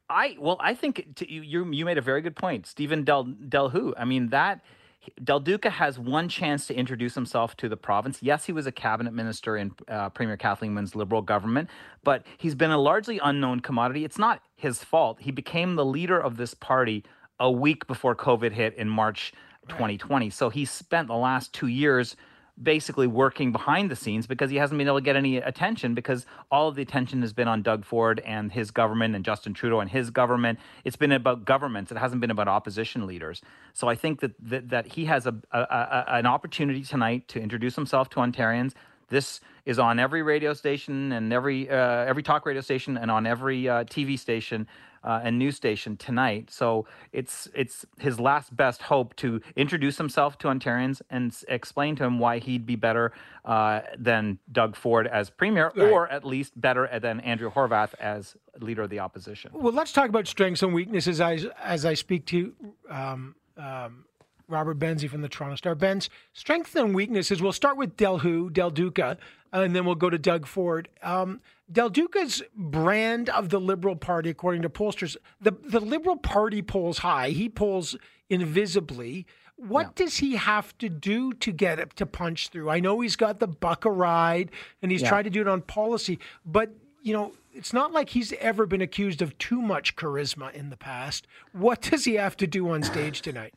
I 0.09 0.38
well, 0.39 0.55
I 0.61 0.74
think 0.74 1.15
t- 1.15 1.28
you 1.30 1.70
you 1.70 1.84
made 1.86 1.97
a 1.97 2.01
very 2.01 2.22
good 2.22 2.36
point, 2.38 2.65
Stephen 2.65 3.03
Del 3.03 3.26
Del 3.26 3.70
Who. 3.70 3.93
I 3.97 4.05
mean 4.05 4.30
that 4.30 4.61
Del 5.24 5.39
Duca 5.39 5.70
has 5.70 5.97
one 5.97 6.30
chance 6.30 6.68
to 6.68 6.76
introduce 6.76 7.16
himself 7.16 7.55
to 7.58 7.70
the 7.70 7.78
province. 7.78 8.20
Yes, 8.22 8.45
he 8.45 8.51
was 8.51 8.68
a 8.68 8.72
cabinet 8.72 9.14
minister 9.14 9.58
in 9.58 9.72
uh, 9.88 10.10
Premier 10.10 10.38
Kathleen 10.38 10.76
Wynne's 10.76 10.95
Liberal 10.95 11.22
government, 11.22 11.70
but 12.03 12.26
he's 12.38 12.55
been 12.55 12.72
a 12.72 12.78
largely 12.78 13.20
unknown 13.24 13.62
commodity. 13.62 14.03
It's 14.03 14.18
not 14.18 14.41
his 14.55 14.84
fault. 14.84 15.20
He 15.22 15.32
became 15.32 15.76
the 15.76 15.86
leader 15.86 16.20
of 16.20 16.38
this 16.38 16.53
party 16.53 17.03
a 17.39 17.51
week 17.51 17.88
before 17.88 18.16
COVID 18.16 18.51
hit 18.51 18.74
in 18.76 18.89
March 18.89 19.34
2020. 19.70 20.30
So 20.30 20.49
he 20.49 20.66
spent 20.66 21.08
the 21.08 21.16
last 21.16 21.53
two 21.53 21.68
years 21.68 22.16
basically 22.62 23.08
working 23.08 23.51
behind 23.51 23.91
the 23.91 23.95
scenes 23.95 24.26
because 24.26 24.49
he 24.49 24.58
hasn't 24.58 24.78
been 24.78 24.88
able 24.88 24.97
to 24.97 25.03
get 25.03 25.16
any 25.16 25.38
attention 25.38 25.93
because 25.93 26.26
all 26.51 26.68
of 26.68 26.76
the 26.76 26.82
attention 26.82 27.22
has 27.22 27.34
been 27.34 27.47
on 27.47 27.62
Doug 27.62 27.86
Ford 27.86 28.20
and 28.26 28.51
his 28.51 28.72
government 28.72 29.16
and 29.16 29.24
Justin 29.24 29.53
Trudeau 29.53 29.80
and 29.80 29.89
his 29.89 30.10
government. 30.10 30.60
It's 30.84 30.95
been 30.95 31.12
about 31.12 31.45
governments. 31.45 31.91
It 31.91 31.97
hasn't 31.97 32.22
been 32.22 32.32
about 32.32 32.47
opposition 32.47 33.05
leaders. 33.05 33.41
So 33.74 33.88
I 33.88 33.95
think 33.95 34.22
that 34.22 34.34
that, 34.39 34.70
that 34.70 34.88
he 34.88 35.05
has 35.05 35.28
a, 35.28 35.36
a, 35.51 35.60
a 35.60 36.05
an 36.18 36.26
opportunity 36.26 36.84
tonight 36.84 37.28
to 37.30 37.39
introduce 37.39 37.76
himself 37.76 38.10
to 38.12 38.18
Ontarians. 38.18 38.74
This 39.10 39.39
is 39.66 39.80
on 39.80 39.99
every 39.99 40.22
radio 40.22 40.53
station 40.53 41.12
and 41.12 41.32
every 41.34 41.70
uh, 41.70 41.76
every 41.76 42.24
talk 42.24 42.45
radio 42.45 42.62
station 42.62 42.97
and 42.97 43.10
on 43.12 43.26
every 43.26 43.68
uh, 43.68 43.84
TV 43.84 44.18
station 44.18 44.68
uh, 45.03 45.22
and 45.24 45.38
news 45.39 45.55
station 45.55 45.95
tonight. 45.97 46.49
So 46.51 46.86
it's 47.14 47.47
it's 47.53 47.86
his 47.99 48.20
last 48.20 48.55
best 48.55 48.82
hope 48.84 49.16
to 49.18 49.41
introduce 49.55 49.97
himself 49.97 50.38
to 50.39 50.47
Ontarians 50.47 51.01
and 51.10 51.32
s- 51.32 51.45
explain 51.47 51.95
to 51.97 52.03
him 52.03 52.20
why 52.20 52.39
he'd 52.39 52.66
be 52.66 52.76
better 52.76 53.14
uh, 53.45 53.82
than 53.97 54.39
Doug 54.51 54.76
Ford 54.76 55.08
as 55.08 55.30
premier, 55.30 55.72
or 55.76 56.10
at 56.10 56.26
least 56.26 56.60
better 56.60 56.89
than 56.99 57.20
Andrea 57.22 57.49
Horwath 57.51 57.93
as 57.99 58.36
leader 58.60 58.82
of 58.84 58.89
the 58.89 58.99
opposition. 58.99 59.51
Well, 59.53 59.74
let's 59.74 59.93
talk 59.93 60.10
about 60.10 60.28
strengths 60.28 60.64
and 60.64 60.74
weaknesses 60.74 61.22
as 61.22 61.45
as 61.64 61.86
I 61.86 61.93
speak 61.93 62.26
to 62.28 62.53
um, 62.89 63.36
um, 63.58 64.03
Robert 64.48 64.80
Benzie 64.80 65.10
from 65.10 65.22
the 65.22 65.30
Toronto 65.30 65.56
Star. 65.56 65.76
Benz 65.76 66.10
strengths 66.34 66.76
and 66.76 66.95
weaknesses. 66.95 67.41
We'll 67.41 67.52
start 67.52 67.78
with 67.78 67.98
Del 67.98 68.20
Who, 68.20 68.50
Del 68.50 68.70
Duca, 68.70 69.18
and 69.52 69.76
then 69.76 69.86
we'll 69.86 69.95
go 69.95 70.10
to 70.10 70.18
Doug 70.18 70.45
Ford. 70.48 70.88
Um, 71.04 71.41
Del 71.72 71.89
Duca's 71.89 72.41
brand 72.56 73.30
of 73.30 73.50
the 73.50 73.60
Liberal 73.60 73.95
Party, 73.95 74.30
according 74.30 74.62
to 74.62 74.70
pollsters, 74.70 75.18
the 75.41 75.52
the 75.52 75.82
Liberal 75.82 76.18
Party 76.18 76.62
polls 76.62 77.00
high. 77.00 77.30
He 77.30 77.50
polls 77.50 77.98
invisibly. 78.30 79.26
What 79.58 79.95
does 79.95 80.18
he 80.18 80.36
have 80.36 80.78
to 80.78 80.88
do 80.88 81.34
to 81.34 81.52
get 81.52 81.80
it 81.80 81.95
to 81.95 82.06
punch 82.06 82.50
through? 82.50 82.70
I 82.70 82.80
know 82.80 83.02
he's 83.02 83.16
got 83.16 83.39
the 83.39 83.48
buck 83.48 83.86
a 83.86 83.91
ride, 83.91 84.52
and 84.82 84.91
he's 84.91 85.02
tried 85.02 85.24
to 85.24 85.32
do 85.32 85.41
it 85.41 85.48
on 85.48 85.64
policy, 85.64 86.20
but 86.45 86.70
you 87.02 87.14
know, 87.14 87.34
it's 87.54 87.74
not 87.74 87.91
like 87.91 88.10
he's 88.10 88.34
ever 88.34 88.66
been 88.66 88.82
accused 88.82 89.22
of 89.22 89.36
too 89.39 89.62
much 89.62 89.95
charisma 89.95 90.54
in 90.54 90.70
the 90.70 90.78
past. 90.78 91.26
What 91.54 91.82
does 91.82 92.06
he 92.06 92.16
have 92.16 92.38
to 92.38 92.48
do 92.48 92.70
on 92.70 92.84
stage 92.84 93.22
tonight? 93.22 93.56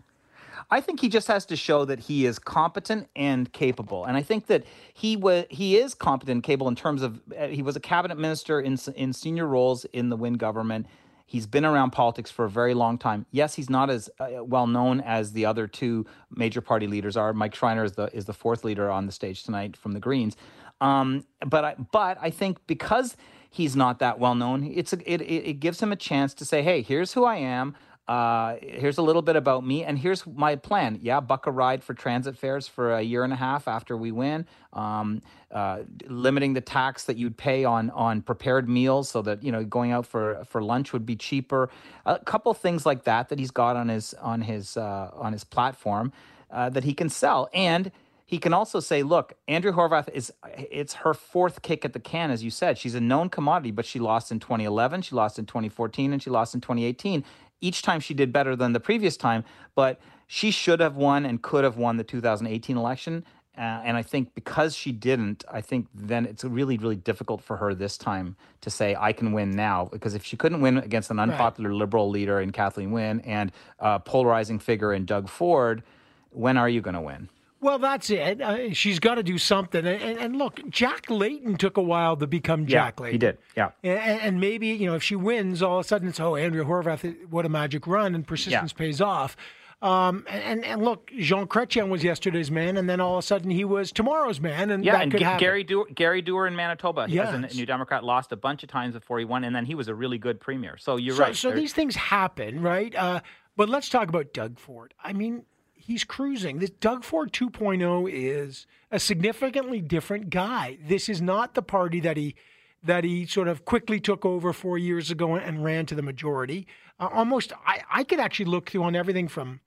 I 0.71 0.81
think 0.81 1.01
he 1.01 1.09
just 1.09 1.27
has 1.29 1.45
to 1.47 1.57
show 1.57 1.85
that 1.85 1.99
he 2.01 2.27
is 2.27 2.39
competent 2.39 3.09
and 3.17 3.53
capable, 3.53 4.05
and 4.05 4.17
I 4.17 4.23
think 4.23 4.47
that 4.47 4.65
he 4.95 5.17
was 5.17 5.47
he 5.51 5.77
is 5.77 5.95
competent 5.95 6.37
and 6.37 6.43
capable 6.43 6.69
in 6.69 6.77
terms 6.77 7.03
of 7.03 7.21
uh, 7.37 7.49
he 7.49 7.63
was 7.63 7.77
a 7.77 7.81
cabinet 7.81 8.19
minister 8.19 8.61
in 8.61 8.79
in 8.95 9.13
senior 9.13 9.47
roles 9.47 9.85
in 9.87 10.11
the 10.11 10.17
Wynne 10.17 10.35
government. 10.35 10.87
He's 11.27 11.47
been 11.47 11.65
around 11.65 11.91
politics 11.91 12.31
for 12.31 12.45
a 12.45 12.51
very 12.51 12.75
long 12.75 12.99
time. 12.99 13.25
Yes, 13.31 13.55
he's 13.55 13.71
not 13.71 13.89
as 13.89 14.11
uh, 14.19 14.45
well 14.45 14.67
known 14.67 15.01
as 15.01 15.33
the 15.33 15.47
other 15.47 15.69
two 15.69 16.05
major 16.31 16.61
party 16.61 16.89
leaders 16.89 17.17
are. 17.17 17.33
Mike 17.33 17.55
Schreiner 17.55 17.85
is 17.85 17.93
the 17.93 18.07
is 18.17 18.25
the 18.25 18.33
fourth 18.33 18.65
leader 18.65 18.91
on 18.91 19.07
the 19.07 19.13
stage 19.13 19.45
tonight 19.45 19.77
from 19.77 19.93
the 19.93 20.01
Greens. 20.01 20.37
Um, 20.81 21.25
but 21.47 21.65
I, 21.65 21.75
but 21.93 22.19
I 22.21 22.31
think 22.31 22.59
because 22.67 23.17
he's 23.51 23.77
not 23.77 23.99
that 23.99 24.19
well 24.19 24.35
known, 24.35 24.65
it's 24.65 24.93
a, 24.93 25.13
it, 25.13 25.21
it 25.21 25.45
it 25.51 25.61
gives 25.61 25.81
him 25.81 25.93
a 25.93 25.97
chance 25.97 26.35
to 26.35 26.45
say, 26.45 26.63
hey, 26.63 26.83
here's 26.83 27.13
who 27.13 27.25
I 27.25 27.37
am. 27.37 27.77
Uh, 28.09 28.57
here's 28.61 28.99
a 28.99 29.03
little 29.03 29.23
bit 29.23 29.37
about 29.37 29.65
me, 29.65 29.85
and 29.85 29.97
here's 29.97 30.27
my 30.27 30.57
plan. 30.57 30.99
Yeah, 31.01 31.21
buck 31.21 31.47
a 31.47 31.51
ride 31.53 31.85
for 31.85 31.95
transit 31.95 32.37
fares 32.37 32.67
for 32.67 32.95
a 32.95 33.03
year 33.03 33.23
and 33.23 33.33
a 33.33 33.37
half 33.37 33.69
after 33.69 33.97
we 33.97 34.11
win. 34.11 34.47
Um, 34.73 35.23
uh, 35.53 35.83
limiting 36.07 36.55
the 36.55 36.61
tax 36.61 37.05
that 37.05 37.17
you'd 37.17 37.37
pay 37.37 37.65
on 37.65 37.91
on 37.91 38.23
prepared 38.23 38.69
meals, 38.69 39.09
so 39.09 39.23
that 39.23 39.45
you 39.45 39.53
know 39.53 39.65
going 39.65 39.93
out 39.93 40.07
for 40.07 40.43
for 40.45 40.61
lunch 40.61 40.93
would 40.93 41.07
be 41.07 41.15
cheaper. 41.15 41.71
A 42.05 42.19
couple 42.19 42.53
things 42.53 42.85
like 42.85 43.05
that 43.05 43.29
that 43.29 43.39
he's 43.39 43.53
got 43.53 43.77
on 43.77 43.89
his 43.89 44.15
on 44.15 44.41
his 44.41 44.77
uh, 44.77 45.11
on 45.15 45.33
his 45.33 45.45
platform 45.45 46.13
uh, 46.51 46.69
that 46.71 46.83
he 46.83 46.95
can 46.95 47.09
sell, 47.09 47.49
and 47.55 47.93
he 48.31 48.39
can 48.39 48.55
also 48.55 48.79
say, 48.79 49.03
look, 49.03 49.35
Andrea 49.49 49.73
Horwath 49.73 50.09
is 50.09 50.33
it's 50.57 50.95
her 50.95 51.15
fourth 51.15 51.63
kick 51.63 51.85
at 51.85 51.95
the 51.95 51.99
can, 51.99 52.31
as 52.31 52.45
you 52.45 52.51
said. 52.53 52.79
She's 52.79 52.95
a 52.95 53.01
known 53.01 53.29
commodity, 53.29 53.73
but 53.73 53.85
she 53.85 53.99
lost 53.99 54.31
in 54.31 54.39
2011, 54.39 55.03
she 55.03 55.17
lost 55.17 55.37
in 55.41 55.47
2014, 55.47 56.13
and 56.13 56.23
she 56.23 56.31
lost 56.31 56.55
in 56.55 56.61
2018. 56.61 57.25
Each 57.61 57.83
time 57.83 58.01
she 58.01 58.15
did 58.15 58.33
better 58.33 58.57
than 58.57 58.73
the 58.73 58.81
previous 58.81 59.17
time, 59.17 59.45
but 59.75 60.01
she 60.27 60.51
should 60.51 60.81
have 60.81 60.97
won 60.97 61.27
and 61.27 61.43
could 61.43 61.65
have 61.65 61.77
won 61.77 61.97
the 61.97 62.05
2018 62.05 62.77
election. 62.77 63.25
Uh, 63.59 63.83
and 63.85 63.97
I 63.97 64.03
think 64.03 64.35
because 64.35 64.75
she 64.75 64.93
didn't, 64.93 65.45
I 65.51 65.61
think 65.61 65.89
then 65.93 66.25
it's 66.25 66.45
really, 66.45 66.79
really 66.79 66.97
difficult 66.97 67.43
for 67.43 67.57
her 67.57 67.75
this 67.75 67.99
time 67.99 68.37
to 68.61 68.71
say, 68.71 68.97
I 68.99 69.13
can 69.13 69.33
win 69.33 69.51
now. 69.51 69.89
Because 69.93 70.15
if 70.15 70.25
she 70.25 70.37
couldn't 70.37 70.61
win 70.61 70.79
against 70.79 71.11
an 71.11 71.19
unpopular 71.19 71.75
liberal 71.75 72.09
leader 72.09 72.41
in 72.41 72.53
Kathleen 72.53 72.93
Wynne 72.93 73.21
and 73.21 73.53
a 73.79 73.99
polarizing 73.99 74.61
figure 74.61 74.93
in 74.93 75.05
Doug 75.05 75.29
Ford, 75.29 75.83
when 76.31 76.57
are 76.57 76.69
you 76.69 76.81
going 76.81 76.95
to 76.95 77.01
win? 77.01 77.29
Well, 77.63 77.79
that's 77.79 78.09
it. 78.09 78.41
Uh, 78.41 78.73
she's 78.73 78.99
got 78.99 79.17
to 79.17 79.23
do 79.23 79.37
something. 79.37 79.87
And, 79.87 80.03
and, 80.03 80.19
and 80.19 80.37
look, 80.37 80.61
Jack 80.71 81.11
Layton 81.11 81.57
took 81.57 81.77
a 81.77 81.83
while 81.83 82.17
to 82.17 82.27
become 82.27 82.67
Jack 82.67 82.99
Layton. 83.01 83.13
he 83.13 83.19
did. 83.19 83.39
Yeah. 83.57 83.71
And, 83.83 84.21
and 84.23 84.41
maybe, 84.41 84.69
you 84.69 84.87
know, 84.87 84.95
if 84.95 85.03
she 85.03 85.15
wins, 85.17 85.63
all 85.63 85.79
of 85.79 85.85
a 85.85 85.89
sudden 85.89 86.09
it's, 86.09 86.19
oh, 86.21 86.37
Andrea 86.37 86.65
Horwath, 86.65 87.29
what 87.29 87.45
a 87.45 87.51
magic 87.51 87.87
run, 87.87 88.15
and 88.15 88.27
persistence 88.27 88.73
pays 88.73 89.01
off. 89.01 89.37
Um, 89.83 90.25
and, 90.29 90.63
and 90.65 90.83
look, 90.83 91.11
Jean 91.19 91.47
Chrétien 91.47 91.89
was 91.89 92.05
yesterday's 92.05 92.51
man, 92.51 92.77
and 92.77 92.89
then 92.89 93.01
all 93.01 93.15
of 93.15 93.21
a 93.21 93.27
sudden 93.27 93.51
he 93.51 93.65
was 93.65 93.93
tomorrow's 93.93 94.39
man, 94.39 94.71
and 94.71 94.85
Yeah, 94.85 94.93
that 94.93 95.03
and 95.05 95.13
G-. 95.13 95.19
Gary 95.39 95.65
Doer, 95.65 95.87
Gary 95.95 96.21
Doer 96.21 96.47
in 96.47 96.55
Manitoba 96.55 97.03
as 97.11 97.53
a 97.53 97.57
New 97.57 97.65
Democrat 97.65 98.05
lost 98.05 98.31
a 98.33 98.37
bunch 98.37 98.63
of 98.63 98.69
times 98.69 98.93
before 98.95 99.19
he 99.19 99.25
won, 99.25 99.43
and 99.45 99.57
then 99.57 99.65
he 99.65 99.75
was 99.75 99.89
a 99.89 99.95
really 99.95 100.19
good 100.19 100.39
premier. 100.39 100.77
So 100.79 100.97
you're 100.97 101.17
so, 101.17 101.23
right. 101.23 101.37
So 101.37 101.49
There- 101.49 101.57
these 101.59 101.73
things 101.73 101.97
happen, 101.97 102.61
right? 102.61 102.95
Uh, 102.95 103.21
but 103.57 103.71
let's 103.71 103.89
talk 103.89 104.09
about 104.11 104.35
Doug 104.35 104.59
Ford. 104.59 104.93
I 105.03 105.15
mean, 105.15 105.45
he's 105.81 106.05
cruising. 106.05 106.59
This 106.59 106.71
Doug 106.71 107.05
Ford 107.05 107.33
2.0 107.33 108.11
is 108.13 108.67
a 108.91 108.99
significantly 108.99 109.81
different 109.81 110.31
guy. 110.31 110.79
This 110.87 111.09
is 111.09 111.21
not 111.21 111.55
the 111.55 111.63
party 111.63 112.01
that 112.01 112.17
he 112.17 112.35
that 112.83 113.05
he 113.05 113.27
sort 113.27 113.49
of 113.49 113.65
quickly 113.65 114.01
took 114.01 114.25
over 114.25 114.53
four 114.55 114.79
years 114.79 115.11
ago 115.11 115.35
and 115.35 115.63
ran 115.63 115.85
to 115.85 115.95
the 115.95 116.01
majority. 116.01 116.67
Uh, 116.99 117.09
almost, 117.13 117.53
I, 117.67 117.83
I 117.91 118.05
could 118.05 118.19
actually 118.19 118.47
look 118.47 118.71
through 118.71 118.85
on 118.85 118.97
everything 118.97 119.29
from 119.29 119.61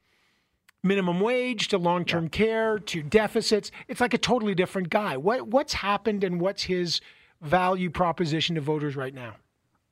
minimum 0.81 1.19
wage 1.19 1.67
to 1.69 1.77
long 1.77 2.05
term 2.05 2.25
yeah. 2.25 2.29
care 2.29 2.79
to 2.79 3.03
deficits. 3.03 3.71
It's 3.87 4.01
like 4.01 4.13
a 4.13 4.17
totally 4.17 4.55
different 4.55 4.89
guy. 4.89 5.17
What 5.17 5.47
what's 5.47 5.73
happened 5.73 6.23
and 6.23 6.39
what's 6.41 6.63
his 6.63 7.01
value 7.41 7.89
proposition 7.89 8.55
to 8.55 8.61
voters 8.61 8.95
right 8.95 9.13
now? 9.13 9.35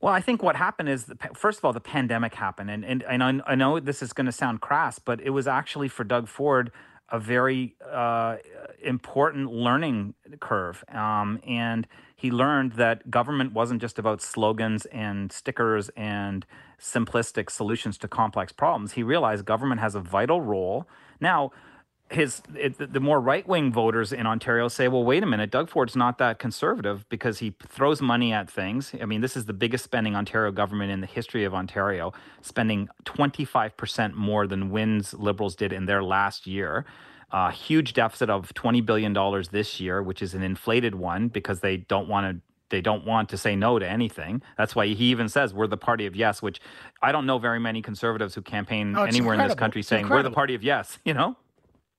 Well, 0.02 0.14
I 0.14 0.20
think 0.20 0.42
what 0.42 0.56
happened 0.56 0.90
is, 0.90 1.06
first 1.36 1.60
of 1.60 1.66
all, 1.66 1.74
the 1.74 1.80
pandemic 1.80 2.34
happened, 2.34 2.72
and 2.72 2.84
and, 2.84 3.04
and 3.04 3.44
I 3.46 3.56
know 3.56 3.80
this 3.80 4.02
is 4.02 4.14
going 4.14 4.26
to 4.26 4.32
sound 4.32 4.60
crass, 4.60 4.98
but 4.98 5.22
it 5.22 5.30
was 5.30 5.48
actually 5.48 5.90
for 5.90 6.04
Doug 6.04 6.28
Ford 6.28 6.72
a 7.10 7.20
very 7.20 7.76
uh, 7.92 8.38
important 8.82 9.52
learning 9.52 10.16
curve, 10.40 10.84
um, 10.92 11.40
and 11.46 11.88
he 12.16 12.32
learned 12.32 12.74
that 12.74 13.12
government 13.12 13.54
wasn't 13.54 13.82
just 13.82 14.00
about 14.00 14.22
slogans 14.22 14.86
and 14.88 15.32
stickers 15.32 15.90
and 15.90 16.46
simplistic 16.80 17.52
solutions 17.52 17.98
to 18.00 18.08
complex 18.08 18.52
problems. 18.52 18.94
He 18.94 19.04
realized 19.04 19.46
government 19.46 19.82
has 19.82 19.94
a 19.94 20.00
vital 20.00 20.42
role. 20.42 20.88
Now, 21.20 21.52
his 22.12 22.42
it, 22.56 22.94
the 22.94 23.00
more 23.00 23.20
right 23.20 23.48
wing 23.48 23.72
voters 23.72 24.12
in 24.12 24.28
Ontario 24.28 24.68
say, 24.68 24.88
well, 24.88 25.04
wait 25.04 25.24
a 25.24 25.26
minute, 25.26 25.50
Doug 25.50 25.70
Ford's 25.70 25.96
not 25.96 26.18
that 26.18 26.40
conservative 26.40 27.08
because 27.10 27.40
he 27.40 27.56
throws 27.68 28.02
money 28.02 28.34
at 28.34 28.50
things. 28.50 28.94
I 29.02 29.06
mean, 29.06 29.22
this 29.22 29.38
is 29.38 29.46
the 29.46 29.54
biggest 29.54 29.84
spending 29.84 30.16
Ontario 30.16 30.52
government 30.52 30.92
in 30.92 31.02
the 31.02 31.08
history 31.08 31.46
of 31.46 31.54
Ontario, 31.54 32.14
spending 32.42 32.90
25% 33.06 34.14
more 34.14 34.46
than 34.46 34.70
Wynne's 34.70 35.14
Liberals 35.14 35.56
did 35.56 35.72
in 35.72 35.86
their 35.86 36.04
last 36.04 36.46
year. 36.46 36.86
A 37.32 37.38
uh, 37.38 37.52
huge 37.52 37.94
deficit 37.94 38.30
of 38.30 38.54
$20 38.56 38.86
billion 38.86 39.14
this 39.52 39.80
year, 39.80 40.04
which 40.04 40.22
is 40.22 40.34
an 40.34 40.44
inflated 40.44 40.96
one 40.96 41.30
because 41.30 41.62
they 41.62 41.78
don't 41.78 42.10
want 42.10 42.36
to 42.36 42.42
they 42.72 42.82
don't 42.82 43.06
want 43.06 43.28
to 43.30 43.38
say 43.38 43.54
no 43.54 43.78
to 43.78 43.88
anything. 43.88 44.42
That's 44.58 44.76
why 44.76 44.88
he 44.88 45.06
even 45.06 45.28
says 45.28 45.54
we're 45.54 45.68
the 45.68 45.78
party 45.78 46.06
of 46.06 46.16
yes, 46.16 46.42
which 46.42 46.62
I 47.02 47.12
don't 47.12 47.26
know 47.26 47.38
very 47.38 47.60
many 47.60 47.82
conservatives 47.82 48.34
who 48.34 48.42
campaign 48.42 48.96
oh, 48.96 49.04
anywhere 49.04 49.34
incredible. 49.34 49.44
in 49.44 49.48
this 49.50 49.56
country 49.56 49.84
saying 49.84 50.08
we're 50.08 50.24
the 50.24 50.32
party 50.32 50.56
of 50.56 50.64
yes, 50.64 50.98
you 51.06 51.14
know? 51.14 51.36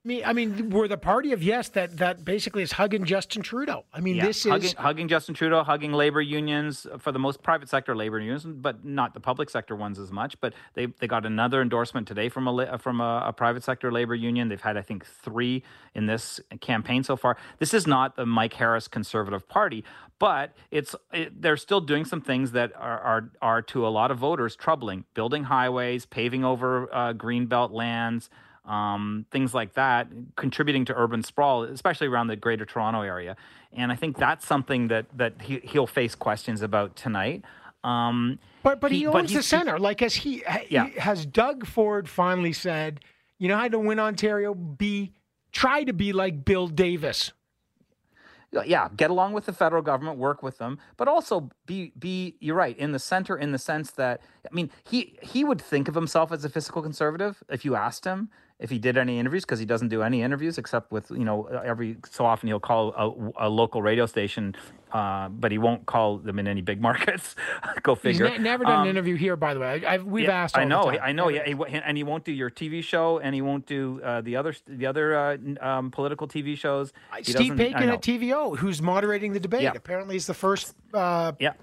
Me, 0.05 0.25
I 0.25 0.33
mean, 0.33 0.71
we're 0.71 0.89
the 0.89 0.99
party 0.99 1.31
of 1.31 1.45
yes 1.45 1.69
that 1.71 1.99
that 1.99 2.25
basically 2.25 2.65
is 2.65 2.73
hugging 2.73 3.05
Justin 3.05 3.41
Trudeau. 3.41 3.85
I 3.95 4.01
mean, 4.01 4.17
yeah, 4.17 4.27
this 4.27 4.43
hugging, 4.43 4.71
is 4.71 4.73
hugging 4.73 5.07
Justin 5.07 5.33
Trudeau, 5.33 5.63
hugging 5.63 5.93
labor 5.93 6.21
unions 6.21 6.89
for 6.99 7.13
the 7.13 7.21
most 7.21 7.41
private 7.45 7.69
sector 7.69 7.95
labor 7.95 8.19
unions, 8.19 8.45
but 8.45 8.85
not 8.85 9.15
the 9.15 9.21
public 9.21 9.49
sector 9.49 9.77
ones 9.77 10.01
as 10.01 10.11
much. 10.11 10.41
But 10.41 10.55
they 10.75 10.87
they 10.87 11.07
got 11.07 11.25
another 11.25 11.63
endorsement 11.63 12.09
today 12.09 12.29
from 12.29 12.49
a 12.49 12.79
from 12.79 13.01
a, 13.01 13.27
a 13.27 13.33
private 13.33 13.63
sector 13.63 13.93
labor 13.93 14.17
union. 14.17 14.49
They've 14.49 14.61
had 14.61 14.77
I 14.77 14.83
think 14.83 15.07
three 15.07 15.63
in 15.95 16.07
this 16.07 16.41
campaign 16.61 17.05
so 17.05 17.15
far. 17.15 17.37
This 17.61 17.73
is 17.73 17.87
not 17.87 18.17
the 18.17 18.27
Mike 18.27 18.55
Harris 18.55 18.89
Conservative 18.89 19.47
Party, 19.47 19.85
but 20.19 20.57
it's 20.73 20.97
it, 21.13 21.41
they're 21.41 21.57
still 21.57 21.81
doing 21.81 22.05
some 22.05 22.21
things 22.21 22.51
that 22.53 22.73
are, 22.75 22.99
are 22.99 23.31
are 23.41 23.63
to 23.63 23.87
a 23.87 23.91
lot 23.91 24.11
of 24.11 24.19
voters 24.19 24.57
troubling: 24.57 25.05
building 25.15 25.45
highways, 25.45 26.07
paving 26.07 26.45
over 26.45 26.93
uh, 26.93 27.13
greenbelt 27.13 27.71
lands 27.71 28.31
um, 28.65 29.27
things 29.31 29.55
like 29.55 29.75
that, 29.75 30.09
contributing 30.37 30.85
to 30.87 30.95
urban 30.95 31.23
sprawl, 31.23 31.65
especially 31.65 32.07
around 32.07 32.29
the 32.29 32.37
Greater 32.37 32.65
Toronto 32.65 33.03
area. 33.03 33.37
And 33.73 33.91
I 33.91 33.97
think 33.97 34.17
that's 34.17 34.47
something 34.47 34.89
that 34.89 35.07
that 35.17 35.43
he, 35.43 35.61
he'll 35.65 35.87
face 35.87 36.15
questions 36.15 36.63
about 36.63 36.95
tonight. 36.95 37.43
Um, 37.85 38.39
but 38.63 38.81
but 38.81 38.93
he, 38.93 38.99
he 38.99 39.07
owns 39.07 39.33
but 39.33 39.39
the 39.39 39.43
center. 39.43 39.79
Like 39.79 40.03
as 40.03 40.15
he, 40.15 40.45
yeah. 40.69 40.87
he, 40.87 41.01
has 41.01 41.27
Doug 41.27 41.67
Ford 41.67 42.09
finally 42.09 42.53
said, 42.53 43.01
you 43.39 43.49
know 43.49 43.57
how 43.57 43.69
to 43.69 43.79
win 43.79 43.99
Ontario? 43.99 44.55
Be 44.55 45.13
try 45.51 45.83
to 45.85 45.93
be 45.93 46.13
like 46.13 46.45
Bill 46.45 46.69
Davis. 46.69 47.33
Yeah, 48.67 48.89
get 48.95 49.11
along 49.11 49.33
with 49.33 49.47
the 49.47 49.53
federal 49.55 49.81
government, 49.81 50.19
work 50.19 50.43
with 50.43 50.59
them, 50.59 50.79
but 50.99 51.09
also 51.09 51.51
be 51.65 51.93
be 51.99 52.37
you're 52.39 52.55
right 52.55 52.77
in 52.77 52.93
the 52.93 52.99
center 52.99 53.37
in 53.37 53.51
the 53.51 53.59
sense 53.59 53.91
that 53.93 54.21
I 54.49 54.55
mean 54.55 54.71
he 54.85 55.19
he 55.23 55.43
would 55.43 55.61
think 55.61 55.89
of 55.89 55.95
himself 55.95 56.31
as 56.31 56.45
a 56.45 56.51
fiscal 56.51 56.83
conservative 56.83 57.43
if 57.49 57.65
you 57.65 57.75
asked 57.75 58.05
him 58.05 58.29
if 58.63 58.71
he 58.71 58.79
did 58.79 58.97
any 58.97 59.19
interviews 59.19 59.45
because 59.45 59.59
he 59.59 59.67
doesn't 59.67 59.89
do 59.89 60.03
any 60.03 60.23
interviews 60.23 60.57
except 60.57 60.93
with 60.93 61.11
you 61.11 61.25
know 61.25 61.47
every 61.47 61.97
so 62.09 62.25
often 62.25 62.47
he'll 62.47 62.61
call 62.61 62.95
a, 63.37 63.47
a 63.47 63.49
local 63.49 63.83
radio 63.83 64.07
station 64.07 64.55
uh, 64.93 65.29
but 65.31 65.51
he 65.51 65.59
won't 65.59 65.85
call 65.87 66.19
them 66.19 66.39
in 66.39 66.47
any 66.47 66.61
big 66.61 66.81
markets. 66.89 67.35
Go 67.83 67.95
figure. 67.95 68.29
he's 68.29 68.39
ne- 68.39 68.45
never 68.45 68.65
done 68.65 68.75
um, 68.75 68.83
an 68.83 68.89
interview 68.89 69.17
here 69.17 69.37
by 69.37 69.53
the 69.53 69.61
way. 69.61 69.85
I, 69.85 69.99
we've 69.99 70.25
yeah, 70.25 70.45
asked 70.45 70.57
i 70.57 70.65
know. 70.65 70.91
i 70.91 71.13
know. 71.13 71.29
Yeah, 71.29 71.45
he, 71.45 71.55
and 71.75 71.97
he 71.97 72.05
won't 72.05 72.25
do 72.25 72.33
your 72.33 72.51
tv 72.51 72.83
show 72.85 73.19
and 73.19 73.35
he 73.35 73.43
won't 73.43 73.67
do 73.67 74.01
uh, 74.03 74.21
the 74.21 74.37
other 74.37 74.55
the 74.67 74.87
other 74.87 75.17
uh, 75.17 75.37
um, 75.61 75.91
political 75.91 76.29
tv 76.29 76.57
shows. 76.57 76.93
He 77.19 77.25
steve 77.25 77.55
Paikin 77.55 77.93
at 77.93 78.01
tvo 78.01 78.57
who's 78.57 78.81
moderating 78.81 79.33
the 79.33 79.41
debate. 79.41 79.63
Yeah. 79.63 79.73
apparently 79.75 80.15
he's 80.15 80.27
the 80.27 80.35
first 80.35 80.75
uh, 80.95 81.33
yeah. 81.41 81.55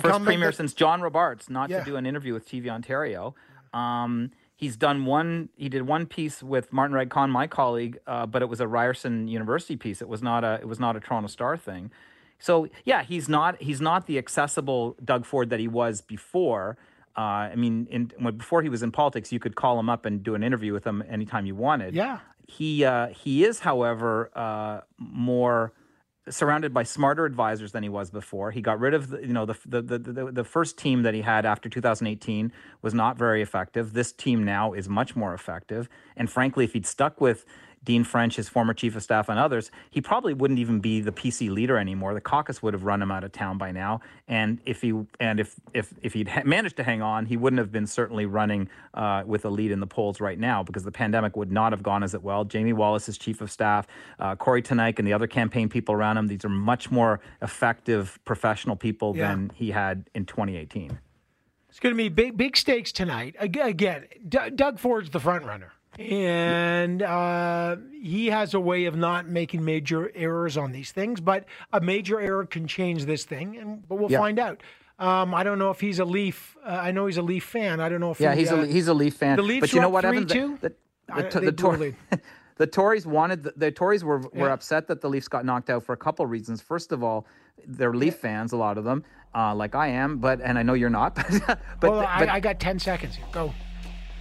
First 0.00 0.24
premier 0.24 0.48
that, 0.48 0.56
since 0.56 0.72
john 0.72 1.02
robarts 1.02 1.50
not 1.50 1.68
to 1.68 1.82
do 1.84 1.96
an 1.96 2.06
interview 2.06 2.32
with 2.32 2.48
tv 2.48 2.68
ontario. 2.68 3.34
Um, 3.74 4.30
He's 4.56 4.76
done 4.76 5.04
one. 5.04 5.48
He 5.56 5.68
did 5.68 5.82
one 5.82 6.06
piece 6.06 6.42
with 6.42 6.72
Martin 6.72 6.94
Regg 6.94 7.10
Cohn, 7.10 7.30
my 7.30 7.46
colleague, 7.46 7.98
uh, 8.06 8.26
but 8.26 8.40
it 8.40 8.48
was 8.48 8.60
a 8.60 8.68
Ryerson 8.68 9.26
University 9.26 9.76
piece. 9.76 10.00
It 10.00 10.08
was 10.08 10.22
not 10.22 10.44
a. 10.44 10.58
It 10.60 10.68
was 10.68 10.78
not 10.78 10.96
a 10.96 11.00
Toronto 11.00 11.28
Star 11.28 11.56
thing. 11.56 11.90
So 12.38 12.68
yeah, 12.84 13.02
he's 13.02 13.28
not. 13.28 13.60
He's 13.60 13.80
not 13.80 14.06
the 14.06 14.16
accessible 14.16 14.96
Doug 15.04 15.26
Ford 15.26 15.50
that 15.50 15.58
he 15.58 15.68
was 15.68 16.00
before. 16.00 16.76
Uh, 17.16 17.20
I 17.20 17.54
mean, 17.56 17.86
in, 17.90 18.12
when, 18.18 18.36
before 18.36 18.62
he 18.62 18.68
was 18.68 18.82
in 18.82 18.90
politics, 18.92 19.32
you 19.32 19.38
could 19.38 19.54
call 19.56 19.78
him 19.78 19.88
up 19.88 20.04
and 20.04 20.22
do 20.22 20.34
an 20.34 20.42
interview 20.42 20.72
with 20.72 20.84
him 20.84 21.02
anytime 21.08 21.46
you 21.46 21.54
wanted. 21.54 21.94
Yeah. 21.94 22.20
He 22.46 22.84
uh, 22.84 23.08
he 23.08 23.44
is, 23.44 23.60
however, 23.60 24.30
uh, 24.36 24.80
more 24.98 25.72
surrounded 26.28 26.72
by 26.72 26.82
smarter 26.82 27.24
advisors 27.24 27.72
than 27.72 27.82
he 27.82 27.88
was 27.88 28.10
before. 28.10 28.50
He 28.50 28.60
got 28.60 28.80
rid 28.80 28.94
of 28.94 29.10
the, 29.10 29.20
you 29.20 29.32
know 29.32 29.46
the, 29.46 29.56
the 29.66 29.82
the, 29.82 30.32
the 30.32 30.44
first 30.44 30.78
team 30.78 31.02
that 31.02 31.14
he 31.14 31.20
had 31.22 31.44
after 31.44 31.68
2018 31.68 32.52
was 32.82 32.94
not 32.94 33.18
very 33.18 33.42
effective. 33.42 33.92
This 33.92 34.12
team 34.12 34.44
now 34.44 34.72
is 34.72 34.88
much 34.88 35.14
more 35.14 35.34
effective. 35.34 35.88
And 36.16 36.30
frankly, 36.30 36.64
if 36.64 36.72
he'd 36.72 36.86
stuck 36.86 37.20
with 37.20 37.44
Dean 37.84 38.02
French, 38.02 38.36
his 38.36 38.48
former 38.48 38.72
chief 38.72 38.96
of 38.96 39.02
staff, 39.02 39.28
and 39.28 39.38
others, 39.38 39.70
he 39.90 40.00
probably 40.00 40.32
wouldn't 40.32 40.58
even 40.58 40.80
be 40.80 41.00
the 41.00 41.12
PC 41.12 41.50
leader 41.50 41.76
anymore. 41.76 42.14
The 42.14 42.20
caucus 42.20 42.62
would 42.62 42.72
have 42.72 42.84
run 42.84 43.02
him 43.02 43.10
out 43.10 43.24
of 43.24 43.32
town 43.32 43.58
by 43.58 43.70
now. 43.72 44.00
And 44.26 44.58
if 44.64 44.80
he 44.80 44.94
and 45.20 45.38
if 45.38 45.54
if 45.74 45.92
if 46.02 46.14
he'd 46.14 46.28
ha- 46.28 46.42
managed 46.44 46.76
to 46.78 46.82
hang 46.82 47.02
on, 47.02 47.26
he 47.26 47.36
wouldn't 47.36 47.58
have 47.58 47.70
been 47.70 47.86
certainly 47.86 48.26
running 48.26 48.68
uh, 48.94 49.22
with 49.26 49.44
a 49.44 49.50
lead 49.50 49.70
in 49.70 49.80
the 49.80 49.86
polls 49.86 50.20
right 50.20 50.38
now 50.38 50.62
because 50.62 50.84
the 50.84 50.92
pandemic 50.92 51.36
would 51.36 51.52
not 51.52 51.72
have 51.72 51.82
gone 51.82 52.02
as 52.02 52.14
it 52.14 52.22
well. 52.22 52.44
Jamie 52.44 52.72
Wallace 52.72 53.08
is 53.08 53.18
chief 53.18 53.40
of 53.40 53.50
staff, 53.50 53.86
uh, 54.18 54.34
Kory 54.34 54.62
Teneycke, 54.62 54.98
and 54.98 55.06
the 55.06 55.12
other 55.12 55.26
campaign 55.26 55.68
people 55.68 55.94
around 55.94 56.16
him. 56.16 56.26
These 56.26 56.44
are 56.44 56.48
much 56.48 56.90
more 56.90 57.20
effective 57.42 58.18
professional 58.24 58.76
people 58.76 59.14
yeah. 59.14 59.28
than 59.28 59.50
he 59.54 59.70
had 59.70 60.08
in 60.14 60.24
2018. 60.24 60.98
It's 61.68 61.80
going 61.80 61.92
to 61.92 61.96
be 61.96 62.08
big, 62.08 62.36
big 62.36 62.56
stakes 62.56 62.92
tonight. 62.92 63.34
Again, 63.38 64.06
Doug 64.28 64.78
Ford's 64.78 65.10
the 65.10 65.18
front 65.18 65.44
runner 65.44 65.73
and 65.98 67.02
uh, 67.02 67.76
he 67.92 68.26
has 68.26 68.54
a 68.54 68.60
way 68.60 68.86
of 68.86 68.96
not 68.96 69.28
making 69.28 69.64
major 69.64 70.10
errors 70.14 70.56
on 70.56 70.72
these 70.72 70.92
things. 70.92 71.20
But 71.20 71.44
a 71.72 71.80
major 71.80 72.20
error 72.20 72.46
can 72.46 72.66
change 72.66 73.04
this 73.04 73.24
thing, 73.24 73.56
and 73.56 73.86
but 73.88 73.96
we'll 73.96 74.10
yeah. 74.10 74.18
find 74.18 74.38
out. 74.38 74.62
Um, 74.98 75.34
I 75.34 75.42
don't 75.42 75.58
know 75.58 75.70
if 75.70 75.80
he's 75.80 75.98
a 75.98 76.04
Leaf. 76.04 76.56
Uh, 76.64 76.68
I 76.70 76.92
know 76.92 77.06
he's 77.06 77.16
a 77.16 77.22
Leaf 77.22 77.44
fan. 77.44 77.80
I 77.80 77.88
don't 77.88 78.00
know 78.00 78.12
if 78.12 78.20
yeah, 78.20 78.34
he, 78.34 78.40
he's 78.40 78.52
uh, 78.52 78.58
a 78.58 78.66
he's 78.66 78.88
a 78.88 78.94
Leaf 78.94 79.14
fan. 79.14 79.36
The 79.36 79.42
Leafs 79.42 79.60
but 79.60 79.72
you 79.72 79.80
know 79.80 79.88
what, 79.88 80.04
Evan? 80.04 80.26
The, 80.26 80.58
the, 80.60 80.72
the, 81.22 81.40
the, 81.40 81.52
Tories, 81.52 81.94
the 82.56 82.66
Tories 82.66 83.06
wanted 83.06 83.42
the, 83.42 83.52
the 83.56 83.70
Tories 83.72 84.04
were 84.04 84.18
were 84.18 84.46
yeah. 84.46 84.52
upset 84.52 84.86
that 84.86 85.00
the 85.00 85.08
Leafs 85.08 85.26
got 85.26 85.44
knocked 85.44 85.68
out 85.68 85.82
for 85.82 85.92
a 85.94 85.96
couple 85.96 86.24
reasons. 86.26 86.60
First 86.60 86.92
of 86.92 87.02
all, 87.02 87.26
they're 87.66 87.94
Leaf 87.94 88.16
fans, 88.16 88.52
a 88.52 88.56
lot 88.56 88.78
of 88.78 88.84
them, 88.84 89.04
uh, 89.34 89.54
like 89.54 89.74
I 89.74 89.88
am. 89.88 90.18
But 90.18 90.40
and 90.40 90.58
I 90.58 90.62
know 90.62 90.74
you're 90.74 90.90
not. 90.90 91.16
but 91.46 91.58
well, 91.82 92.00
I, 92.00 92.26
I 92.30 92.40
got 92.40 92.60
ten 92.60 92.78
seconds. 92.78 93.18
Go. 93.32 93.52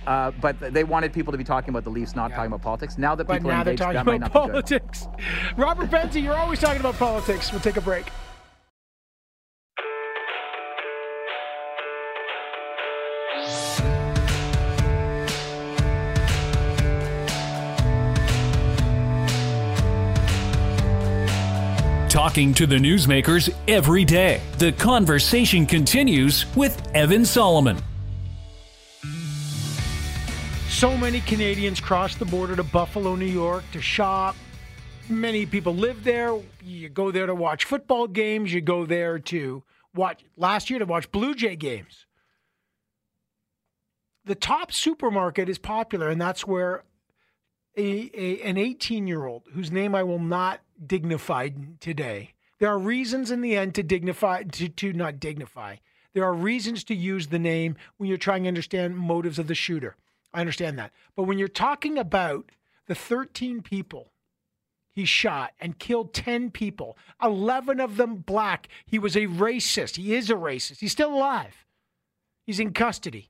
Uh, 0.06 0.32
but 0.42 0.60
they 0.60 0.84
wanted 0.84 1.14
people 1.14 1.32
to 1.32 1.38
be 1.38 1.44
talking 1.44 1.70
about 1.70 1.84
the 1.84 1.90
Leafs, 1.90 2.16
not 2.16 2.30
yeah. 2.30 2.38
talking 2.38 2.52
about 2.52 2.62
politics. 2.62 2.98
Now 2.98 3.16
that 3.16 3.26
people 3.26 3.50
but 3.50 3.50
now 3.50 3.58
are 3.58 3.60
engaged, 3.62 3.82
they're 3.82 3.94
talking 3.94 4.24
about 4.24 4.32
politics. 4.32 5.08
Robert 5.58 5.90
Benzie, 5.90 6.22
you're 6.24 6.36
always 6.36 6.60
talking 6.60 6.80
about 6.80 6.96
politics. 6.96 7.52
We'll 7.52 7.62
take 7.62 7.78
a 7.78 7.82
break. 7.82 8.06
Talking 22.10 22.54
to 22.54 22.68
the 22.68 22.76
newsmakers 22.76 23.52
every 23.68 24.06
day. 24.06 24.40
The 24.60 24.72
conversation 24.74 25.66
continues 25.66 26.46
with 26.56 26.80
Evan 26.94 27.26
Solomon. 27.26 27.78
So 30.84 30.98
many 30.98 31.22
Canadians 31.22 31.80
cross 31.80 32.16
the 32.16 32.26
border 32.26 32.58
to 32.58 32.64
Buffalo, 32.66 33.16
New 33.16 33.24
York 33.24 33.64
to 33.72 33.80
shop. 33.80 34.36
Many 35.08 35.46
people 35.46 35.74
live 35.74 36.04
there. 36.04 36.38
You 36.62 36.90
go 36.90 37.10
there 37.10 37.26
to 37.26 37.34
watch 37.34 37.64
football 37.64 38.06
games. 38.06 38.54
You 38.54 38.60
go 38.60 38.86
there 38.86 39.18
to 39.18 39.64
watch, 39.96 40.26
last 40.36 40.70
year, 40.70 40.80
to 40.80 40.86
watch 40.86 41.10
Blue 41.10 41.36
Jay 41.36 41.56
games. 41.56 42.06
The 44.26 44.36
Tops 44.36 44.76
supermarket 44.76 45.48
is 45.48 45.58
popular, 45.58 46.10
and 46.10 46.20
that's 46.20 46.46
where 46.46 46.84
a, 47.78 48.12
a 48.14 48.42
an 48.42 48.58
18 48.58 49.08
year 49.08 49.26
old, 49.26 49.44
whose 49.54 49.72
name 49.72 49.96
I 49.96 50.04
will 50.04 50.20
not 50.20 50.60
dignify 50.86 51.52
today, 51.80 52.34
There 52.60 52.68
are 52.68 52.78
reasons 52.78 53.32
in 53.32 53.40
the 53.40 53.56
end 53.56 53.74
to 53.76 53.84
dignify, 53.84 54.44
to, 54.44 54.68
to 54.68 54.92
not 54.92 55.22
dignify. 55.22 55.78
There 56.14 56.26
are 56.26 56.34
reasons 56.34 56.84
to 56.84 56.94
use 56.94 57.28
the 57.28 57.40
name 57.40 57.78
when 57.96 58.10
you're 58.10 58.18
trying 58.18 58.44
to 58.44 58.50
understand 58.50 58.98
motives 58.98 59.40
of 59.40 59.48
the 59.48 59.56
shooter. 59.56 59.96
I 60.34 60.40
understand 60.40 60.80
that. 60.80 60.92
But 61.16 61.24
when 61.24 61.38
you're 61.38 61.48
talking 61.48 61.98
about 61.98 62.52
the 62.88 62.96
13 62.96 63.62
people 63.62 64.14
he 64.94 65.06
shot 65.06 65.54
and 65.60 65.80
killed 65.80 66.14
10 66.14 66.52
people, 66.52 66.98
11 67.22 67.80
of 67.80 67.98
them 67.98 68.18
black, 68.18 68.68
he 68.86 69.00
was 69.00 69.16
a 69.16 69.26
racist. 69.26 69.96
He 69.96 70.14
is 70.14 70.30
a 70.30 70.36
racist. 70.36 70.80
He's 70.80 70.92
still 70.92 71.14
alive, 71.14 71.66
he's 72.46 72.60
in 72.60 72.74
custody. 72.74 73.30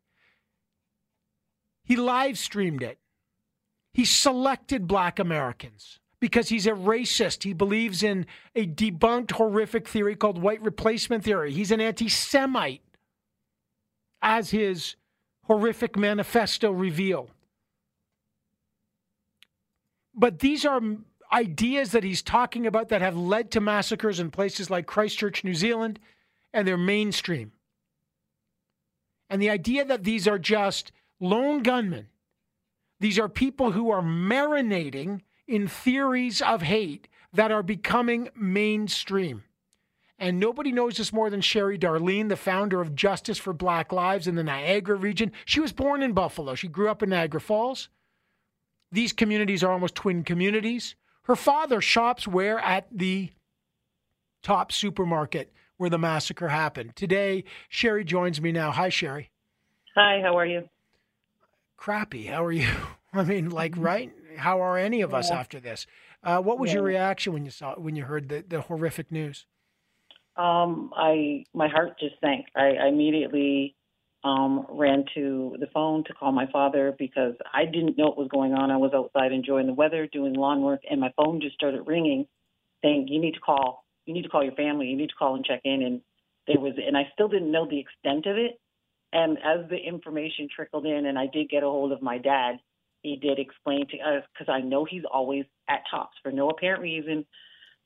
He 1.85 1.95
live 1.97 2.37
streamed 2.37 2.81
it. 2.81 2.99
He 3.93 4.05
selected 4.05 4.87
black 4.87 5.19
Americans 5.19 5.99
because 6.21 6.47
he's 6.47 6.65
a 6.65 6.71
racist. 6.71 7.43
He 7.43 7.51
believes 7.51 8.01
in 8.01 8.25
a 8.55 8.65
debunked 8.65 9.31
horrific 9.31 9.87
theory 9.87 10.15
called 10.15 10.41
white 10.41 10.61
replacement 10.61 11.25
theory. 11.25 11.51
He's 11.51 11.71
an 11.71 11.81
anti 11.81 12.07
Semite, 12.07 12.81
as 14.21 14.51
his 14.51 14.95
horrific 15.43 15.97
manifesto 15.97 16.71
reveal. 16.71 17.29
But 20.15 20.39
these 20.39 20.65
are 20.65 20.81
ideas 21.31 21.91
that 21.91 22.03
he's 22.03 22.21
talking 22.21 22.67
about 22.67 22.89
that 22.89 23.01
have 23.01 23.17
led 23.17 23.51
to 23.51 23.61
massacres 23.61 24.19
in 24.19 24.29
places 24.29 24.69
like 24.69 24.85
Christchurch, 24.85 25.43
New 25.43 25.55
Zealand, 25.55 25.99
and 26.53 26.67
they're 26.67 26.77
mainstream. 26.77 27.51
And 29.29 29.41
the 29.41 29.49
idea 29.49 29.83
that 29.85 30.03
these 30.03 30.27
are 30.27 30.37
just 30.37 30.91
lone 31.19 31.63
gunmen, 31.63 32.07
these 32.99 33.17
are 33.17 33.27
people 33.27 33.71
who 33.71 33.89
are 33.89 34.03
marinating 34.03 35.21
in 35.47 35.67
theories 35.67 36.41
of 36.41 36.61
hate 36.61 37.07
that 37.33 37.51
are 37.51 37.63
becoming 37.63 38.29
mainstream. 38.35 39.43
And 40.19 40.39
nobody 40.39 40.71
knows 40.71 40.97
this 40.97 41.11
more 41.11 41.29
than 41.29 41.41
Sherri 41.41 41.77
Darlene, 41.77 42.29
the 42.29 42.35
founder 42.37 42.81
of 42.81 42.95
Justice 42.95 43.37
for 43.37 43.51
Black 43.51 43.91
Lives 43.91 44.27
in 44.27 44.35
the 44.35 44.43
Niagara 44.43 44.95
region. 44.95 45.31
She 45.43 45.59
was 45.59 45.73
born 45.73 46.01
in 46.01 46.13
Buffalo. 46.13 46.55
She 46.55 46.67
grew 46.67 46.89
up 46.89 47.01
in 47.03 47.09
Niagara 47.09 47.41
Falls. 47.41 47.89
These 48.91 49.11
communities 49.11 49.63
are 49.63 49.71
almost 49.71 49.95
twin 49.95 50.23
communities. 50.23 50.95
Her 51.23 51.35
father 51.35 51.81
shops 51.81 52.27
where 52.27 52.59
at 52.59 52.87
the 52.91 53.31
Tops 54.43 54.75
supermarket 54.75 55.51
where 55.77 55.89
the 55.89 55.97
massacre 55.97 56.49
happened. 56.49 56.95
Today, 56.95 57.43
Sherri 57.69 58.03
joins 58.03 58.39
me 58.39 58.51
now. 58.51 58.71
Hi, 58.71 58.89
Sherri. 58.89 59.31
Hi, 59.95 60.21
how 60.21 60.37
are 60.37 60.45
you? 60.45 60.69
Crappy. 61.77 62.25
How 62.25 62.43
are 62.45 62.51
you? 62.51 62.69
I 63.13 63.23
mean, 63.23 63.49
like, 63.49 63.73
right? 63.77 64.11
How 64.37 64.61
are 64.61 64.77
any 64.77 65.01
of 65.01 65.13
us 65.13 65.29
Yeah. 65.29 65.39
after 65.39 65.59
this? 65.59 65.85
Uh, 66.23 66.41
what 66.41 66.59
was 66.59 66.71
your 66.73 66.83
reaction 66.83 67.33
when 67.33 67.45
you 67.45 67.51
saw 67.51 67.75
when 67.75 67.95
you 67.95 68.03
heard 68.05 68.29
the, 68.29 68.43
the 68.47 68.61
horrific 68.61 69.11
news? 69.11 69.45
Um, 70.35 70.91
I 70.95 71.45
my 71.53 71.67
heart 71.67 71.99
just 71.99 72.15
sank. 72.21 72.45
I, 72.55 72.73
I 72.81 72.87
immediately 72.87 73.75
um, 74.23 74.65
ran 74.69 75.05
to 75.15 75.55
the 75.59 75.67
phone 75.73 76.03
to 76.05 76.13
call 76.13 76.31
my 76.31 76.47
father 76.51 76.95
because 76.97 77.33
I 77.53 77.65
didn't 77.65 77.97
know 77.97 78.05
what 78.05 78.17
was 78.17 78.29
going 78.29 78.53
on. 78.53 78.71
I 78.71 78.77
was 78.77 78.91
outside 78.93 79.31
enjoying 79.31 79.67
the 79.67 79.73
weather, 79.73 80.07
doing 80.11 80.33
lawn 80.33 80.61
work, 80.61 80.81
and 80.89 80.99
my 80.99 81.11
phone 81.17 81.41
just 81.41 81.55
started 81.55 81.83
ringing, 81.85 82.27
saying, 82.81 83.07
"You 83.09 83.19
need 83.19 83.35
to 83.35 83.39
call. 83.39 83.85
You 84.05 84.13
need 84.13 84.23
to 84.23 84.29
call 84.29 84.43
your 84.43 84.55
family. 84.55 84.87
You 84.87 84.97
need 84.97 85.09
to 85.09 85.15
call 85.15 85.35
and 85.35 85.45
check 85.45 85.61
in." 85.65 85.83
And 85.83 86.01
there 86.47 86.59
was, 86.59 86.73
and 86.77 86.97
I 86.97 87.09
still 87.13 87.27
didn't 87.27 87.51
know 87.51 87.67
the 87.69 87.79
extent 87.79 88.25
of 88.25 88.37
it. 88.37 88.59
And 89.11 89.37
as 89.37 89.69
the 89.69 89.77
information 89.77 90.47
trickled 90.53 90.85
in, 90.85 91.05
and 91.05 91.19
I 91.19 91.27
did 91.27 91.49
get 91.49 91.63
a 91.63 91.67
hold 91.67 91.91
of 91.91 92.01
my 92.01 92.17
dad, 92.17 92.55
he 93.03 93.17
did 93.17 93.37
explain 93.37 93.85
to 93.89 93.97
us 93.99 94.23
because 94.33 94.51
I 94.51 94.61
know 94.61 94.85
he's 94.85 95.03
always 95.11 95.45
at 95.69 95.83
Tops 95.91 96.17
for 96.23 96.31
no 96.31 96.49
apparent 96.49 96.81
reason. 96.81 97.25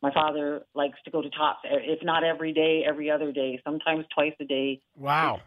My 0.02 0.14
father 0.14 0.62
likes 0.76 0.98
to 1.06 1.12
go 1.12 1.22
to 1.22 1.30
Tops, 1.30 1.60
eh, 1.66 1.78
if 1.82 2.04
not 2.04 2.24
every 2.24 2.54
day, 2.54 2.84
every 2.88 3.10
other 3.10 3.32
day, 3.32 3.60
sometimes 3.66 4.06
twice 4.14 4.34
a 4.40 4.46
day. 4.46 4.82
Wow. 4.96 5.42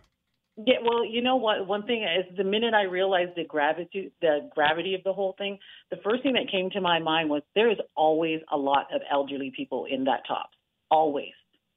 Yeah, 0.57 0.77
well, 0.83 1.05
you 1.05 1.23
know 1.23 1.37
what? 1.37 1.67
One 1.67 1.87
thing 1.87 2.03
is 2.03 2.37
the 2.37 2.45
minute 2.45 2.75
I 2.75 2.83
realized 2.83 3.31
the 3.37 3.45
gravity, 3.45 4.13
the 4.21 4.51
gravity 4.55 4.95
of 4.95 5.03
the 5.05 5.13
whole 5.13 5.35
thing, 5.39 5.59
the 5.91 5.97
first 6.05 6.23
thing 6.23 6.35
that 6.35 6.51
came 6.51 6.69
to 6.71 6.81
my 6.81 6.99
mind 6.99 7.31
was 7.31 7.43
there 7.55 7.71
is 7.71 7.79
always 7.97 8.41
a 8.53 8.57
lot 8.57 8.87
of 8.93 9.01
elderly 9.11 9.53
people 9.57 9.87
in 9.91 10.05
that 10.05 10.27
Tops. 10.27 10.57
Always. 10.91 11.33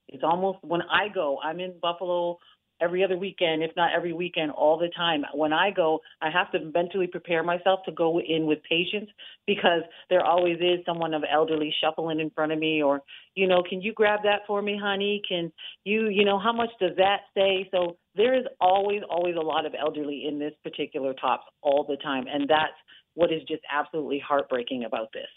It's 0.09 0.23
almost 0.23 0.59
when 0.63 0.81
I 0.81 1.07
go, 1.13 1.39
I'm 1.43 1.59
in 1.59 1.75
Buffalo 1.81 2.37
every 2.81 3.03
other 3.03 3.17
weekend, 3.17 3.63
if 3.63 3.71
not 3.75 3.91
every 3.95 4.13
weekend, 4.13 4.51
all 4.51 4.77
the 4.77 4.89
time. 4.95 5.23
When 5.33 5.53
I 5.53 5.71
go, 5.71 5.99
I 6.21 6.29
have 6.29 6.51
to 6.51 6.59
mentally 6.73 7.07
prepare 7.07 7.43
myself 7.43 7.81
to 7.85 7.91
go 7.91 8.19
in 8.19 8.45
with 8.45 8.59
patience 8.69 9.09
because 9.47 9.81
there 10.09 10.23
always 10.23 10.57
is 10.57 10.85
someone 10.85 11.13
of 11.13 11.23
elderly 11.31 11.73
shuffling 11.81 12.19
in 12.19 12.29
front 12.31 12.51
of 12.51 12.59
me 12.59 12.81
or, 12.83 13.01
you 13.35 13.47
know, 13.47 13.63
can 13.67 13.81
you 13.81 13.93
grab 13.93 14.21
that 14.23 14.41
for 14.47 14.61
me, 14.61 14.79
honey? 14.81 15.21
Can 15.27 15.51
you, 15.85 16.09
you 16.09 16.25
know, 16.25 16.39
how 16.39 16.53
much 16.53 16.69
does 16.79 16.95
that 16.97 17.21
say? 17.35 17.67
So 17.71 17.97
there 18.15 18.37
is 18.37 18.45
always, 18.59 19.01
always 19.09 19.35
a 19.35 19.41
lot 19.45 19.65
of 19.65 19.73
elderly 19.79 20.25
in 20.27 20.39
this 20.39 20.53
particular 20.63 21.13
tops 21.13 21.45
all 21.61 21.85
the 21.87 21.97
time. 21.97 22.25
And 22.31 22.49
that's 22.49 22.73
what 23.15 23.31
is 23.31 23.41
just 23.47 23.61
absolutely 23.71 24.21
heartbreaking 24.25 24.85
about 24.85 25.09
this. 25.13 25.27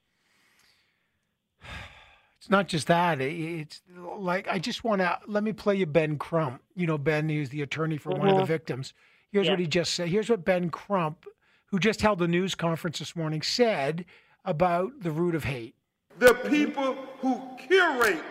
It's 2.47 2.51
not 2.53 2.69
just 2.69 2.87
that. 2.87 3.21
It's 3.21 3.83
like 4.19 4.47
I 4.47 4.61
just 4.61 4.85
want 4.85 5.01
to 5.01 5.19
let 5.27 5.43
me 5.43 5.53
play 5.53 5.75
you 5.75 5.85
Ben 5.85 6.17
Crump. 6.17 6.63
You 6.77 6.87
know 6.87 6.97
Ben, 6.97 7.29
who's 7.29 7.49
the 7.49 7.61
attorney 7.63 7.97
for 7.97 8.11
one 8.11 8.29
of 8.29 8.37
the 8.37 8.43
Mhm. 8.45 8.47
victims. 8.47 8.95
Here's 9.33 9.51
what 9.51 9.59
he 9.59 9.67
just 9.67 9.95
said. 9.95 10.11
Here's 10.11 10.31
what 10.31 10.45
Ben 10.45 10.71
Crump, 10.71 11.27
who 11.73 11.81
just 11.81 12.03
held 12.03 12.23
a 12.23 12.29
news 12.29 12.55
conference 12.55 13.01
this 13.01 13.17
morning, 13.17 13.43
said 13.43 14.05
about 14.45 15.01
the 15.01 15.11
root 15.11 15.35
of 15.35 15.43
hate. 15.43 15.75
the 16.21 16.35
people 16.49 16.95
who 17.19 17.43
curate 17.59 18.23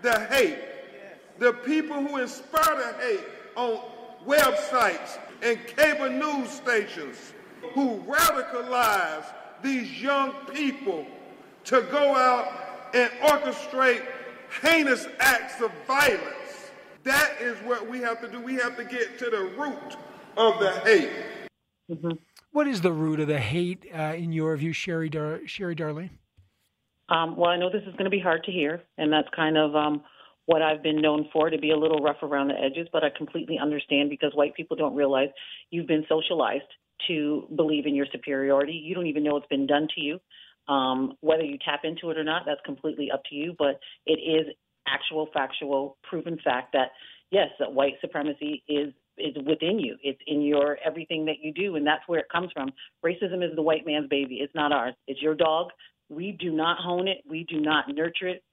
the 0.00 0.18
hate, 0.28 0.58
the 1.38 1.52
people 1.52 2.02
who 2.02 2.16
inspire 2.22 2.74
the 2.74 2.94
hate 3.06 3.24
on 3.54 3.80
websites 4.26 5.18
and 5.42 5.58
cable 5.66 6.08
news 6.08 6.48
stations, 6.48 7.34
who 7.74 7.98
radicalize 8.08 9.26
these 9.62 10.00
young 10.00 10.32
people 10.54 11.06
to 11.64 11.82
go 11.82 12.16
out 12.16 12.64
and 12.94 13.10
orchestrate 13.22 14.06
heinous 14.62 15.06
acts 15.20 15.60
of 15.60 15.70
violence. 15.86 16.70
That 17.04 17.40
is 17.40 17.56
what 17.58 17.88
we 17.88 18.00
have 18.00 18.20
to 18.20 18.28
do. 18.28 18.40
We 18.40 18.54
have 18.56 18.76
to 18.76 18.84
get 18.84 19.18
to 19.18 19.30
the 19.30 19.54
root 19.58 19.96
of 20.36 20.58
the 20.58 20.72
hate. 20.80 21.10
What 22.52 22.66
is 22.66 22.80
the 22.80 22.92
root 22.92 23.20
of 23.20 23.28
the 23.28 23.38
hate 23.38 23.86
uh, 23.94 24.14
in 24.16 24.32
your 24.32 24.56
view, 24.56 24.72
Sherri 24.72 25.08
Dar- 25.08 25.46
Sherri 25.46 25.76
Darlene? 25.76 26.10
Um, 27.08 27.36
well, 27.36 27.50
I 27.50 27.56
know 27.56 27.70
this 27.70 27.82
is 27.82 27.92
going 27.92 28.04
to 28.04 28.10
be 28.10 28.20
hard 28.20 28.44
to 28.44 28.52
hear, 28.52 28.82
and 28.98 29.12
that's 29.12 29.28
kind 29.34 29.56
of 29.56 29.74
um, 29.74 30.02
what 30.46 30.60
I've 30.60 30.82
been 30.82 31.00
known 31.00 31.28
for 31.32 31.48
to 31.48 31.58
be 31.58 31.70
a 31.70 31.76
little 31.76 32.00
rough 32.00 32.22
around 32.22 32.48
the 32.48 32.54
edges, 32.54 32.88
but 32.92 33.04
I 33.04 33.08
completely 33.16 33.58
understand 33.58 34.10
because 34.10 34.32
white 34.34 34.54
people 34.54 34.76
don't 34.76 34.94
realize 34.94 35.28
you've 35.70 35.86
been 35.86 36.04
socialized 36.08 36.64
to 37.06 37.46
believe 37.56 37.86
in 37.86 37.94
your 37.94 38.06
superiority. 38.12 38.72
You 38.72 38.94
don't 38.94 39.06
even 39.06 39.24
know 39.24 39.36
it's 39.36 39.46
been 39.46 39.66
done 39.66 39.88
to 39.94 40.00
you. 40.00 40.18
Um, 40.68 41.14
whether 41.20 41.42
you 41.42 41.58
tap 41.64 41.80
into 41.84 42.10
it 42.10 42.18
or 42.18 42.24
not, 42.24 42.42
that's 42.46 42.60
completely 42.64 43.10
up 43.10 43.22
to 43.30 43.34
you, 43.34 43.54
but 43.58 43.80
it 44.06 44.18
is 44.20 44.54
actual, 44.86 45.28
factual, 45.32 45.96
proven 46.02 46.38
fact 46.44 46.72
that, 46.72 46.90
yes, 47.30 47.48
that 47.58 47.72
white 47.72 47.94
supremacy 48.00 48.62
is 48.68 48.92
is 49.16 49.34
within 49.46 49.80
you. 49.80 49.96
It's 50.02 50.20
in 50.28 50.42
your 50.42 50.78
everything 50.84 51.24
that 51.24 51.36
you 51.42 51.52
do, 51.52 51.74
and 51.74 51.86
that's 51.86 52.06
where 52.06 52.20
it 52.20 52.28
comes 52.30 52.50
from. 52.52 52.70
Racism 53.04 53.44
is 53.44 53.54
the 53.56 53.62
white 53.62 53.84
man's 53.84 54.08
baby. 54.08 54.36
It's 54.36 54.54
not 54.54 54.72
ours. 54.72 54.94
It's 55.08 55.20
your 55.20 55.34
dog. 55.34 55.70
We 56.08 56.36
do 56.38 56.52
not 56.52 56.78
hone 56.78 57.08
it. 57.08 57.18
We 57.28 57.44
do 57.48 57.60
not 57.60 57.86
nurture 57.88 58.28
it. 58.28 58.44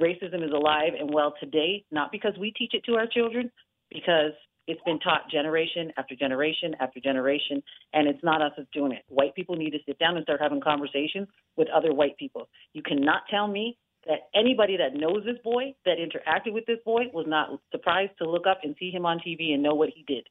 Racism 0.00 0.44
is 0.44 0.52
alive 0.52 0.92
and 0.98 1.12
well 1.12 1.34
today, 1.38 1.84
not 1.90 2.12
because 2.12 2.32
we 2.38 2.50
teach 2.52 2.72
it 2.74 2.84
to 2.84 2.94
our 2.94 3.06
children, 3.06 3.50
because 3.90 4.32
it's 4.66 4.80
been 4.84 4.98
taught 5.00 5.30
generation 5.30 5.92
after 5.96 6.14
generation 6.16 6.74
after 6.80 7.00
generation, 7.00 7.62
and 7.92 8.08
it's 8.08 8.22
not 8.22 8.42
us 8.42 8.52
that's 8.56 8.68
doing 8.72 8.92
it. 8.92 9.04
White 9.08 9.34
people 9.34 9.56
need 9.56 9.70
to 9.70 9.78
sit 9.86 9.98
down 9.98 10.16
and 10.16 10.24
start 10.24 10.40
having 10.40 10.60
conversations 10.60 11.28
with 11.56 11.68
other 11.74 11.92
white 11.92 12.16
people. 12.18 12.48
You 12.72 12.82
cannot 12.82 13.22
tell 13.30 13.46
me 13.46 13.78
that 14.06 14.28
anybody 14.34 14.76
that 14.76 14.94
knows 14.94 15.24
this 15.24 15.38
boy, 15.42 15.74
that 15.84 15.98
interacted 15.98 16.52
with 16.52 16.66
this 16.66 16.78
boy, 16.84 17.02
was 17.12 17.26
not 17.28 17.60
surprised 17.70 18.12
to 18.18 18.28
look 18.28 18.46
up 18.46 18.60
and 18.62 18.74
see 18.78 18.90
him 18.90 19.04
on 19.04 19.18
TV 19.18 19.52
and 19.52 19.62
know 19.62 19.74
what 19.74 19.90
he 19.94 20.04
did. 20.06 20.26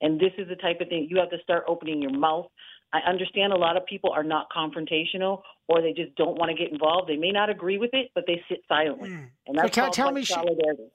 And 0.00 0.18
this 0.18 0.32
is 0.38 0.48
the 0.48 0.56
type 0.56 0.80
of 0.80 0.88
thing 0.88 1.06
you 1.10 1.18
have 1.18 1.30
to 1.30 1.38
start 1.42 1.64
opening 1.68 2.00
your 2.00 2.12
mouth. 2.12 2.46
I 2.92 2.98
understand 3.08 3.52
a 3.52 3.56
lot 3.56 3.76
of 3.76 3.86
people 3.86 4.10
are 4.10 4.24
not 4.24 4.46
confrontational 4.56 5.42
or 5.68 5.80
they 5.80 5.92
just 5.92 6.14
don't 6.16 6.36
want 6.36 6.50
to 6.50 6.56
get 6.56 6.72
involved. 6.72 7.08
They 7.08 7.16
may 7.16 7.30
not 7.30 7.50
agree 7.50 7.78
with 7.78 7.90
it, 7.92 8.10
but 8.14 8.24
they 8.26 8.42
sit 8.48 8.62
silently. 8.68 9.10
And 9.46 9.56
that's 9.56 9.74
tell- 9.74 9.84
called 9.84 9.94
tell 9.94 10.10
me, 10.10 10.24
solidarity. 10.24 10.90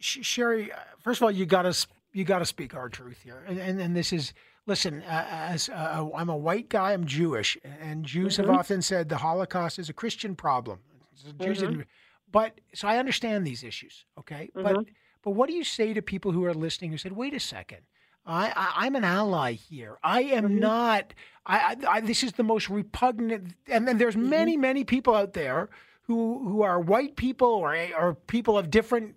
Sh- 0.00 0.18
Sherri, 0.22 0.72
uh, 0.72 0.76
first 1.00 1.20
of 1.20 1.24
all, 1.24 1.30
you 1.30 1.46
got 1.46 1.62
to 1.62 1.86
you 2.14 2.24
got 2.24 2.38
to 2.38 2.46
speak 2.46 2.74
our 2.74 2.88
truth 2.88 3.20
here, 3.22 3.44
and 3.46 3.58
and, 3.58 3.80
and 3.80 3.94
this 3.96 4.12
is 4.12 4.32
listen. 4.66 5.02
Uh, 5.02 5.26
as 5.28 5.68
uh, 5.68 6.08
I'm 6.16 6.30
a 6.30 6.36
white 6.36 6.68
guy, 6.70 6.92
I'm 6.94 7.04
Jewish, 7.04 7.58
and 7.80 8.04
Jews 8.04 8.36
have 8.38 8.48
often 8.48 8.80
said 8.80 9.08
the 9.10 9.18
Holocaust 9.18 9.78
is 9.78 9.88
a 9.90 9.92
Christian 9.92 10.34
problem. 10.34 10.78
So 11.14 11.28
Jews 11.32 11.58
didn't- 11.58 11.86
but 12.32 12.60
so 12.74 12.88
I 12.88 12.96
understand 12.98 13.46
these 13.46 13.62
issues, 13.62 14.06
okay? 14.18 14.50
But 14.54 14.86
but 15.22 15.30
what 15.32 15.48
do 15.48 15.54
you 15.54 15.64
say 15.64 15.92
to 15.94 16.02
people 16.02 16.32
who 16.32 16.44
are 16.44 16.54
listening 16.54 16.90
who 16.90 16.98
said, 16.98 17.12
"Wait 17.12 17.34
a 17.34 17.40
second, 17.40 17.82
I, 18.26 18.52
I 18.56 18.86
I'm 18.86 18.94
an 18.96 19.04
ally 19.04 19.52
here. 19.52 19.98
I 20.02 20.22
am 20.22 20.58
not. 20.60 21.14
I, 21.46 21.58
I, 21.58 21.76
I 21.96 22.00
this 22.00 22.22
is 22.22 22.32
the 22.32 22.42
most 22.42 22.68
repugnant." 22.70 23.54
And 23.68 23.86
then 23.86 23.98
there's 23.98 24.16
many 24.16 24.56
many 24.56 24.84
people 24.84 25.14
out 25.14 25.32
there 25.34 25.68
who 26.02 26.48
who 26.48 26.62
are 26.62 26.80
white 26.80 27.16
people 27.16 27.48
or 27.48 27.76
or 27.98 28.14
people 28.14 28.56
of 28.58 28.70
different 28.70 29.14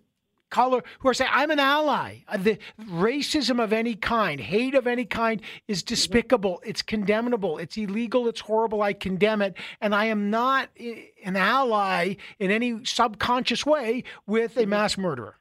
color 0.49 0.83
who 0.99 1.09
are 1.09 1.13
saying 1.13 1.31
I'm 1.33 1.51
an 1.51 1.59
ally. 1.59 2.23
Uh, 2.27 2.37
the 2.37 2.57
racism 2.81 3.63
of 3.63 3.73
any 3.73 3.95
kind, 3.95 4.39
hate 4.39 4.75
of 4.75 4.87
any 4.87 5.05
kind 5.05 5.41
is 5.67 5.83
despicable. 5.83 6.61
It's 6.65 6.81
condemnable. 6.81 7.57
It's 7.57 7.77
illegal. 7.77 8.27
It's 8.27 8.41
horrible. 8.41 8.81
I 8.81 8.93
condemn 8.93 9.41
it, 9.41 9.55
and 9.81 9.93
I 9.93 10.05
am 10.05 10.29
not 10.29 10.69
an 10.77 11.35
ally 11.35 12.15
in 12.39 12.51
any 12.51 12.83
subconscious 12.85 13.65
way 13.65 14.03
with 14.25 14.57
a 14.57 14.65
mass 14.65 14.97
murderer. 14.97 15.35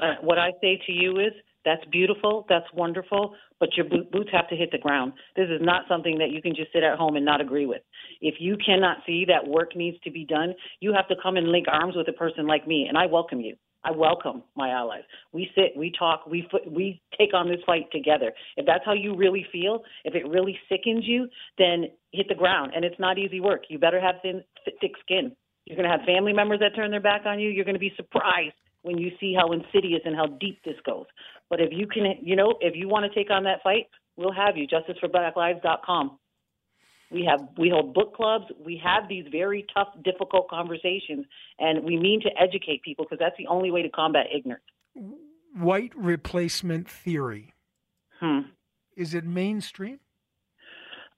Uh, 0.00 0.14
what 0.22 0.38
I 0.38 0.52
say 0.60 0.80
to 0.86 0.92
you 0.92 1.18
is 1.18 1.32
that's 1.64 1.84
beautiful, 1.90 2.46
that's 2.48 2.66
wonderful, 2.72 3.34
but 3.60 3.70
your 3.76 3.84
boots 3.84 4.30
have 4.32 4.48
to 4.48 4.56
hit 4.56 4.70
the 4.70 4.78
ground. 4.78 5.12
This 5.36 5.48
is 5.50 5.60
not 5.60 5.82
something 5.88 6.18
that 6.18 6.30
you 6.30 6.40
can 6.40 6.54
just 6.54 6.72
sit 6.72 6.82
at 6.82 6.96
home 6.96 7.16
and 7.16 7.24
not 7.24 7.40
agree 7.40 7.66
with. 7.66 7.82
If 8.20 8.36
you 8.38 8.56
cannot 8.64 8.98
see 9.06 9.24
that 9.26 9.46
work 9.46 9.74
needs 9.76 9.98
to 10.04 10.10
be 10.10 10.24
done, 10.24 10.54
you 10.80 10.94
have 10.94 11.08
to 11.08 11.14
come 11.22 11.36
and 11.36 11.48
link 11.48 11.66
arms 11.70 11.94
with 11.96 12.08
a 12.08 12.12
person 12.12 12.46
like 12.46 12.66
me, 12.66 12.86
and 12.88 12.96
I 12.96 13.06
welcome 13.06 13.40
you. 13.40 13.56
I 13.84 13.92
welcome 13.92 14.42
my 14.56 14.70
allies. 14.70 15.04
We 15.32 15.48
sit, 15.54 15.76
we 15.76 15.92
talk, 15.96 16.26
we 16.26 16.48
we 16.66 17.00
take 17.16 17.32
on 17.32 17.48
this 17.48 17.60
fight 17.64 17.86
together. 17.92 18.32
If 18.56 18.66
that's 18.66 18.84
how 18.84 18.92
you 18.92 19.14
really 19.14 19.46
feel, 19.52 19.82
if 20.04 20.14
it 20.14 20.28
really 20.28 20.58
sickens 20.68 21.04
you, 21.06 21.28
then 21.58 21.86
hit 22.12 22.26
the 22.28 22.34
ground. 22.34 22.72
And 22.74 22.84
it's 22.84 22.98
not 22.98 23.18
easy 23.18 23.40
work. 23.40 23.64
You 23.68 23.78
better 23.78 24.00
have 24.00 24.16
thin, 24.22 24.42
thick 24.80 24.92
skin. 25.00 25.34
You're 25.64 25.76
going 25.76 25.88
to 25.88 25.96
have 25.96 26.06
family 26.06 26.32
members 26.32 26.60
that 26.60 26.74
turn 26.74 26.90
their 26.90 27.00
back 27.00 27.22
on 27.26 27.38
you. 27.38 27.50
You're 27.50 27.64
going 27.64 27.74
to 27.74 27.80
be 27.80 27.92
surprised 27.96 28.54
when 28.82 28.98
you 28.98 29.10
see 29.20 29.34
how 29.38 29.52
insidious 29.52 30.00
and 30.04 30.16
how 30.16 30.26
deep 30.40 30.58
this 30.64 30.76
goes. 30.84 31.06
But 31.50 31.60
if 31.60 31.68
you 31.72 31.86
can, 31.86 32.04
you 32.22 32.36
know, 32.36 32.54
if 32.60 32.74
you 32.74 32.88
want 32.88 33.10
to 33.10 33.18
take 33.18 33.30
on 33.30 33.44
that 33.44 33.62
fight, 33.62 33.86
we'll 34.16 34.32
have 34.32 34.56
you. 34.56 34.66
JusticeForBlackLives.com. 34.66 36.18
We 37.10 37.24
have 37.24 37.48
we 37.56 37.70
hold 37.70 37.94
book 37.94 38.14
clubs. 38.14 38.44
We 38.64 38.80
have 38.84 39.08
these 39.08 39.24
very 39.30 39.66
tough, 39.74 39.88
difficult 40.04 40.48
conversations, 40.48 41.24
and 41.58 41.82
we 41.84 41.96
mean 41.96 42.20
to 42.22 42.30
educate 42.40 42.82
people 42.82 43.04
because 43.04 43.18
that's 43.18 43.36
the 43.38 43.46
only 43.46 43.70
way 43.70 43.82
to 43.82 43.88
combat 43.88 44.26
ignorance. 44.34 44.64
White 45.56 45.92
replacement 45.96 46.88
theory. 46.88 47.54
Hmm. 48.20 48.40
Is 48.96 49.14
it 49.14 49.24
mainstream? 49.24 50.00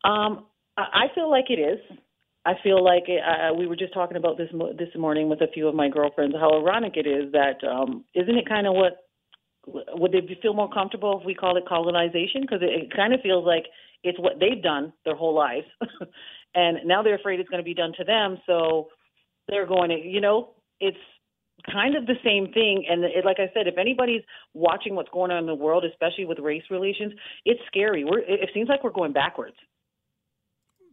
Um, 0.04 0.46
I 0.76 1.06
feel 1.14 1.30
like 1.30 1.46
it 1.50 1.58
is. 1.58 1.78
I 2.46 2.54
feel 2.62 2.82
like 2.82 3.04
it, 3.06 3.20
uh, 3.20 3.52
we 3.54 3.66
were 3.66 3.76
just 3.76 3.92
talking 3.92 4.16
about 4.16 4.38
this 4.38 4.48
mo- 4.52 4.72
this 4.72 4.88
morning 4.96 5.28
with 5.28 5.42
a 5.42 5.48
few 5.52 5.68
of 5.68 5.74
my 5.74 5.88
girlfriends. 5.88 6.34
How 6.38 6.58
ironic 6.58 6.96
it 6.96 7.06
is 7.06 7.32
that 7.32 7.62
um, 7.68 8.04
isn't 8.14 8.36
it 8.36 8.48
kind 8.48 8.66
of 8.66 8.74
what 8.74 9.09
would 9.66 10.12
they 10.12 10.20
feel 10.42 10.54
more 10.54 10.70
comfortable 10.70 11.18
if 11.20 11.26
we 11.26 11.34
call 11.34 11.56
it 11.56 11.64
colonization? 11.68 12.42
Because 12.42 12.62
it, 12.62 12.70
it 12.70 12.96
kind 12.96 13.12
of 13.12 13.20
feels 13.20 13.44
like 13.44 13.64
it's 14.02 14.18
what 14.18 14.40
they've 14.40 14.62
done 14.62 14.92
their 15.04 15.16
whole 15.16 15.34
lives, 15.34 15.66
and 16.54 16.78
now 16.86 17.02
they're 17.02 17.16
afraid 17.16 17.40
it's 17.40 17.50
going 17.50 17.62
to 17.62 17.64
be 17.64 17.74
done 17.74 17.92
to 17.98 18.04
them. 18.04 18.38
So 18.46 18.88
they're 19.48 19.66
going 19.66 19.90
to, 19.90 19.96
you 19.96 20.20
know, 20.20 20.50
it's 20.80 20.96
kind 21.70 21.96
of 21.96 22.06
the 22.06 22.14
same 22.24 22.52
thing. 22.52 22.84
And 22.88 23.04
it, 23.04 23.24
like 23.24 23.38
I 23.38 23.50
said, 23.52 23.66
if 23.66 23.76
anybody's 23.78 24.22
watching 24.54 24.94
what's 24.94 25.10
going 25.10 25.30
on 25.30 25.38
in 25.38 25.46
the 25.46 25.54
world, 25.54 25.84
especially 25.84 26.24
with 26.24 26.38
race 26.38 26.62
relations, 26.70 27.12
it's 27.44 27.60
scary. 27.66 28.04
We're 28.04 28.20
it, 28.20 28.40
it 28.40 28.50
seems 28.54 28.68
like 28.68 28.82
we're 28.82 28.90
going 28.90 29.12
backwards. 29.12 29.56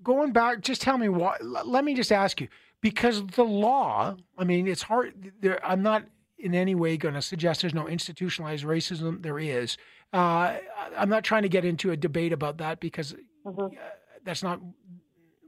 Going 0.03 0.31
back, 0.31 0.61
just 0.61 0.81
tell 0.81 0.97
me 0.97 1.09
what. 1.09 1.43
Let 1.43 1.83
me 1.83 1.95
just 1.95 2.11
ask 2.11 2.39
you 2.41 2.47
because 2.81 3.25
the 3.35 3.43
law. 3.43 4.15
I 4.37 4.43
mean, 4.43 4.67
it's 4.67 4.83
hard. 4.83 5.31
There, 5.41 5.65
I'm 5.65 5.81
not 5.81 6.03
in 6.39 6.53
any 6.53 6.75
way 6.75 6.97
going 6.97 7.15
to 7.15 7.21
suggest 7.21 7.61
there's 7.61 7.73
no 7.73 7.87
institutionalized 7.87 8.63
racism. 8.63 9.21
There 9.21 9.39
is. 9.39 9.77
Uh, 10.13 10.57
I'm 10.95 11.09
not 11.09 11.23
trying 11.23 11.43
to 11.43 11.49
get 11.49 11.65
into 11.65 11.91
a 11.91 11.97
debate 11.97 12.33
about 12.33 12.57
that 12.59 12.79
because 12.79 13.15
mm-hmm. 13.45 13.61
uh, 13.61 13.79
that's 14.23 14.43
not 14.43 14.61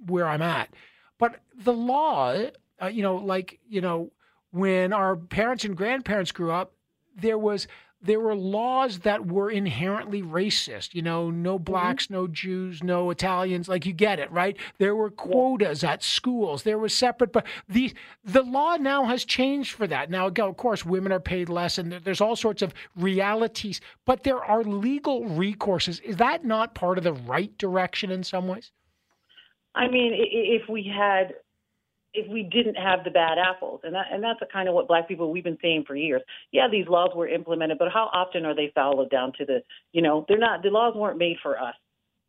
where 0.06 0.28
I'm 0.28 0.42
at. 0.42 0.70
But 1.18 1.42
the 1.64 1.74
law, 1.74 2.36
uh, 2.82 2.88
you 2.88 3.04
know, 3.04 3.16
like, 3.18 3.60
you 3.68 3.82
know, 3.82 4.12
when 4.52 4.94
our 4.94 5.16
parents 5.16 5.64
and 5.64 5.76
grandparents 5.78 6.32
grew 6.32 6.52
up, 6.52 6.74
there 7.16 7.38
was 7.38 7.68
there 8.02 8.20
were 8.20 8.36
laws 8.36 9.00
that 9.00 9.28
were 9.28 9.50
inherently 9.50 10.22
racist. 10.22 10.94
You 10.94 11.02
know, 11.02 11.30
no 11.30 11.56
mm-hmm. 11.56 11.64
blacks, 11.64 12.06
mm-hmm. 12.06 12.14
no 12.14 12.28
Jews, 12.28 12.84
no 12.84 13.10
Italians. 13.10 13.68
Like 13.68 13.86
you 13.86 13.94
get 13.94 14.20
it, 14.20 14.32
right? 14.32 14.58
There 14.78 14.96
were 14.96 15.10
quotas 15.10 15.84
at 15.84 16.04
schools. 16.04 16.64
There 16.64 16.78
was 16.78 16.94
separate, 16.94 17.32
but 17.32 17.46
the 17.68 17.94
the 18.24 18.44
law 18.44 18.78
now 18.78 19.06
has 19.06 19.26
changed 19.26 19.74
for 19.74 19.88
that. 19.88 20.10
Now, 20.10 20.28
of 20.28 20.58
course, 20.58 20.86
women 20.86 21.12
are 21.12 21.20
paid 21.20 21.50
less, 21.50 21.78
and 21.78 21.92
there's 21.92 22.22
all 22.22 22.36
sorts 22.36 22.62
of 22.62 22.74
realities. 22.96 23.82
But 24.06 24.24
there 24.24 24.44
are 24.44 24.64
legal 24.64 25.24
recourses. 25.24 26.02
Is 26.04 26.18
that 26.18 26.46
not 26.46 26.76
part 26.76 26.98
of 26.98 27.04
the 27.04 27.14
right 27.14 27.56
direction 27.58 28.12
in 28.12 28.24
some 28.24 28.48
ways? 28.48 28.72
I 29.76 29.88
mean, 29.88 30.14
if 30.14 30.68
we 30.68 30.84
had 30.84 31.36
if 32.14 32.30
we 32.32 32.44
didn't 32.44 32.76
have 32.76 33.04
the 33.04 33.12
bad 33.12 33.38
apples. 33.38 33.82
And 33.84 33.94
that, 33.94 34.08
and 34.12 34.24
that's 34.24 34.40
kind 34.52 34.68
of 34.68 34.76
what 34.76 34.88
black 34.88 35.08
people 35.08 35.32
we've 35.32 35.44
been 35.44 35.58
saying 35.62 35.84
for 35.88 35.96
years. 35.96 36.22
Yeah, 36.52 36.68
these 36.72 36.88
laws 36.88 37.12
were 37.16 37.28
implemented, 37.28 37.78
but 37.78 37.92
how 37.94 38.10
often 38.14 38.46
are 38.46 38.56
they 38.56 38.72
followed 38.74 39.10
down 39.10 39.34
to 39.38 39.46
the, 39.46 39.62
you 39.92 40.02
know, 40.02 40.26
they're 40.28 40.38
not 40.38 40.64
the 40.64 40.70
laws 40.70 40.96
weren't 40.96 41.18
made 41.18 41.38
for 41.42 41.60
us. 41.60 41.76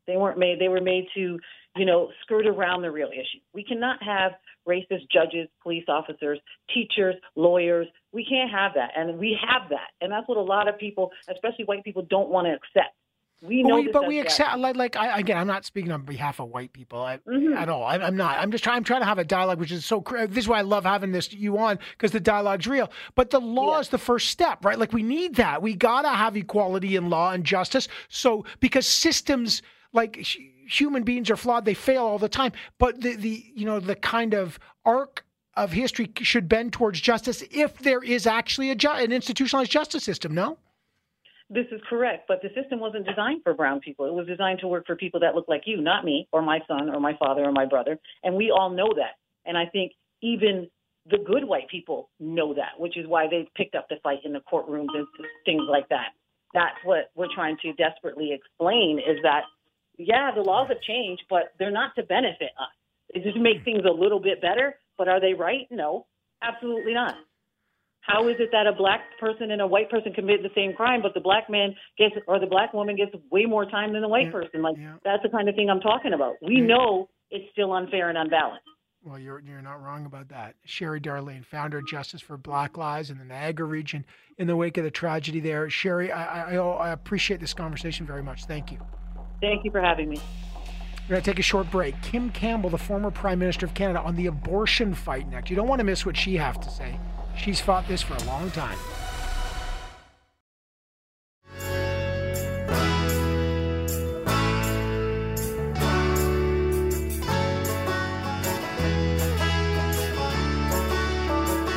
They 0.06 0.16
weren't 0.16 0.38
made 0.38 0.60
they 0.60 0.68
were 0.68 0.80
made 0.80 1.06
to, 1.14 1.38
you 1.76 1.86
know, 1.86 2.10
skirt 2.22 2.46
around 2.46 2.82
the 2.82 2.90
real 2.90 3.10
issue. 3.10 3.38
We 3.54 3.64
cannot 3.64 4.02
have 4.02 4.32
racist 4.68 5.10
judges, 5.12 5.48
police 5.62 5.84
officers, 5.88 6.38
teachers, 6.74 7.14
lawyers. 7.36 7.86
We 8.12 8.24
can't 8.24 8.50
have 8.50 8.72
that. 8.74 8.90
And 8.96 9.18
we 9.18 9.38
have 9.48 9.68
that. 9.70 9.90
And 10.00 10.12
that's 10.12 10.28
what 10.28 10.36
a 10.36 10.42
lot 10.42 10.68
of 10.68 10.78
people, 10.78 11.10
especially 11.30 11.64
white 11.64 11.84
people 11.84 12.06
don't 12.10 12.28
want 12.28 12.46
to 12.46 12.52
accept. 12.52 12.94
We 13.42 13.62
know, 13.62 13.82
but 13.90 14.06
we, 14.06 14.18
accept 14.18 14.58
like, 14.58 14.76
like 14.76 14.96
I, 14.96 15.18
again. 15.18 15.38
I'm 15.38 15.46
not 15.46 15.64
speaking 15.64 15.92
on 15.92 16.02
behalf 16.02 16.40
of 16.40 16.50
white 16.50 16.74
people 16.74 17.02
I, 17.02 17.16
mm-hmm. 17.18 17.54
at 17.54 17.70
all. 17.70 17.84
I, 17.84 17.96
am 17.96 18.14
not. 18.14 18.38
I'm 18.38 18.50
just 18.50 18.62
trying. 18.62 18.76
I'm 18.76 18.84
trying 18.84 19.00
to 19.00 19.06
have 19.06 19.18
a 19.18 19.24
dialogue, 19.24 19.58
which 19.58 19.72
is 19.72 19.86
so. 19.86 20.04
This 20.28 20.44
is 20.44 20.48
why 20.48 20.58
I 20.58 20.62
love 20.62 20.84
having 20.84 21.12
this 21.12 21.32
you 21.32 21.56
on 21.56 21.78
because 21.92 22.10
the 22.10 22.20
dialogue's 22.20 22.66
real. 22.66 22.90
But 23.14 23.30
the 23.30 23.40
law 23.40 23.76
yeah. 23.76 23.80
is 23.80 23.88
the 23.88 23.98
first 23.98 24.28
step, 24.28 24.62
right? 24.62 24.78
Like 24.78 24.92
we 24.92 25.02
need 25.02 25.36
that. 25.36 25.62
We 25.62 25.74
gotta 25.74 26.10
have 26.10 26.36
equality 26.36 26.96
in 26.96 27.08
law 27.08 27.32
and 27.32 27.42
justice. 27.42 27.88
So 28.10 28.44
because 28.60 28.86
systems 28.86 29.62
like 29.94 30.16
human 30.68 31.02
beings 31.02 31.30
are 31.30 31.36
flawed, 31.36 31.64
they 31.64 31.74
fail 31.74 32.04
all 32.04 32.18
the 32.18 32.28
time. 32.28 32.52
But 32.78 33.00
the 33.00 33.16
the 33.16 33.44
you 33.54 33.64
know 33.64 33.80
the 33.80 33.96
kind 33.96 34.34
of 34.34 34.58
arc 34.84 35.24
of 35.56 35.72
history 35.72 36.10
should 36.20 36.48
bend 36.48 36.74
towards 36.74 37.00
justice 37.00 37.42
if 37.50 37.78
there 37.78 38.02
is 38.02 38.26
actually 38.26 38.70
a 38.70 38.74
ju- 38.74 38.90
an 38.90 39.12
institutionalized 39.12 39.70
justice 39.70 40.04
system. 40.04 40.34
No. 40.34 40.58
This 41.52 41.66
is 41.72 41.80
correct, 41.88 42.28
but 42.28 42.40
the 42.42 42.48
system 42.54 42.78
wasn't 42.78 43.06
designed 43.06 43.42
for 43.42 43.54
brown 43.54 43.80
people. 43.80 44.06
It 44.06 44.14
was 44.14 44.26
designed 44.26 44.60
to 44.60 44.68
work 44.68 44.86
for 44.86 44.94
people 44.94 45.18
that 45.20 45.34
look 45.34 45.48
like 45.48 45.62
you, 45.66 45.80
not 45.80 46.04
me, 46.04 46.28
or 46.32 46.42
my 46.42 46.60
son, 46.68 46.88
or 46.88 47.00
my 47.00 47.16
father, 47.18 47.42
or 47.42 47.50
my 47.50 47.66
brother. 47.66 47.98
And 48.22 48.36
we 48.36 48.52
all 48.52 48.70
know 48.70 48.88
that. 48.94 49.18
And 49.44 49.58
I 49.58 49.66
think 49.66 49.92
even 50.22 50.70
the 51.10 51.18
good 51.18 51.44
white 51.44 51.68
people 51.68 52.08
know 52.20 52.54
that, 52.54 52.78
which 52.78 52.96
is 52.96 53.06
why 53.08 53.26
they've 53.28 53.52
picked 53.56 53.74
up 53.74 53.88
the 53.88 53.96
fight 54.00 54.20
in 54.24 54.32
the 54.32 54.40
courtrooms 54.40 54.94
and 54.94 55.06
things 55.44 55.62
like 55.68 55.88
that. 55.88 56.10
That's 56.54 56.76
what 56.84 57.10
we're 57.16 57.34
trying 57.34 57.56
to 57.62 57.72
desperately 57.72 58.32
explain 58.32 58.98
is 58.98 59.18
that, 59.24 59.42
yeah, 59.98 60.30
the 60.32 60.42
laws 60.42 60.68
have 60.68 60.80
changed, 60.82 61.24
but 61.28 61.52
they're 61.58 61.72
not 61.72 61.96
to 61.96 62.04
benefit 62.04 62.50
us. 62.60 62.68
They 63.12 63.20
just 63.20 63.38
make 63.38 63.64
things 63.64 63.82
a 63.88 63.92
little 63.92 64.20
bit 64.20 64.40
better, 64.40 64.76
but 64.96 65.08
are 65.08 65.20
they 65.20 65.34
right? 65.34 65.66
No, 65.70 66.06
absolutely 66.42 66.94
not. 66.94 67.16
How 68.02 68.28
is 68.28 68.36
it 68.38 68.48
that 68.52 68.66
a 68.66 68.72
black 68.72 69.00
person 69.20 69.50
and 69.50 69.60
a 69.60 69.66
white 69.66 69.90
person 69.90 70.12
commit 70.12 70.42
the 70.42 70.50
same 70.54 70.72
crime, 70.72 71.02
but 71.02 71.14
the 71.14 71.20
black 71.20 71.50
man 71.50 71.74
gets 71.98 72.14
or 72.26 72.38
the 72.40 72.46
black 72.46 72.72
woman 72.72 72.96
gets 72.96 73.12
way 73.30 73.44
more 73.44 73.64
time 73.64 73.92
than 73.92 74.02
the 74.02 74.08
white 74.08 74.26
yeah, 74.26 74.32
person? 74.32 74.62
Like 74.62 74.76
yeah. 74.78 74.94
that's 75.04 75.22
the 75.22 75.28
kind 75.28 75.48
of 75.48 75.54
thing 75.54 75.68
I'm 75.70 75.80
talking 75.80 76.12
about. 76.12 76.36
We 76.42 76.56
yeah. 76.56 76.66
know 76.66 77.08
it's 77.30 77.44
still 77.52 77.72
unfair 77.72 78.08
and 78.08 78.18
unbalanced. 78.18 78.64
Well, 79.02 79.18
you're 79.18 79.40
you're 79.40 79.62
not 79.62 79.82
wrong 79.82 80.04
about 80.04 80.28
that. 80.28 80.56
Sherri 80.64 81.00
Darlene, 81.00 81.44
founder 81.44 81.78
of 81.78 81.86
Justice 81.86 82.20
for 82.20 82.36
Black 82.36 82.76
Lives 82.76 83.10
in 83.10 83.18
the 83.18 83.24
Niagara 83.24 83.66
region, 83.66 84.04
in 84.36 84.46
the 84.46 84.56
wake 84.56 84.76
of 84.76 84.84
the 84.84 84.90
tragedy 84.90 85.40
there. 85.40 85.70
Sherri, 85.70 86.12
I, 86.12 86.54
I, 86.54 86.56
I 86.56 86.90
appreciate 86.90 87.40
this 87.40 87.54
conversation 87.54 88.06
very 88.06 88.22
much. 88.22 88.44
Thank 88.44 88.70
you. 88.70 88.78
Thank 89.40 89.64
you 89.64 89.70
for 89.70 89.80
having 89.80 90.10
me. 90.10 90.20
We're 91.08 91.14
going 91.14 91.22
to 91.22 91.30
take 91.30 91.38
a 91.38 91.42
short 91.42 91.70
break. 91.70 92.00
Kim 92.02 92.30
Campbell, 92.30 92.70
the 92.70 92.78
former 92.78 93.10
Prime 93.10 93.38
Minister 93.38 93.66
of 93.66 93.74
Canada, 93.74 94.00
on 94.00 94.16
the 94.16 94.26
abortion 94.26 94.94
fight 94.94 95.28
next. 95.28 95.50
You 95.50 95.56
don't 95.56 95.66
want 95.66 95.80
to 95.80 95.84
miss 95.84 96.04
what 96.04 96.16
she 96.16 96.36
has 96.36 96.56
to 96.58 96.70
say. 96.70 97.00
She's 97.42 97.58
fought 97.58 97.88
this 97.88 98.02
for 98.02 98.14
a 98.14 98.22
long 98.24 98.50
time. 98.50 98.76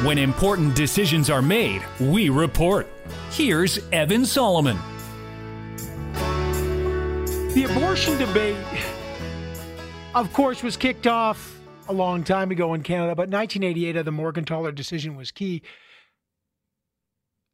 When 0.06 0.18
important 0.18 0.76
decisions 0.76 1.30
are 1.30 1.42
made, 1.42 1.82
we 1.98 2.28
report. 2.28 2.90
Here's 3.32 3.80
Evan 3.94 4.26
Solomon. 4.26 4.78
The 7.54 7.68
abortion 7.72 8.18
debate, 8.18 8.58
of 10.14 10.34
course, 10.34 10.62
was 10.62 10.76
kicked 10.76 11.08
off 11.08 11.53
a 11.88 11.94
long 11.94 12.24
time 12.24 12.52
ago 12.52 12.74
in 12.74 12.84
Canada, 12.84 13.16
but 13.16 13.30
1988 13.30 13.98
of 13.98 14.06
the 14.06 14.12
Morgentaler 14.12 14.74
decision 14.74 15.16
was 15.16 15.32
key. 15.32 15.62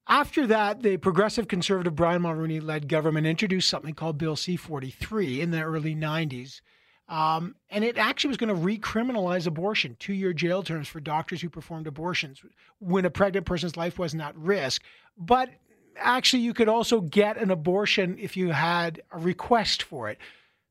After 0.08 0.48
that, 0.48 0.82
the 0.82 0.98
progressive 0.98 1.48
conservative 1.48 1.96
Brian 1.96 2.24
Mulroney 2.24 2.62
led 2.62 2.88
government 2.88 3.28
introduced 3.28 3.70
something 3.70 3.94
called 3.94 4.18
Bill 4.18 4.36
C 4.36 4.56
43 4.56 5.42
in 5.42 5.52
the 5.52 5.62
early 5.62 5.96
90s. 5.96 6.62
Um, 7.08 7.56
and 7.70 7.84
it 7.84 7.98
actually 7.98 8.30
was 8.30 8.38
going 8.38 8.56
to 8.56 8.62
recriminalize 8.62 9.48
abortion, 9.48 9.96
two 10.00 10.14
year 10.14 10.34
jail 10.34 10.62
terms 10.62 10.88
for 10.88 11.00
doctors 11.00 11.42
who 11.42 11.50
performed 11.50 11.88
abortions 11.88 12.42
when 12.80 13.06
a 13.06 13.10
pregnant 13.10 13.46
person's 13.46 13.78
life 13.78 13.98
wasn't 13.98 14.22
at 14.22 14.36
risk. 14.36 14.84
But 15.18 15.50
actually, 15.98 16.44
you 16.44 16.54
could 16.54 16.70
also 16.70 17.02
get 17.02 17.38
an 17.38 17.50
abortion 17.50 18.18
if 18.20 18.38
you 18.38 18.50
had 18.52 19.02
a 19.12 19.18
request 19.18 19.84
for 19.84 20.10
it. 20.10 20.20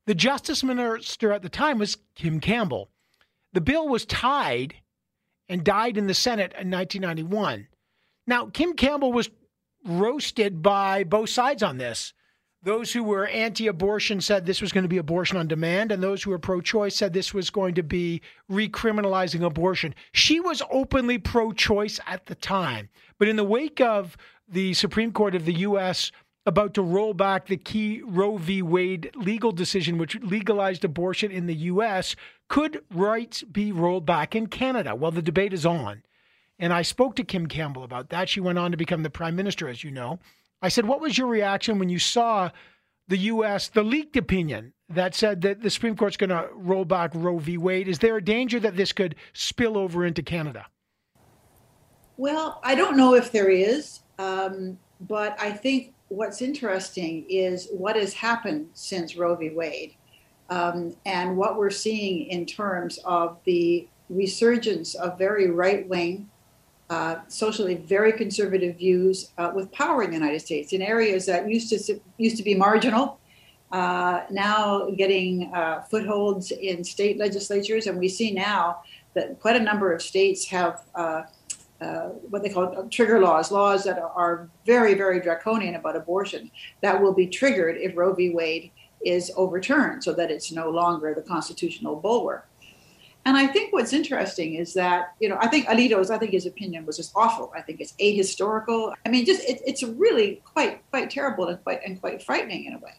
The 0.07 0.15
justice 0.15 0.63
minister 0.63 1.33
at 1.33 1.43
the 1.43 1.49
time 1.49 1.79
was 1.79 1.97
Kim 2.15 2.41
Campbell. 2.41 2.89
The 3.59 3.63
bill 3.63 3.89
was 3.89 4.07
tied 4.07 4.77
and 5.49 5.65
died 5.65 5.97
in 5.97 6.07
the 6.07 6.15
Senate 6.15 6.53
in 6.53 6.71
1991. 6.71 7.67
Now, 8.25 8.47
Kim 8.47 8.75
Campbell 8.75 9.13
was 9.13 9.31
roasted 9.85 10.63
by 10.63 11.03
both 11.03 11.31
sides 11.31 11.65
on 11.65 11.77
this. 11.77 12.13
Those 12.63 12.93
who 12.93 13.03
were 13.03 13.27
anti 13.27 13.67
abortion 13.67 14.21
said 14.21 14.47
this 14.47 14.63
was 14.63 14.71
going 14.71 14.85
to 14.85 14.89
be 14.89 14.99
abortion 14.99 15.39
on 15.39 15.49
demand, 15.49 15.91
and 15.91 16.01
those 16.01 16.23
who 16.23 16.31
were 16.31 16.39
pro 16.39 16.61
choice 16.61 16.95
said 16.95 17.13
this 17.13 17.35
was 17.35 17.51
going 17.51 17.75
to 17.75 17.83
be 17.83 18.23
recriminalizing 18.49 19.45
abortion. 19.45 19.93
She 20.13 20.39
was 20.39 20.63
openly 20.71 21.19
pro 21.19 21.51
choice 21.51 21.99
at 22.07 22.27
the 22.27 22.37
time. 22.37 22.89
But 23.19 23.27
in 23.27 23.35
the 23.35 23.43
wake 23.43 23.81
of 23.81 24.17
the 24.47 24.73
Supreme 24.75 25.11
Court 25.11 25.35
of 25.35 25.47
the 25.47 25.55
U.S. 25.55 26.13
about 26.49 26.73
to 26.75 26.83
roll 26.83 27.13
back 27.13 27.47
the 27.47 27.59
key 27.59 28.01
Roe 28.03 28.39
v. 28.39 28.63
Wade 28.63 29.11
legal 29.15 29.53
decision, 29.53 29.99
which 29.99 30.19
legalized 30.23 30.83
abortion 30.83 31.31
in 31.31 31.47
the 31.47 31.55
U.S., 31.55 32.17
could 32.49 32.83
rights 32.91 33.43
be 33.43 33.71
rolled 33.71 34.07
back 34.07 34.35
in 34.35 34.47
Canada? 34.47 34.95
Well, 34.95 35.11
the 35.11 35.21
debate 35.21 35.53
is 35.53 35.67
on. 35.67 36.03
And 36.59 36.73
I 36.73 36.81
spoke 36.81 37.15
to 37.17 37.25
Kim 37.25 37.47
Campbell 37.47 37.85
about 37.85 38.09
that. 38.09 38.31
She 38.31 38.41
went 38.41 38.59
on 38.59 38.71
to 38.71 38.79
become 38.79 39.03
the 39.03 39.11
prime 39.11 39.37
minister, 39.37 39.69
as 39.69 39.85
you 39.85 39.91
know. 39.91 40.19
I 40.63 40.71
said, 40.71 40.87
What 40.87 41.03
was 41.03 41.19
your 41.19 41.27
reaction 41.27 41.79
when 41.79 41.91
you 41.91 41.99
saw 41.99 42.51
the 43.07 43.19
U.S., 43.19 43.69
the 43.69 43.83
leaked 43.83 44.17
opinion 44.17 44.73
that 44.89 45.15
said 45.15 45.43
that 45.43 45.63
the 45.63 45.71
Supreme 45.71 45.97
Court's 45.97 46.17
going 46.17 46.31
to 46.31 46.49
roll 46.55 46.87
back 46.87 47.11
Roe 47.15 47.39
v. 47.39 47.59
Wade? 47.59 47.89
Is 47.89 47.99
there 47.99 48.17
a 48.17 48.25
danger 48.25 48.59
that 48.59 48.75
this 48.75 48.93
could 48.93 49.17
spill 49.35 49.77
over 49.77 50.05
into 50.05 50.23
Canada? 50.23 50.67
Well, 52.17 52.61
I 52.65 52.75
don't 52.75 52.97
know 52.97 53.15
if 53.15 53.31
there 53.31 53.51
is, 53.51 54.01
um, 54.19 54.79
but 55.01 55.37
I 55.39 55.53
think 55.53 55.95
what's 56.09 56.43
interesting 56.43 57.25
is 57.29 57.69
what 57.71 57.97
has 57.97 58.13
happened 58.15 58.69
since 58.75 59.17
Roe 59.17 59.35
v. 59.35 59.51
Wade 59.51 59.95
um, 60.51 60.97
and 61.05 61.37
what 61.37 61.57
we're 61.57 61.71
seeing 61.71 62.27
in 62.27 62.47
terms 62.47 62.99
of 63.05 63.39
the 63.45 63.87
resurgence 64.09 64.95
of 64.95 65.19
very 65.19 65.51
right 65.51 65.87
wing 65.89 66.29
uh, 66.91 67.17
socially 67.29 67.75
very 67.75 68.13
conservative 68.13 68.77
views 68.79 69.31
uh, 69.37 69.53
with 69.55 69.71
power 69.73 70.03
in 70.03 70.11
the 70.11 70.17
United 70.17 70.41
States 70.41 70.73
in 70.73 70.81
areas 70.81 71.27
that 71.27 71.47
used 71.47 71.69
to 71.69 72.01
used 72.17 72.39
to 72.39 72.43
be 72.43 72.55
marginal, 72.55 73.21
uh, 73.73 74.23
now 74.31 74.89
getting 74.97 75.53
uh, 75.53 75.83
footholds 75.83 76.51
in 76.51 76.83
state 76.83 77.19
legislatures, 77.19 77.87
and 77.87 77.99
we 77.99 78.09
see 78.09 78.33
now 78.33 78.81
that 79.13 79.39
quite 79.41 79.57
a 79.57 79.61
number 79.61 79.93
of 79.93 80.01
states 80.01 80.47
have. 80.47 80.81
Uh, 81.81 82.09
what 82.31 82.43
they 82.43 82.49
call 82.49 82.89
trigger 82.91 83.21
laws, 83.21 83.53
laws 83.53 83.85
that 83.85 84.01
are 84.01 84.49
very, 84.67 84.95
very 84.95 85.21
draconian 85.21 85.77
about 85.77 85.95
abortion, 85.95 86.51
that 86.81 87.01
will 87.01 87.15
be 87.15 87.25
triggered 87.27 87.77
if 87.77 87.97
Roe 87.97 88.13
v. 88.13 88.31
Wade 88.31 88.73
is 89.05 89.31
overturned 89.37 90.03
so 90.03 90.13
that 90.13 90.29
it's 90.29 90.51
no 90.51 90.71
longer 90.71 91.15
the 91.15 91.23
constitutional 91.23 91.95
bulwark. 91.95 92.49
And 93.25 93.37
I 93.37 93.47
think 93.47 93.73
what's 93.73 93.93
interesting 93.93 94.55
is 94.55 94.73
that, 94.75 95.15
you 95.21 95.29
know, 95.29 95.37
I 95.41 95.49
think 95.49 95.67
Alito's, 95.67 96.11
I 96.11 96.19
think 96.19 96.33
his 96.33 96.47
opinion 96.47 96.87
was 96.87 96.97
just 96.97 97.13
awful. 97.15 97.53
I 97.55 97.61
think 97.61 97.81
it's 97.81 97.93
ahistorical. 98.01 98.95
I 99.05 99.09
mean, 99.11 99.27
just 99.27 99.43
it, 99.43 99.61
it's 99.67 99.83
really 99.83 100.41
quite 100.45 100.83
quite 100.91 101.11
terrible 101.11 101.47
and 101.49 101.63
quite 101.63 101.81
and 101.85 102.01
quite 102.01 102.23
frightening 102.23 102.65
in 102.65 102.73
a 102.75 102.79
way, 102.79 102.95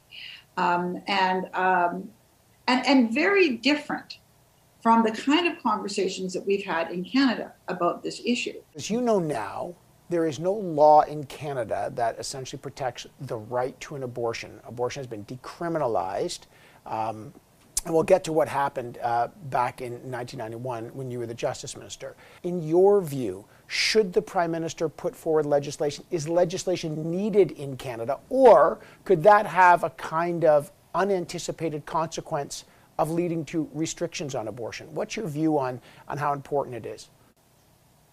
um, 0.56 1.02
and 1.08 1.50
um, 1.54 2.12
and 2.68 2.86
and 2.86 3.14
very 3.14 3.58
different 3.58 4.20
from 4.82 5.04
the 5.04 5.12
kind 5.12 5.48
of 5.48 5.62
conversations 5.62 6.34
that 6.34 6.46
we've 6.46 6.64
had 6.64 6.92
in 6.92 7.04
Canada 7.04 7.54
about 7.68 8.02
this 8.04 8.22
issue. 8.26 8.62
As 8.76 8.90
you 8.90 9.02
know 9.02 9.20
now, 9.20 9.76
there 10.10 10.26
is 10.26 10.40
no 10.40 10.54
law 10.54 11.02
in 11.02 11.26
Canada 11.26 11.92
that 11.96 12.18
essentially 12.18 12.60
protects 12.60 13.06
the 13.22 13.38
right 13.38 13.80
to 13.82 13.96
an 13.96 14.04
abortion. 14.04 14.60
Abortion 14.66 15.02
has 15.02 15.08
been 15.08 15.26
decriminalized. 15.26 16.42
Um, 16.86 17.34
and 17.86 17.94
we'll 17.94 18.04
get 18.04 18.24
to 18.26 18.34
what 18.34 18.50
happened 18.50 18.98
uh, 19.02 19.30
back 19.46 19.82
in 19.82 19.94
1991 20.12 20.88
when 20.88 21.10
you 21.10 21.20
were 21.20 21.26
the 21.26 21.34
justice 21.34 21.78
minister. 21.78 22.16
In 22.44 22.62
your 22.62 23.02
view, 23.02 23.46
should 23.68 24.12
the 24.12 24.22
prime 24.22 24.52
minister 24.52 24.90
put 24.90 25.16
forward 25.16 25.46
legislation? 25.46 26.04
Is 26.12 26.28
legislation 26.28 27.10
needed 27.10 27.52
in 27.52 27.78
Canada, 27.78 28.20
or 28.30 28.80
could 29.06 29.24
that 29.24 29.46
have 29.46 29.84
a 29.84 29.92
kind 29.92 30.44
of 30.44 30.72
unanticipated 30.94 31.86
consequence 31.86 32.66
of 33.00 33.10
leading 33.10 33.46
to 33.46 33.70
restrictions 33.74 34.36
on 34.36 34.50
abortion? 34.50 34.94
What's 34.94 35.16
your 35.16 35.26
view 35.26 35.58
on, 35.58 35.82
on 36.10 36.18
how 36.18 36.34
important 36.34 36.76
it 36.76 36.86
is? 36.86 37.10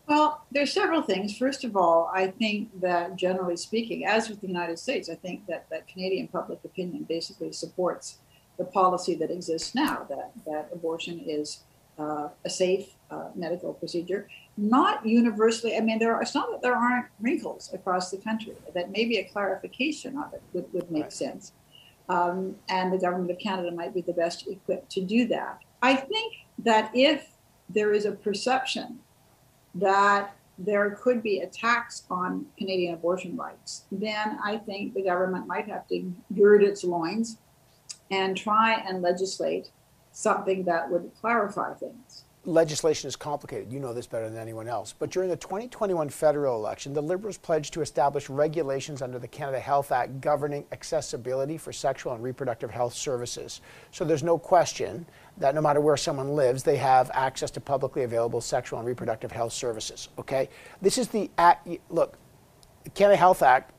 Well, 0.06 0.46
there's 0.52 0.72
several 0.72 1.02
things. 1.02 1.36
First 1.36 1.64
of 1.64 1.76
all, 1.76 2.08
I 2.14 2.28
think 2.28 2.80
that 2.80 3.16
generally 3.16 3.56
speaking, 3.56 4.06
as 4.06 4.28
with 4.28 4.40
the 4.40 4.46
United 4.46 4.78
States, 4.78 5.10
I 5.10 5.16
think 5.16 5.44
that, 5.48 5.68
that 5.70 5.88
Canadian 5.88 6.28
public 6.28 6.60
opinion 6.64 7.02
basically 7.02 7.52
supports 7.52 8.18
the 8.58 8.64
policy 8.64 9.16
that 9.16 9.32
exists 9.32 9.74
now 9.74 10.06
that, 10.08 10.30
that 10.46 10.68
abortion 10.72 11.20
is 11.26 11.64
uh, 11.98 12.28
a 12.44 12.50
safe 12.50 12.94
uh, 13.10 13.30
medical 13.34 13.74
procedure. 13.74 14.28
Not 14.56 15.04
universally, 15.04 15.76
I 15.76 15.80
mean, 15.80 15.98
there 15.98 16.14
are, 16.14 16.22
it's 16.22 16.34
not 16.34 16.52
that 16.52 16.62
there 16.62 16.76
aren't 16.76 17.06
wrinkles 17.20 17.72
across 17.74 18.12
the 18.12 18.18
country, 18.18 18.54
that 18.74 18.92
maybe 18.92 19.16
a 19.16 19.24
clarification 19.24 20.16
of 20.16 20.32
it 20.32 20.42
would, 20.52 20.72
would 20.72 20.90
make 20.92 21.02
right. 21.02 21.12
sense. 21.12 21.52
Um, 22.08 22.56
and 22.68 22.92
the 22.92 22.98
government 22.98 23.30
of 23.30 23.38
Canada 23.38 23.70
might 23.72 23.92
be 23.92 24.00
the 24.00 24.12
best 24.12 24.46
equipped 24.46 24.90
to 24.92 25.00
do 25.00 25.26
that. 25.28 25.58
I 25.82 25.96
think 25.96 26.34
that 26.58 26.90
if 26.94 27.28
there 27.68 27.92
is 27.92 28.04
a 28.04 28.12
perception 28.12 29.00
that 29.74 30.36
there 30.58 30.90
could 30.90 31.22
be 31.22 31.40
attacks 31.40 32.04
on 32.10 32.46
Canadian 32.56 32.94
abortion 32.94 33.36
rights, 33.36 33.84
then 33.90 34.38
I 34.42 34.56
think 34.56 34.94
the 34.94 35.02
government 35.02 35.46
might 35.46 35.68
have 35.68 35.86
to 35.88 36.12
gird 36.34 36.62
its 36.62 36.84
loins 36.84 37.38
and 38.10 38.36
try 38.36 38.74
and 38.86 39.02
legislate 39.02 39.70
something 40.12 40.64
that 40.64 40.90
would 40.90 41.10
clarify 41.20 41.74
things. 41.74 42.24
Legislation 42.46 43.08
is 43.08 43.16
complicated. 43.16 43.72
You 43.72 43.80
know 43.80 43.92
this 43.92 44.06
better 44.06 44.30
than 44.30 44.38
anyone 44.38 44.68
else. 44.68 44.94
But 44.96 45.10
during 45.10 45.28
the 45.28 45.36
2021 45.36 46.08
federal 46.10 46.54
election, 46.54 46.92
the 46.92 47.02
Liberals 47.02 47.36
pledged 47.36 47.74
to 47.74 47.80
establish 47.80 48.30
regulations 48.30 49.02
under 49.02 49.18
the 49.18 49.26
Canada 49.26 49.58
Health 49.58 49.90
Act 49.90 50.20
governing 50.20 50.64
accessibility 50.70 51.58
for 51.58 51.72
sexual 51.72 52.12
and 52.12 52.22
reproductive 52.22 52.70
health 52.70 52.94
services. 52.94 53.60
So 53.90 54.04
there's 54.04 54.22
no 54.22 54.38
question 54.38 55.06
that 55.38 55.56
no 55.56 55.60
matter 55.60 55.80
where 55.80 55.96
someone 55.96 56.30
lives, 56.30 56.62
they 56.62 56.76
have 56.76 57.10
access 57.12 57.50
to 57.50 57.60
publicly 57.60 58.04
available 58.04 58.40
sexual 58.40 58.78
and 58.78 58.86
reproductive 58.86 59.32
health 59.32 59.52
services. 59.52 60.08
Okay? 60.16 60.48
This 60.80 60.98
is 60.98 61.08
the 61.08 61.28
act. 61.38 61.68
Look, 61.90 62.16
the 62.84 62.90
Canada 62.90 63.16
Health 63.16 63.42
Act 63.42 63.72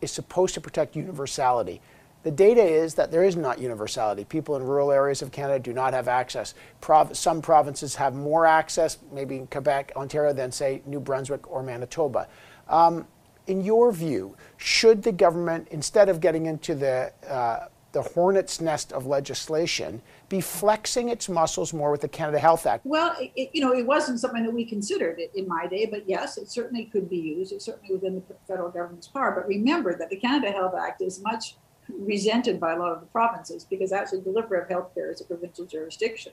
is 0.00 0.10
supposed 0.10 0.54
to 0.54 0.62
protect 0.62 0.96
universality. 0.96 1.82
The 2.24 2.30
data 2.30 2.62
is 2.62 2.94
that 2.94 3.10
there 3.10 3.22
is 3.22 3.36
not 3.36 3.58
universality. 3.58 4.24
People 4.24 4.56
in 4.56 4.62
rural 4.62 4.90
areas 4.90 5.20
of 5.20 5.30
Canada 5.30 5.58
do 5.58 5.74
not 5.74 5.92
have 5.92 6.08
access. 6.08 6.54
Prov- 6.80 7.14
some 7.14 7.42
provinces 7.42 7.94
have 7.96 8.14
more 8.14 8.46
access, 8.46 8.96
maybe 9.12 9.46
Quebec, 9.50 9.92
Ontario, 9.94 10.32
than, 10.32 10.50
say, 10.50 10.82
New 10.86 11.00
Brunswick 11.00 11.50
or 11.50 11.62
Manitoba. 11.62 12.26
Um, 12.68 13.06
in 13.46 13.62
your 13.62 13.92
view, 13.92 14.36
should 14.56 15.02
the 15.02 15.12
government, 15.12 15.68
instead 15.70 16.08
of 16.08 16.18
getting 16.20 16.46
into 16.46 16.74
the, 16.74 17.12
uh, 17.28 17.68
the 17.92 18.00
hornet's 18.00 18.58
nest 18.58 18.90
of 18.94 19.04
legislation, 19.04 20.00
be 20.30 20.40
flexing 20.40 21.10
its 21.10 21.28
muscles 21.28 21.74
more 21.74 21.90
with 21.90 22.00
the 22.00 22.08
Canada 22.08 22.38
Health 22.38 22.64
Act? 22.64 22.86
Well, 22.86 23.14
it, 23.18 23.50
you 23.52 23.60
know, 23.60 23.74
it 23.74 23.86
wasn't 23.86 24.18
something 24.18 24.44
that 24.44 24.52
we 24.54 24.64
considered 24.64 25.20
in 25.34 25.46
my 25.46 25.66
day, 25.66 25.84
but 25.84 26.08
yes, 26.08 26.38
it 26.38 26.50
certainly 26.50 26.86
could 26.86 27.10
be 27.10 27.18
used. 27.18 27.52
It's 27.52 27.66
certainly 27.66 27.94
within 27.94 28.14
the 28.14 28.22
federal 28.48 28.70
government's 28.70 29.08
power. 29.08 29.32
But 29.32 29.46
remember 29.46 29.94
that 29.98 30.08
the 30.08 30.16
Canada 30.16 30.50
Health 30.50 30.74
Act 30.74 31.02
is 31.02 31.20
much 31.20 31.56
resented 31.88 32.58
by 32.60 32.72
a 32.72 32.78
lot 32.78 32.92
of 32.92 33.00
the 33.00 33.06
provinces 33.06 33.64
because 33.64 33.92
actually 33.92 34.20
delivery 34.20 34.60
of 34.60 34.68
healthcare 34.68 35.12
is 35.12 35.20
a 35.20 35.24
provincial 35.24 35.64
jurisdiction. 35.64 36.32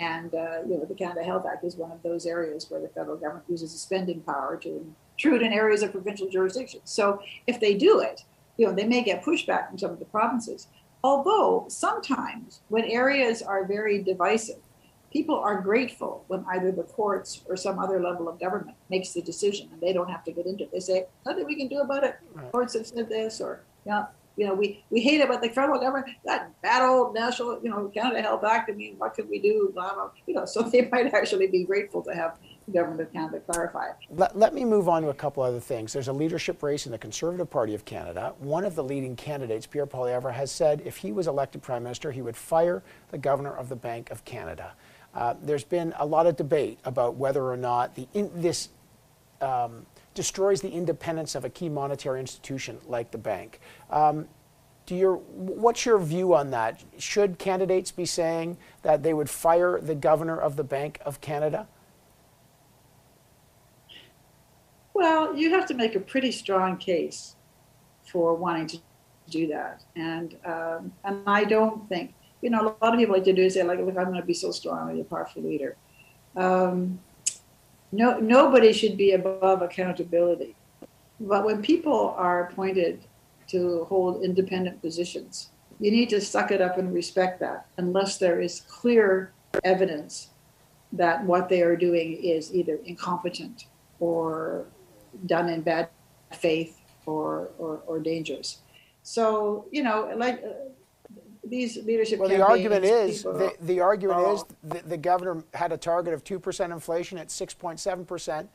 And 0.00 0.32
uh, 0.34 0.60
you 0.66 0.76
know 0.76 0.84
the 0.84 0.94
Canada 0.94 1.24
Health 1.24 1.44
Act 1.50 1.64
is 1.64 1.76
one 1.76 1.90
of 1.90 2.02
those 2.02 2.24
areas 2.24 2.66
where 2.68 2.80
the 2.80 2.88
federal 2.88 3.16
government 3.16 3.46
uses 3.48 3.72
its 3.72 3.82
spending 3.82 4.20
power 4.20 4.56
to 4.62 4.94
intrude 5.16 5.42
in 5.42 5.52
areas 5.52 5.82
of 5.82 5.92
provincial 5.92 6.28
jurisdiction. 6.28 6.80
So 6.84 7.20
if 7.46 7.58
they 7.58 7.74
do 7.74 8.00
it, 8.00 8.22
you 8.56 8.66
know 8.66 8.72
they 8.72 8.86
may 8.86 9.02
get 9.02 9.24
pushback 9.24 9.68
from 9.68 9.78
some 9.78 9.90
of 9.90 9.98
the 9.98 10.04
provinces. 10.04 10.68
Although 11.02 11.66
sometimes 11.68 12.60
when 12.68 12.84
areas 12.84 13.42
are 13.42 13.64
very 13.64 14.02
divisive, 14.02 14.60
people 15.12 15.38
are 15.38 15.60
grateful 15.60 16.24
when 16.28 16.44
either 16.50 16.72
the 16.72 16.82
courts 16.82 17.42
or 17.48 17.56
some 17.56 17.78
other 17.78 18.00
level 18.00 18.28
of 18.28 18.38
government 18.38 18.76
makes 18.90 19.12
the 19.12 19.22
decision 19.22 19.68
and 19.72 19.80
they 19.80 19.92
don't 19.92 20.10
have 20.10 20.24
to 20.24 20.32
get 20.32 20.46
into 20.46 20.64
it. 20.64 20.72
They 20.72 20.80
say, 20.80 21.06
nothing 21.24 21.46
we 21.46 21.56
can 21.56 21.68
do 21.68 21.78
about 21.80 22.04
it. 22.04 22.18
Courts 22.52 22.74
have 22.74 22.86
said 22.86 23.08
this, 23.08 23.40
or 23.40 23.62
yeah, 23.86 24.06
you 24.38 24.46
know, 24.46 24.54
we, 24.54 24.84
we 24.90 25.00
hate 25.00 25.20
it, 25.20 25.26
but 25.26 25.42
the 25.42 25.48
federal 25.48 25.80
government, 25.80 26.06
that 26.24 26.50
bad 26.62 26.88
old 26.88 27.12
national, 27.12 27.60
you 27.60 27.68
know, 27.68 27.88
Canada 27.88 28.22
Health 28.22 28.44
Act 28.44 28.70
I 28.70 28.74
mean, 28.74 28.94
what 28.96 29.14
can 29.14 29.28
we 29.28 29.40
do? 29.40 29.72
Blah, 29.74 29.94
blah, 29.94 30.10
you 30.26 30.34
know, 30.34 30.44
so 30.46 30.62
they 30.62 30.88
might 30.92 31.12
actually 31.12 31.48
be 31.48 31.64
grateful 31.64 32.02
to 32.02 32.14
have 32.14 32.38
the 32.66 32.72
government 32.72 33.00
of 33.00 33.12
Canada 33.12 33.40
clarify. 33.50 33.88
Let, 34.10 34.38
let 34.38 34.54
me 34.54 34.64
move 34.64 34.88
on 34.88 35.02
to 35.02 35.08
a 35.08 35.14
couple 35.14 35.42
other 35.42 35.58
things. 35.58 35.92
There's 35.92 36.06
a 36.06 36.12
leadership 36.12 36.62
race 36.62 36.86
in 36.86 36.92
the 36.92 36.98
Conservative 36.98 37.50
Party 37.50 37.74
of 37.74 37.84
Canada. 37.84 38.32
One 38.38 38.64
of 38.64 38.76
the 38.76 38.84
leading 38.84 39.16
candidates, 39.16 39.66
Pierre 39.66 39.86
Poilievre, 39.86 40.32
has 40.32 40.52
said 40.52 40.82
if 40.84 40.98
he 40.98 41.10
was 41.10 41.26
elected 41.26 41.60
Prime 41.60 41.82
Minister, 41.82 42.12
he 42.12 42.22
would 42.22 42.36
fire 42.36 42.84
the 43.10 43.18
Governor 43.18 43.56
of 43.56 43.68
the 43.68 43.76
Bank 43.76 44.10
of 44.10 44.24
Canada. 44.24 44.72
Uh, 45.14 45.34
there's 45.42 45.64
been 45.64 45.92
a 45.98 46.06
lot 46.06 46.26
of 46.26 46.36
debate 46.36 46.78
about 46.84 47.16
whether 47.16 47.44
or 47.44 47.56
not 47.56 47.96
the 47.96 48.06
in, 48.14 48.30
this 48.40 48.68
um, 49.40 49.84
destroys 50.14 50.60
the 50.60 50.70
independence 50.70 51.34
of 51.34 51.44
a 51.44 51.48
key 51.48 51.68
monetary 51.68 52.20
institution 52.20 52.78
like 52.86 53.10
the 53.10 53.18
bank. 53.18 53.60
Um, 53.90 54.28
do 54.86 54.94
your, 54.94 55.16
what's 55.16 55.84
your 55.84 55.98
view 55.98 56.34
on 56.34 56.50
that? 56.50 56.82
Should 56.96 57.38
candidates 57.38 57.90
be 57.90 58.06
saying 58.06 58.56
that 58.82 59.02
they 59.02 59.12
would 59.12 59.28
fire 59.28 59.78
the 59.80 59.94
governor 59.94 60.38
of 60.38 60.56
the 60.56 60.64
Bank 60.64 60.98
of 61.04 61.20
Canada? 61.20 61.68
Well, 64.94 65.36
you 65.36 65.50
have 65.50 65.66
to 65.66 65.74
make 65.74 65.94
a 65.94 66.00
pretty 66.00 66.32
strong 66.32 66.76
case 66.78 67.36
for 68.10 68.34
wanting 68.34 68.66
to 68.66 68.78
do 69.30 69.46
that, 69.46 69.84
and 69.94 70.34
um, 70.44 70.92
and 71.04 71.22
I 71.26 71.44
don't 71.44 71.88
think 71.88 72.14
you 72.40 72.50
know 72.50 72.62
a 72.80 72.84
lot 72.84 72.94
of 72.94 72.98
people 72.98 73.14
like 73.14 73.24
to 73.24 73.32
do 73.32 73.42
is 73.42 73.54
say 73.54 73.62
like, 73.62 73.78
look, 73.78 73.96
I'm 73.96 74.06
going 74.06 74.16
to 74.16 74.26
be 74.26 74.34
so 74.34 74.50
strong, 74.50 74.90
I'm 74.90 74.98
a 74.98 75.04
powerful 75.04 75.42
leader. 75.42 75.76
Um, 76.34 76.98
no, 77.92 78.18
nobody 78.18 78.72
should 78.72 78.96
be 78.96 79.12
above 79.12 79.62
accountability, 79.62 80.54
but 81.20 81.44
when 81.44 81.62
people 81.62 82.14
are 82.16 82.48
appointed 82.48 83.04
to 83.48 83.84
hold 83.88 84.22
independent 84.22 84.80
positions, 84.80 85.50
you 85.80 85.90
need 85.90 86.08
to 86.10 86.20
suck 86.20 86.50
it 86.50 86.60
up 86.60 86.78
and 86.78 86.92
respect 86.92 87.40
that, 87.40 87.66
unless 87.76 88.18
there 88.18 88.40
is 88.40 88.60
clear 88.62 89.32
evidence 89.64 90.30
that 90.92 91.24
what 91.24 91.48
they 91.48 91.62
are 91.62 91.76
doing 91.76 92.14
is 92.14 92.54
either 92.54 92.78
incompetent 92.84 93.64
or 94.00 94.66
done 95.26 95.48
in 95.48 95.62
bad 95.62 95.88
faith 96.32 96.80
or, 97.06 97.50
or, 97.58 97.80
or 97.86 97.98
dangerous. 98.00 98.58
So, 99.02 99.66
you 99.70 99.82
know, 99.82 100.12
like 100.16 100.42
these 101.44 101.76
leadership 101.84 102.18
well, 102.18 102.28
the 102.28 102.44
argument 102.44 102.84
is 102.84 103.22
the, 103.22 103.54
the 103.60 103.80
argument 103.80 104.20
is 104.28 104.44
the, 104.64 104.82
the 104.88 104.96
governor 104.96 105.44
had 105.54 105.72
a 105.72 105.76
target 105.76 106.14
of 106.14 106.24
2% 106.24 106.72
inflation 106.72 107.18
at 107.18 107.28
6.7%. 107.28 108.48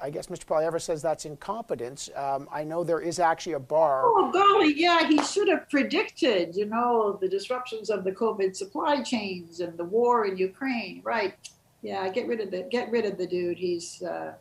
I 0.00 0.10
guess 0.10 0.28
Mr. 0.28 0.44
Poilievre 0.44 0.80
says 0.80 1.02
that's 1.02 1.24
incompetence. 1.24 2.08
Um, 2.14 2.48
I 2.52 2.64
know 2.64 2.84
there 2.84 3.00
is 3.00 3.18
actually 3.18 3.54
a 3.54 3.60
bar. 3.60 4.02
Oh 4.04 4.30
golly, 4.32 4.74
yeah, 4.76 5.06
he 5.06 5.20
should 5.22 5.48
have 5.48 5.68
predicted, 5.68 6.54
you 6.54 6.66
know, 6.66 7.18
the 7.20 7.28
disruptions 7.28 7.90
of 7.90 8.04
the 8.04 8.12
COVID 8.12 8.54
supply 8.54 9.02
chains 9.02 9.60
and 9.60 9.76
the 9.76 9.84
war 9.84 10.26
in 10.26 10.36
Ukraine. 10.36 11.00
Right? 11.04 11.34
Yeah, 11.82 12.08
get 12.10 12.26
rid 12.26 12.40
of 12.40 12.50
the 12.50 12.62
get 12.70 12.90
rid 12.90 13.06
of 13.06 13.18
the 13.18 13.26
dude. 13.26 13.58
He's 13.58 14.02
uh, 14.02 14.34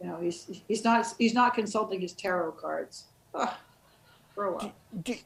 you 0.00 0.08
know, 0.08 0.18
he's 0.20 0.62
he's 0.66 0.84
not 0.84 1.06
he's 1.18 1.34
not 1.34 1.54
consulting 1.54 2.00
his 2.00 2.12
tarot 2.12 2.52
cards. 2.52 3.04
Ugh, 3.34 3.48
grow 4.34 4.56
up. 4.56 4.74
Do, 5.02 5.14
do, 5.14 5.18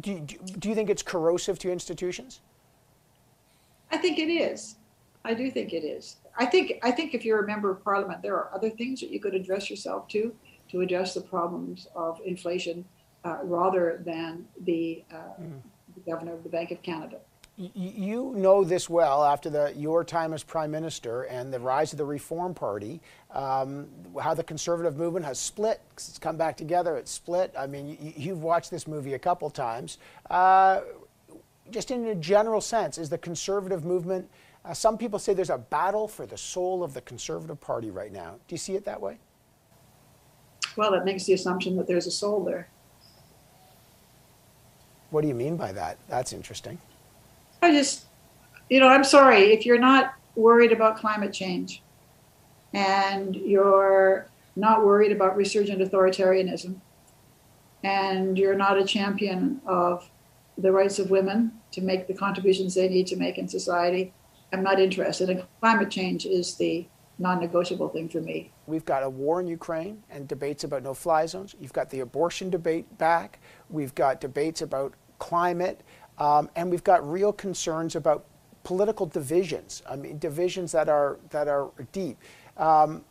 do, 0.00 0.20
do 0.20 0.68
you 0.68 0.74
think 0.74 0.90
it's 0.90 1.02
corrosive 1.02 1.58
to 1.60 1.72
institutions? 1.72 2.40
I 3.90 3.96
think 3.96 4.18
it 4.18 4.28
is. 4.28 4.76
I 5.24 5.34
do 5.34 5.50
think 5.50 5.72
it 5.72 5.84
is. 5.84 6.16
I 6.38 6.46
think 6.46 6.78
I 6.82 6.90
think 6.90 7.14
if 7.14 7.24
you're 7.24 7.42
a 7.42 7.46
member 7.46 7.70
of 7.70 7.82
parliament, 7.82 8.22
there 8.22 8.36
are 8.36 8.50
other 8.54 8.70
things 8.70 9.00
that 9.00 9.10
you 9.10 9.18
could 9.18 9.34
address 9.34 9.68
yourself 9.68 10.08
to 10.08 10.34
to 10.70 10.80
address 10.82 11.14
the 11.14 11.20
problems 11.20 11.88
of 11.94 12.20
inflation 12.24 12.84
uh, 13.24 13.38
rather 13.42 14.02
than 14.04 14.46
the, 14.64 15.02
uh, 15.12 15.40
mm. 15.40 15.60
the 15.94 16.00
governor 16.10 16.34
of 16.34 16.42
the 16.42 16.48
Bank 16.48 16.70
of 16.70 16.82
Canada 16.82 17.18
you 17.58 18.32
know 18.36 18.62
this 18.62 18.88
well 18.88 19.24
after 19.24 19.50
the, 19.50 19.72
your 19.76 20.04
time 20.04 20.32
as 20.32 20.44
prime 20.44 20.70
minister 20.70 21.22
and 21.24 21.52
the 21.52 21.58
rise 21.58 21.92
of 21.92 21.98
the 21.98 22.04
Reform 22.04 22.54
Party, 22.54 23.00
um, 23.32 23.88
how 24.22 24.32
the 24.32 24.44
conservative 24.44 24.96
movement 24.96 25.26
has 25.26 25.40
split. 25.40 25.80
It's 25.94 26.18
come 26.18 26.36
back 26.36 26.56
together. 26.56 26.96
It's 26.96 27.10
split. 27.10 27.52
I 27.58 27.66
mean, 27.66 27.98
you, 28.16 28.34
have 28.34 28.42
watched 28.42 28.70
this 28.70 28.86
movie 28.86 29.14
a 29.14 29.18
couple 29.18 29.50
times. 29.50 29.98
Uh, 30.30 30.82
just 31.70 31.90
in 31.90 32.06
a 32.06 32.14
general 32.14 32.60
sense, 32.60 32.96
is 32.96 33.08
the 33.08 33.18
conservative 33.18 33.84
movement? 33.84 34.30
Uh, 34.64 34.72
some 34.72 34.96
people 34.96 35.18
say 35.18 35.34
there's 35.34 35.50
a 35.50 35.58
battle 35.58 36.06
for 36.06 36.26
the 36.26 36.38
soul 36.38 36.84
of 36.84 36.94
the 36.94 37.00
conservative 37.00 37.60
party 37.60 37.90
right 37.90 38.12
now. 38.12 38.36
Do 38.46 38.54
you 38.54 38.58
see 38.58 38.76
it 38.76 38.84
that 38.84 39.00
way? 39.00 39.18
Well, 40.76 40.92
that 40.92 41.04
makes 41.04 41.24
the 41.24 41.32
assumption 41.32 41.76
that 41.76 41.88
there's 41.88 42.06
a 42.06 42.10
soul 42.10 42.44
there. 42.44 42.68
What 45.10 45.22
do 45.22 45.28
you 45.28 45.34
mean 45.34 45.56
by 45.56 45.72
that? 45.72 45.98
That's 46.08 46.32
interesting. 46.32 46.78
I 47.62 47.72
just, 47.72 48.06
you 48.68 48.80
know, 48.80 48.88
I'm 48.88 49.04
sorry 49.04 49.52
if 49.52 49.66
you're 49.66 49.78
not 49.78 50.14
worried 50.34 50.72
about 50.72 50.98
climate 50.98 51.32
change 51.32 51.82
and 52.72 53.34
you're 53.34 54.28
not 54.56 54.84
worried 54.84 55.12
about 55.12 55.36
resurgent 55.36 55.80
authoritarianism 55.80 56.80
and 57.82 58.38
you're 58.38 58.54
not 58.54 58.78
a 58.78 58.84
champion 58.84 59.60
of 59.66 60.08
the 60.56 60.72
rights 60.72 60.98
of 60.98 61.10
women 61.10 61.52
to 61.70 61.80
make 61.80 62.06
the 62.06 62.14
contributions 62.14 62.74
they 62.74 62.88
need 62.88 63.06
to 63.06 63.16
make 63.16 63.38
in 63.38 63.48
society, 63.48 64.12
I'm 64.52 64.62
not 64.62 64.80
interested. 64.80 65.30
And 65.30 65.44
climate 65.60 65.90
change 65.90 66.26
is 66.26 66.56
the 66.56 66.86
non 67.18 67.40
negotiable 67.40 67.88
thing 67.88 68.08
for 68.08 68.20
me. 68.20 68.50
We've 68.66 68.84
got 68.84 69.02
a 69.02 69.10
war 69.10 69.40
in 69.40 69.46
Ukraine 69.46 70.02
and 70.10 70.26
debates 70.26 70.64
about 70.64 70.82
no 70.82 70.94
fly 70.94 71.26
zones. 71.26 71.54
You've 71.60 71.72
got 71.72 71.90
the 71.90 72.00
abortion 72.00 72.50
debate 72.50 72.98
back. 72.98 73.40
We've 73.68 73.94
got 73.94 74.20
debates 74.20 74.62
about 74.62 74.94
climate. 75.18 75.82
Um, 76.18 76.50
and 76.56 76.70
we've 76.70 76.84
got 76.84 77.08
real 77.08 77.32
concerns 77.32 77.96
about 77.96 78.24
political 78.64 79.06
divisions. 79.06 79.82
I 79.88 79.96
mean, 79.96 80.18
divisions 80.18 80.72
that 80.72 80.88
are 80.88 81.18
that 81.30 81.48
are 81.48 81.70
deep. 81.92 82.18
Um, 82.56 83.04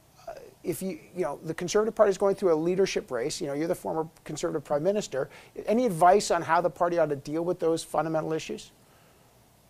if 0.64 0.82
you, 0.82 0.99
you 1.16 1.24
know, 1.24 1.39
the 1.43 1.53
Conservative 1.53 1.95
Party 1.95 2.10
is 2.10 2.18
going 2.18 2.36
through 2.36 2.53
a 2.53 2.55
leadership 2.55 3.10
race. 3.10 3.39
You 3.39 3.47
know, 3.47 3.53
you're 3.53 3.70
the 3.70 3.76
former 3.76 4.08
Conservative 4.26 4.66
Prime 4.66 4.84
Minister. 4.84 5.30
Any 5.66 5.86
advice 5.86 6.30
on 6.30 6.41
how 6.41 6.60
the 6.60 6.70
party 6.70 6.99
ought 6.99 7.10
to 7.10 7.16
deal 7.16 7.45
with 7.45 7.60
those 7.60 7.84
fundamental 7.84 8.34
issues? 8.34 8.72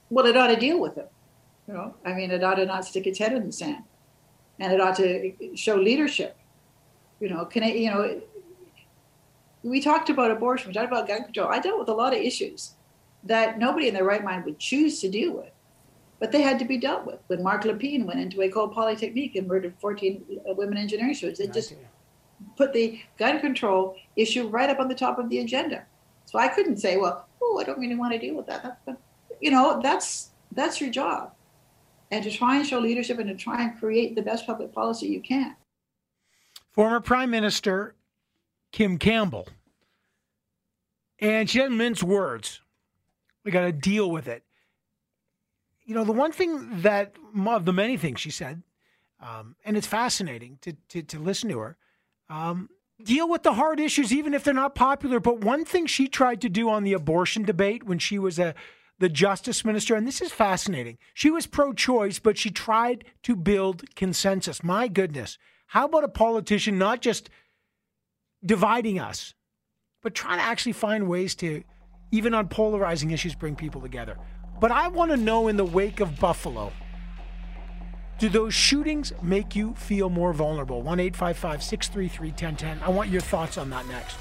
Well, 0.09 0.25
it 0.25 0.35
ought 0.35 0.47
to 0.47 0.55
deal 0.55 0.79
with 0.79 0.95
them. 0.95 1.07
You 1.67 1.75
know, 1.75 1.93
I 2.03 2.13
mean, 2.13 2.31
it 2.31 2.43
ought 2.43 2.55
to 2.55 2.65
not 2.65 2.85
stick 2.85 3.05
its 3.05 3.19
head 3.19 3.33
in 3.33 3.45
the 3.45 3.51
sand, 3.51 3.83
and 4.59 4.73
it 4.73 4.81
ought 4.81 4.95
to 4.95 5.33
show 5.55 5.75
leadership. 5.75 6.35
You 7.19 7.29
know, 7.29 7.45
can 7.45 7.63
you 7.63 7.91
know, 7.91 8.21
we 9.63 9.81
talked 9.81 10.09
about 10.09 10.31
abortion, 10.31 10.69
we 10.69 10.73
talked 10.73 10.87
about 10.87 11.07
gun 11.07 11.25
control. 11.25 11.49
I 11.49 11.59
dealt 11.59 11.79
with 11.79 11.89
a 11.89 11.93
lot 11.93 12.13
of 12.13 12.19
issues 12.19 12.73
that 13.23 13.59
nobody 13.59 13.87
in 13.87 13.93
their 13.93 14.03
right 14.03 14.23
mind 14.23 14.45
would 14.45 14.59
choose 14.59 14.99
to 15.01 15.09
deal 15.09 15.33
with. 15.33 15.51
But 16.19 16.31
they 16.31 16.41
had 16.41 16.57
to 16.59 16.65
be 16.65 16.77
dealt 16.77 17.05
with. 17.05 17.19
When 17.27 17.43
Marc 17.43 17.63
Lépine 17.63 18.05
went 18.05 18.19
into 18.19 18.37
École 18.37 18.73
Polytechnique 18.73 19.35
and 19.35 19.47
murdered 19.47 19.75
14 19.79 20.41
uh, 20.49 20.53
women 20.53 20.77
engineering 20.77 21.13
students, 21.13 21.39
they 21.39 21.47
just 21.47 21.75
put 22.55 22.73
the 22.73 22.99
gun 23.17 23.39
control 23.39 23.95
issue 24.15 24.47
right 24.47 24.69
up 24.69 24.79
on 24.79 24.87
the 24.87 24.95
top 24.95 25.19
of 25.19 25.29
the 25.29 25.39
agenda. 25.39 25.85
So 26.25 26.39
I 26.39 26.47
couldn't 26.47 26.77
say, 26.77 26.97
well, 26.97 27.27
oh, 27.41 27.59
I 27.59 27.63
don't 27.63 27.79
really 27.79 27.95
want 27.95 28.13
to 28.13 28.19
deal 28.19 28.35
with 28.35 28.47
that. 28.47 28.81
That's, 28.85 28.99
you 29.39 29.51
know, 29.51 29.79
that's 29.81 30.31
that's 30.51 30.81
your 30.81 30.89
job, 30.89 31.33
and 32.11 32.23
to 32.23 32.31
try 32.31 32.57
and 32.57 32.65
show 32.65 32.79
leadership 32.79 33.19
and 33.19 33.27
to 33.29 33.35
try 33.35 33.63
and 33.63 33.77
create 33.79 34.15
the 34.15 34.21
best 34.21 34.45
public 34.45 34.73
policy 34.73 35.07
you 35.07 35.21
can. 35.21 35.55
Former 36.71 36.99
Prime 36.99 37.29
Minister 37.29 37.95
Kim 38.71 38.97
Campbell, 38.97 39.47
and 41.19 41.49
she 41.49 41.59
didn't 41.59 41.77
mince 41.77 42.03
words. 42.03 42.61
We 43.47 43.51
got 43.53 43.61
to 43.61 43.71
deal 43.71 44.11
with 44.11 44.27
it. 44.27 44.43
You 45.85 45.95
know, 45.95 46.03
the 46.03 46.11
one 46.11 46.33
thing 46.33 46.81
that, 46.81 47.15
of 47.45 47.63
the 47.63 47.71
many 47.71 47.95
things 47.95 48.19
she 48.19 48.29
said, 48.29 48.61
um, 49.21 49.55
and 49.63 49.77
it's 49.77 49.87
fascinating 49.87 50.57
to, 50.63 50.73
to, 50.89 51.01
to 51.03 51.17
listen 51.17 51.49
to 51.51 51.59
her, 51.59 51.77
um, 52.29 52.67
deal 53.01 53.29
with 53.29 53.43
the 53.43 53.53
hard 53.53 53.79
issues, 53.79 54.11
even 54.11 54.33
if 54.33 54.43
they're 54.43 54.53
not 54.53 54.75
popular. 54.75 55.21
But 55.21 55.45
one 55.45 55.63
thing 55.63 55.85
she 55.85 56.09
tried 56.09 56.41
to 56.41 56.49
do 56.49 56.69
on 56.69 56.83
the 56.83 56.91
abortion 56.91 57.43
debate 57.43 57.83
when 57.85 57.99
she 57.99 58.19
was 58.19 58.37
a 58.37 58.53
the 58.99 59.07
justice 59.07 59.63
minister, 59.63 59.95
and 59.95 60.05
this 60.05 60.21
is 60.21 60.33
fascinating. 60.33 60.97
She 61.13 61.31
was 61.31 61.47
pro 61.47 61.71
choice, 61.71 62.19
but 62.19 62.37
she 62.37 62.51
tried 62.51 63.05
to 63.23 63.37
build 63.37 63.95
consensus. 63.95 64.61
My 64.61 64.89
goodness. 64.89 65.37
How 65.67 65.85
about 65.85 66.03
a 66.03 66.09
politician 66.09 66.77
not 66.77 66.99
just 66.99 67.29
dividing 68.45 68.99
us, 68.99 69.35
but 70.03 70.13
trying 70.13 70.39
to 70.39 70.43
actually 70.43 70.73
find 70.73 71.07
ways 71.07 71.33
to 71.35 71.63
even 72.11 72.33
on 72.33 72.47
polarizing 72.47 73.11
issues, 73.11 73.35
bring 73.35 73.55
people 73.55 73.81
together. 73.81 74.17
But 74.59 74.71
I 74.71 74.87
want 74.87 75.11
to 75.11 75.17
know 75.17 75.47
in 75.47 75.57
the 75.57 75.65
wake 75.65 75.99
of 75.99 76.19
Buffalo, 76.19 76.71
do 78.17 78.29
those 78.29 78.53
shootings 78.53 79.13
make 79.21 79.55
you 79.55 79.75
feel 79.75 80.09
more 80.09 80.33
vulnerable? 80.33 80.81
1 80.81 80.99
855 80.99 81.63
633 81.63 82.29
1010. 82.29 82.79
I 82.83 82.89
want 82.89 83.09
your 83.09 83.21
thoughts 83.21 83.57
on 83.57 83.69
that 83.69 83.85
next. 83.87 84.17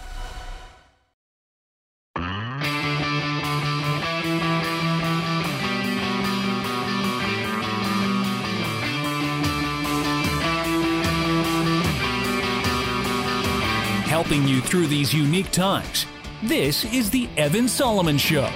Helping 14.07 14.49
you 14.49 14.61
through 14.61 14.87
these 14.87 15.15
unique 15.15 15.51
times 15.51 16.07
this 16.43 16.85
is 16.85 17.11
the 17.11 17.29
Evan 17.37 17.69
Solomon 17.69 18.19
Show. 18.19 18.51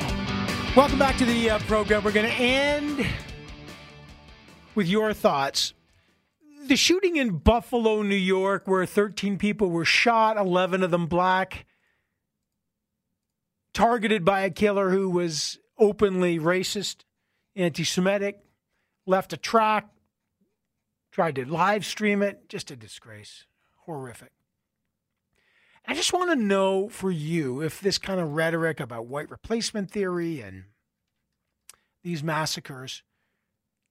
Welcome 0.76 0.98
back 0.98 1.16
to 1.18 1.24
the 1.24 1.50
uh, 1.50 1.58
program. 1.60 2.04
We're 2.04 2.12
going 2.12 2.26
to 2.26 2.32
end 2.32 3.06
with 4.74 4.86
your 4.86 5.12
thoughts. 5.12 5.74
the 6.66 6.76
shooting 6.76 7.16
in 7.16 7.38
Buffalo, 7.38 8.02
New 8.02 8.14
York, 8.14 8.68
where 8.68 8.86
13 8.86 9.38
people 9.38 9.70
were 9.70 9.84
shot, 9.84 10.36
11 10.36 10.82
of 10.82 10.90
them 10.90 11.06
black, 11.06 11.66
targeted 13.72 14.24
by 14.24 14.42
a 14.42 14.50
killer 14.50 14.90
who 14.90 15.10
was 15.10 15.58
openly 15.78 16.38
racist, 16.38 17.04
anti 17.56 17.84
Semitic, 17.84 18.38
left 19.06 19.32
a 19.32 19.36
track, 19.36 19.88
tried 21.10 21.34
to 21.36 21.44
live 21.44 21.84
stream 21.84 22.22
it. 22.22 22.48
Just 22.48 22.70
a 22.70 22.76
disgrace. 22.76 23.46
Horrific. 23.86 24.30
I 25.86 25.94
just 25.94 26.12
want 26.12 26.30
to 26.30 26.36
know 26.36 26.88
for 26.88 27.10
you 27.10 27.60
if 27.62 27.80
this 27.80 27.98
kind 27.98 28.20
of 28.20 28.32
rhetoric 28.32 28.80
about 28.80 29.06
white 29.06 29.30
replacement 29.30 29.90
theory 29.90 30.40
and 30.40 30.64
these 32.02 32.22
massacres 32.22 33.02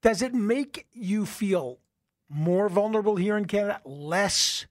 does 0.02 0.22
it 0.22 0.34
make 0.34 0.88
you 0.94 1.26
feel 1.26 1.80
more 2.30 2.70
vulnerable 2.70 3.18
here 3.18 3.38
in 3.38 3.46
Canada, 3.46 3.82
less 3.84 4.66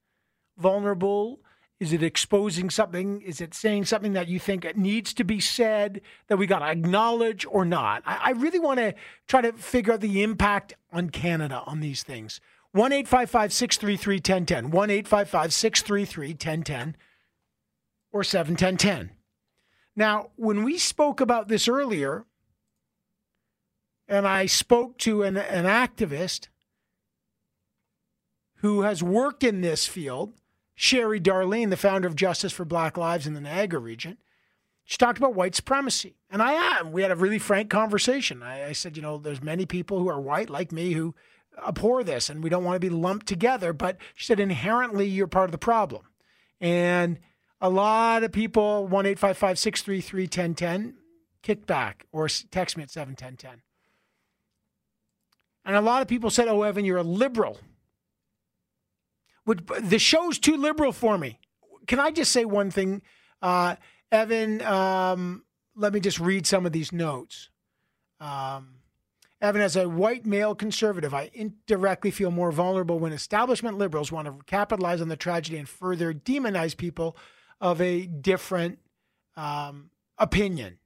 vulnerable? 0.56 1.40
Is 1.80 1.92
it 1.92 2.02
exposing 2.02 2.70
something? 2.70 3.20
Is 3.20 3.40
it 3.40 3.54
saying 3.54 3.84
something 3.84 4.14
that 4.14 4.28
you 4.28 4.40
think 4.40 4.76
needs 4.76 5.14
to 5.14 5.24
be 5.24 5.38
said 5.38 6.00
that 6.26 6.36
we 6.36 6.46
got 6.46 6.60
to 6.60 6.64
acknowledge 6.66 7.46
or 7.48 7.64
not? 7.64 8.02
I, 8.06 8.16
I 8.16 8.30
really 8.30 8.58
want 8.58 8.80
to 8.80 8.94
try 9.26 9.42
to 9.42 9.52
figure 9.52 9.92
out 9.92 10.00
the 10.00 10.22
impact 10.22 10.74
on 10.92 11.10
Canada 11.10 11.62
on 11.66 11.80
these 11.80 12.02
things. 12.02 12.40
1 12.72 12.92
855 12.92 13.52
633 13.52 14.16
1010, 14.16 14.70
1 14.70 14.90
855 14.90 15.52
633 15.52 16.28
1010, 16.28 16.96
or 18.18 18.24
71010. 18.24 19.10
Now, 19.96 20.30
when 20.36 20.64
we 20.64 20.78
spoke 20.78 21.20
about 21.20 21.48
this 21.48 21.68
earlier, 21.68 22.24
and 24.06 24.26
I 24.26 24.46
spoke 24.46 24.98
to 24.98 25.22
an, 25.22 25.36
an 25.36 25.64
activist 25.64 26.48
who 28.56 28.82
has 28.82 29.02
worked 29.02 29.44
in 29.44 29.60
this 29.60 29.86
field, 29.86 30.32
Sherri 30.74 31.20
Darlene, 31.20 31.70
the 31.70 31.76
founder 31.76 32.08
of 32.08 32.16
Justice 32.16 32.52
for 32.52 32.64
Black 32.64 32.96
Lives 32.96 33.26
in 33.26 33.34
the 33.34 33.40
Niagara 33.40 33.80
region. 33.80 34.18
She 34.84 34.96
talked 34.96 35.18
about 35.18 35.34
white 35.34 35.54
supremacy. 35.54 36.16
And 36.30 36.40
I 36.40 36.52
am. 36.52 36.92
We 36.92 37.02
had 37.02 37.10
a 37.10 37.16
really 37.16 37.38
frank 37.38 37.68
conversation. 37.68 38.42
I, 38.42 38.68
I 38.68 38.72
said, 38.72 38.96
you 38.96 39.02
know, 39.02 39.18
there's 39.18 39.42
many 39.42 39.66
people 39.66 39.98
who 39.98 40.08
are 40.08 40.20
white 40.20 40.48
like 40.48 40.72
me 40.72 40.92
who 40.92 41.14
abhor 41.66 42.04
this 42.04 42.30
and 42.30 42.42
we 42.42 42.50
don't 42.50 42.64
want 42.64 42.76
to 42.76 42.80
be 42.80 42.88
lumped 42.88 43.26
together. 43.26 43.72
But 43.72 43.98
she 44.14 44.24
said, 44.24 44.40
inherently, 44.40 45.06
you're 45.06 45.26
part 45.26 45.46
of 45.46 45.52
the 45.52 45.58
problem. 45.58 46.02
And 46.60 47.18
a 47.60 47.68
lot 47.68 48.22
of 48.22 48.32
people, 48.32 48.86
1 48.86 49.06
855 49.06 49.58
633 49.58 50.22
1010, 50.22 50.94
kick 51.42 51.66
back 51.66 52.06
or 52.12 52.28
text 52.28 52.76
me 52.76 52.82
at 52.82 52.90
71010. 52.90 53.62
And 55.64 55.76
a 55.76 55.80
lot 55.80 56.02
of 56.02 56.08
people 56.08 56.30
said, 56.30 56.48
oh, 56.48 56.62
Evan, 56.62 56.84
you're 56.84 56.98
a 56.98 57.02
liberal. 57.02 57.58
The 59.44 59.98
show's 59.98 60.38
too 60.38 60.56
liberal 60.56 60.92
for 60.92 61.18
me. 61.18 61.38
Can 61.86 62.00
I 62.00 62.10
just 62.10 62.32
say 62.32 62.44
one 62.44 62.70
thing? 62.70 63.02
Uh, 63.42 63.76
Evan, 64.12 64.62
um, 64.62 65.44
let 65.74 65.92
me 65.92 66.00
just 66.00 66.20
read 66.20 66.46
some 66.46 66.66
of 66.66 66.72
these 66.72 66.92
notes. 66.92 67.50
Um, 68.20 68.76
Evan, 69.40 69.62
as 69.62 69.76
a 69.76 69.88
white 69.88 70.26
male 70.26 70.54
conservative, 70.54 71.14
I 71.14 71.30
indirectly 71.32 72.10
feel 72.10 72.30
more 72.30 72.50
vulnerable 72.50 72.98
when 72.98 73.12
establishment 73.12 73.78
liberals 73.78 74.10
want 74.10 74.26
to 74.26 74.44
capitalize 74.46 75.00
on 75.00 75.08
the 75.08 75.16
tragedy 75.16 75.58
and 75.58 75.68
further 75.68 76.12
demonize 76.12 76.76
people 76.76 77.16
of 77.60 77.80
a 77.80 78.06
different 78.06 78.78
um, 79.36 79.90
opinion. 80.18 80.78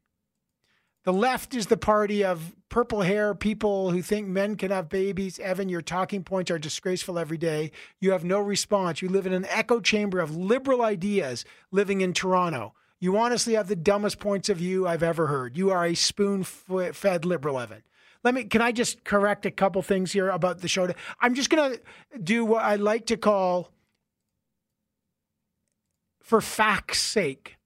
The 1.05 1.13
left 1.13 1.55
is 1.55 1.67
the 1.67 1.77
party 1.77 2.25
of 2.25 2.55
purple 2.69 3.01
hair 3.01 3.35
people 3.35 3.91
who 3.91 4.03
think 4.03 4.29
men 4.29 4.57
can 4.57 4.71
have 4.71 4.89
babies. 4.89 5.41
Evan, 5.41 5.69
your 5.69 5.83
talking 5.83 6.23
points 6.23 6.51
are 6.51 6.61
disgraceful 6.61 7.19
every 7.19 7.39
day. 7.39 7.73
You 7.99 8.13
have 8.13 8.25
no 8.25 8.39
response. 8.39 9.03
You 9.03 9.09
live 9.09 9.27
in 9.27 9.33
an 9.33 9.47
echo 9.47 9.81
chamber 9.81 10.21
of 10.21 10.37
liberal 10.37 10.81
ideas 10.81 11.45
living 11.73 12.03
in 12.03 12.13
Toronto. 12.13 12.75
You 13.01 13.17
honestly 13.17 13.55
have 13.55 13.67
the 13.67 13.75
dumbest 13.75 14.21
points 14.21 14.49
of 14.49 14.59
view 14.59 14.87
I've 14.87 15.03
ever 15.03 15.27
heard. 15.27 15.57
You 15.57 15.73
are 15.73 15.85
a 15.85 15.95
spoon 15.95 16.45
fed 16.45 17.25
liberal, 17.25 17.59
Evan. 17.59 17.83
Let 18.23 18.35
me, 18.35 18.45
can 18.45 18.63
I 18.63 18.71
just 18.71 19.03
correct 19.03 19.45
a 19.45 19.51
couple 19.51 19.83
things 19.83 20.13
here 20.13 20.29
about 20.29 20.61
the 20.61 20.69
show? 20.69 20.89
I'm 21.21 21.35
just 21.35 21.51
going 21.51 21.75
to 21.75 22.19
do 22.21 22.45
what 22.45 22.63
I 22.63 22.77
like 22.77 23.07
to 23.07 23.17
call, 23.17 23.72
for 26.23 26.41
fact's 26.41 26.99
sake, 26.99 27.57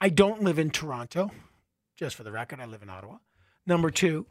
I 0.00 0.08
don't 0.08 0.42
live 0.42 0.58
in 0.58 0.70
Toronto. 0.70 1.30
Just 1.96 2.16
for 2.16 2.22
the 2.22 2.32
record, 2.32 2.60
I 2.60 2.66
live 2.66 2.82
in 2.82 2.90
Ottawa. 2.90 3.18
Number 3.66 3.90
two, 3.90 4.26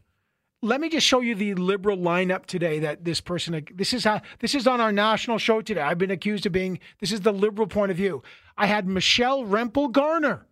let 0.61 0.79
me 0.79 0.89
just 0.89 1.05
show 1.05 1.19
you 1.19 1.35
the 1.35 1.55
liberal 1.55 1.97
lineup 1.97 2.45
today 2.45 2.79
that 2.79 3.03
this 3.03 3.19
person 3.19 3.65
this 3.75 3.93
is 3.93 4.05
how 4.05 4.21
this 4.39 4.55
is 4.55 4.65
on 4.65 4.79
our 4.79 4.91
national 4.91 5.37
show 5.37 5.61
today. 5.61 5.81
I've 5.81 5.97
been 5.97 6.11
accused 6.11 6.45
of 6.45 6.51
being 6.51 6.79
this 6.99 7.11
is 7.11 7.21
the 7.21 7.33
liberal 7.33 7.67
point 7.67 7.91
of 7.91 7.97
view. 7.97 8.23
I 8.57 8.67
had 8.67 8.87
Michelle 8.87 9.43
Rempel 9.43 9.91
Garner, 9.91 10.45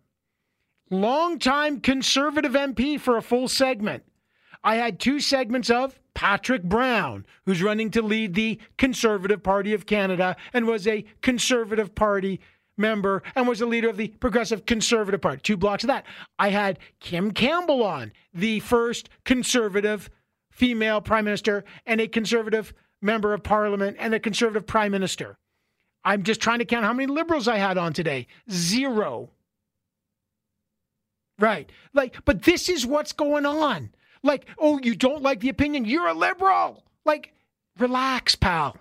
longtime 0.90 1.80
conservative 1.80 2.52
MP 2.52 3.00
for 3.00 3.16
a 3.16 3.22
full 3.22 3.48
segment. 3.48 4.04
I 4.62 4.76
had 4.76 5.00
two 5.00 5.18
segments 5.18 5.70
of 5.70 5.98
Patrick 6.14 6.62
Brown, 6.62 7.26
who's 7.46 7.62
running 7.62 7.90
to 7.92 8.02
lead 8.02 8.34
the 8.34 8.58
Conservative 8.76 9.42
Party 9.42 9.72
of 9.72 9.86
Canada 9.86 10.36
and 10.52 10.66
was 10.66 10.86
a 10.86 11.04
Conservative 11.20 11.94
Party 11.94 12.40
member 12.76 13.22
and 13.34 13.46
was 13.46 13.60
a 13.60 13.66
leader 13.66 13.88
of 13.88 13.96
the 13.96 14.08
Progressive 14.08 14.66
Conservative 14.66 15.20
Party. 15.20 15.40
Two 15.42 15.56
blocks 15.56 15.84
of 15.84 15.88
that. 15.88 16.06
I 16.38 16.50
had 16.50 16.78
Kim 17.00 17.32
Campbell 17.32 17.82
on, 17.82 18.12
the 18.32 18.60
first 18.60 19.08
conservative 19.24 20.10
female 20.50 21.00
prime 21.00 21.24
minister 21.24 21.64
and 21.86 22.00
a 22.00 22.08
conservative 22.08 22.74
member 23.00 23.34
of 23.34 23.42
parliament 23.42 23.96
and 23.98 24.14
a 24.14 24.20
conservative 24.20 24.66
prime 24.66 24.92
minister. 24.92 25.36
I'm 26.04 26.22
just 26.22 26.40
trying 26.40 26.58
to 26.58 26.64
count 26.64 26.84
how 26.84 26.92
many 26.92 27.06
liberals 27.06 27.48
I 27.48 27.58
had 27.58 27.78
on 27.78 27.92
today. 27.92 28.26
Zero. 28.50 29.30
Right. 31.38 31.70
Like, 31.92 32.16
but 32.24 32.42
this 32.42 32.68
is 32.68 32.86
what's 32.86 33.12
going 33.12 33.46
on. 33.46 33.90
Like, 34.22 34.46
oh, 34.58 34.78
you 34.82 34.94
don't 34.94 35.22
like 35.22 35.40
the 35.40 35.48
opinion? 35.48 35.84
You're 35.84 36.08
a 36.08 36.14
liberal. 36.14 36.84
Like, 37.04 37.32
relax, 37.78 38.34
pal. 38.34 38.76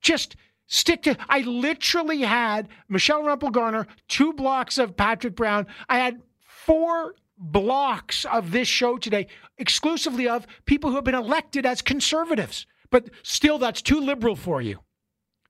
Just 0.00 0.36
Stick 0.72 1.02
to. 1.02 1.16
I 1.28 1.40
literally 1.40 2.20
had 2.20 2.68
Michelle 2.88 3.24
Rempel 3.24 3.50
Garner, 3.50 3.88
two 4.06 4.32
blocks 4.32 4.78
of 4.78 4.96
Patrick 4.96 5.34
Brown. 5.34 5.66
I 5.88 5.98
had 5.98 6.22
four 6.38 7.16
blocks 7.36 8.24
of 8.24 8.52
this 8.52 8.68
show 8.68 8.96
today, 8.96 9.26
exclusively 9.58 10.28
of 10.28 10.46
people 10.66 10.90
who 10.90 10.96
have 10.96 11.04
been 11.04 11.16
elected 11.16 11.66
as 11.66 11.82
conservatives. 11.82 12.66
But 12.88 13.10
still, 13.24 13.58
that's 13.58 13.82
too 13.82 13.98
liberal 13.98 14.36
for 14.36 14.62
you. 14.62 14.78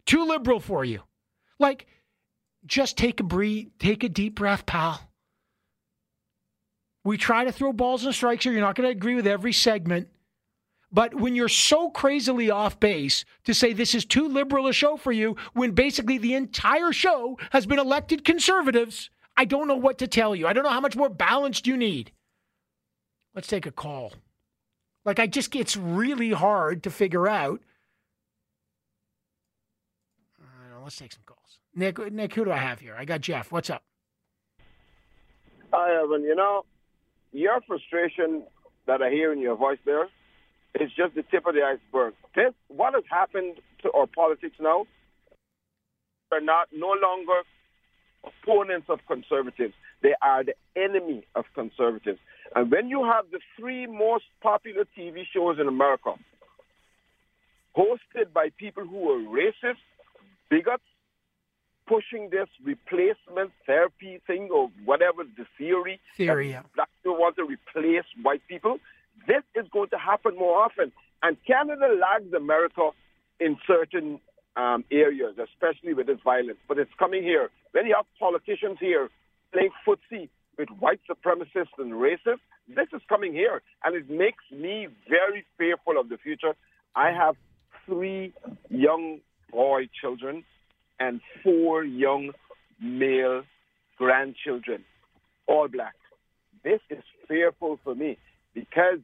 Too 0.06 0.24
liberal 0.24 0.58
for 0.58 0.86
you. 0.86 1.02
Like, 1.58 1.86
just 2.64 2.96
take 2.96 3.20
a 3.20 3.24
breathe, 3.24 3.68
take 3.78 4.02
a 4.02 4.08
deep 4.08 4.36
breath, 4.36 4.64
pal. 4.64 5.12
We 7.04 7.18
try 7.18 7.44
to 7.44 7.52
throw 7.52 7.74
balls 7.74 8.06
and 8.06 8.14
strikes 8.14 8.44
here. 8.44 8.54
You're 8.54 8.62
not 8.62 8.74
going 8.74 8.86
to 8.86 8.96
agree 8.96 9.16
with 9.16 9.26
every 9.26 9.52
segment. 9.52 10.08
But 10.92 11.14
when 11.14 11.36
you're 11.36 11.48
so 11.48 11.90
crazily 11.90 12.50
off 12.50 12.80
base 12.80 13.24
to 13.44 13.54
say 13.54 13.72
this 13.72 13.94
is 13.94 14.04
too 14.04 14.26
liberal 14.26 14.66
a 14.66 14.72
show 14.72 14.96
for 14.96 15.12
you, 15.12 15.36
when 15.52 15.70
basically 15.70 16.18
the 16.18 16.34
entire 16.34 16.92
show 16.92 17.38
has 17.50 17.64
been 17.64 17.78
elected 17.78 18.24
conservatives, 18.24 19.10
I 19.36 19.44
don't 19.44 19.68
know 19.68 19.76
what 19.76 19.98
to 19.98 20.08
tell 20.08 20.34
you. 20.34 20.48
I 20.48 20.52
don't 20.52 20.64
know 20.64 20.70
how 20.70 20.80
much 20.80 20.96
more 20.96 21.08
balanced 21.08 21.66
you 21.66 21.76
need. 21.76 22.10
Let's 23.34 23.46
take 23.46 23.66
a 23.66 23.70
call. 23.70 24.14
Like, 25.04 25.20
I 25.20 25.28
just, 25.28 25.54
it's 25.54 25.76
really 25.76 26.32
hard 26.32 26.82
to 26.82 26.90
figure 26.90 27.28
out. 27.28 27.60
Know, 30.40 30.82
let's 30.82 30.96
take 30.96 31.12
some 31.12 31.22
calls. 31.24 31.58
Nick, 31.74 32.12
Nick, 32.12 32.34
who 32.34 32.44
do 32.44 32.50
I 32.50 32.56
have 32.56 32.80
here? 32.80 32.96
I 32.98 33.04
got 33.04 33.20
Jeff. 33.20 33.52
What's 33.52 33.70
up? 33.70 33.84
Hi, 35.72 36.02
Evan. 36.02 36.24
You 36.24 36.34
know, 36.34 36.64
your 37.32 37.60
frustration 37.66 38.42
that 38.86 39.00
I 39.00 39.10
hear 39.10 39.32
in 39.32 39.38
your 39.38 39.54
voice 39.54 39.78
there 39.84 40.08
is 40.78 40.90
just 40.96 41.14
the 41.14 41.22
tip 41.22 41.46
of 41.46 41.54
the 41.54 41.62
iceberg. 41.62 42.14
This, 42.34 42.52
what 42.68 42.94
has 42.94 43.04
happened 43.10 43.56
to 43.82 43.90
our 43.92 44.06
politics 44.06 44.56
now? 44.60 44.86
They're 46.30 46.40
not 46.40 46.68
no 46.72 46.94
longer 47.02 47.42
opponents 48.24 48.86
of 48.88 49.00
conservatives. 49.06 49.74
They 50.02 50.14
are 50.22 50.44
the 50.44 50.54
enemy 50.76 51.26
of 51.34 51.44
conservatives. 51.54 52.18
And 52.54 52.70
when 52.70 52.88
you 52.88 53.04
have 53.04 53.26
the 53.30 53.40
three 53.58 53.86
most 53.86 54.24
popular 54.42 54.84
TV 54.96 55.22
shows 55.32 55.58
in 55.60 55.68
America, 55.68 56.14
hosted 57.76 58.32
by 58.32 58.50
people 58.58 58.84
who 58.84 59.10
are 59.10 59.18
racist, 59.18 59.78
bigots, 60.50 60.84
pushing 61.86 62.30
this 62.30 62.48
replacement 62.64 63.50
therapy 63.66 64.20
thing 64.26 64.48
or 64.52 64.70
whatever 64.84 65.24
the 65.24 65.44
theory, 65.58 66.00
theory, 66.16 66.50
yeah. 66.50 66.62
that 66.76 66.88
you 67.04 67.12
want 67.12 67.36
to 67.36 67.44
replace 67.44 68.04
white 68.22 68.42
people, 68.48 68.78
this 69.26 69.42
is 69.54 69.66
going 69.72 69.90
to 69.90 69.98
happen 69.98 70.36
more 70.36 70.62
often. 70.62 70.92
And 71.22 71.36
Canada 71.46 71.88
lags 72.00 72.32
America 72.32 72.90
in 73.38 73.56
certain 73.66 74.20
um, 74.56 74.84
areas, 74.90 75.36
especially 75.38 75.94
with 75.94 76.06
this 76.06 76.18
violence. 76.24 76.58
But 76.68 76.78
it's 76.78 76.90
coming 76.98 77.22
here. 77.22 77.50
When 77.72 77.86
you 77.86 77.94
have 77.96 78.06
politicians 78.18 78.78
here 78.80 79.08
playing 79.52 79.70
footsie 79.86 80.28
with 80.58 80.68
white 80.78 81.00
supremacists 81.10 81.78
and 81.78 81.92
racists, 81.92 82.44
this 82.68 82.88
is 82.92 83.02
coming 83.08 83.32
here. 83.32 83.62
And 83.84 83.96
it 83.96 84.10
makes 84.10 84.44
me 84.50 84.88
very 85.08 85.44
fearful 85.58 85.98
of 85.98 86.08
the 86.08 86.18
future. 86.18 86.54
I 86.94 87.10
have 87.10 87.36
three 87.86 88.32
young 88.68 89.20
boy 89.50 89.88
children 90.00 90.44
and 90.98 91.20
four 91.42 91.84
young 91.84 92.32
male 92.80 93.42
grandchildren, 93.98 94.84
all 95.46 95.68
black. 95.68 95.94
This 96.62 96.80
is 96.90 97.02
fearful 97.28 97.78
for 97.82 97.94
me 97.94 98.18
because 98.54 98.98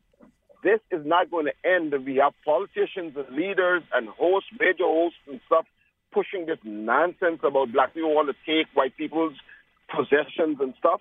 this 0.66 0.80
is 0.90 1.06
not 1.06 1.30
going 1.30 1.46
to 1.46 1.52
end. 1.64 1.94
We 2.04 2.16
have 2.16 2.32
politicians 2.44 3.16
and 3.16 3.36
leaders 3.36 3.84
and 3.94 4.08
hosts, 4.08 4.50
major 4.58 4.84
hosts 4.84 5.20
and 5.28 5.40
stuff 5.46 5.64
pushing 6.12 6.46
this 6.46 6.58
nonsense 6.64 7.40
about 7.44 7.72
black 7.72 7.94
people 7.94 8.12
want 8.14 8.28
to 8.28 8.34
take 8.44 8.66
white 8.74 8.96
people's 8.96 9.34
possessions 9.94 10.58
and 10.60 10.74
stuff. 10.78 11.00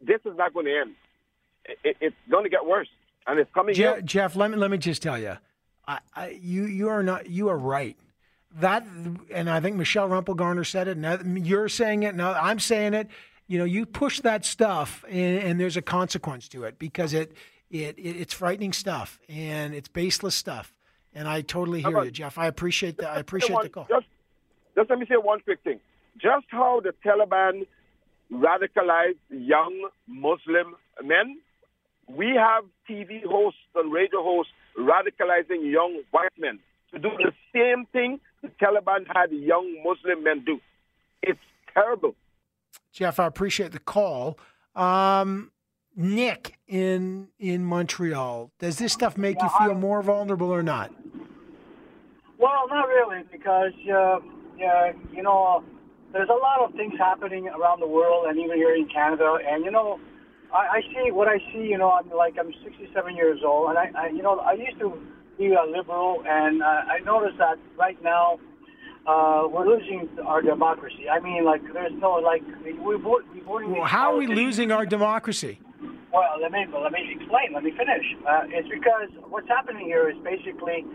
This 0.00 0.20
is 0.24 0.36
not 0.36 0.54
going 0.54 0.66
to 0.66 0.80
end. 0.80 0.94
It, 1.84 1.96
it's 2.00 2.16
going 2.30 2.44
to 2.44 2.50
get 2.50 2.64
worse, 2.64 2.88
and 3.26 3.38
it's 3.38 3.52
coming. 3.52 3.74
Jeff, 3.74 4.04
Jeff, 4.04 4.36
let 4.36 4.50
me 4.50 4.56
let 4.56 4.70
me 4.70 4.78
just 4.78 5.02
tell 5.02 5.18
you, 5.18 5.36
I, 5.86 5.98
I, 6.14 6.38
you 6.40 6.64
you 6.64 6.88
are 6.88 7.02
not 7.02 7.28
you 7.28 7.48
are 7.48 7.58
right. 7.58 7.96
That 8.60 8.86
and 9.30 9.50
I 9.50 9.60
think 9.60 9.76
Michelle 9.76 10.08
Rempel 10.08 10.36
Garner 10.36 10.64
said 10.64 10.88
it. 10.88 10.96
Now 10.96 11.18
you're 11.22 11.68
saying 11.68 12.04
it. 12.04 12.14
Now 12.14 12.32
I'm 12.32 12.58
saying 12.58 12.94
it. 12.94 13.08
You 13.46 13.58
know, 13.58 13.64
you 13.64 13.84
push 13.84 14.20
that 14.20 14.46
stuff, 14.46 15.04
and, 15.08 15.38
and 15.38 15.60
there's 15.60 15.76
a 15.76 15.82
consequence 15.82 16.48
to 16.48 16.64
it 16.64 16.78
because 16.78 17.12
it, 17.12 17.32
it 17.82 17.98
it 17.98 18.16
it's 18.16 18.32
frightening 18.32 18.72
stuff 18.72 19.18
and 19.28 19.74
it's 19.74 19.88
baseless 19.88 20.34
stuff. 20.34 20.72
And 21.14 21.28
I 21.28 21.42
totally 21.42 21.80
hear 21.80 21.90
about- 21.90 22.06
you, 22.06 22.10
Jeff. 22.10 22.38
I 22.38 22.46
appreciate 22.46 22.98
that. 22.98 23.10
I 23.10 23.18
appreciate 23.18 23.60
the 23.62 23.68
call. 23.68 23.86
Just, 23.88 24.06
just 24.74 24.90
let 24.90 24.98
me 24.98 25.06
say 25.06 25.16
one 25.16 25.40
quick 25.40 25.60
thing. 25.62 25.80
Just 26.16 26.46
how 26.48 26.80
the 26.80 26.92
Taliban 27.04 27.66
radicalized 28.32 29.18
young 29.30 29.88
Muslim 30.08 30.74
men, 31.02 31.38
we 32.08 32.34
have 32.36 32.64
TV 32.88 33.24
hosts 33.24 33.60
and 33.74 33.92
radio 33.92 34.22
hosts 34.22 34.52
radicalizing 34.78 35.70
young 35.70 36.02
white 36.10 36.32
men 36.38 36.58
to 36.92 36.98
do 36.98 37.10
the 37.18 37.32
same 37.52 37.86
thing 37.92 38.20
the 38.42 38.48
Taliban 38.60 39.06
had 39.14 39.30
young 39.32 39.82
Muslim 39.84 40.22
men 40.24 40.44
do. 40.44 40.60
It's 41.22 41.40
terrible. 41.72 42.14
Jeff, 42.92 43.18
I 43.18 43.26
appreciate 43.26 43.72
the 43.72 43.78
call. 43.78 44.38
Um, 44.76 45.50
Nick 45.96 46.58
in 46.66 47.28
in 47.38 47.64
Montreal, 47.64 48.50
does 48.58 48.78
this 48.78 48.92
stuff 48.92 49.16
make 49.16 49.40
you 49.40 49.48
feel 49.58 49.74
more 49.74 50.02
vulnerable 50.02 50.50
or 50.50 50.62
not? 50.62 50.92
Well, 52.38 52.66
not 52.68 52.88
really, 52.88 53.22
because 53.30 53.72
uh, 53.88 54.18
yeah, 54.58 54.92
you 55.12 55.22
know, 55.22 55.62
there's 56.12 56.28
a 56.28 56.32
lot 56.32 56.60
of 56.62 56.74
things 56.74 56.94
happening 56.98 57.48
around 57.48 57.80
the 57.80 57.86
world, 57.86 58.26
and 58.26 58.38
even 58.38 58.56
here 58.56 58.74
in 58.74 58.88
Canada. 58.88 59.38
And 59.46 59.64
you 59.64 59.70
know, 59.70 60.00
I, 60.52 60.78
I 60.78 60.80
see 60.92 61.10
what 61.10 61.28
I 61.28 61.38
see. 61.52 61.66
You 61.66 61.78
know, 61.78 61.92
I'm 61.92 62.10
like 62.10 62.34
I'm 62.38 62.52
67 62.64 63.16
years 63.16 63.40
old, 63.44 63.70
and 63.70 63.78
I, 63.78 63.90
I 63.96 64.06
you 64.08 64.22
know, 64.22 64.38
I 64.40 64.54
used 64.54 64.78
to 64.80 64.98
be 65.38 65.52
a 65.52 65.64
liberal, 65.64 66.22
and 66.26 66.62
uh, 66.62 66.66
I 66.66 66.98
noticed 67.04 67.38
that 67.38 67.58
right 67.78 68.00
now 68.02 68.38
uh, 69.06 69.46
we're 69.50 69.66
losing 69.66 70.08
our 70.24 70.42
democracy. 70.42 71.08
I 71.08 71.20
mean, 71.20 71.44
like 71.44 71.62
there's 71.72 71.92
no 72.00 72.14
like 72.14 72.42
we 72.64 72.72
we 72.72 72.96
vote 72.96 73.24
we 73.32 73.40
voting. 73.40 73.72
Well, 73.72 73.84
how 73.84 74.14
are 74.14 74.18
we 74.18 74.26
losing 74.26 74.72
our 74.72 74.86
democracy? 74.86 75.60
Well, 76.14 76.38
let 76.40 76.52
me 76.52 76.62
let 76.70 76.92
me 76.94 77.02
explain. 77.18 77.54
Let 77.54 77.64
me 77.66 77.74
finish. 77.74 78.06
Uh, 78.22 78.46
it's 78.54 78.70
because 78.70 79.10
what's 79.28 79.50
happening 79.50 79.86
here 79.90 80.06
is 80.08 80.16
basically 80.22 80.86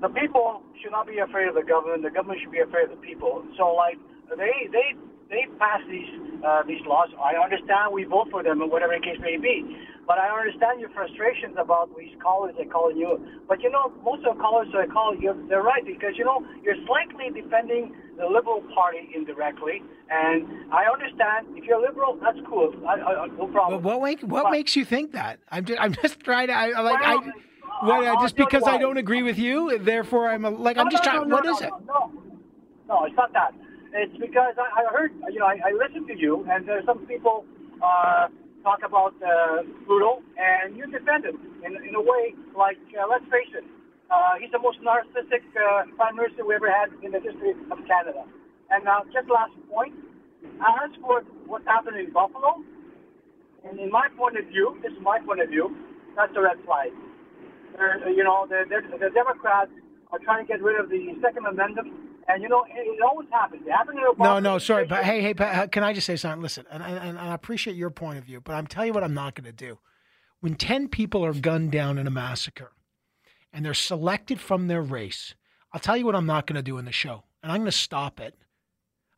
the 0.00 0.08
people 0.10 0.64
should 0.82 0.92
not 0.92 1.06
be 1.06 1.20
afraid 1.20 1.48
of 1.48 1.56
the 1.56 1.66
government. 1.66 2.02
The 2.04 2.10
government 2.14 2.40
should 2.42 2.52
be 2.52 2.64
afraid 2.64 2.88
of 2.88 2.96
the 2.96 3.04
people. 3.04 3.44
So, 3.60 3.76
like 3.76 4.00
they 4.32 4.72
they 4.72 4.96
they 5.28 5.44
pass 5.60 5.84
these 5.92 6.08
uh, 6.40 6.64
these 6.64 6.80
laws. 6.88 7.12
I 7.20 7.36
understand 7.36 7.92
we 7.92 8.04
vote 8.08 8.32
for 8.32 8.42
them, 8.42 8.62
or 8.64 8.68
whatever 8.68 8.96
the 8.96 9.04
case 9.04 9.20
may 9.20 9.36
be. 9.36 9.62
But 10.06 10.18
I 10.18 10.28
understand 10.28 10.80
your 10.80 10.90
frustrations 10.90 11.56
about 11.58 11.88
these 11.96 12.12
callers 12.22 12.54
that 12.58 12.70
calling 12.70 12.96
you. 12.98 13.18
But 13.48 13.62
you 13.62 13.70
know, 13.70 13.92
most 14.04 14.24
of 14.26 14.36
the 14.36 14.40
callers 14.42 14.68
that 14.74 14.90
call 14.92 15.16
you, 15.16 15.32
they're 15.48 15.62
right 15.62 15.84
because 15.84 16.14
you 16.16 16.24
know 16.24 16.44
you're 16.62 16.76
slightly 16.86 17.30
defending 17.40 17.94
the 18.18 18.26
Liberal 18.26 18.62
Party 18.74 19.08
indirectly. 19.14 19.82
And 20.10 20.72
I 20.72 20.84
understand 20.92 21.46
if 21.56 21.64
you're 21.64 21.80
liberal, 21.80 22.18
that's 22.22 22.38
cool. 22.48 22.72
I, 22.86 22.94
I, 23.00 23.26
no 23.28 23.46
problem. 23.48 23.82
What 23.82 24.00
what, 24.00 24.06
make, 24.06 24.20
what 24.20 24.44
But- 24.44 24.52
makes 24.52 24.76
you 24.76 24.84
think 24.84 25.12
that? 25.12 25.40
I'm 25.50 25.64
just 25.64 25.80
I'm 25.80 25.94
just 25.94 26.20
trying 26.20 26.48
to 26.48 26.52
I, 26.54 26.70
I 26.70 26.80
like 26.80 27.00
I. 27.02 27.14
Well, 27.82 27.98
What, 27.98 28.06
I'll 28.06 28.22
just 28.22 28.36
because 28.36 28.62
I 28.66 28.78
don't 28.78 28.98
agree 28.98 29.22
with 29.22 29.38
you, 29.38 29.78
therefore 29.78 30.28
I'm 30.28 30.44
a, 30.44 30.50
like 30.50 30.76
I'm 30.78 30.90
just 30.90 31.04
no, 31.04 31.10
trying. 31.12 31.28
no, 31.28 31.36
What 31.36 31.46
is 31.46 31.60
it? 31.60 31.70
No, 31.86 32.12
no, 32.88 33.04
it's 33.04 33.16
not 33.16 33.32
that. 33.32 33.52
It's 33.92 34.16
because 34.18 34.54
I, 34.58 34.82
I 34.82 34.92
heard, 34.92 35.12
you 35.32 35.38
know, 35.40 35.46
I, 35.46 35.58
I 35.66 35.72
listened 35.72 36.06
to 36.08 36.16
you, 36.18 36.46
and 36.50 36.66
there's 36.68 36.84
some 36.84 37.06
people 37.06 37.44
uh, 37.82 38.28
talk 38.64 38.80
about 38.82 39.14
uh, 39.20 39.62
Trudeau, 39.84 40.24
and 40.40 40.74
you 40.74 40.88
defend 40.88 41.28
him 41.28 41.36
in, 41.62 41.76
in 41.84 41.94
a 41.94 42.00
way 42.00 42.34
like, 42.56 42.80
uh, 42.96 43.04
let's 43.04 43.28
face 43.28 43.52
it, 43.52 43.64
uh, 44.10 44.40
he's 44.40 44.50
the 44.50 44.58
most 44.58 44.80
narcissistic 44.80 45.44
uh, 45.52 45.84
prime 45.96 46.16
minister 46.16 46.44
we 46.44 46.56
ever 46.56 46.72
had 46.72 46.88
in 47.04 47.12
the 47.12 47.20
history 47.20 47.52
of 47.70 47.78
Canada. 47.84 48.24
And 48.72 48.84
now, 48.84 49.04
just 49.12 49.28
last 49.28 49.52
point, 49.68 49.94
as 50.64 50.90
for 51.00 51.22
what's 51.46 51.68
happened 51.68 52.00
in 52.00 52.10
Buffalo, 52.10 52.64
and 53.68 53.78
in 53.78 53.90
my 53.92 54.08
point 54.16 54.36
of 54.40 54.46
view, 54.48 54.80
this 54.82 54.92
is 54.92 55.00
my 55.00 55.20
point 55.20 55.40
of 55.40 55.48
view, 55.48 55.76
that's 56.16 56.32
a 56.36 56.40
red 56.40 56.56
flag. 56.64 56.90
They're, 57.76 58.00
you 58.08 58.24
know, 58.24 58.46
the, 58.48 58.64
the, 58.68 58.80
the 58.98 59.10
Democrats 59.12 59.72
are 60.14 60.24
trying 60.24 60.46
to 60.46 60.52
get 60.52 60.62
rid 60.62 60.80
of 60.80 60.88
the 60.88 61.14
Second 61.20 61.46
Amendment, 61.46 61.88
and 62.28 62.42
you 62.42 62.48
know, 62.48 62.64
it, 62.64 62.78
it 62.78 63.02
always 63.02 63.28
happens. 63.30 63.62
It 63.66 63.70
happened 63.70 63.98
in 63.98 64.04
No, 64.04 64.14
Obama 64.14 64.42
no, 64.42 64.58
sorry, 64.58 64.86
but 64.86 65.04
hey, 65.04 65.20
hey, 65.20 65.34
Pat, 65.34 65.58
uh, 65.58 65.66
can 65.66 65.82
I 65.82 65.92
just 65.92 66.06
say 66.06 66.16
something? 66.16 66.42
Listen, 66.42 66.64
and, 66.70 66.82
and, 66.82 66.98
and 66.98 67.18
I 67.18 67.34
appreciate 67.34 67.76
your 67.76 67.90
point 67.90 68.18
of 68.18 68.24
view, 68.24 68.40
but 68.40 68.54
I'm 68.54 68.66
telling 68.66 68.88
you 68.88 68.94
what 68.94 69.04
I'm 69.04 69.14
not 69.14 69.34
going 69.34 69.44
to 69.44 69.52
do. 69.52 69.78
When 70.40 70.54
10 70.54 70.88
people 70.88 71.24
are 71.24 71.32
gunned 71.32 71.72
down 71.72 71.98
in 71.98 72.06
a 72.06 72.10
massacre 72.10 72.72
and 73.52 73.64
they're 73.64 73.74
selected 73.74 74.40
from 74.40 74.66
their 74.68 74.82
race, 74.82 75.34
I'll 75.72 75.80
tell 75.80 75.96
you 75.96 76.04
what 76.04 76.14
I'm 76.14 76.26
not 76.26 76.46
going 76.46 76.56
to 76.56 76.62
do 76.62 76.78
in 76.78 76.84
the 76.84 76.92
show, 76.92 77.24
and 77.42 77.50
I'm 77.50 77.58
going 77.58 77.70
to 77.70 77.76
stop 77.76 78.20
it. 78.20 78.36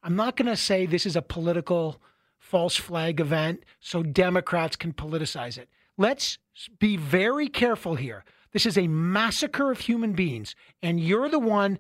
I'm 0.02 0.16
not 0.16 0.36
going 0.36 0.46
to 0.46 0.56
say 0.56 0.86
this 0.86 1.06
is 1.06 1.16
a 1.16 1.22
political 1.22 2.00
false 2.38 2.76
flag 2.76 3.20
event 3.20 3.64
so 3.80 4.02
Democrats 4.02 4.76
can 4.76 4.92
politicize 4.92 5.58
it. 5.58 5.68
Let's 5.98 6.38
be 6.78 6.96
very 6.96 7.48
careful 7.48 7.96
here. 7.96 8.24
This 8.56 8.64
is 8.64 8.78
a 8.78 8.88
massacre 8.88 9.70
of 9.70 9.80
human 9.80 10.14
beings, 10.14 10.56
and 10.82 10.98
you're 10.98 11.28
the 11.28 11.38
one 11.38 11.78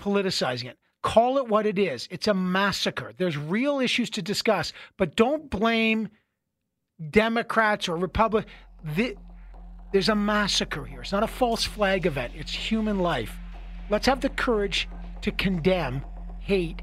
politicizing 0.00 0.70
it. 0.70 0.78
Call 1.02 1.36
it 1.36 1.48
what 1.48 1.66
it 1.66 1.78
is. 1.78 2.08
It's 2.10 2.28
a 2.28 2.32
massacre. 2.32 3.12
There's 3.18 3.36
real 3.36 3.78
issues 3.78 4.08
to 4.12 4.22
discuss, 4.22 4.72
but 4.96 5.16
don't 5.16 5.50
blame 5.50 6.08
Democrats 7.10 7.90
or 7.90 7.96
Republicans. 7.98 8.50
The, 8.96 9.18
there's 9.92 10.08
a 10.08 10.14
massacre 10.14 10.86
here. 10.86 11.02
It's 11.02 11.12
not 11.12 11.22
a 11.22 11.26
false 11.26 11.62
flag 11.62 12.06
event. 12.06 12.32
It's 12.34 12.50
human 12.50 13.00
life. 13.00 13.36
Let's 13.90 14.06
have 14.06 14.22
the 14.22 14.30
courage 14.30 14.88
to 15.20 15.30
condemn 15.30 16.02
hate 16.40 16.80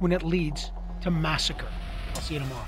when 0.00 0.12
it 0.12 0.22
leads 0.22 0.72
to 1.00 1.10
massacre. 1.10 1.68
I'll 2.14 2.20
see 2.20 2.34
you 2.34 2.40
tomorrow. 2.40 2.66